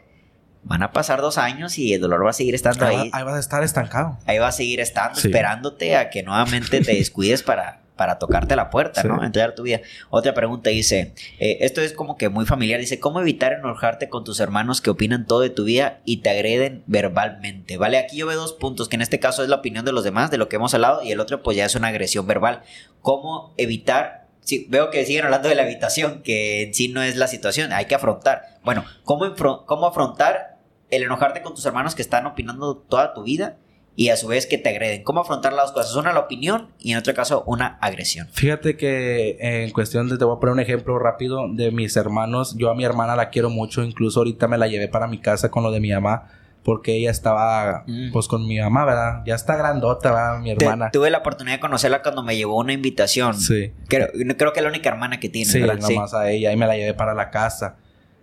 van 0.63 0.83
a 0.83 0.93
pasar 0.93 1.21
dos 1.21 1.39
años 1.39 1.77
y 1.79 1.93
el 1.93 2.01
dolor 2.01 2.25
va 2.25 2.31
a 2.31 2.35
seguir 2.35 2.55
estando 2.55 2.87
ahí. 2.87 3.11
Ahí, 3.13 3.25
vas 3.25 3.35
a 3.35 3.41
estar 3.41 3.65
estancado. 3.65 4.19
Ahí 4.27 4.39
va 4.39 4.49
a 4.49 4.53
seguir 4.53 4.81
estando, 4.81 5.19
esperándote 5.19 5.97
a 5.97 6.11
que 6.11 6.23
nuevamente 6.23 6.81
te 6.81 6.95
descuides 6.97 7.43
para 7.43 7.82
para 8.03 8.19
tocarte 8.19 8.57
la 8.57 8.69
puerta, 8.69 9.05
¿no? 9.05 9.23
Entregar 9.23 9.55
tu 9.55 9.63
vida. 9.63 9.81
Otra 10.11 10.35
pregunta 10.35 10.71
dice, 10.71 11.15
eh, 11.39 11.59
esto 11.61 11.81
es 11.81 11.93
como 11.93 12.17
que 12.17 12.29
muy 12.29 12.47
familiar, 12.47 12.81
dice, 12.81 12.99
¿cómo 12.99 13.21
evitar 13.21 13.53
enojarte 13.53 14.09
con 14.09 14.25
tus 14.25 14.41
hermanos 14.41 14.81
que 14.81 14.91
opinan 14.91 15.25
todo 15.25 15.39
de 15.39 15.51
tu 15.51 15.63
vida 15.63 16.01
y 16.05 16.17
te 16.17 16.31
agreden 16.31 16.83
verbalmente? 16.89 17.77
¿Vale? 17.77 17.99
Aquí 17.99 18.17
yo 18.17 18.27
veo 18.27 18.37
dos 18.37 18.55
puntos, 18.55 18.89
que 18.89 18.97
en 18.97 19.03
este 19.03 19.21
caso 19.21 19.45
es 19.45 19.49
la 19.49 19.55
opinión 19.55 19.85
de 19.85 19.93
los 19.93 20.03
demás, 20.03 20.33
de 20.33 20.37
lo 20.37 20.49
que 20.49 20.57
hemos 20.57 20.75
hablado, 20.75 21.05
y 21.05 21.13
el 21.13 21.21
otro 21.21 21.45
pues 21.45 21.57
ya 21.57 21.65
es 21.65 21.77
una 21.77 21.87
agresión 21.89 22.27
verbal. 22.27 22.63
¿Cómo 23.03 23.55
evitar 23.57 24.23
Sí, 24.41 24.67
veo 24.69 24.91
que 24.91 25.07
siguen 25.07 25.27
hablando 25.27 25.49
de 25.49 25.55
la 25.55 25.63
evitación, 25.63 26.23
que 26.23 26.65
en 26.65 26.75
sí 26.75 26.89
no 26.89 27.05
es 27.05 27.15
la 27.15 27.29
situación, 27.29 27.73
hay 27.73 27.85
que 27.85 27.95
afrontar. 27.95 28.59
Bueno, 28.65 28.85
¿cómo, 29.05 29.33
cómo 29.67 29.87
afrontar 29.87 30.59
el 30.91 31.05
enojarte 31.05 31.43
con 31.43 31.55
tus 31.55 31.65
hermanos 31.67 31.95
que 31.95 32.03
están 32.03 32.27
opinando 32.27 32.77
toda 32.77 33.15
tu 33.15 33.23
vida 33.23 33.59
y 33.95 34.09
a 34.09 34.17
su 34.17 34.27
vez 34.27 34.47
que 34.47 34.59
te 34.59 34.71
agreden. 34.71 35.03
¿Cómo 35.03 35.21
afrontar 35.21 35.53
las 35.53 35.73
cosas? 35.73 35.95
Una 35.97 36.13
la 36.13 36.21
opinión 36.21 36.69
y 36.79 36.93
en 36.93 36.99
otro 36.99 37.15
caso 37.15 37.45
una 37.47 37.79
agresión. 37.81 38.29
Fíjate 38.33 38.77
que 38.77 39.37
en 39.41 39.71
cuestión 39.71 40.09
de, 40.09 40.17
te 40.17 40.25
voy 40.25 40.37
a 40.37 40.41
poner 40.41 40.55
un 40.55 40.61
ejemplo 40.61 40.99
rápido 40.99 41.47
de 41.53 41.71
mis 41.71 41.97
hermanos. 41.97 42.57
Yo 42.57 42.71
a 42.71 42.75
mi 42.75 42.85
hermana 42.85 43.17
la 43.17 43.29
quiero 43.31 43.51
mucho, 43.51 43.83
incluso 43.83 44.21
ahorita 44.21 44.49
me 44.49 44.57
la 44.57 44.67
llevé 44.67 44.89
para 44.89 45.07
mi 45.07 45.19
casa 45.19 45.51
con 45.51 45.63
lo 45.63 45.71
de 45.71 45.81
mi 45.81 45.93
mamá. 45.93 46.29
Porque 46.65 46.95
ella 46.95 47.11
estaba, 47.11 47.83
mm. 47.89 48.13
pues, 48.13 48.29
con 48.29 48.47
mi 48.47 48.61
mamá, 48.61 48.85
¿verdad? 48.85 49.25
Ya 49.27 49.35
está 49.35 49.57
grandota, 49.57 50.13
¿verdad? 50.13 50.39
Mi 50.39 50.53
hermana. 50.53 50.93
tuve 50.93 51.11
la 51.11 51.19
oportunidad 51.19 51.57
de 51.57 51.61
conocerla 51.61 52.03
cuando 52.03 52.23
me 52.23 52.37
llevó 52.37 52.57
una 52.57 52.73
invitación. 52.73 53.35
Sí. 53.35 53.73
Creo, 53.89 54.07
creo 54.39 54.53
que 54.53 54.61
es 54.61 54.63
la 54.63 54.69
única 54.69 54.89
hermana 54.89 55.19
que 55.19 55.29
tiene, 55.29 55.51
sí, 55.51 55.59
nomás 55.59 56.15
a 56.15 56.31
ella. 56.31 56.53
Y 56.53 56.57
me 56.57 56.69
la 56.69 56.77
llevé 56.77 56.95
para 56.95 57.15
la 57.15 57.31
casa. 57.31 57.79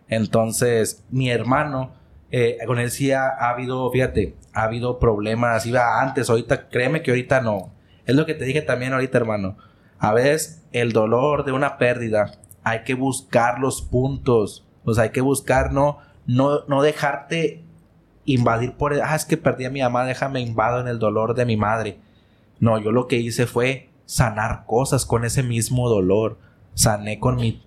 Entonces, 0.08 1.04
mi 1.10 1.30
hermano, 1.30 1.91
eh, 2.32 2.58
con 2.68 2.80
él 2.80 2.92
sí 2.92 3.12
ha, 3.12 3.30
habido, 3.30 3.90
fíjate, 3.92 4.36
ha 4.54 4.64
habido 4.64 5.00
problemas, 5.00 5.66
iba 5.66 6.02
antes, 6.02 6.30
ahorita, 6.30 6.70
créeme 6.70 7.02
que 7.02 7.12
ahorita 7.12 7.42
no. 7.42 7.72
Es 8.06 8.16
lo 8.16 8.26
que 8.26 8.34
te 8.34 8.46
dije 8.46 8.62
también 8.62 8.94
ahorita, 8.94 9.18
hermano. 9.18 9.58
A 9.98 10.14
veces 10.14 10.64
el 10.72 10.92
dolor 10.92 11.46
de 11.46 11.52
una 11.52 11.78
pérdida, 11.78 12.40
hay 12.64 12.84
que 12.84 12.94
buscar 12.94 13.60
los 13.60 13.82
puntos, 13.82 14.66
o 14.86 14.94
sea, 14.94 15.06
hay 15.06 15.10
que 15.10 15.22
buscar 15.22 15.72
no, 15.72 15.98
no, 16.26 16.66
no 16.68 16.82
dejarte 16.82 17.64
invadir 18.26 18.74
por, 18.74 18.94
el, 18.94 19.02
ah, 19.02 19.16
es 19.16 19.26
que 19.26 19.38
perdí 19.38 19.66
a 19.66 19.72
mi 19.72 19.82
mamá, 19.82 20.06
déjame 20.06 20.42
invado 20.42 20.80
en 20.80 20.88
el 20.88 21.00
dolor 21.00 21.34
de 21.34 21.46
mi 21.46 21.58
madre. 21.58 21.98
No, 22.60 22.78
yo 22.78 22.92
lo 22.92 23.08
que 23.08 23.18
hice 23.18 23.48
fue 23.48 23.90
sanar 24.06 24.66
cosas 24.66 25.06
con 25.06 25.26
ese 25.26 25.44
mismo 25.44 25.90
dolor. 25.90 26.38
Sané 26.76 27.20
con 27.20 27.36
mi, 27.36 27.62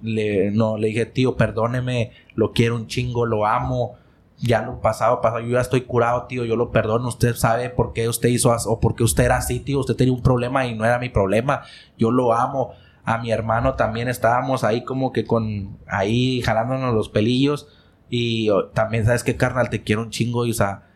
no, 0.52 0.78
le 0.78 0.88
dije, 0.88 1.04
tío, 1.04 1.36
perdóneme, 1.36 2.12
lo 2.34 2.52
quiero 2.52 2.76
un 2.76 2.86
chingo, 2.86 3.26
lo 3.26 3.44
amo, 3.46 3.96
ya 4.42 4.62
lo 4.62 4.80
pasado, 4.80 5.20
pasado, 5.20 5.40
yo 5.40 5.50
ya 5.50 5.60
estoy 5.60 5.82
curado, 5.82 6.24
tío, 6.26 6.44
yo 6.44 6.56
lo 6.56 6.72
perdono, 6.72 7.08
usted 7.08 7.36
sabe 7.36 7.70
por 7.70 7.92
qué 7.92 8.08
usted 8.08 8.28
hizo 8.28 8.54
o 8.66 8.80
por 8.80 8.96
qué 8.96 9.04
usted 9.04 9.24
era 9.24 9.36
así, 9.36 9.60
tío, 9.60 9.78
usted 9.78 9.94
tenía 9.94 10.12
un 10.12 10.22
problema 10.22 10.66
y 10.66 10.74
no 10.74 10.84
era 10.84 10.98
mi 10.98 11.08
problema, 11.08 11.62
yo 11.96 12.10
lo 12.10 12.34
amo, 12.34 12.72
a 13.04 13.18
mi 13.18 13.30
hermano 13.30 13.74
también 13.74 14.08
estábamos 14.08 14.64
ahí 14.64 14.84
como 14.84 15.12
que 15.12 15.24
con, 15.24 15.78
ahí 15.86 16.42
jalándonos 16.42 16.92
los 16.92 17.08
pelillos 17.08 17.68
y 18.10 18.48
también, 18.74 19.06
¿sabes 19.06 19.22
qué, 19.22 19.36
carnal? 19.36 19.70
Te 19.70 19.82
quiero 19.82 20.02
un 20.02 20.10
chingo 20.10 20.44
y, 20.44 20.50
o 20.50 20.54
sea, 20.54 20.88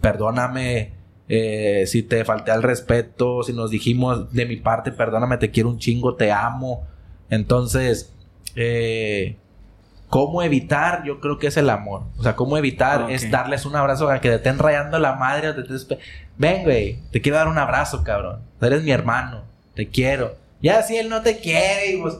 perdóname 0.00 0.92
eh, 1.28 1.84
si 1.86 2.02
te 2.02 2.24
falté 2.24 2.52
al 2.52 2.62
respeto, 2.62 3.42
si 3.42 3.52
nos 3.52 3.70
dijimos 3.70 4.32
de 4.32 4.46
mi 4.46 4.56
parte, 4.56 4.92
perdóname, 4.92 5.38
te 5.38 5.50
quiero 5.50 5.68
un 5.68 5.78
chingo, 5.78 6.14
te 6.14 6.30
amo, 6.30 6.86
entonces, 7.30 8.14
eh 8.54 9.36
¿Cómo 10.10 10.42
evitar? 10.42 11.04
Yo 11.04 11.20
creo 11.20 11.38
que 11.38 11.46
es 11.46 11.56
el 11.56 11.70
amor. 11.70 12.02
O 12.18 12.22
sea, 12.24 12.34
¿cómo 12.34 12.58
evitar? 12.58 13.10
Es 13.10 13.30
darles 13.30 13.64
un 13.64 13.76
abrazo 13.76 14.10
a 14.10 14.20
que 14.20 14.28
te 14.28 14.34
estén 14.34 14.58
rayando 14.58 14.98
la 14.98 15.14
madre. 15.14 15.52
te 15.54 15.98
Ven, 16.36 16.64
güey, 16.64 16.98
te 17.12 17.20
quiero 17.20 17.38
dar 17.38 17.46
un 17.46 17.58
abrazo, 17.58 18.02
cabrón. 18.02 18.40
Eres 18.60 18.82
mi 18.82 18.90
hermano. 18.90 19.42
Te 19.74 19.88
quiero. 19.88 20.36
Ya 20.60 20.82
si 20.82 20.96
él 20.96 21.08
no 21.08 21.22
te 21.22 21.38
quiere, 21.38 21.98
pues... 22.02 22.16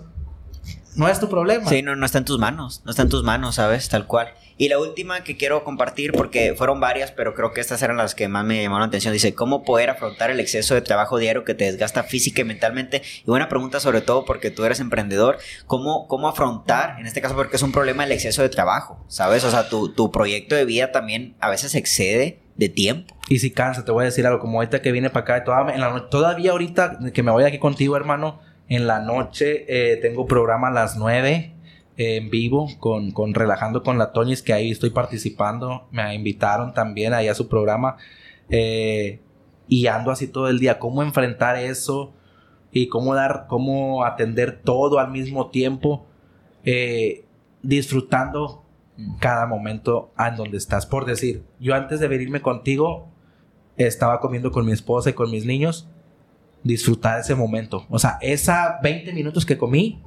no 0.94 1.08
es 1.08 1.18
tu 1.18 1.28
problema. 1.28 1.68
Sí, 1.68 1.82
no, 1.82 1.96
no 1.96 2.06
está 2.06 2.18
en 2.18 2.24
tus 2.24 2.38
manos, 2.38 2.80
no 2.84 2.92
está 2.92 3.02
en 3.02 3.08
tus 3.08 3.24
manos, 3.24 3.56
¿sabes? 3.56 3.88
Tal 3.88 4.06
cual. 4.06 4.28
Y 4.60 4.68
la 4.68 4.78
última 4.78 5.24
que 5.24 5.38
quiero 5.38 5.64
compartir, 5.64 6.12
porque 6.12 6.54
fueron 6.54 6.80
varias, 6.80 7.12
pero 7.12 7.32
creo 7.32 7.54
que 7.54 7.62
estas 7.62 7.80
eran 7.80 7.96
las 7.96 8.14
que 8.14 8.28
más 8.28 8.44
me 8.44 8.60
llamaron 8.60 8.82
la 8.82 8.88
atención, 8.88 9.14
dice, 9.14 9.34
¿cómo 9.34 9.64
poder 9.64 9.88
afrontar 9.88 10.30
el 10.30 10.38
exceso 10.38 10.74
de 10.74 10.82
trabajo 10.82 11.16
diario 11.16 11.44
que 11.44 11.54
te 11.54 11.64
desgasta 11.64 12.02
física 12.02 12.42
y 12.42 12.44
mentalmente? 12.44 13.00
Y 13.22 13.24
buena 13.24 13.48
pregunta 13.48 13.80
sobre 13.80 14.02
todo 14.02 14.26
porque 14.26 14.50
tú 14.50 14.66
eres 14.66 14.78
emprendedor, 14.78 15.38
¿cómo, 15.66 16.06
cómo 16.08 16.28
afrontar, 16.28 17.00
en 17.00 17.06
este 17.06 17.22
caso 17.22 17.36
porque 17.36 17.56
es 17.56 17.62
un 17.62 17.72
problema 17.72 18.04
el 18.04 18.12
exceso 18.12 18.42
de 18.42 18.50
trabajo, 18.50 19.02
¿sabes? 19.08 19.44
O 19.44 19.50
sea, 19.50 19.70
tu, 19.70 19.94
tu 19.94 20.12
proyecto 20.12 20.54
de 20.54 20.66
vida 20.66 20.92
también 20.92 21.36
a 21.40 21.48
veces 21.48 21.74
excede 21.74 22.40
de 22.56 22.68
tiempo. 22.68 23.16
Y 23.30 23.38
si 23.38 23.52
cansa, 23.52 23.86
te 23.86 23.92
voy 23.92 24.02
a 24.02 24.08
decir 24.08 24.26
algo, 24.26 24.40
como 24.40 24.58
ahorita 24.58 24.82
que 24.82 24.92
viene 24.92 25.08
para 25.08 25.22
acá, 25.22 25.44
todavía, 25.44 25.74
en 25.74 25.80
la, 25.80 26.10
todavía 26.10 26.50
ahorita 26.50 26.98
que 27.14 27.22
me 27.22 27.30
voy 27.32 27.44
aquí 27.44 27.58
contigo, 27.58 27.96
hermano, 27.96 28.42
en 28.68 28.86
la 28.86 29.00
noche 29.00 29.64
eh, 29.68 29.96
tengo 29.96 30.26
programa 30.26 30.68
a 30.68 30.70
las 30.70 30.96
9 30.96 31.30
eh, 31.30 31.59
en 32.00 32.30
vivo 32.30 32.68
con, 32.78 33.10
con, 33.10 33.34
Relajando 33.34 33.82
con 33.82 33.98
la 33.98 34.12
Toñis, 34.12 34.42
que 34.42 34.52
ahí 34.52 34.70
estoy 34.70 34.90
participando. 34.90 35.86
Me 35.90 36.14
invitaron 36.14 36.72
también 36.72 37.12
ahí 37.12 37.28
a 37.28 37.34
su 37.34 37.48
programa. 37.48 37.96
Eh, 38.48 39.20
y 39.68 39.86
ando 39.86 40.10
así 40.10 40.26
todo 40.26 40.48
el 40.48 40.58
día. 40.58 40.78
¿Cómo 40.78 41.02
enfrentar 41.02 41.56
eso? 41.56 42.12
Y 42.72 42.88
cómo 42.88 43.14
dar, 43.14 43.46
cómo 43.48 44.04
atender 44.04 44.60
todo 44.62 44.98
al 44.98 45.10
mismo 45.10 45.50
tiempo. 45.50 46.06
disfrutando 47.62 48.64
cada 49.18 49.46
momento 49.46 50.12
en 50.18 50.36
donde 50.36 50.56
estás. 50.56 50.86
Por 50.86 51.04
decir, 51.04 51.44
yo 51.58 51.74
antes 51.74 52.00
de 52.00 52.08
venirme 52.08 52.40
contigo, 52.40 53.08
estaba 53.76 54.20
comiendo 54.20 54.50
con 54.50 54.66
mi 54.66 54.72
esposa 54.72 55.10
y 55.10 55.12
con 55.14 55.30
mis 55.30 55.44
niños 55.44 55.88
disfrutar 56.62 57.20
ese 57.20 57.34
momento. 57.34 57.86
O 57.88 57.98
sea, 57.98 58.18
esa 58.20 58.78
20 58.82 59.12
minutos 59.12 59.46
que 59.46 59.56
comí, 59.58 60.02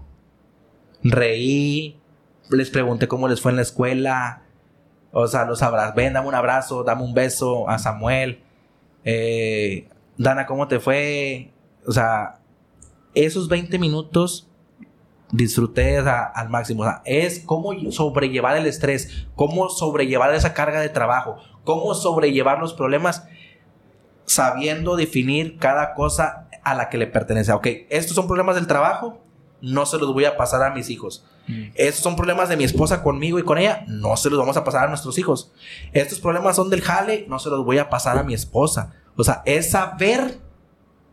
reí, 1.03 1.99
les 2.49 2.69
pregunté 2.69 3.07
cómo 3.07 3.27
les 3.27 3.41
fue 3.41 3.51
en 3.51 3.57
la 3.57 3.63
escuela. 3.63 4.43
O 5.11 5.27
sea, 5.27 5.45
los 5.45 5.61
abrazos. 5.61 5.95
Ven, 5.95 6.13
dame 6.13 6.27
un 6.27 6.35
abrazo, 6.35 6.83
dame 6.83 7.03
un 7.03 7.13
beso 7.13 7.69
a 7.69 7.77
Samuel. 7.79 8.41
Eh, 9.03 9.89
Dana, 10.17 10.45
¿cómo 10.45 10.67
te 10.67 10.79
fue? 10.79 11.51
O 11.85 11.91
sea, 11.91 12.39
esos 13.13 13.47
20 13.47 13.77
minutos 13.79 14.49
disfruté 15.31 15.97
al 15.97 16.49
máximo. 16.49 16.83
O 16.83 16.85
sea, 16.85 17.01
es 17.05 17.39
cómo 17.39 17.73
sobrellevar 17.91 18.57
el 18.57 18.65
estrés, 18.65 19.27
cómo 19.35 19.69
sobrellevar 19.69 20.33
esa 20.33 20.53
carga 20.53 20.79
de 20.79 20.89
trabajo, 20.89 21.37
cómo 21.63 21.93
sobrellevar 21.95 22.59
los 22.59 22.73
problemas 22.73 23.25
sabiendo 24.25 24.95
definir 24.95 25.57
cada 25.57 25.93
cosa 25.95 26.47
a 26.63 26.75
la 26.75 26.89
que 26.89 26.97
le 26.97 27.07
pertenece. 27.07 27.51
Ok, 27.51 27.67
estos 27.89 28.15
son 28.15 28.27
problemas 28.27 28.55
del 28.55 28.67
trabajo, 28.67 29.19
no 29.63 29.85
se 29.85 29.97
los 29.97 30.13
voy 30.13 30.25
a 30.25 30.35
pasar 30.35 30.61
a 30.61 30.73
mis 30.75 30.89
hijos. 30.89 31.23
Mm. 31.47 31.69
Estos 31.75 32.03
son 32.03 32.17
problemas 32.17 32.49
de 32.49 32.57
mi 32.57 32.65
esposa 32.65 33.01
conmigo 33.01 33.39
y 33.39 33.43
con 33.43 33.57
ella, 33.57 33.85
no 33.87 34.17
se 34.17 34.29
los 34.29 34.37
vamos 34.37 34.57
a 34.57 34.65
pasar 34.65 34.83
a 34.83 34.87
nuestros 34.89 35.17
hijos. 35.17 35.53
Estos 35.93 36.19
problemas 36.19 36.57
son 36.57 36.69
del 36.69 36.81
jale, 36.81 37.25
no 37.29 37.39
se 37.39 37.49
los 37.49 37.63
voy 37.63 37.77
a 37.77 37.89
pasar 37.89 38.17
a 38.17 38.23
mi 38.23 38.33
esposa. 38.33 38.93
O 39.15 39.23
sea, 39.23 39.41
es 39.45 39.71
saber 39.71 40.39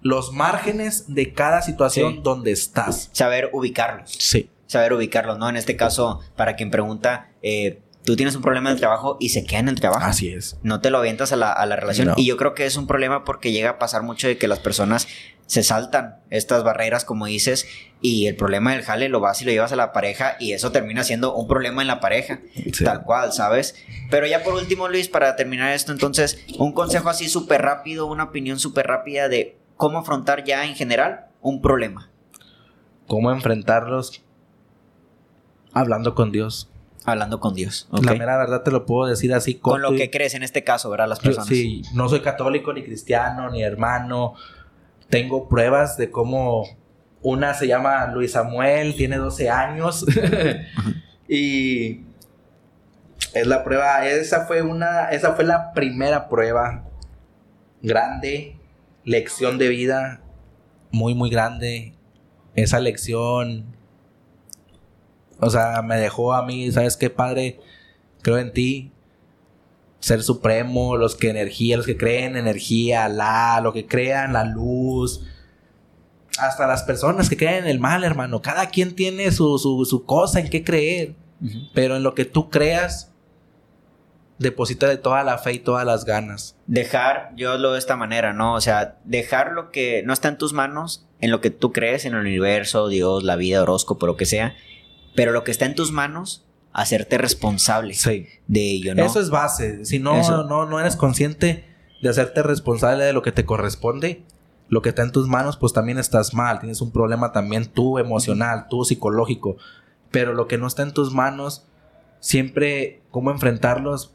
los 0.02 0.32
márgenes 0.32 1.14
de 1.14 1.32
cada 1.32 1.62
situación 1.62 2.24
donde 2.24 2.50
estás. 2.50 3.08
Saber 3.12 3.50
ubicarlos. 3.52 4.10
Sí. 4.18 4.50
Saber 4.66 4.94
ubicarlos, 4.94 5.38
¿no? 5.38 5.48
En 5.48 5.56
este 5.56 5.76
caso, 5.76 6.20
para 6.34 6.56
quien 6.56 6.72
pregunta, 6.72 7.30
eh, 7.42 7.82
tú 8.04 8.16
tienes 8.16 8.34
un 8.34 8.42
problema 8.42 8.70
en 8.70 8.74
el 8.74 8.80
trabajo 8.80 9.16
y 9.20 9.30
se 9.30 9.44
queda 9.44 9.60
en 9.60 9.68
el 9.68 9.80
trabajo. 9.80 10.06
Así 10.06 10.28
es. 10.28 10.58
No 10.62 10.80
te 10.80 10.90
lo 10.90 10.98
avientas 10.98 11.32
a 11.32 11.36
la, 11.36 11.52
a 11.52 11.66
la 11.66 11.76
relación. 11.76 12.14
Y 12.16 12.26
yo 12.26 12.36
creo 12.36 12.54
que 12.54 12.66
es 12.66 12.76
un 12.76 12.86
problema 12.86 13.24
porque 13.24 13.52
llega 13.52 13.70
a 13.70 13.78
pasar 13.78 14.02
mucho 14.02 14.28
de 14.28 14.38
que 14.38 14.48
las 14.48 14.58
personas 14.58 15.08
se 15.46 15.62
saltan 15.64 16.20
estas 16.30 16.62
barreras, 16.62 17.04
como 17.04 17.26
dices, 17.26 17.66
y 18.00 18.26
el 18.26 18.36
problema 18.36 18.72
del 18.72 18.82
jale 18.82 19.08
lo 19.08 19.18
vas 19.18 19.42
y 19.42 19.44
lo 19.44 19.50
llevas 19.50 19.72
a 19.72 19.76
la 19.76 19.92
pareja 19.92 20.36
y 20.38 20.52
eso 20.52 20.70
termina 20.70 21.02
siendo 21.02 21.34
un 21.34 21.48
problema 21.48 21.82
en 21.82 21.88
la 21.88 21.98
pareja. 22.00 22.40
Tal 22.84 23.02
cual, 23.02 23.32
¿sabes? 23.32 23.74
Pero 24.10 24.26
ya 24.26 24.44
por 24.44 24.54
último, 24.54 24.88
Luis, 24.88 25.08
para 25.08 25.34
terminar 25.34 25.72
esto, 25.72 25.90
entonces, 25.90 26.44
un 26.58 26.72
consejo 26.72 27.08
así 27.08 27.28
súper 27.28 27.62
rápido, 27.62 28.06
una 28.06 28.24
opinión 28.24 28.60
súper 28.60 28.86
rápida 28.86 29.28
de 29.28 29.58
cómo 29.76 29.98
afrontar 29.98 30.44
ya 30.44 30.64
en 30.66 30.76
general 30.76 31.26
un 31.40 31.60
problema. 31.60 32.10
¿Cómo 33.08 33.32
enfrentarlos? 33.32 34.22
Hablando 35.72 36.14
con 36.14 36.30
Dios 36.30 36.70
hablando 37.10 37.40
con 37.40 37.54
Dios. 37.54 37.88
La 37.90 38.14
mera 38.14 38.36
verdad 38.36 38.62
te 38.62 38.70
lo 38.70 38.86
puedo 38.86 39.08
decir 39.08 39.32
así. 39.34 39.54
Con 39.56 39.82
lo 39.82 39.92
que 39.92 40.10
crees 40.10 40.34
en 40.34 40.42
este 40.42 40.64
caso, 40.64 40.90
¿verdad? 40.90 41.08
Las 41.08 41.20
personas. 41.20 41.48
sí, 41.48 41.82
no 41.94 42.08
soy 42.08 42.20
católico, 42.20 42.72
ni 42.72 42.82
cristiano, 42.82 43.50
ni 43.50 43.62
hermano. 43.62 44.34
Tengo 45.08 45.48
pruebas 45.48 45.96
de 45.96 46.10
cómo 46.10 46.64
una 47.22 47.54
se 47.54 47.66
llama 47.66 48.06
Luis 48.06 48.32
Samuel, 48.32 48.94
tiene 48.96 49.16
12 49.16 49.50
años. 49.50 50.06
y 51.28 52.00
es 53.34 53.46
la 53.46 53.62
prueba, 53.62 54.06
esa 54.06 54.46
fue 54.46 54.62
una, 54.62 55.10
esa 55.10 55.34
fue 55.34 55.44
la 55.44 55.72
primera 55.72 56.28
prueba 56.28 56.84
grande, 57.82 58.56
lección 59.04 59.58
de 59.58 59.68
vida, 59.68 60.20
muy, 60.90 61.14
muy 61.14 61.30
grande. 61.30 61.94
Esa 62.54 62.80
lección 62.80 63.76
o 65.40 65.50
sea, 65.50 65.82
me 65.82 65.96
dejó 65.96 66.34
a 66.34 66.44
mí, 66.44 66.70
¿sabes 66.70 66.96
qué, 66.96 67.10
Padre? 67.10 67.60
Creo 68.22 68.38
en 68.38 68.52
ti. 68.52 68.92
Ser 70.00 70.22
supremo, 70.22 70.96
los 70.96 71.16
que 71.16 71.30
energía, 71.30 71.76
los 71.76 71.86
que 71.86 71.96
creen 71.96 72.36
energía, 72.36 73.08
la, 73.08 73.60
lo 73.62 73.72
que 73.72 73.86
crean, 73.86 74.32
la 74.32 74.44
luz. 74.44 75.26
Hasta 76.38 76.66
las 76.66 76.82
personas 76.82 77.28
que 77.28 77.36
creen 77.36 77.64
en 77.64 77.70
el 77.70 77.80
mal, 77.80 78.04
hermano. 78.04 78.40
Cada 78.40 78.68
quien 78.68 78.94
tiene 78.94 79.30
su, 79.30 79.58
su, 79.58 80.04
cosa 80.04 80.40
en 80.40 80.48
qué 80.48 80.64
creer. 80.64 81.14
Pero 81.74 81.96
en 81.96 82.02
lo 82.02 82.14
que 82.14 82.26
tú 82.26 82.50
creas, 82.50 83.12
deposita 84.38 84.88
de 84.88 84.98
toda 84.98 85.22
la 85.22 85.38
fe 85.38 85.54
y 85.54 85.58
todas 85.58 85.86
las 85.86 86.04
ganas. 86.04 86.56
Dejar, 86.66 87.32
yo 87.34 87.56
lo 87.56 87.72
de 87.72 87.78
esta 87.78 87.96
manera, 87.96 88.34
¿no? 88.34 88.54
O 88.54 88.60
sea, 88.60 88.98
dejar 89.04 89.52
lo 89.52 89.70
que 89.70 90.02
no 90.04 90.12
está 90.12 90.28
en 90.28 90.38
tus 90.38 90.52
manos, 90.52 91.06
en 91.20 91.30
lo 91.30 91.40
que 91.40 91.50
tú 91.50 91.72
crees, 91.72 92.04
en 92.04 92.14
el 92.14 92.20
universo, 92.20 92.88
Dios, 92.88 93.22
la 93.22 93.36
vida, 93.36 93.62
horóscopo, 93.62 94.06
lo 94.06 94.16
que 94.16 94.26
sea, 94.26 94.54
pero 95.14 95.32
lo 95.32 95.44
que 95.44 95.50
está 95.50 95.66
en 95.66 95.74
tus 95.74 95.92
manos, 95.92 96.46
hacerte 96.72 97.18
responsable 97.18 97.96
de 98.46 98.70
ello, 98.70 98.94
¿no? 98.94 99.04
Eso 99.04 99.20
es 99.20 99.30
base. 99.30 99.84
Si 99.84 99.98
no, 99.98 100.44
no, 100.44 100.66
no 100.66 100.80
eres 100.80 100.96
consciente 100.96 101.64
de 102.00 102.08
hacerte 102.08 102.42
responsable 102.42 103.04
de 103.04 103.12
lo 103.12 103.22
que 103.22 103.32
te 103.32 103.44
corresponde, 103.44 104.24
lo 104.68 104.82
que 104.82 104.90
está 104.90 105.02
en 105.02 105.12
tus 105.12 105.28
manos, 105.28 105.56
pues 105.56 105.72
también 105.72 105.98
estás 105.98 106.32
mal. 106.32 106.60
Tienes 106.60 106.80
un 106.80 106.92
problema 106.92 107.32
también 107.32 107.66
tú 107.66 107.98
emocional, 107.98 108.66
tú 108.70 108.84
psicológico. 108.84 109.56
Pero 110.10 110.32
lo 110.32 110.46
que 110.46 110.58
no 110.58 110.66
está 110.66 110.82
en 110.82 110.94
tus 110.94 111.12
manos, 111.12 111.66
siempre 112.20 113.02
cómo 113.10 113.30
enfrentarlos 113.30 114.14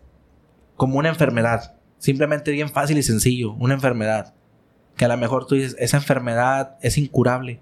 como 0.78 0.98
una 0.98 1.10
enfermedad. 1.10 1.76
Simplemente 2.00 2.52
bien 2.52 2.70
fácil 2.70 2.98
y 2.98 3.04
sencillo, 3.04 3.54
una 3.54 3.74
enfermedad. 3.74 4.34
Que 4.96 5.06
a 5.06 5.10
lo 5.10 5.18
mejor 5.18 5.46
tú 5.46 5.56
dices, 5.56 5.76
esa 5.78 5.98
enfermedad 5.98 6.78
es 6.82 6.98
incurable. 6.98 7.60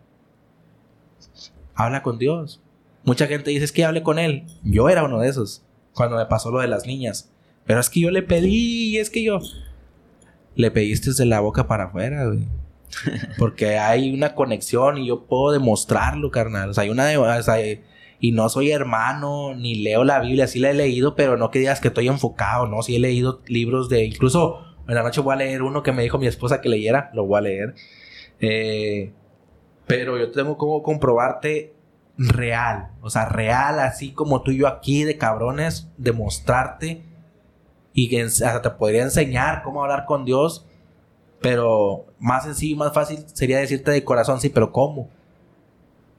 Habla 1.73 2.03
con 2.03 2.19
Dios. 2.19 2.62
Mucha 3.03 3.27
gente 3.27 3.51
dice, 3.51 3.65
es 3.65 3.71
que 3.71 3.83
hable 3.83 4.01
con 4.01 4.19
él. 4.19 4.45
Yo 4.63 4.89
era 4.89 5.03
uno 5.03 5.19
de 5.19 5.29
esos, 5.29 5.63
cuando 5.93 6.17
me 6.17 6.25
pasó 6.25 6.51
lo 6.51 6.59
de 6.59 6.67
las 6.67 6.85
niñas. 6.85 7.31
Pero 7.65 7.79
es 7.79 7.89
que 7.89 7.99
yo 7.99 8.11
le 8.11 8.23
pedí, 8.23 8.97
es 8.97 9.09
que 9.09 9.23
yo... 9.23 9.39
Le 10.55 10.69
pediste 10.69 11.11
de 11.13 11.25
la 11.25 11.39
boca 11.39 11.67
para 11.67 11.85
afuera, 11.85 12.27
güey. 12.27 12.47
Porque 13.39 13.79
hay 13.79 14.13
una 14.13 14.35
conexión 14.35 14.99
y 14.99 15.07
yo 15.07 15.25
puedo 15.25 15.51
demostrarlo, 15.51 16.29
carnal. 16.31 16.69
O 16.69 16.73
sea, 16.73 16.83
hay 16.83 16.89
una... 16.89 17.11
y 18.19 18.31
no 18.31 18.49
soy 18.49 18.71
hermano, 18.71 19.55
ni 19.55 19.75
leo 19.75 20.03
la 20.03 20.19
Biblia, 20.19 20.47
sí 20.47 20.59
la 20.59 20.69
he 20.69 20.73
leído, 20.75 21.15
pero 21.15 21.37
no 21.37 21.49
que 21.49 21.59
digas 21.59 21.81
que 21.81 21.87
estoy 21.87 22.07
enfocado, 22.07 22.67
¿no? 22.67 22.83
Sí 22.83 22.95
he 22.95 22.99
leído 22.99 23.41
libros 23.47 23.89
de... 23.89 24.05
Incluso 24.05 24.59
en 24.87 24.95
la 24.95 25.03
noche 25.03 25.21
voy 25.21 25.33
a 25.33 25.37
leer 25.37 25.61
uno 25.61 25.81
que 25.81 25.91
me 25.91 26.03
dijo 26.03 26.19
mi 26.19 26.27
esposa 26.27 26.61
que 26.61 26.69
leyera, 26.69 27.09
lo 27.13 27.25
voy 27.25 27.39
a 27.39 27.41
leer. 27.41 27.75
Eh, 28.39 29.13
pero 29.87 30.17
yo 30.17 30.31
tengo 30.31 30.57
como 30.57 30.83
comprobarte 30.83 31.73
real, 32.17 32.91
o 33.01 33.09
sea, 33.09 33.25
real, 33.25 33.79
así 33.79 34.11
como 34.11 34.41
tú 34.41 34.51
y 34.51 34.57
yo 34.57 34.67
aquí 34.67 35.03
de 35.03 35.17
cabrones, 35.17 35.87
demostrarte 35.97 37.03
y 37.93 38.09
que 38.09 38.21
hasta 38.21 38.61
te 38.61 38.69
podría 38.71 39.03
enseñar 39.03 39.63
cómo 39.63 39.83
hablar 39.83 40.05
con 40.05 40.25
Dios, 40.25 40.65
pero 41.41 42.05
más 42.19 42.43
sencillo 42.43 42.77
más 42.77 42.93
fácil 42.93 43.25
sería 43.33 43.59
decirte 43.59 43.91
de 43.91 44.03
corazón, 44.03 44.39
sí, 44.39 44.49
pero 44.49 44.71
¿cómo? 44.71 45.09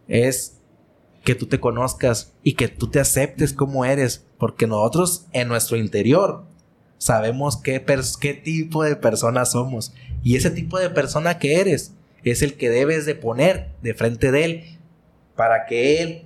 Es 0.08 0.58
que 1.24 1.34
tú 1.34 1.46
te 1.46 1.60
conozcas 1.60 2.32
y 2.42 2.54
que 2.54 2.68
tú 2.68 2.88
te 2.88 3.00
aceptes 3.00 3.52
como 3.52 3.84
eres, 3.84 4.26
porque 4.38 4.66
nosotros 4.66 5.26
en 5.32 5.48
nuestro 5.48 5.76
interior 5.76 6.44
sabemos 6.98 7.56
qué, 7.56 7.84
qué 8.20 8.34
tipo 8.34 8.82
de 8.82 8.96
persona 8.96 9.44
somos 9.44 9.94
y 10.22 10.36
ese 10.36 10.50
tipo 10.50 10.78
de 10.78 10.90
persona 10.90 11.38
que 11.38 11.60
eres 11.60 11.94
es 12.24 12.42
el 12.42 12.54
que 12.54 12.70
debes 12.70 13.06
de 13.06 13.14
poner 13.14 13.70
de 13.82 13.94
frente 13.94 14.30
de 14.30 14.44
él 14.44 14.64
para 15.36 15.66
que 15.66 16.02
Él 16.02 16.22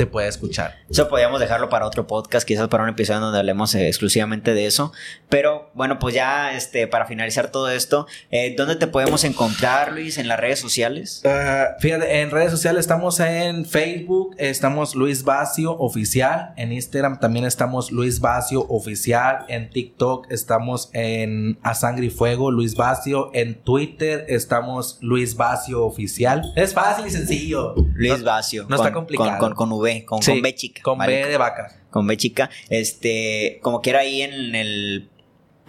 te 0.00 0.06
puede 0.06 0.28
escuchar. 0.28 0.76
Eso 0.88 1.08
podríamos 1.08 1.40
dejarlo 1.40 1.68
para 1.68 1.86
otro 1.86 2.06
podcast, 2.06 2.48
quizás 2.48 2.68
para 2.68 2.84
un 2.84 2.88
episodio 2.88 3.20
donde 3.20 3.38
hablemos 3.38 3.74
eh, 3.74 3.86
exclusivamente 3.86 4.54
de 4.54 4.64
eso. 4.64 4.94
Pero 5.28 5.70
bueno, 5.74 5.98
pues 5.98 6.14
ya 6.14 6.54
este, 6.54 6.86
para 6.86 7.04
finalizar 7.04 7.52
todo 7.52 7.68
esto, 7.68 8.06
eh, 8.30 8.54
¿dónde 8.56 8.76
te 8.76 8.86
podemos 8.86 9.24
encontrar, 9.24 9.92
Luis? 9.92 10.16
¿En 10.16 10.26
las 10.26 10.40
redes 10.40 10.58
sociales? 10.58 11.22
Uh, 11.22 11.78
fíjate, 11.80 12.22
en 12.22 12.30
redes 12.30 12.50
sociales 12.50 12.80
estamos 12.80 13.20
en 13.20 13.66
Facebook, 13.66 14.34
estamos 14.38 14.94
Luis 14.94 15.22
Vacio 15.22 15.76
Oficial, 15.76 16.54
en 16.56 16.72
Instagram 16.72 17.20
también 17.20 17.44
estamos 17.44 17.92
Luis 17.92 18.20
Vacio 18.20 18.64
Oficial, 18.70 19.44
en 19.48 19.68
TikTok 19.68 20.28
estamos 20.30 20.88
en 20.94 21.58
A 21.62 21.74
Sangre 21.74 22.06
y 22.06 22.10
Fuego, 22.10 22.50
Luis 22.50 22.74
Vacio, 22.74 23.30
en 23.34 23.62
Twitter 23.62 24.24
estamos 24.28 24.96
Luis 25.02 25.36
Vacio 25.36 25.84
Oficial. 25.84 26.54
Es 26.56 26.72
fácil 26.72 27.06
y 27.06 27.10
sencillo. 27.10 27.74
Luis 27.92 28.22
Vacio. 28.22 28.64
No 28.66 28.76
está 28.76 28.92
complicado. 28.94 29.38
Con, 29.38 29.49
con, 29.49 29.49
V, 29.54 30.04
con, 30.04 30.22
Sí, 30.22 30.32
con 30.32 30.42
B 30.42 30.54
chica. 30.54 30.82
Con 30.82 30.98
¿vale? 30.98 31.24
B 31.24 31.28
de 31.28 31.36
vaca. 31.36 31.76
Con 31.90 32.06
B 32.06 32.16
chica. 32.16 32.50
Este, 32.68 33.58
como 33.62 33.80
quiera 33.80 34.00
ahí 34.00 34.22
en 34.22 34.54
el 34.54 35.10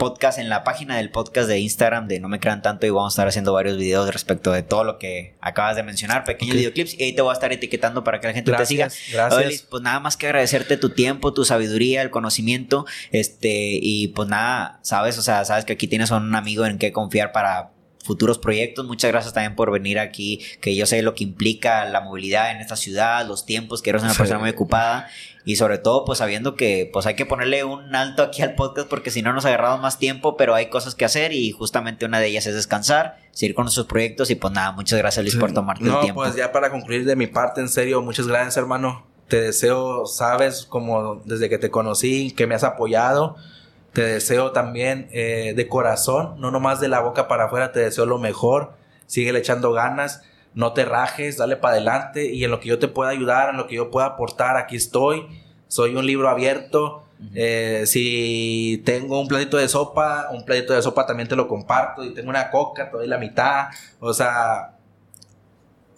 podcast, 0.02 0.40
en 0.40 0.50
la 0.50 0.64
página 0.64 0.98
del 0.98 1.12
podcast 1.12 1.48
de 1.48 1.60
Instagram 1.60 2.08
de 2.08 2.20
No 2.20 2.28
Me 2.28 2.40
Crean 2.40 2.64
Tanto 2.64 2.88
y 2.88 2.90
vamos 2.90 3.14
a 3.14 3.14
estar 3.14 3.28
haciendo 3.28 3.54
varios 3.54 3.78
videos 3.78 4.12
respecto 4.12 4.52
de 4.52 4.64
todo 4.64 4.84
lo 4.84 4.98
que 4.98 5.36
acabas 5.42 5.76
de 5.76 5.84
mencionar, 5.84 6.24
pequeños 6.24 6.56
videoclips 6.56 6.96
y 7.00 7.04
ahí 7.04 7.14
te 7.14 7.22
voy 7.22 7.30
a 7.30 7.34
estar 7.34 7.54
etiquetando 7.54 8.04
para 8.04 8.20
que 8.20 8.26
la 8.26 8.34
gente 8.34 8.52
te 8.52 8.66
siga. 8.66 8.90
Gracias. 9.12 9.34
Oye, 9.34 9.62
pues 9.70 9.84
nada 9.84 10.00
más 10.00 10.18
que 10.18 10.26
agradecerte 10.26 10.78
tu 10.78 10.90
tiempo, 10.90 11.36
tu 11.36 11.46
sabiduría, 11.46 12.02
el 12.02 12.10
conocimiento, 12.10 12.88
este, 13.12 13.78
y 13.80 14.08
pues 14.08 14.28
nada, 14.28 14.80
sabes, 14.82 15.20
o 15.20 15.22
sea, 15.22 15.46
sabes 15.46 15.66
que 15.66 15.74
aquí 15.74 15.88
tienes 15.88 16.12
a 16.12 16.18
un 16.18 16.34
amigo 16.34 16.66
en 16.66 16.80
que 16.80 16.92
confiar 16.92 17.32
para 17.32 17.70
futuros 18.04 18.38
proyectos. 18.40 18.86
Muchas 18.86 19.12
gracias 19.12 19.34
también 19.34 19.56
por 19.56 19.72
venir 19.72 20.00
aquí, 20.00 20.42
que 20.62 20.76
yo 20.76 20.86
sé 20.86 21.02
lo 21.02 21.14
que 21.16 21.24
implica 21.24 21.86
la 21.86 22.02
movilidad 22.02 22.52
en 22.52 22.58
esta 22.58 22.76
ciudad, 22.76 23.26
los 23.28 23.46
tiempos, 23.46 23.82
que 23.82 23.90
eres 23.92 24.02
una 24.04 24.12
Sí. 24.14 24.18
persona 24.18 24.40
muy 24.40 24.50
ocupada 24.50 25.08
y 25.44 25.56
sobre 25.56 25.80
todo 25.80 26.06
pues 26.06 26.20
sabiendo 26.20 26.56
que 26.56 26.88
pues 26.94 27.08
hay 27.08 27.16
que 27.16 27.26
ponerle 27.26 27.64
un 27.64 27.96
alto 27.96 28.22
aquí 28.22 28.42
al 28.44 28.54
podcast 28.54 28.88
porque 28.88 29.10
si 29.10 29.22
no 29.24 29.34
nos 29.34 29.46
agarramos 29.46 29.82
más 29.82 29.98
tiempo, 29.98 30.38
pero 30.38 30.54
hay 30.54 30.68
cosas 30.68 30.94
que 30.96 31.04
hacer 31.06 31.32
y 31.34 31.52
justamente 31.52 32.06
una 32.06 32.20
de 32.20 32.28
ellas 32.28 32.46
es 32.46 32.54
descansar, 32.56 33.18
seguir 33.32 33.56
con 33.56 33.66
nuestros 33.66 33.88
proyectos 33.88 34.30
y 34.30 34.36
pues 34.36 34.54
nada, 34.54 34.72
muchas 34.74 35.00
gracias 35.00 35.24
Luis 35.24 35.36
por 35.36 35.52
tomarte 35.54 35.84
no, 35.84 35.96
el 35.98 36.02
tiempo. 36.04 36.22
pues 36.22 36.36
ya 36.36 36.52
para 36.52 36.70
concluir 36.70 37.06
de 37.06 37.16
mi 37.16 37.28
parte, 37.28 37.62
en 37.62 37.70
serio, 37.70 38.02
muchas 38.02 38.28
gracias, 38.28 38.58
hermano. 38.58 39.08
Te 39.28 39.40
deseo, 39.42 40.06
sabes, 40.06 40.66
como 40.66 41.22
desde 41.26 41.50
que 41.50 41.58
te 41.58 41.72
conocí, 41.72 42.32
que 42.32 42.46
me 42.48 42.54
has 42.56 42.64
apoyado. 42.66 43.38
Te 43.94 44.04
deseo 44.04 44.52
también 44.52 45.10
eh, 45.12 45.54
de 45.56 45.68
corazón, 45.68 46.40
no 46.40 46.50
nomás 46.52 46.80
de 46.80 46.88
la 46.88 47.02
boca 47.02 47.28
para 47.28 47.46
afuera, 47.46 47.72
te 47.72 47.82
deseo 47.82 48.06
lo 48.06 48.20
mejor. 48.20 48.74
Sigue 49.06 49.38
echando 49.38 49.74
ganas, 49.74 50.24
no 50.54 50.74
te 50.74 50.86
rajes, 50.86 51.38
dale 51.38 51.58
para 51.58 51.76
adelante 51.76 52.32
y 52.32 52.44
en 52.44 52.52
lo 52.52 52.60
que 52.60 52.70
yo 52.70 52.80
te 52.80 52.88
pueda 52.88 53.12
ayudar, 53.12 53.50
en 53.50 53.58
lo 53.58 53.68
que 53.68 53.76
yo 53.76 53.92
pueda 53.92 54.08
aportar, 54.08 54.58
aquí 54.58 54.76
estoy. 54.78 55.28
Soy 55.68 55.96
un 55.96 56.06
libro 56.06 56.30
abierto. 56.30 57.04
Eh, 57.36 57.84
si 57.86 58.82
tengo 58.86 59.20
un 59.20 59.28
platito 59.28 59.58
de 59.58 59.68
sopa, 59.68 60.30
un 60.32 60.44
platito 60.44 60.74
de 60.74 60.82
sopa 60.82 61.06
también 61.06 61.28
te 61.30 61.36
lo 61.36 61.48
comparto. 61.48 62.04
Y 62.04 62.14
tengo 62.14 62.30
una 62.30 62.50
coca, 62.50 62.90
te 62.90 62.98
doy 62.98 63.08
la 63.08 63.18
mitad. 63.18 63.68
O 64.00 64.14
sea, 64.14 64.76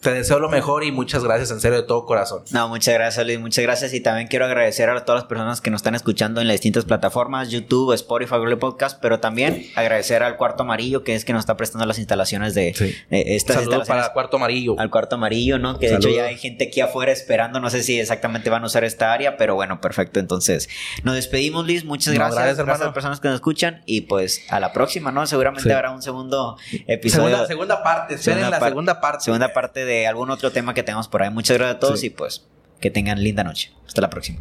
te 0.04 0.14
deseo 0.14 0.40
lo 0.40 0.50
mejor 0.50 0.84
y 0.84 0.92
muchas 0.92 1.24
gracias, 1.24 1.50
en 1.52 1.60
serio, 1.62 1.82
de 1.82 1.88
todo 1.88 2.06
corazón. 2.06 2.44
No, 2.52 2.68
muchas 2.68 2.94
gracias 2.94 3.26
Luis, 3.26 3.40
muchas 3.40 3.64
gracias 3.64 3.94
y 3.94 4.02
también 4.02 4.28
quiero 4.28 4.46
agradecer 4.46 4.90
a 4.90 5.06
todas 5.06 5.22
las 5.24 5.28
personas 5.28 5.62
que 5.62 5.72
nos 5.72 5.80
están 5.80 5.96
escuchando 5.96 6.42
en 6.42 6.48
las 6.48 6.56
distintas 6.56 6.86
plataformas, 6.86 7.50
YouTube, 7.50 7.94
Spotify, 7.94 8.36
Google 8.38 8.58
Podcast, 8.58 9.00
pero 9.02 9.20
también 9.20 9.66
agradecer 9.76 10.22
al 10.24 10.38
Cuarto 10.38 10.64
Amarillo 10.64 11.04
que 11.04 11.16
es 11.16 11.26
que 11.26 11.34
nos 11.34 11.40
está 11.40 11.58
prestando 11.58 11.86
las 11.86 11.98
instalaciones 11.98 12.54
de 12.54 12.74
Sí. 12.74 12.86
eh, 13.10 13.24
estas 13.36 13.56
Saludos 13.56 13.80
instalaciones. 13.80 13.88
para 14.04 14.14
Cuarto 14.14 14.38
Amarillo. 14.38 14.76
Al 14.78 14.90
cuarto 14.90 15.16
amarillo, 15.16 15.58
¿no? 15.60 15.80
Que 15.80 15.90
de 15.90 15.96
hecho 15.96 16.10
ya 16.10 16.26
hay 16.26 16.38
gente 16.38 16.68
aquí 16.68 16.82
afuera 16.82 17.12
esperando. 17.12 17.60
No 17.60 17.70
sé 17.70 17.84
si 17.84 18.00
exactamente 18.00 18.50
van 18.50 18.64
a 18.64 18.68
usar 18.68 18.84
esta 18.84 19.14
área, 19.14 19.38
pero 19.38 19.56
bueno, 19.56 19.80
perfecto. 19.82 20.20
Entonces, 20.20 20.70
nos 21.04 21.16
despedimos, 21.16 21.66
Luis. 21.66 21.86
Muchas 21.86 22.14
No, 22.14 22.20
gracias. 22.20 22.36
gracias, 22.36 22.58
Gracias, 22.58 22.60
hermano. 22.60 22.84
a 22.84 22.86
las 22.88 22.94
personas 22.94 23.20
que 23.20 23.28
nos 23.30 23.36
escuchan. 23.36 23.82
Y 23.86 24.02
pues 24.02 24.42
a 24.50 24.60
la 24.60 24.74
próxima, 24.74 25.12
¿no? 25.12 25.26
Seguramente 25.28 25.70
Sí. 25.70 25.72
habrá 25.72 25.92
un 25.92 26.02
segundo 26.02 26.58
episodio. 26.88 27.28
Segunda, 27.30 27.48
segunda 27.48 27.84
parte, 27.84 28.16
esperen 28.16 28.40
Segunda 28.40 28.50
la 28.50 28.60
par- 28.60 28.70
segunda 28.70 29.02
parte. 29.02 29.24
segunda 29.24 29.54
parte 29.54 29.86
de 30.00 30.08
algún 30.08 30.30
otro 30.30 30.52
tema 30.52 30.74
que 30.74 30.84
tengamos 30.84 31.08
por 31.08 31.24
ahí. 31.24 31.30
Muchas 31.30 31.58
gracias 31.58 31.76
a 31.76 31.80
todos 31.80 32.00
Sí. 32.00 32.08
y 32.08 32.10
pues 32.10 32.46
que 32.80 32.92
tengan 32.92 33.24
linda 33.24 33.44
noche. 33.44 33.72
Hasta 33.88 34.02
la 34.02 34.10
próxima. 34.10 34.40